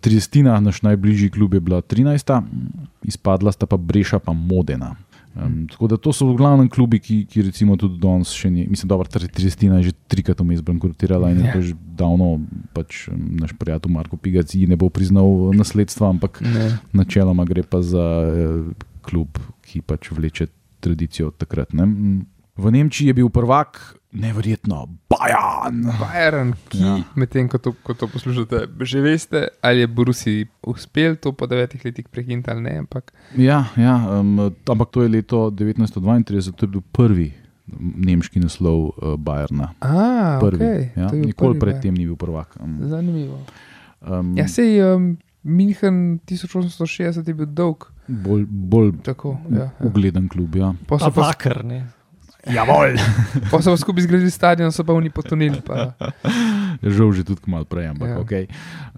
Triestina, 0.00 0.60
naš 0.60 0.82
najbližji 0.82 1.30
klub, 1.30 1.54
je 1.54 1.60
bila 1.60 1.80
13, 1.82 2.42
izpadla 3.02 3.52
sta 3.52 3.66
pa 3.66 3.76
Breša 3.76 4.18
pa 4.18 4.32
Modena. 4.32 4.94
Um, 5.32 5.66
tako 5.66 5.88
da 5.88 5.96
to 5.96 6.12
so 6.12 6.26
v 6.28 6.36
glavnem 6.36 6.68
klubi, 6.68 6.98
ki, 7.00 7.24
ki 7.24 7.42
recimo 7.48 7.76
tudi 7.80 7.96
danes 7.96 8.28
še 8.36 8.50
ni. 8.52 8.66
Mislim, 8.68 8.88
da 8.88 8.98
je 9.00 9.28
Triestina 9.32 9.80
že 9.82 9.92
trikrat 10.08 10.40
vmes 10.40 10.60
bankrotirala 10.60 11.30
in 11.32 11.40
je 11.40 11.46
Ja. 11.46 11.52
to 11.52 11.60
že 11.62 11.74
davno 11.96 12.40
pač 12.74 13.08
naš 13.16 13.56
prijatelj 13.56 13.92
Marko 13.92 14.16
Pigac 14.16 14.52
ji 14.54 14.66
ne 14.66 14.76
bo 14.76 14.90
priznal 14.92 15.54
nasledstva, 15.56 16.08
ampak 16.10 16.40
Ne. 16.44 16.78
načeloma 16.92 17.44
gre 17.44 17.62
pa 17.62 17.80
za 17.80 18.04
eh, 18.28 18.74
klub, 19.00 19.38
ki 19.64 19.80
pač 19.80 20.12
vleče 20.12 20.46
tradicijo 20.80 21.28
od 21.32 21.36
takrat. 21.40 21.72
Ne? 21.72 21.86
Mm. 21.86 22.26
V 22.58 22.70
Nemčiji 22.70 23.06
je 23.08 23.14
bil 23.14 23.28
prvak, 23.32 23.96
neverjetno, 24.12 24.88
Bajan. 25.08 25.82
Bayern, 25.94 26.52
ki 26.68 26.78
Ja. 26.78 26.96
medtem 27.14 27.48
ko, 27.48 27.58
to- 27.58 27.72
ko 27.74 27.94
to 27.94 28.06
poslušate, 28.06 28.68
že 28.80 29.00
veste, 29.00 29.48
ali 29.60 29.80
je 29.80 29.86
Borusi 29.88 30.34
uspel 30.62 31.16
to 31.16 31.32
po 31.32 31.46
devetih 31.46 31.80
letih 31.82 32.04
prekiniti 32.06 32.50
ali 32.50 32.60
ne. 32.62 32.78
Ampak 32.78 33.12
Ja, 33.34 33.64
ja 33.74 33.96
um, 34.12 34.36
ampak 34.62 34.90
to 34.90 35.02
je 35.02 35.08
leto 35.10 35.50
1932, 35.50 36.52
to 36.52 36.64
je 36.64 36.70
bil 36.70 36.82
prvi 36.82 37.32
nemški 37.96 38.36
naslov 38.38 38.92
uh, 38.92 39.16
Bajerna. 39.16 39.72
A, 39.80 40.36
Prvi. 40.38 40.60
okay. 40.60 40.80
ja. 40.94 41.08
to 41.08 41.14
je 41.14 41.20
bil 41.20 41.26
Nikoli 41.26 41.58
predtem 41.58 41.94
ni 41.94 42.04
bil 42.04 42.16
prvak. 42.16 42.56
Um, 42.58 42.78
Zanimivo. 42.82 43.38
um, 44.02 44.36
Ja, 44.36 44.44
sej 44.44 44.76
um, 44.84 45.16
München 45.42 46.20
1860 46.20 47.24
je 47.24 47.34
bil 47.34 47.46
dolg. 47.48 47.88
bolj 48.04 48.44
bolj 48.46 48.92
Tako, 49.02 49.38
ja, 49.48 49.58
ja. 49.58 49.70
ugleden 49.80 50.28
klub. 50.28 50.54
Ja. 50.54 50.74
Pa 50.86 50.98
Pa 50.98 50.98
so 51.00 51.10
pa 51.10 51.20
vakar, 51.22 51.64
ne. 51.64 51.86
Javol! 52.50 52.98
Pa 53.50 53.62
so 53.62 53.70
pa 53.70 53.78
skupaj 53.78 54.02
zgradili 54.02 54.30
stadion, 54.30 54.72
so 54.74 54.82
pa 54.82 54.90
oni 54.92 55.10
potonili. 55.14 55.60
Pa. 55.62 55.94
Žal 56.82 57.12
že 57.14 57.22
tudi 57.22 57.46
malo 57.46 57.62
prej, 57.62 57.94
ampak 57.94 58.08
Ja. 58.08 58.18
okay. 58.18 58.44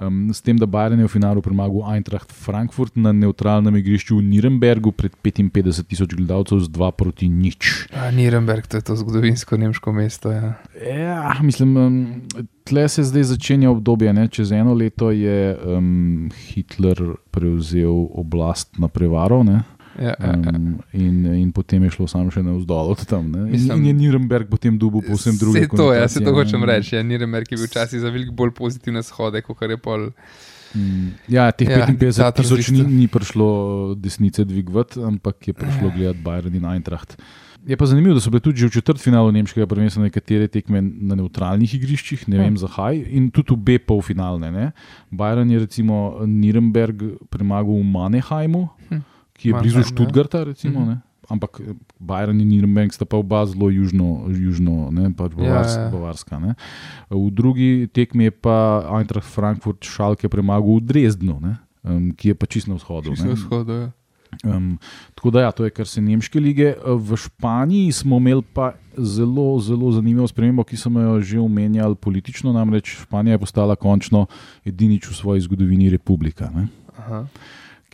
um, 0.00 0.32
s 0.32 0.40
tem, 0.40 0.56
da 0.56 0.64
Bayern 0.64 0.96
je 0.96 1.04
v 1.04 1.12
finalu 1.12 1.44
premagal 1.44 1.84
Eintracht 1.92 2.32
Frankfurt 2.32 2.96
na 2.96 3.12
neutralnem 3.12 3.76
igrišču 3.76 4.16
v 4.16 4.24
Nürnbergu 4.24 4.94
pred 4.96 5.12
55 5.20 5.84
tisoč 5.84 6.16
gledalcev 6.16 6.64
z 6.64 6.68
2 6.72 6.88
proti 6.96 7.28
nič. 7.28 7.92
A, 7.92 8.08
Niremberg, 8.08 8.64
to 8.64 8.80
je 8.80 8.84
to 8.88 8.96
zgodovinsko 8.96 9.60
nemško 9.60 9.92
mesto. 9.92 10.32
Ja. 10.32 10.56
Ja, 10.80 11.36
mislim, 11.44 11.76
um, 11.76 11.96
tle 12.64 12.88
se 12.88 13.04
zdaj 13.04 13.36
začenja 13.36 13.68
obdobje. 13.70 14.12
Ne? 14.16 14.28
Čez 14.32 14.52
eno 14.56 14.72
leto 14.72 15.10
je 15.12 15.52
um, 15.60 16.30
Hitler 16.32 17.20
prevzel 17.30 18.08
oblast 18.14 18.78
na 18.80 18.88
prevaro. 18.88 19.42
Ne? 19.44 19.68
Ja, 19.98 20.14
ja, 20.18 20.26
ja. 20.26 20.50
Um, 20.50 20.78
in, 20.92 21.26
in 21.34 21.52
potem 21.52 21.82
je 21.84 21.90
šlo 21.94 22.06
samo 22.10 22.30
še 22.30 22.42
navzdol 22.42 22.90
od 22.94 23.04
tam. 23.06 23.30
Ne? 23.30 23.44
Mislim- 23.52 23.78
in, 23.78 23.84
in 23.84 24.00
je 24.00 24.10
Nürnberg 24.10 24.48
potem 24.50 24.78
dobil 24.78 25.02
povsem 25.06 25.38
druge. 25.38 25.60
Vse 25.60 25.76
to, 25.76 25.92
ja, 25.92 26.08
se 26.08 26.20
to 26.20 26.34
hočem 26.34 26.64
reči. 26.64 26.96
Ja, 26.96 27.02
Niremberg 27.02 27.46
je 27.50 27.56
bil 27.56 27.66
včasih 27.66 28.00
za 28.02 28.10
veliko 28.10 28.34
bolj 28.34 28.50
pozitivne 28.58 29.02
shode, 29.02 29.42
kot 29.42 29.62
je 29.62 29.78
pol. 29.78 30.10
Mm, 30.74 31.14
Ja, 31.30 31.52
teh 31.54 31.70
Ja, 31.70 31.86
55 31.86 31.94
diktator 31.94 32.42
tisoč 32.42 32.70
ni, 32.74 32.82
ni 32.82 33.06
prišlo 33.06 33.94
desnice 33.94 34.42
dvigovati, 34.44 34.98
ampak 35.06 35.46
je 35.46 35.54
prišlo 35.54 35.88
Ja. 35.88 35.94
gledati 35.94 36.18
Bayern 36.24 36.54
in 36.56 36.64
Eintracht. 36.66 37.14
Je 37.64 37.76
pa 37.80 37.86
zanimivo, 37.86 38.12
da 38.14 38.20
so 38.20 38.28
bile 38.28 38.42
tudi 38.44 38.60
že 38.60 38.68
v 38.68 38.76
četrtfinalu 38.76 39.32
nemškega 39.32 39.64
prvenstva 39.64 40.02
nekatere 40.04 40.48
tekme 40.52 40.82
na 40.82 41.14
neutralnih 41.16 41.70
igriščih, 41.74 42.28
ne 42.28 42.36
vem 42.36 42.58
zakaj, 42.60 43.00
in 43.08 43.30
tudi 43.32 43.54
obe 43.56 43.78
polfinalne. 43.80 44.50
Ne? 44.52 44.66
Bayern 45.08 45.48
je 45.48 45.62
recimo 45.64 46.20
Nürnberg 46.28 47.16
premagal 47.32 47.80
v 47.80 47.86
Mannheimu. 47.88 48.68
Ki 49.38 49.50
je 49.50 49.54
blizu. 49.54 49.82
Študgarta, 49.82 50.44
recimo. 50.44 50.80
Mhm. 50.80 50.88
ne. 50.88 51.00
Ampak 51.28 51.60
eh, 51.60 51.72
Bayern 51.96 52.40
in 52.40 52.48
Nürnberg 52.52 52.92
sta 52.92 53.08
pa 53.08 53.16
oba 53.16 53.44
zelo 53.48 53.70
južno, 53.72 54.28
južno 54.28 54.92
ne, 54.92 55.08
pač 55.16 55.32
Ja, 55.40 55.44
ja, 55.44 55.62
ja. 55.64 55.80
ja. 55.86 55.90
bavarska. 55.90 56.38
Ne. 56.38 56.52
V 57.08 57.30
drugi 57.32 57.88
tekmi 57.88 58.28
je 58.28 58.30
pa 58.30 58.84
Eintracht 58.92 59.28
Frankfurt 59.28 59.84
šalke 59.84 60.28
premagal 60.28 60.80
v 60.80 60.84
Dresdnu, 60.84 61.40
ne, 61.40 61.56
um, 61.82 62.12
ki 62.12 62.32
je 62.32 62.34
pa 62.36 62.46
čisto 62.46 62.72
na 62.72 62.76
vzhodu. 62.76 63.16
Čisto 63.16 63.24
ne. 63.24 63.32
na 63.32 63.40
vzhodu. 63.40 63.72
Ja. 63.72 63.88
Um, 64.42 64.78
tako 65.14 65.30
da, 65.30 65.40
ja, 65.40 65.50
to 65.54 65.64
je 65.64 65.70
kar 65.70 65.86
se 65.86 66.02
nemške 66.02 66.40
lige. 66.40 66.74
V 66.84 67.16
Španiji 67.16 67.92
smo 67.92 68.18
imeli 68.18 68.42
pa 68.42 68.74
zelo, 68.98 69.60
zelo 69.60 69.92
zanimivo 69.92 70.26
spremembo, 70.28 70.64
ki 70.64 70.76
smo 70.76 71.00
jo 71.00 71.20
že 71.20 71.38
omenjali 71.38 71.94
politično. 71.94 72.52
Namreč 72.52 72.98
Španija 73.06 73.38
je 73.38 73.42
postala 73.46 73.76
končno 73.76 74.26
edinič 74.66 75.06
v 75.06 75.14
svoji 75.14 75.40
zgodovini 75.40 75.90
republika. 75.90 76.50
Ne? 76.50 76.66
Aha. 76.98 77.26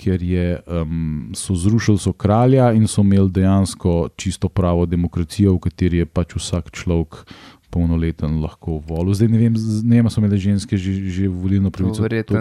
Ker 0.00 0.16
je, 0.18 0.44
um, 0.66 0.92
so 1.34 1.52
zrušili 1.54 1.98
so 1.98 2.12
kralja 2.14 2.72
in 2.72 2.86
so 2.86 3.02
imeli 3.02 3.28
dejansko 3.30 3.92
čisto 4.16 4.48
pravo 4.48 4.86
demokracijo, 4.86 5.52
v 5.54 5.60
kateri 5.60 5.98
je 5.98 6.06
pač 6.08 6.32
vsak 6.34 6.70
človek 6.72 7.26
polnoleten 7.70 8.40
lahko 8.40 8.80
volil. 8.80 9.12
Zdaj 9.12 9.28
ne 9.28 9.38
vem, 9.38 9.54
ne 9.84 9.96
vem, 9.96 10.08
so 10.08 10.18
imeli 10.18 10.38
ženske 10.38 10.74
že, 10.74 10.90
že 11.06 11.28
volilno 11.28 11.68
To 11.68 11.76
pravico. 11.76 12.02
verjetno 12.02 12.40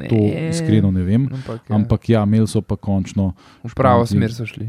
to, 0.00 0.06
to 0.06 0.18
iskreno 0.48 0.90
ne 0.90 1.02
vem. 1.02 1.24
Ampak, 1.26 1.60
ja. 1.60 1.74
Ampak 1.74 2.02
ja, 2.08 2.22
imeli 2.22 2.46
so 2.46 2.60
pa 2.60 2.76
končno 2.76 3.32
v 3.60 3.72
pravo 3.72 4.04
smer 4.04 4.30
so 4.30 4.44
šli. 4.44 4.68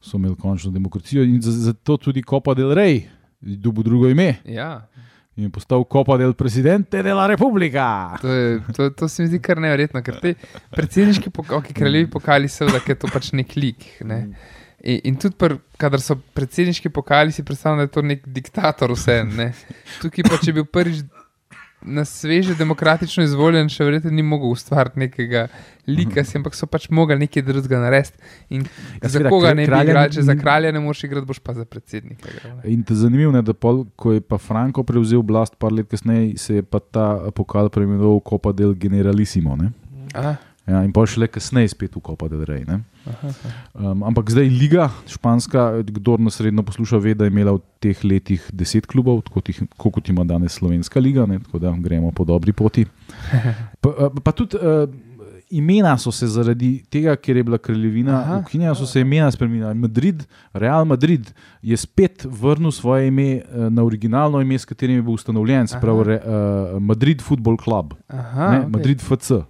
so 0.00 0.16
imeli 0.16 0.34
končno 0.34 0.70
demokracijo 0.70 1.22
in 1.22 1.38
za- 1.38 1.70
zato 1.70 1.96
tudi 1.96 2.22
Copa 2.22 2.54
del 2.54 2.70
Rey, 2.70 3.04
dobil 3.40 3.84
drugo 3.84 4.08
ime 4.08 4.40
Ja, 4.44 4.88
in 5.34 5.50
postal 5.50 5.84
Copa 5.90 6.16
del 6.16 6.34
Presidente 6.34 7.02
de 7.02 7.12
la 7.12 7.26
Repubblica. 7.26 8.16
to, 8.20 8.28
je, 8.28 8.60
to, 8.76 8.90
to 8.90 9.08
se 9.08 9.22
mi 9.22 9.28
zdi 9.28 9.40
kar 9.42 9.58
neverjetno, 9.58 10.02
ker 10.06 10.20
te 10.22 10.34
predsedniški 10.74 11.32
pokali, 11.34 11.74
kraljevi 11.74 12.10
pokali, 12.10 12.50
seveda, 12.50 12.82
ker 12.84 12.94
je 12.94 13.00
to 13.02 13.10
pač 13.10 13.32
nek 13.34 13.56
lik. 13.58 13.88
Ne? 14.06 14.20
In, 14.84 15.00
in 15.10 15.18
tudi, 15.18 15.34
pr, 15.40 15.56
kadar 15.80 16.02
so 16.04 16.16
predsedniški 16.38 16.92
pokali, 16.94 17.34
si 17.34 17.42
predstavljam, 17.46 17.82
da 17.82 17.88
je 17.88 17.94
to 17.96 18.04
nek 18.06 18.26
diktator, 18.36 18.94
vse. 18.94 19.22
Ne? 19.26 19.50
Tukaj 20.02 20.28
pa, 20.28 20.38
če 20.38 20.52
bi 20.52 20.62
bil 20.62 20.70
prvič 20.70 21.02
na 21.84 22.04
sveže 22.04 22.54
demokratično 22.58 23.24
izvoljen, 23.24 23.68
še 23.68 23.84
verjetno 23.84 24.10
ni 24.10 24.22
mogel 24.22 24.50
ustvariti 24.54 24.98
nekega 24.98 25.46
lika, 25.86 26.24
si, 26.24 26.38
ampak 26.38 26.54
so 26.56 26.66
pač 26.66 26.88
mogli 26.88 27.18
nekaj 27.20 27.42
drugega 27.44 27.80
narediti. 27.82 28.18
In 28.56 28.64
Ja, 29.02 29.08
za 29.08 29.20
koga 29.28 29.52
ne 29.54 29.62
bi 29.62 29.68
kralja 29.68 29.90
igrali, 29.90 30.14
če 30.16 30.22
za 30.22 30.34
kralja 30.40 30.72
ne 30.72 30.80
moreš 30.80 31.04
igrati, 31.04 31.26
boš 31.28 31.38
pa 31.44 31.52
za 31.54 31.64
predsednika. 31.64 32.28
igral. 32.30 32.58
In 32.64 32.82
te 32.82 32.94
zanimivo 32.94 33.34
je, 33.36 33.42
da 33.42 33.52
pol, 33.52 33.84
ko 33.96 34.12
je 34.16 34.20
pa 34.24 34.38
Franco 34.38 34.82
prevzel 34.82 35.20
oblast, 35.20 35.56
par 35.60 35.72
let 35.72 35.88
kasneje, 35.92 36.38
se 36.38 36.54
je 36.54 36.62
pa 36.62 36.80
ta 36.80 37.30
pokal 37.36 37.68
preimenoval 37.68 38.20
Copa 38.24 38.52
del 38.52 38.74
Generalissimo. 38.74 39.56
Ne? 39.56 39.72
Aha, 40.14 40.36
Ja, 40.66 40.80
in 40.80 40.92
pa 40.96 41.02
šele 41.04 41.26
kasneje 41.28 41.68
spet 41.74 41.92
v 41.92 42.00
Copa 42.00 42.28
del 42.32 42.40
Rey. 42.48 42.64
Um, 42.64 44.00
ampak 44.02 44.30
zdaj 44.32 44.48
liga, 44.48 44.88
španska, 45.06 45.82
kdo 45.84 46.16
nas 46.16 46.40
redno 46.40 46.64
posluša, 46.64 46.96
ve, 47.04 47.12
da 47.14 47.28
je 47.28 47.34
imela 47.34 47.52
v 47.52 47.60
teh 47.84 48.00
letih 48.04 48.40
deset 48.48 48.86
klubov, 48.88 49.20
tako 49.28 49.44
tih- 49.44 49.60
kot 49.76 50.08
ima 50.08 50.24
danes 50.24 50.56
slovenska 50.56 51.00
liga, 51.00 51.26
ne? 51.28 51.38
tako 51.44 51.60
da 51.60 51.74
gremo 51.76 52.12
po 52.16 52.24
dobri 52.24 52.52
poti. 52.56 52.86
Pa, 53.84 53.90
eh, 53.92 54.20
pa 54.24 54.32
tudi 54.32 54.56
uh, 54.56 54.88
imena 55.52 55.98
so 56.00 56.08
se 56.08 56.26
zaradi 56.26 56.82
tega, 56.90 57.12
ker 57.20 57.36
je 57.36 57.44
bila 57.44 57.58
kraljevina 57.58 58.40
ukinjena, 58.40 58.72
so 58.74 58.86
se 58.88 59.00
imena 59.04 59.28
spremenila. 59.30 59.74
Madrid, 59.74 60.24
Real 60.52 60.84
Madrid 60.84 61.28
je 61.62 61.76
spet 61.76 62.24
vrnil 62.24 62.72
svoje 62.72 63.08
ime 63.12 63.28
eh, 63.36 63.44
na 63.70 63.84
originalno 63.84 64.40
ime, 64.40 64.56
s 64.58 64.64
katerim 64.64 64.96
je 64.96 65.02
bil 65.02 65.12
ustanovljen, 65.12 65.66
se 65.68 65.76
pravi. 65.80 66.04
Re, 66.04 66.20
uh, 66.24 66.80
Madrid 66.80 67.20
Football 67.22 67.56
Club, 67.60 67.92
Aha, 68.08 68.50
ne, 68.50 68.58
okej. 68.58 68.70
Madrid 68.70 69.00
FC. 69.04 69.44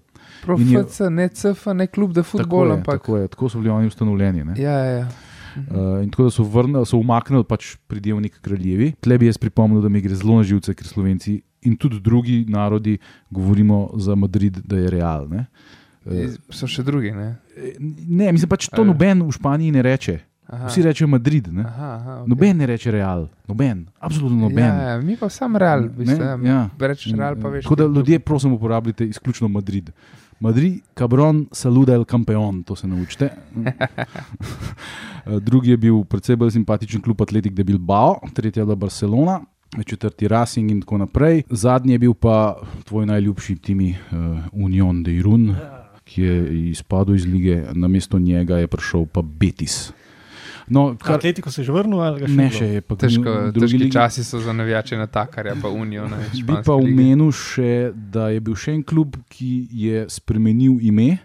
Prav 0.44 0.60
in 0.60 0.68
je- 0.68 0.82
FC, 0.82 1.00
ne 1.10 1.28
CF, 1.28 1.66
ne 1.74 1.86
klub 1.86 2.12
za 2.12 2.22
Tako 2.22 2.30
futbol, 2.32 2.66
je, 2.66 2.72
ampak. 2.72 3.00
tako, 3.00 3.16
je, 3.18 3.28
tako 3.28 3.48
so 3.48 3.58
bili 3.58 3.70
oni 3.70 3.86
ustanovljeni. 3.86 4.44
Ne. 4.44 4.54
Ja, 4.56 4.70
ja, 4.72 4.98
ja. 4.98 5.08
Uh, 5.56 6.02
in 6.02 6.10
tako 6.10 6.24
da 6.24 6.30
so, 6.30 6.42
vrnili, 6.44 6.86
so 6.86 6.98
umaknili 6.98 7.44
pač 7.44 7.76
pridevnik 7.86 8.40
kraljevi. 8.40 8.92
Tle 9.00 9.18
bi 9.18 9.26
jaz 9.26 9.38
pripomnil, 9.38 9.80
da 9.80 9.88
mi 9.88 10.00
gre 10.00 10.14
zelo 10.14 10.36
na 10.36 10.42
živce, 10.42 10.74
ker 10.74 10.86
Slovenci 10.86 11.36
in 11.62 11.76
tudi 11.76 12.00
drugi 12.00 12.44
narodi 12.48 12.98
govorimo 13.30 13.90
za 13.96 14.14
Madrid, 14.14 14.58
da 14.64 14.76
je 14.76 14.90
real. 14.90 15.28
Ne, 15.28 15.46
uh, 16.04 16.34
So 16.50 16.66
še 16.66 16.82
drugi, 16.82 17.12
ne? 17.12 17.36
ne 18.08 18.32
mislim 18.32 18.48
pač 18.48 18.66
to 18.68 18.82
ja. 18.82 18.86
noben 18.86 19.22
v 19.22 19.30
Španiji 19.32 19.72
ne 19.72 19.82
reče. 19.82 20.18
Aha. 20.44 20.66
Vsi 20.68 20.82
rečejo 20.82 21.08
Madrid. 21.08 21.46
Ne? 21.48 21.62
Aha, 21.64 21.94
aha, 21.94 22.10
okay. 22.18 22.28
Noben 22.28 22.58
ne 22.58 22.66
reče 22.66 22.90
real, 22.92 23.28
noben, 23.48 23.86
absolutno 23.98 24.42
noben. 24.42 24.58
Ja, 24.66 24.90
ja, 24.90 25.00
mi 25.00 25.16
pa 25.16 25.28
sam 25.28 25.56
real, 25.56 25.86
bistvu, 25.88 26.18
Ne, 26.20 26.48
ja. 26.48 26.58
Rečeš 26.78 27.14
real, 27.16 27.34
veš. 27.40 27.64
Tako 27.64 27.74
da 27.74 27.84
je 27.84 27.94
ljudje, 27.94 28.18
prosim, 28.18 28.52
uporabljate 28.52 29.06
izključno 29.08 29.48
Madrid. 29.48 29.88
Madrid, 30.44 30.82
cabron, 30.94 31.46
saluda 31.52 31.94
el 31.94 32.04
campeon, 32.04 32.62
to 32.62 32.76
se 32.76 32.86
naučite. 32.86 33.30
Eh, 35.26 35.40
Drugi 35.48 35.70
je 35.70 35.76
bil 35.76 36.02
predvsej 36.04 36.36
bolj 36.36 36.50
simpatičen 36.52 37.00
klub 37.00 37.22
Atletik 37.22 37.54
de 37.56 37.64
Bilbao, 37.64 38.18
tretji 38.34 38.60
je 38.60 38.64
bila 38.64 38.76
Barcelona, 38.76 39.40
četrti 39.86 40.28
Racing 40.28 40.70
in 40.70 40.80
tako 40.80 40.98
naprej. 40.98 41.42
Zadnji 41.50 41.94
je 41.94 41.98
bil 41.98 42.14
pa 42.14 42.60
tvoj 42.84 43.06
najljubši 43.06 43.56
timi 43.56 43.94
uh, 43.96 44.44
Union 44.52 45.02
de 45.02 45.14
Irun, 45.16 45.54
ki 46.04 46.22
je 46.22 46.68
izpadel 46.70 47.14
iz 47.14 47.24
lige, 47.24 47.62
na 47.72 47.88
mesto 47.88 48.18
njega 48.18 48.58
je 48.58 48.66
prišel 48.66 49.06
pa 49.06 49.22
Betis. 49.22 49.92
No, 50.68 50.96
kar, 50.96 51.16
Atletiko 51.16 51.50
se 51.50 51.60
je 51.60 51.64
že 51.64 51.72
vrnil 51.72 52.00
ali 52.00 52.20
ga 52.20 52.26
še 52.26 52.34
ne 52.34 52.48
še 52.50 52.66
je 52.66 52.80
pa 52.80 52.96
Težko, 52.96 53.34
težki 53.52 53.78
ligi- 53.78 53.92
časi 53.92 54.24
so 54.24 54.40
za 54.40 54.52
navijače 54.52 54.96
na 54.96 55.06
takarja, 55.06 55.54
pa 55.56 55.68
Unijo. 55.68 56.08
Ne, 56.08 56.16
Bi 56.34 56.56
pa 56.64 56.72
omenil 56.72 57.28
še, 57.30 57.72
da 57.94 58.28
je 58.28 58.40
bil 58.40 58.54
še 58.54 58.72
en 58.72 58.82
klub, 58.82 59.16
ki 59.28 59.68
je 59.70 60.06
spremenil 60.08 60.78
ime 60.80 61.18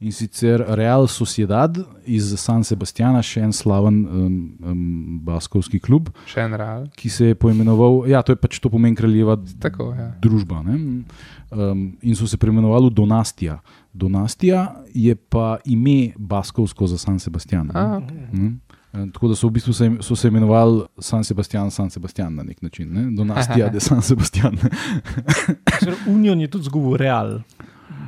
in 0.00 0.12
sicer 0.12 0.60
Real 0.68 1.06
Sociedad 1.06 1.72
iz 2.04 2.34
San 2.36 2.60
Sebastiana, 2.60 3.22
še 3.22 3.40
en 3.40 3.52
slaven 3.52 4.02
um, 4.04 4.32
um, 4.60 4.80
baskovski 5.24 5.80
klub, 5.80 6.10
Še 6.26 6.42
en 6.42 6.52
real. 6.52 6.82
ki 6.92 7.08
se 7.08 7.24
je 7.24 7.34
poimenoval, 7.34 8.04
ja, 8.06 8.20
to 8.20 8.32
je 8.32 8.36
pač 8.36 8.58
to 8.58 8.68
pomeni 8.68 8.92
kraljeva 8.94 9.38
Tako, 9.58 9.94
ja. 9.94 10.10
družba. 10.20 10.60
Ne? 10.62 11.04
Um, 11.50 11.96
in 12.02 12.12
so 12.14 12.26
se 12.26 12.36
preimenovali 12.36 12.90
v 12.90 12.94
Donastija. 12.94 13.62
Donastija 13.94 14.66
je 14.92 15.14
pa 15.14 15.56
ime 15.64 16.12
baskovsko 16.18 16.84
za 16.86 16.98
San 16.98 17.16
Sebastian. 17.18 17.70
A, 17.72 18.00
okay. 18.02 18.28
Mm. 18.30 18.60
Eh, 18.94 19.06
Tako 19.12 19.28
da 19.28 19.34
so 19.34 19.48
v 19.48 19.52
bistvu 19.52 19.72
se, 19.72 19.90
so 20.00 20.16
se 20.16 20.28
imenovali 20.28 20.84
San 20.98 21.24
Sebastian, 21.24 21.70
San 21.70 21.90
Sebastian 21.90 22.34
na 22.34 22.42
nek 22.42 22.62
način, 22.62 22.92
ne? 22.92 23.10
Donastija 23.12 23.68
de 23.68 23.80
San 23.80 24.02
Sebastian. 24.02 24.56
Torej, 25.80 25.96
Union 26.08 26.40
je 26.40 26.48
tudi 26.48 26.64
zgubil 26.64 26.96
Real. 26.96 27.40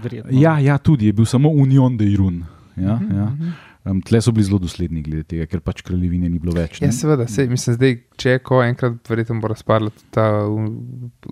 Verjetno. 0.02 0.30
Ja, 0.32 0.58
ja, 0.58 0.78
tudi 0.78 1.06
je 1.06 1.12
bil 1.12 1.24
samo 1.24 1.48
Union 1.50 1.96
de 1.96 2.04
Irun. 2.06 2.44
Ja, 2.76 2.96
Mhm, 2.96 3.16
ja. 3.16 3.24
mhm. 3.26 3.48
Um, 3.86 4.00
tle 4.02 4.18
so 4.20 4.32
bili 4.32 4.42
zelo 4.42 4.58
dosledni 4.58 4.98
glede 5.00 5.22
tega, 5.24 5.44
ker 5.46 5.60
pač 5.60 5.78
kraljevine 5.82 6.26
ni 6.28 6.38
bilo 6.38 6.50
več. 6.52 6.80
ne. 6.80 6.88
Ja, 6.88 6.92
seveda, 6.92 7.22
sej, 7.26 7.46
mislim, 7.46 7.76
zdaj, 7.76 7.92
če 8.16 8.30
je 8.30 8.38
ko 8.38 8.58
enkrat, 8.64 8.96
verjetno 9.08 9.36
bo 9.40 9.46
razpadla 9.46 9.90
ta 10.10 10.24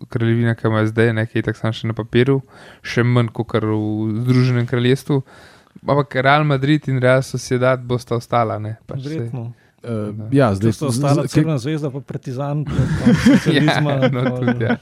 kraljevina, 0.08 0.54
ki 0.54 0.66
ima 0.66 0.86
zdaj, 0.86 1.12
nekaj 1.12 1.42
tako 1.42 1.58
samo 1.58 1.72
še 1.72 1.86
na 1.86 1.94
papiru, 1.94 2.36
še 2.80 3.02
manj 3.02 3.32
kot 3.34 3.56
v 3.56 3.74
Združenem 4.20 4.66
kraljestvu. 4.66 5.18
Ampak 5.82 6.14
Real 6.16 6.44
Madrid 6.44 6.88
in 6.88 6.98
Real 6.98 7.22
Sociedad 7.22 7.80
bosta 7.80 8.14
ostala. 8.14 8.58
Ne, 8.58 8.76
pač. 8.84 9.02
Verjetno. 9.02 9.52
Uh, 9.82 10.16
ja, 10.30 10.48
Zdaj 10.50 10.72
sta 10.72 10.86
ostala 10.86 11.26
Crvena 11.26 11.58
zvezda, 11.58 11.90
pa 11.90 12.00
Partizan, 12.00 12.64
pa 12.64 12.72
konec 12.72 13.18
socializma. 13.34 13.90
ja, 13.92 14.08
no, 14.08 14.22
pa- 14.22 14.38
tudi, 14.42 14.64
ja. 14.64 14.76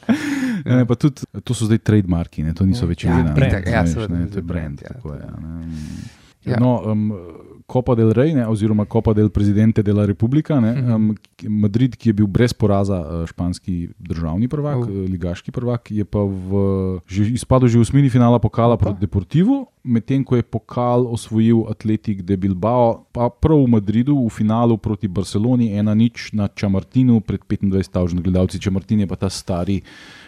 Ne, 0.62 0.76
ne, 0.76 0.84
pa 0.84 0.94
tudi, 0.96 1.26
to 1.40 1.52
so 1.52 1.66
zdaj 1.66 1.80
trademarki, 1.80 2.42
ne, 2.42 2.52
to 2.52 2.62
niso 2.62 2.86
več 2.86 3.02
Ja, 3.02 3.10
imena. 3.12 3.32
brand. 3.32 3.52
ne, 3.56 3.72
Ja, 3.72 3.82
seveda, 3.84 4.14
ne, 4.14 4.28
to 4.28 4.38
je 4.38 4.42
brand. 4.44 4.78
ja, 4.80 4.92
tako 4.92 5.16
ja, 5.16 5.26
ne. 5.32 5.66
Ja. 6.44 6.56
No, 6.56 6.82
um, 6.84 7.10
Copa 7.72 7.94
del 7.96 8.12
Rey, 8.12 8.34
ne, 8.36 8.44
oziroma 8.44 8.84
Copa 8.84 9.14
del 9.16 9.30
Presidente 9.30 9.82
de 9.82 9.92
la 9.92 10.04
Republika. 10.04 10.60
Ne, 10.60 10.72
um, 10.92 11.14
Madrid, 11.48 11.96
ki 11.96 12.10
je 12.10 12.16
bil 12.20 12.28
brez 12.28 12.52
poraza 12.52 13.00
uh, 13.00 13.22
španski 13.24 13.88
državni 13.96 14.48
prvak, 14.52 14.84
uh. 14.84 14.90
ligaški 15.08 15.54
prvak, 15.56 15.88
je 15.88 16.04
pa 16.04 16.20
v, 16.20 16.60
že, 17.08 17.30
izpadel 17.32 17.72
že 17.72 17.80
v 17.80 17.86
osmini 17.88 18.12
finala 18.12 18.36
pokala 18.36 18.76
proti 18.76 19.00
Deportivu, 19.00 19.62
medtem 19.82 20.20
ko 20.20 20.36
je 20.36 20.44
pokal 20.44 21.08
osvojil 21.08 21.64
Atletik 21.72 22.20
de 22.22 22.36
Bilbao, 22.36 23.08
pa 23.08 23.32
prav 23.32 23.64
v 23.64 23.72
Madridu 23.72 24.20
v 24.20 24.28
finalu 24.28 24.76
proti 24.76 25.08
Barceloni, 25.08 25.72
ena 25.72 25.96
nič 25.96 26.36
na 26.36 26.52
Čamartinu 26.52 27.24
pred 27.24 27.40
25.000 27.40 28.20
gledalci. 28.20 28.60
Čamartin 28.60 29.02
je 29.02 29.08
pa 29.08 29.16
ta 29.16 29.32
stari 29.32 29.80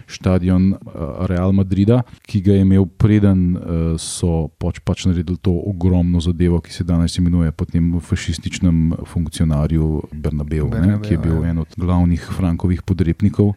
stadion 0.06 0.72
uh, 0.72 1.26
Real 1.28 1.52
Madrida, 1.52 2.02
ki 2.26 2.42
ga 2.44 2.58
je 2.58 2.66
imel 2.66 2.86
preden 2.86 3.56
uh, 3.56 3.64
so 4.00 4.48
pač, 4.58 4.80
pač 4.84 5.06
naredili 5.08 5.38
to 5.42 5.52
ogromno 5.52 6.20
zadevo, 6.24 6.60
ki 6.60 6.72
se 6.72 6.84
danes 6.84 7.18
imenuje 7.18 7.52
po 7.52 7.64
tem 7.68 7.94
fašističnem 8.00 9.06
funkcionarju 9.06 9.90
Bernabeu, 10.12 10.68
ne, 10.68 10.78
Bernabeu, 10.78 11.02
ki 11.04 11.16
je 11.16 11.22
bil 11.24 11.42
ja. 11.42 11.50
en 11.50 11.64
od 11.64 11.76
glavnih 11.76 12.30
Frankovih 12.36 12.82
podrepnikov. 12.82 13.54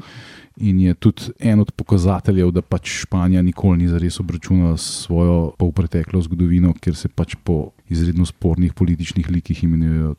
In 0.57 0.79
je 0.79 0.93
tudi 0.93 1.29
en 1.39 1.59
od 1.61 1.69
pokazateljev, 1.71 2.49
da 2.51 2.63
pač 2.65 2.89
Španija 3.03 3.43
nikoli 3.45 3.77
ni 3.77 3.87
zares 3.87 4.17
obračunala 4.19 4.77
s 4.77 5.05
svojo 5.05 5.51
polpreteklo 5.57 6.21
zgodovino, 6.25 6.73
ker 6.81 6.95
se 6.97 7.11
pač 7.13 7.35
po 7.43 7.75
izredno 7.89 8.25
spornih 8.25 8.73
političnih 8.73 9.29
likih 9.29 9.63
imenujejo. 9.63 10.15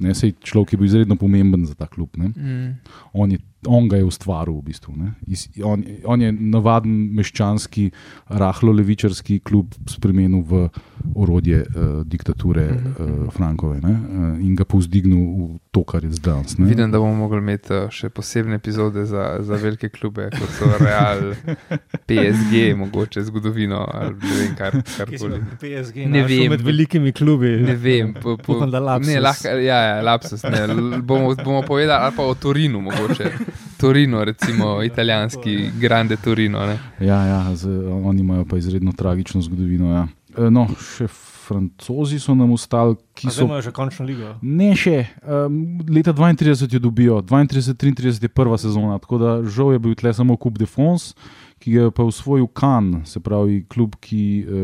Ne, 0.00 0.12
sej 0.14 0.34
človek 0.44 0.74
je 0.74 0.80
bil 0.80 0.90
izredno 0.90 1.16
pomemben 1.16 1.64
za 1.64 1.74
ta 1.74 1.88
klub. 1.88 2.12
Ne. 2.20 2.28
Mm. 2.28 2.76
On, 3.12 3.32
je, 3.32 3.40
on 3.66 3.88
ga 3.88 3.96
je 3.96 4.04
ustvaril, 4.04 4.54
v 4.60 4.62
bistvu. 4.70 4.94
ne. 4.96 5.12
Iz, 5.26 5.48
on, 5.64 5.84
on 6.04 6.22
je 6.22 6.32
navaden 6.32 7.10
meščanski, 7.16 7.90
rahlo 8.28 8.72
levičarski 8.72 9.40
klub 9.44 9.74
spremenil 9.88 10.40
v 10.48 10.68
orodje 11.14 11.60
uh, 11.64 12.00
diktature 12.04 12.64
uh, 12.70 13.28
Frankove 13.32 13.80
ne, 13.80 13.92
uh, 13.92 14.40
in 14.40 14.54
ga 14.56 14.64
povzdignil 14.64 15.20
v 15.20 15.58
to, 15.70 15.84
kar 15.84 16.04
je 16.04 16.12
zdaj. 16.16 16.56
ne. 16.58 16.66
Vidim, 16.70 16.90
da 16.90 16.98
bomo 16.98 17.14
mogli 17.14 17.38
imeti 17.38 17.82
še 17.92 18.08
posebne 18.08 18.56
epizode 18.56 19.04
za, 19.04 19.38
za 19.44 19.56
velike 19.60 19.88
klube, 19.88 20.30
kot 20.32 20.50
so 20.56 20.70
Real, 20.80 21.34
PSG, 22.08 22.74
mogoče 22.76 23.22
zgodovino 23.28 23.84
ali 23.92 24.14
ne 24.14 24.34
vem, 24.38 24.54
kar, 24.56 24.76
karkoli. 24.96 25.40
PSG 25.60 26.06
Ne 26.08 26.24
vem. 26.24 26.50
med 26.50 26.64
velikimi 26.64 27.12
klubi. 27.12 27.56
Ne 27.60 27.76
vem, 27.76 28.14
po, 28.14 28.36
po, 28.36 28.56
Upam, 28.56 28.70
da 28.70 28.80
lapsus. 28.80 29.12
ne, 29.12 29.20
lahko, 29.20 29.48
ja, 29.60 29.78
ja, 29.88 30.00
lapsus. 30.02 30.42
Ne, 30.42 30.66
bomo, 31.02 31.34
bomo 31.44 31.62
povedali, 31.62 31.98
ali 32.08 32.16
pa 32.16 32.22
o 32.24 32.34
Torinu, 32.34 32.80
mogoče. 32.80 33.30
Torino, 33.76 34.24
recimo, 34.24 34.82
italijanski, 34.82 35.70
grande 35.80 36.16
Torino. 36.16 36.66
Ne. 36.66 36.78
Ja, 37.00 37.24
ja 37.26 37.54
z, 37.54 37.68
oni 38.04 38.20
imajo 38.20 38.44
pa 38.44 38.56
izredno 38.56 38.92
tragično 38.92 39.40
zgodovino. 39.40 39.92
Ja. 39.92 40.06
E, 40.38 40.50
No, 40.50 40.66
še 40.78 41.08
francozi 41.50 42.20
so 42.22 42.34
nam 42.34 42.52
ostali, 42.54 42.94
ki 43.14 43.26
Zdaj 43.26 43.34
so. 43.34 43.44
imajo 43.44 43.62
že 43.62 43.72
končno 43.74 44.06
ligo. 44.06 44.34
Ne 44.42 44.70
še, 44.78 45.06
um, 45.26 45.80
leta 45.90 46.14
32 46.14 46.74
jo 46.76 46.78
dobijo, 46.78 47.18
32-33 47.22 48.22
je 48.22 48.28
prva 48.28 48.58
sezona, 48.58 48.98
tako 49.02 49.18
da 49.18 49.30
žal 49.42 49.72
je 49.74 49.82
bil 49.82 49.94
tle 49.98 50.14
samo 50.14 50.36
Kup 50.36 50.58
de 50.58 50.66
France, 50.66 51.14
ki 51.60 51.72
ga 51.72 51.80
je 51.82 51.90
pa 51.90 52.02
usvojil 52.02 52.46
Kan, 52.48 53.02
se 53.04 53.20
pravi 53.20 53.64
klub 53.64 53.94
ki, 53.96 54.20
uh, 54.42 54.54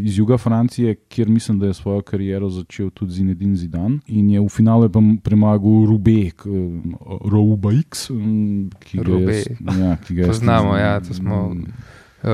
iz 0.00 0.16
juga 0.16 0.38
Francije, 0.38 0.94
kjer 1.06 1.28
mislim, 1.28 1.58
da 1.58 1.66
je 1.66 1.74
svojo 1.74 2.02
kariero 2.02 2.48
začel 2.48 2.90
tudi 2.90 3.12
Zinedine 3.12 3.56
Zidan. 3.56 4.00
In 4.06 4.30
je 4.30 4.40
v 4.40 4.48
finalu 4.48 4.84
je 4.84 4.88
pa 4.88 5.00
premagal 5.22 5.84
Rubek, 5.86 6.46
uh, 6.46 6.80
Rouba 7.22 7.72
X, 7.74 8.08
ki 8.80 8.98
ga 8.98 9.18
jaz, 9.22 9.46
ja, 9.78 9.96
ki 9.98 10.14
ga 10.14 10.22
jaz 10.22 10.28
Poznamo, 10.30 10.76
ja, 10.76 11.00
to 11.00 11.14
smo- 11.14 11.52
Eh, 11.52 11.72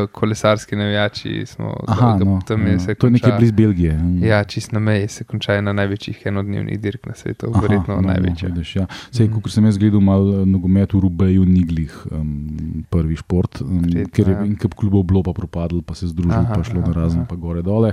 Kolesarski 0.07 0.77
navijači 0.77 1.47
smo 1.47 1.77
Aha, 1.87 2.07
ga- 2.11 2.25
no, 2.25 2.41
tam 2.47 2.67
je 2.67 2.73
ja, 2.73 2.79
se 2.79 2.95
to 2.95 3.07
je 3.07 3.11
nekje 3.11 3.29
konča- 3.29 3.39
blizu 3.39 3.53
Belgije. 3.53 3.93
mm. 3.95 4.25
Ja, 4.25 4.45
čist 4.45 4.73
na 4.73 4.81
meji 4.81 5.09
se 5.09 5.25
konča 5.25 5.55
ena 5.55 5.73
največjih 5.73 6.23
enodnevnih 6.25 6.81
dirk 6.81 7.07
na 7.07 7.15
svetu, 7.15 7.47
Aha, 7.51 7.61
verjetno 7.61 7.95
no, 7.95 8.01
no, 8.01 8.09
največja. 8.09 8.49
vidiš, 8.49 8.77
ja. 8.77 8.87
Sej, 9.11 9.29
mm. 9.29 9.33
Kot 9.35 9.53
sem 9.53 9.65
jaz 9.65 9.79
gledal, 9.79 10.01
malo 10.01 10.47
nogomet 10.47 10.93
v 10.93 11.01
Rubeju, 11.01 11.45
Niglih, 11.45 12.07
um, 12.11 12.49
prvi 12.91 13.17
šport, 13.17 13.61
um, 13.61 13.81
Verjetno, 13.81 14.11
ker 14.13 14.29
je 14.29 14.35
ja. 14.35 14.41
en 14.43 14.57
kup 14.57 14.75
klubov 14.75 15.03
bilo 15.05 15.23
pa 15.23 15.33
propadlo, 15.33 15.83
pa 15.83 15.95
se 15.95 16.07
združili, 16.07 16.35
Aha, 16.37 16.55
pa 16.55 16.63
šlo 16.63 16.81
aha, 16.81 16.89
na 16.89 16.95
razen, 16.95 17.19
aha. 17.19 17.29
pa 17.29 17.37
gore 17.37 17.63
dole. 17.63 17.93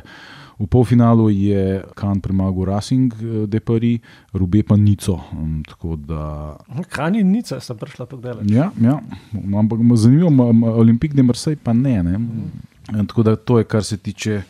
V 0.59 0.67
polfinalu 0.67 1.29
je 1.29 1.83
Kan 1.95 2.19
premagal 2.19 2.65
Racing 2.65 3.13
eh, 3.15 3.47
de 3.47 3.59
Paris, 3.59 3.99
Rube 4.33 4.63
pa 4.63 4.75
Nico. 4.75 5.19
Tako 5.67 5.95
da, 5.95 6.57
Kaj 6.89 7.11
ni 7.11 7.23
nica, 7.23 7.59
sem 7.59 7.77
prišla 7.77 8.05
daleč. 8.19 8.51
ja, 8.51 8.71
ja, 8.81 8.99
ampak 9.55 9.79
zanimivo, 9.95 10.29
Olimpik 10.75 11.13
de 11.15 11.23
Marseille 11.23 11.59
pa 11.63 11.73
ne. 11.73 12.03
ne. 12.03 12.19
Eh, 12.91 13.05
Tako 13.07 13.23
da 13.23 13.35
to 13.35 13.57
je, 13.57 13.63
kar 13.63 13.83
se 13.83 13.97
tiče 13.97 14.41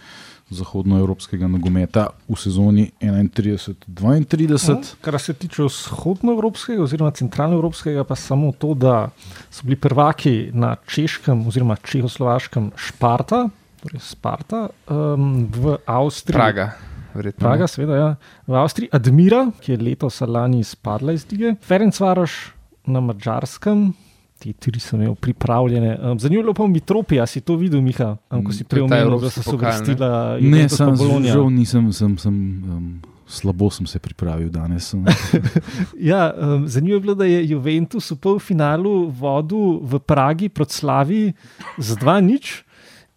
zahodnoevropskega 0.49 1.47
nogometa 1.47 2.07
v 2.29 2.35
sezoni 2.35 2.91
31-32. 3.01 4.95
Kar 5.01 5.19
se 5.21 5.33
tiče 5.33 5.63
vzhodnoevropskega 5.63 6.83
oziroma 6.83 7.11
centralnoevropskega, 7.11 8.03
pa 8.03 8.15
samo 8.15 8.51
to, 8.51 8.73
da 8.73 9.09
so 9.51 9.63
bili 9.63 9.75
prvaki 9.75 10.49
na 10.53 10.75
češkem 10.87 11.47
oziroma 11.47 11.75
čehoslovaškem 11.75 12.71
Šparta, 12.75 13.49
torej 13.79 14.01
Sparta, 14.03 14.67
um, 14.89 15.47
v 15.47 15.77
Avstriji. 15.85 16.35
Praga, 16.35 16.71
verjetno. 17.13 17.39
Praga, 17.39 17.67
seveda, 17.67 17.95
ja. 17.95 18.09
V 18.47 18.55
Avstriji 18.59 18.89
Admira, 18.91 19.47
ki 19.61 19.71
je 19.71 19.77
letos 19.81 20.21
lani 20.21 20.59
izpadla 20.59 21.15
iz 21.15 21.25
lige, 21.31 21.55
Ferencvaroš 21.63 22.53
na 22.87 22.99
Mačarskem. 22.99 23.93
Ti 24.39 24.53
tri 24.55 24.79
so 24.79 24.95
imeli 24.95 25.15
pripravljene. 25.19 25.97
Um, 25.99 26.19
Zanimivo 26.19 26.53
pa 26.55 26.67
mi 26.67 26.79
tropija, 26.79 27.25
si 27.27 27.41
to 27.41 27.57
videl, 27.59 27.81
Miha, 27.83 28.13
um, 28.31 28.43
ko 28.43 28.53
si 28.55 28.63
To 28.63 28.75
je 28.75 28.87
ta 28.87 28.87
preomenil, 28.87 29.19
da 29.19 29.29
so 29.29 29.43
se 29.43 29.51
ne? 29.51 29.55
uvrstila 29.57 30.09
Ne, 30.39 30.47
Juventus 30.47 30.77
pa 30.77 30.85
sem, 30.85 30.95
Bologna. 30.97 31.33
žal 31.33 31.49
nisem, 31.51 31.89
sem, 31.93 32.17
sem, 32.17 32.35
um, 32.63 33.01
slabo 33.27 33.67
sem 33.69 33.87
se 33.87 33.99
pripravil 33.99 34.47
danes. 34.49 34.93
Ja, 35.99 36.31
um, 36.31 36.67
zanimivo 36.67 36.95
je 36.95 37.01
bilo, 37.01 37.15
da 37.15 37.25
je 37.27 37.49
Juventus 37.51 38.11
v 38.11 38.15
polfinalu 38.15 39.11
vodil 39.11 39.83
v 39.83 39.99
Pragi 39.99 40.47
proti 40.49 40.73
Slavi 40.73 41.33
z 41.77 41.95
2-0. 41.99 42.63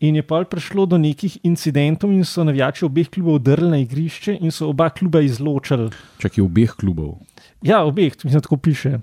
In 0.03 0.19
je 0.19 0.23
pa 0.27 0.43
prišlo 0.43 0.87
do 0.91 0.99
nekih 0.99 1.39
incidentov, 1.47 2.11
in 2.11 2.25
so 2.27 2.43
navijači 2.45 2.85
obeh 2.85 3.07
klubov 3.07 3.39
drli 3.39 3.71
na 3.71 3.79
igrišče, 3.79 4.35
in 4.41 4.51
so 4.51 4.67
oba 4.69 4.89
kluba 4.91 5.23
izločili. 5.23 5.93
Čak 6.19 6.39
je 6.39 6.43
obeh 6.43 6.75
klubov. 6.75 7.21
Ja, 7.63 7.85
obeh, 7.87 8.11
mislim, 8.25 8.43
tako 8.43 8.57
piše. 8.57 8.99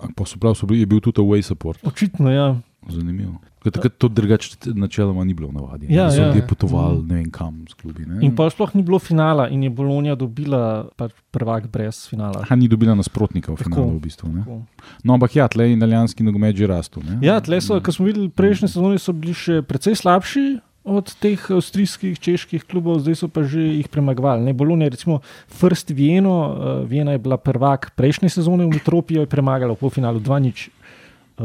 A 0.00 0.08
Pa 0.16 0.24
so 0.24 0.40
prav, 0.40 0.56
so 0.56 0.66
bili, 0.66 0.80
je 0.80 0.86
bil 0.86 1.00
tudi 1.04 1.20
away 1.20 1.44
support. 1.44 1.84
Očitno, 1.84 2.32
ja. 2.32 2.56
Zanimivo. 2.88 3.36
Ker 3.60 3.74
Takrat 3.74 3.92
to 4.00 4.08
drugače 4.08 4.72
načeloma 4.72 5.24
ni 5.24 5.34
bilo 5.36 5.50
navadi. 5.52 5.86
Ja, 5.92 6.08
so 6.10 6.20
ja. 6.20 6.26
ljudje 6.26 6.46
potovali 6.48 7.02
ne 7.04 7.14
vem 7.14 7.30
kam 7.30 7.58
s 7.68 7.74
klubi. 7.76 8.06
Ne? 8.08 8.22
In 8.24 8.32
pa 8.36 8.48
sploh 8.50 8.72
ni 8.74 8.82
bilo 8.82 8.98
finala, 8.98 9.50
in 9.52 9.66
je 9.66 9.70
Bologna 9.70 10.14
dobila 10.16 10.88
pač 10.96 11.12
prvak 11.30 11.68
brez 11.68 12.06
finala. 12.08 12.40
Ha, 12.48 12.56
ni 12.56 12.70
dobila 12.72 12.96
nasprotnika 12.96 13.52
v 13.52 13.58
Tako. 13.60 13.68
finalu. 13.68 13.98
V 13.98 14.00
bistvu, 14.06 14.32
ne. 14.32 14.46
Tako. 14.46 14.88
no, 15.04 15.18
ampak 15.18 15.36
ja, 15.36 15.48
tle 15.52 15.68
je 15.68 15.76
italijanski 15.76 16.24
nogomet 16.24 16.56
že 16.56 16.70
rastel. 16.72 17.04
ne. 17.04 17.20
Ja, 17.20 17.36
tle 17.44 17.60
so, 17.60 17.76
kot 17.84 18.00
smo 18.00 18.08
videli, 18.08 18.32
prejšnje 18.32 18.72
sezone 18.72 18.96
so 18.96 19.12
bili 19.12 19.36
še 19.36 19.60
precej 19.60 20.00
slabši. 20.00 20.48
Od 20.80 21.12
teh 21.20 21.36
avstrijskih, 21.36 22.16
čeških 22.16 22.64
klubov, 22.64 23.04
zdaj 23.04 23.18
so 23.20 23.26
pa 23.28 23.44
že 23.44 23.60
jih 23.60 23.88
premagovali. 23.92 24.48
Ne, 24.48 24.56
Bologna 24.56 24.88
je 24.88 24.96
recimo 24.96 25.20
First 25.52 25.92
Vieno, 25.92 26.32
uh, 26.32 26.88
Viena 26.88 27.12
je 27.12 27.20
bila 27.20 27.36
prvak 27.36 27.92
prejšnje 27.92 28.32
sezone 28.40 28.64
v 28.64 28.80
Mitropijo, 28.80 29.20
je 29.20 29.28
premagala 29.28 29.76
v 29.76 29.80
polfinalu 29.84 30.24
2-0 30.24 30.48
uh, 30.48 30.79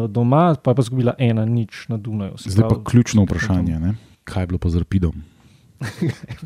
doma, 0.08 0.56
pa 0.64 0.72
je 0.72 0.76
pa 0.76 0.82
zgubila 0.82 1.14
1-0 1.20 1.90
na 1.90 1.98
Dunaju. 1.98 2.38
Se 2.38 2.50
Zdaj 2.50 2.64
pa 2.64 2.70
pravi, 2.70 2.84
ključno 2.86 3.24
vprašanje. 3.24 3.80
Ne? 3.80 3.96
Kaj 4.24 4.44
je 4.44 4.48
bilo 4.48 4.60
pa 4.60 4.70
z 4.70 4.78
Rapidom? 4.84 5.24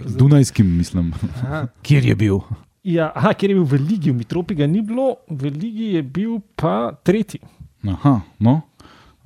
Z 0.06 0.16
Dunajskim, 0.20 0.78
mislim. 0.78 1.14
Aha. 1.41 1.68
Kjer 1.86 2.06
je 2.06 2.16
bil? 2.16 2.39
Ja, 2.84 3.12
aha, 3.16 3.34
ker 3.34 3.50
je 3.52 3.56
bil 3.60 3.68
v 3.68 3.80
Ligi, 3.89 4.12
v 4.12 4.22
Mitropi 4.22 4.56
ga 4.56 4.68
ni 4.68 4.82
bilo, 4.82 5.16
v 5.30 5.52
Ligi 5.52 5.93
je 5.97 6.04
bil 6.04 6.39
pa 6.56 6.91
tretji. 7.04 7.39
Aha, 7.88 8.22
no. 8.39 8.62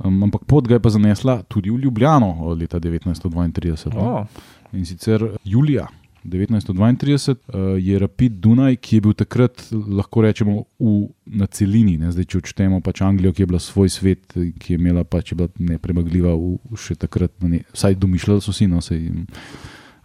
Um, 0.04 0.24
ampak 0.24 0.46
pot 0.50 0.68
ga 0.68 0.76
je 0.76 0.84
pa 0.84 0.90
zanesla 0.90 1.44
tudi 1.48 1.70
v 1.72 1.78
Ljubljano 1.86 2.54
leta 2.60 2.80
1932. 2.80 3.94
no. 3.94 4.02
Oh, 4.02 4.26
In 4.74 4.86
sicer 4.86 5.22
julija 5.46 5.88
1932 6.26 7.32
uh, 7.32 7.36
je 7.80 8.00
Rapid 8.00 8.40
Dunaj, 8.40 8.78
ki 8.80 8.98
je 8.98 9.04
bil 9.04 9.16
takrat, 9.18 9.64
lahko 9.72 10.24
rečemo, 10.24 10.66
v, 10.80 11.10
na 11.26 11.48
celini. 11.52 11.98
Ne? 12.00 12.12
Zdaj, 12.16 12.28
če 12.32 12.40
odštejemo 12.42 12.80
pač 12.86 13.02
Anglijo, 13.04 13.34
ki 13.36 13.44
je 13.44 13.50
bila 13.52 13.60
svoj 13.60 13.92
svet, 13.92 14.24
ki 14.34 14.76
je 14.76 14.80
imela 14.80 15.04
pač 15.04 15.34
je 15.34 15.40
bila 15.40 15.52
nepremagljiva, 15.74 16.32
v, 16.36 16.80
še 16.80 16.96
takrat, 17.00 17.36
ne, 17.44 17.64
vsaj 17.76 18.00
domišljali 18.00 18.46
so 18.46 18.56
si. 18.56 18.70
No, 18.72 18.80
sej, 18.84 19.10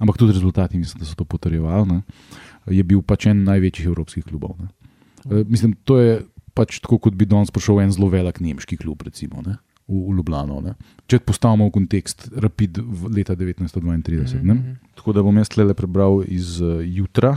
ampak 0.03 0.19
tudi 0.19 0.35
rezultati, 0.35 0.81
mislim, 0.81 1.05
da 1.05 1.07
so 1.07 1.19
to 1.19 1.29
potrjevali. 1.29 1.87
Ne? 1.93 2.27
Je 2.75 2.83
bil 2.83 3.05
pač 3.07 3.31
en 3.31 3.47
največjih 3.47 3.93
evropskih 3.93 4.27
klubov. 4.27 4.59
Ne? 4.59 4.73
Uh, 5.29 5.47
mislim, 5.47 5.79
to 5.87 6.03
je 6.03 6.19
pač 6.59 6.81
tako, 6.83 6.99
kot 7.07 7.15
bi 7.15 7.29
danes 7.31 7.55
prišel 7.55 7.85
en 7.85 7.95
zelo 7.95 8.11
velik 8.11 8.43
nemški 8.43 8.81
klub, 8.81 9.07
recimo. 9.07 9.45
Ne? 9.47 9.61
V, 9.89 9.97
v 10.09 10.17
Ljubljano. 10.19 10.61
Ne? 10.61 10.75
Če 11.09 11.23
postavimo 11.25 11.71
v 11.71 11.75
kontekst 11.79 12.29
Rapid 12.37 12.79
v 12.79 13.13
leta 13.17 13.33
1932. 13.33 14.43
Ne? 14.43 14.55
Mhm. 14.55 14.75
Tako 14.99 15.15
da 15.17 15.23
bom 15.23 15.37
jaz 15.39 15.49
le 15.57 15.75
prebral 15.79 16.21
iz 16.27 16.59
uh, 16.61 16.83
jutra, 16.85 17.37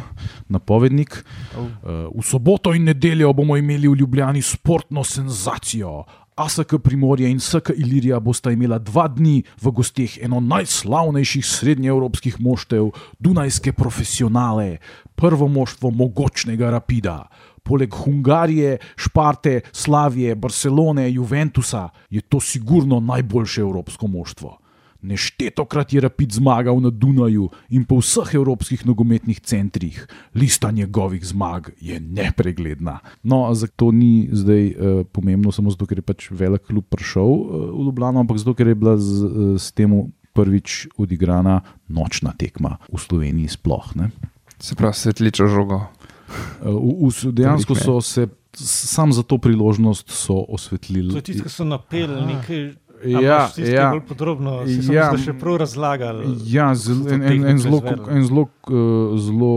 napovednik. 0.49 1.21
Oh. 1.55 1.61
Uh, 1.61 2.09
v 2.17 2.25
soboto 2.25 2.73
in 2.75 2.89
nedeljo 2.89 3.31
bomo 3.37 3.55
imeli 3.57 3.87
v 3.87 4.01
Ljubljani 4.01 4.41
sportno 4.41 5.03
senzacijo. 5.03 6.01
ASK 6.35 6.79
Primorje 6.83 7.29
in 7.29 7.39
SK 7.39 7.75
Ilirija 7.77 8.19
bosta 8.19 8.51
imela 8.51 8.79
dva 8.79 9.07
dni 9.07 9.43
v 9.61 9.71
gosteh 9.75 10.17
eno 10.23 10.39
najslavnejših 10.39 11.45
srednjeevropskih 11.45 12.39
moštev, 12.41 12.89
Dunajske 13.19 13.73
profesionale, 13.73 14.79
prvo 15.15 15.47
moštvo 15.47 15.91
mogočnega 15.91 16.71
Rapida. 16.71 17.27
Poleg 17.63 17.93
Hungarije, 17.93 18.77
Šparte, 18.95 19.61
Slavije, 19.71 20.35
Barcelone, 20.35 21.11
Juventusa 21.11 21.89
je 22.09 22.21
to 22.21 22.39
sigurno 22.39 22.99
najboljše 22.99 23.61
evropsko 23.61 24.07
moštvo. 24.07 24.57
Neštetokrat 25.01 25.93
je 25.93 26.01
Rapid 26.01 26.31
zmagal 26.31 26.77
na 26.79 26.89
Dunaju 26.89 27.49
in 27.69 27.85
po 27.89 27.97
vseh 27.97 28.35
evropskih 28.37 28.85
nogometnih 28.85 29.39
centrih. 29.39 30.07
Lista 30.35 30.71
njegovih 30.71 31.25
zmag 31.25 31.69
je 31.81 31.99
nepregledna. 31.99 32.99
No, 33.23 33.53
zato 33.53 33.91
ni 33.91 34.29
zdaj 34.31 34.67
uh, 34.67 35.05
pomembno 35.11 35.51
samo 35.51 35.73
zato, 35.73 35.85
ker 35.89 35.97
je 35.97 36.05
pač 36.05 36.29
velik 36.29 36.69
klub 36.69 36.85
prišel 36.89 37.25
uh, 37.25 37.69
v 37.73 37.85
Ljubljano, 37.89 38.21
ampak 38.21 38.37
zato, 38.37 38.53
ker 38.53 38.67
je 38.67 38.75
bila 38.75 38.97
z, 38.97 39.25
uh, 39.25 39.55
s 39.57 39.73
tem 39.73 39.89
prvič 40.33 40.87
odigrana 40.97 41.61
nočna 41.89 42.37
tekma 42.37 42.77
v 42.85 43.01
Sloveniji 43.01 43.57
sploh. 43.57 43.95
Ne? 43.97 44.11
Se 44.61 44.77
pravi, 44.77 44.93
svetličo 44.93 45.49
žogo. 45.49 45.81
V, 46.61 47.09
v, 47.09 47.31
dejansko 47.31 47.75
so 47.75 48.01
se 48.01 48.27
sam 48.53 49.13
za 49.13 49.23
to 49.23 49.37
priložnost 49.37 50.11
osvetlili. 50.29 51.11
To 51.11 51.17
je 51.17 51.21
tisto, 51.21 51.43
kar 51.43 51.51
so 51.51 51.65
napeli 51.65 52.21
nekaj. 52.25 52.63
Ja, 53.01 53.49
ja. 53.57 53.89
bolj 53.89 54.03
podrobno 54.05 54.61
si 54.67 54.93
Ja. 54.93 55.09
ja. 55.09 55.17
še 55.17 55.33
prav 55.33 55.57
razlagali. 55.63 56.35
Ja, 56.45 56.67
zel, 56.77 56.99
en, 57.09 57.23
en, 57.25 57.47
en 57.49 57.57
zelo, 57.57 57.81
en 57.81 58.21
zelo, 58.27 58.43
uh, 58.69 59.15
zelo 59.17 59.53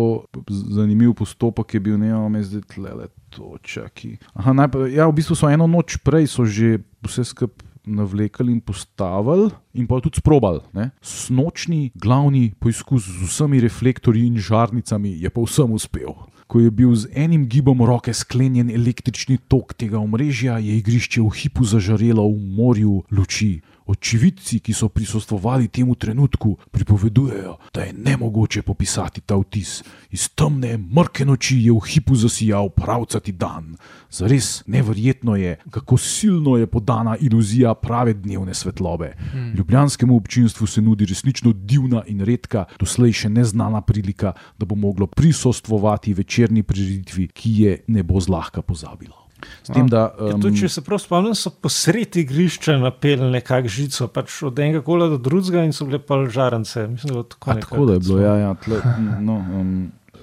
zanimiv 0.49 1.13
postopek 1.19 1.77
je 1.77 1.81
bil, 1.81 1.99
ne 2.01 2.15
vem, 2.15 2.39
zdaj 2.41 2.65
tle, 2.73 3.09
to 3.29 3.59
čaki. 3.61 4.17
Aha, 4.33 4.57
najprej, 4.57 4.97
ja, 4.97 5.11
v 5.11 5.19
bistvu 5.21 5.37
so 5.37 5.53
eno 5.53 5.69
noč 5.69 5.99
prej 6.01 6.31
so 6.33 6.49
že 6.49 6.79
vse 7.05 7.27
skupaj 7.29 7.69
navlekli 7.85 8.53
in 8.53 8.61
postavili, 8.61 9.51
in 9.75 9.87
pa 9.87 10.01
tudi 10.01 10.17
sprobali. 10.17 10.61
ne. 10.73 10.91
Snočni 11.03 11.91
glavni 11.95 12.53
poizkus 12.59 13.05
z 13.05 13.29
vsemi 13.29 13.61
reflektorji 13.61 14.27
in 14.27 14.39
žarnicami 14.39 15.21
je 15.21 15.31
povsem 15.31 15.73
uspel. 15.73 16.17
Ko 16.55 16.61
je 16.63 16.71
bil 16.71 16.95
z 16.95 17.11
enim 17.19 17.49
gibom 17.51 17.81
roke 17.83 18.13
sklenjen 18.15 18.69
električni 18.71 19.41
tok 19.51 19.73
tega 19.75 19.99
omrežja, 19.99 20.61
je 20.63 20.77
igrišče 20.79 21.19
v 21.19 21.33
hipu 21.35 21.67
zažarelo 21.67 22.23
v 22.31 22.39
morju 22.55 23.01
luči. 23.11 23.59
Očividci, 23.87 24.61
ki 24.65 24.73
so 24.73 24.89
prisostvovali 24.89 25.69
temu 25.69 25.95
trenutku, 25.95 26.57
pripovedujejo, 26.71 27.57
da 27.75 27.83
je 27.83 27.93
nemogoče 27.93 28.63
popisati 28.63 29.21
ta 29.21 29.37
vtis. 29.37 29.83
Iz 30.11 30.29
temne, 30.29 30.79
mrke 30.79 31.25
noči 31.25 31.59
je 31.67 31.73
v 31.73 31.81
hipu 31.89 32.17
zasijal 32.17 32.69
pravcati 32.69 33.33
dan. 33.33 33.77
Zares 34.11 34.63
neverjetno 34.67 35.37
je, 35.37 35.59
kako 35.71 35.97
silno 35.97 36.57
je 36.57 36.67
podana 36.67 37.17
iluzija 37.17 37.75
prave 37.75 38.15
dnevne 38.15 38.55
svetlobe. 38.55 39.13
Hmm. 39.33 39.53
Ljubljanskemu 39.57 40.17
občinstvu 40.17 40.67
se 40.67 40.83
nudi 40.83 41.07
resnično 41.07 41.53
divna 41.53 42.03
in 42.07 42.21
redka, 42.21 42.65
doslej 42.81 43.13
še 43.13 43.29
neznana 43.29 43.81
prilika, 43.81 44.33
da 44.59 44.67
bo 44.67 44.75
moglo 44.75 45.07
prisostvovati 45.07 46.15
večerni 46.15 46.63
prireditvi, 46.63 47.29
ki 47.29 47.53
je 47.63 47.77
ne 47.87 48.03
bo 48.03 48.21
zlahka 48.21 48.63
pozabilo. 48.63 49.24
Tem, 49.67 49.89
da, 49.89 50.07
Ja, 50.21 50.37
tudi, 50.39 50.61
če 50.61 50.69
se 50.69 50.83
prav 50.85 51.01
spomnim, 51.03 51.35
so 51.39 51.51
posredi 51.51 52.25
igrišča 52.25 52.77
napeli 52.83 53.31
nekakšno 53.33 53.75
žico, 53.75 54.09
pač 54.13 54.37
od 54.47 54.59
enega 54.61 54.83
kola 54.85 55.09
do 55.13 55.19
drugega 55.23 55.65
in 55.67 55.73
so 55.77 55.87
bile 55.89 56.01
pa 56.03 56.21
žarence. 56.31 56.87
Mislim, 56.91 57.17
da, 57.17 57.25
tako, 57.35 57.51
A, 57.51 57.61
tako 57.61 57.87
da 57.89 57.99
je 57.99 58.05
bilo, 58.07 58.21
ja, 58.21 58.35
ja, 58.43 58.55
tle, 58.65 58.81
no, 59.25 59.39
um, 59.41 59.75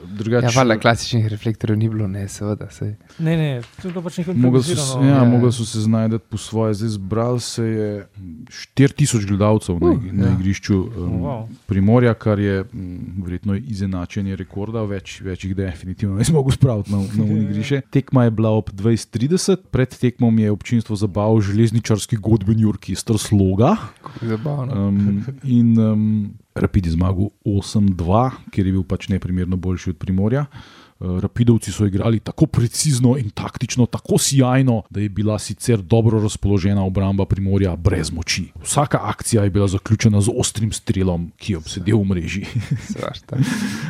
drugače. 0.08 0.46
Ja, 0.46 0.52
valjda 0.56 0.78
klasičnih 0.78 1.28
reflektorjev 1.28 1.78
ni 1.78 1.90
bilo, 1.90 2.08
ne, 2.08 2.28
seveda. 2.28 2.70
Sej. 2.70 2.96
Ne, 3.20 3.38
ne, 3.38 3.50
to 3.82 3.88
je 3.88 3.92
bilo 3.92 4.02
pač 4.02 4.18
nekaj 4.18 4.34
so, 4.34 4.34
se- 4.34 4.38
improvizirano. 4.38 5.06
ja, 5.06 5.16
Ja. 5.16 5.24
mogli 5.26 5.52
so 5.52 5.66
se 5.66 5.80
znajti 5.80 6.20
po 6.22 6.38
svoje. 6.38 6.74
Zdaj 6.74 6.90
zbrali 6.90 7.40
se 7.40 7.64
je 7.66 8.08
4000 8.48 9.28
gledalcev 9.28 9.76
na, 9.76 9.88
Uh, 9.88 10.04
na 10.06 10.26
ja. 10.26 10.34
igrišču 10.34 10.76
um, 10.76 11.22
Wow. 11.22 11.48
Primorja, 11.66 12.14
kar 12.14 12.40
je 12.40 12.64
mm, 12.64 12.98
verjetno 13.20 13.56
izenačenje 13.56 14.36
rekorda, 14.36 14.82
več, 14.84 15.22
več 15.22 15.46
jih 15.46 15.56
definitivno 15.56 16.16
ne 16.16 16.24
zmogel 16.24 16.52
spraviti 16.52 16.92
na, 16.92 16.98
na 16.98 17.24
uni 17.26 17.44
igrišče. 17.44 17.82
Tekma 17.92 18.24
je 18.24 18.32
bila 18.32 18.50
ob 18.52 18.70
20:30, 18.72 19.56
pred 19.72 19.90
tekmom 19.92 20.40
je 20.40 20.52
občinstvo 20.52 20.96
zabaval 20.96 21.42
železničarski 21.42 22.18
godbeni 22.18 22.66
orkester 22.66 23.18
Sloga. 23.18 23.76
Zabavno. 24.22 24.88
Um, 24.88 25.24
in 25.44 25.80
um, 25.80 26.34
Rapid 26.56 26.86
je 26.86 26.92
zmagal 26.92 27.32
8-2, 27.46 28.52
ker 28.52 28.66
je 28.66 28.72
bil 28.72 28.84
pač 28.84 29.08
neprimerno 29.10 29.58
boljši 29.58 29.94
od 29.96 29.98
Primorja. 29.98 30.46
Uh, 30.52 30.82
Rapidovci 31.02 31.72
so 31.72 31.86
igrali 31.86 32.20
tako 32.20 32.46
precizno 32.46 33.18
in 33.18 33.30
taktično, 33.30 33.86
tako 33.86 34.18
sjajno, 34.18 34.84
da 34.90 35.00
je 35.00 35.10
bila 35.10 35.40
sicer 35.40 35.82
dobro 35.82 36.20
razpoložena 36.22 36.84
obramba 36.86 37.26
Primorja 37.26 37.76
brez 37.76 38.12
moči. 38.12 38.52
Vsaka 38.64 39.00
akcija 39.02 39.44
je 39.44 39.50
bila 39.50 39.68
zaključena 39.68 40.22
z 40.22 40.30
ostrim 40.38 40.72
strelom, 40.72 41.32
ki 41.38 41.54
je 41.54 41.58
obsedel 41.58 41.98
v 41.98 42.06
mreži. 42.06 42.46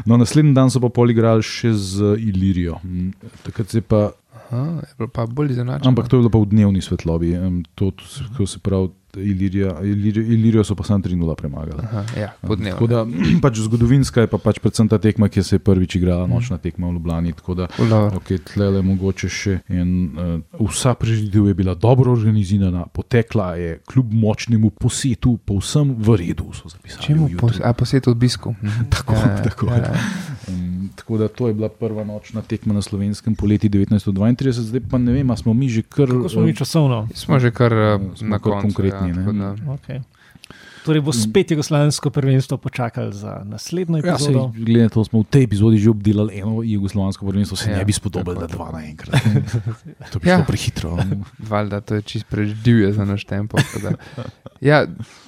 No, 0.06 0.18
naslednji 0.18 0.54
dan 0.54 0.72
so 0.72 0.80
pa 0.82 0.90
poligrali 0.90 1.44
še 1.44 1.74
z 1.74 2.16
Ilirijo. 2.20 2.80
Mm, 2.84 3.12
Takrat 3.44 3.70
se 3.70 3.82
pa 3.82 4.12
Aha, 4.52 4.82
je 4.84 4.96
bilo 4.98 5.08
pa 5.08 5.26
bolj 5.26 5.52
izenačeno. 5.52 5.90
Ampak 5.90 6.08
to 6.08 6.18
je 6.18 6.22
bilo 6.22 6.30
pa 6.30 6.40
v 6.40 6.50
dnevni 6.52 6.82
svetlobi. 6.82 7.36
To, 7.76 7.92
to, 8.38 8.48
se 8.48 8.60
pravi, 8.60 8.90
Ilirija, 9.18 9.82
Ilirijo, 9.84 10.24
Ilirijo 10.24 10.64
so 10.64 10.76
pa 10.76 10.84
samo 10.84 11.04
3-0 11.04 11.36
premagali. 11.36 11.82
Aha, 11.84 12.04
ja, 12.20 12.28
Tako 12.42 12.48
podnevno. 12.48 12.88
da, 12.88 13.06
pač 13.44 13.58
zgodovinska 13.60 14.22
je 14.22 14.28
pa 14.28 14.38
pač 14.38 14.60
predvsem 14.60 14.88
ta 14.88 14.98
tekma, 14.98 15.30
ki 15.30 15.44
se 15.44 15.56
je 15.56 15.60
prvič 15.60 15.96
igrala, 15.96 16.28
nočna 16.28 16.58
tekma 16.58 16.88
v 16.88 16.94
Ljubljani. 16.94 17.34
Tako 17.34 17.56
da, 17.56 17.68
okay, 18.16 18.40
tle 18.54 18.66
je 18.66 18.82
mogoče 18.82 19.30
še 19.30 19.60
en. 19.68 19.92
Uh, 20.52 20.70
vsa 20.70 20.94
preživitev 20.94 21.48
je 21.48 21.54
bila 21.54 21.74
dobro 21.76 22.12
organizirana, 22.12 22.86
potekla 22.94 23.56
je 23.56 23.80
kljub 23.92 24.14
močnemu 24.14 24.70
posetu, 24.70 25.38
povsem 25.46 25.96
v 25.98 26.16
redu. 26.16 26.52
so 26.54 26.70
zapisali 26.70 27.04
Čemu 27.04 27.28
v 27.28 27.38
pos, 27.38 27.60
a 27.64 27.74
posvet 27.74 28.08
obisku? 28.08 28.56
Tako, 28.94 29.16
tako. 29.44 29.68
Um, 30.48 30.90
tako 30.96 31.18
da 31.18 31.28
to 31.28 31.48
je 31.48 31.54
bila 31.54 31.70
prva 31.70 32.04
nočna 32.04 32.42
tekma 32.42 32.74
na 32.74 32.82
slovenskem 32.82 33.36
poleti 33.36 33.70
1932, 33.70 34.52
zdaj 34.52 34.82
pa 34.90 34.98
ne 34.98 35.14
vem, 35.14 35.30
a 35.32 35.38
smo 35.38 35.54
mi 35.54 35.70
že 35.70 35.82
kar. 35.82 36.10
Kako 36.10 36.30
smo 36.30 36.42
mi 36.42 36.50
eh, 36.50 36.56
časovno? 36.56 37.08
Smo 37.14 37.40
že 37.40 37.52
kar 37.52 37.74
uh, 37.74 38.02
Smo 38.16 38.28
na 38.28 38.40
koncu. 38.40 38.62
konkretni, 38.62 38.98
ja, 39.00 39.01
ne. 39.04 39.14
tako 39.16 39.32
da- 39.34 39.56
Okay. 39.74 40.02
Torej 40.84 41.02
bo 41.02 41.14
spet 41.14 41.52
jugoslavijsko 41.52 42.10
prvenstvo 42.10 42.58
počakali 42.58 43.14
za 43.14 43.42
naslednjo 43.46 43.98
Ja, 43.98 44.02
sej, 44.02 44.12
epizodo. 44.28 44.48
glede 44.56 44.84
na 44.84 44.90
to, 44.90 45.04
smo 45.04 45.20
v 45.20 45.26
tej 45.26 45.44
epizodi 45.44 45.78
že 45.78 45.90
obdelali 45.90 46.34
eno 46.36 46.64
jugoslovansko 46.64 47.22
prvenstvo, 47.24 47.58
se 47.58 47.66
Ja, 47.66 47.72
ja, 47.72 47.78
ne 47.78 47.86
bi 47.86 47.94
spodobilo, 47.94 48.36
da 48.36 48.48
dva 48.48 48.72
naenkrat. 48.72 49.22
To 50.12 50.20
bi 50.20 50.26
Ja. 50.26 50.36
šlo 50.36 50.46
prehitro. 50.46 50.98
Valjda, 51.40 51.82
to 51.82 51.96
je 51.96 52.02
čist 52.04 52.26
preživljivo 52.26 52.92
za 52.94 53.06
naš 53.06 53.24
tempo. 53.26 53.58
Ja, 54.62 54.86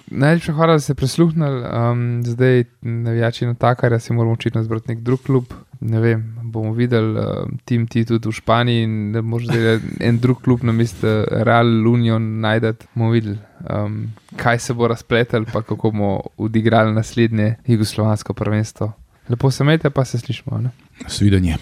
najlepša 0.07 0.53
hvala, 0.53 0.73
da 0.73 0.79
ste 0.81 0.93
prisluhnili. 0.93 1.61
Um, 1.63 2.23
zdaj, 2.25 2.63
navijači 2.81 3.45
na 3.45 3.53
takarja, 3.55 3.99
si 3.99 4.13
moramo 4.13 4.33
očitno 4.33 4.63
zbrati 4.63 4.87
nek 4.87 4.99
drug 4.99 5.21
klub. 5.21 5.45
Ne 5.83 5.99
vem, 5.99 6.21
bomo 6.43 6.71
videli, 6.73 7.19
um, 7.19 7.57
tim 7.67 7.87
ti 7.87 8.05
tudi 8.07 8.29
v 8.29 8.35
Španiji, 8.37 8.83
in 8.87 9.11
da 9.11 9.21
možeš 9.21 9.49
zdaj 9.49 9.79
en 10.07 10.19
drug 10.23 10.41
klub 10.41 10.63
na 10.63 10.71
mestu 10.71 11.07
Real 11.27 11.87
Union 11.87 12.39
najdete. 12.43 12.87
Bomo 12.95 13.11
videli, 13.11 13.37
um, 13.67 14.05
kaj 14.39 14.59
se 14.59 14.73
bo 14.73 14.87
razpletel, 14.87 15.45
pa 15.51 15.61
kako 15.61 15.91
bomo 15.91 16.13
odigrali 16.37 16.93
naslednje 16.95 17.55
jugoslovansko 17.67 18.33
prvenstvo. 18.33 18.93
Lepo 19.29 19.51
se 19.51 19.63
imejte, 19.63 19.89
pa 19.89 20.05
se 20.05 20.19
slišmo. 20.19 20.57
Ne? 20.57 20.71
Svidenje. 21.07 21.57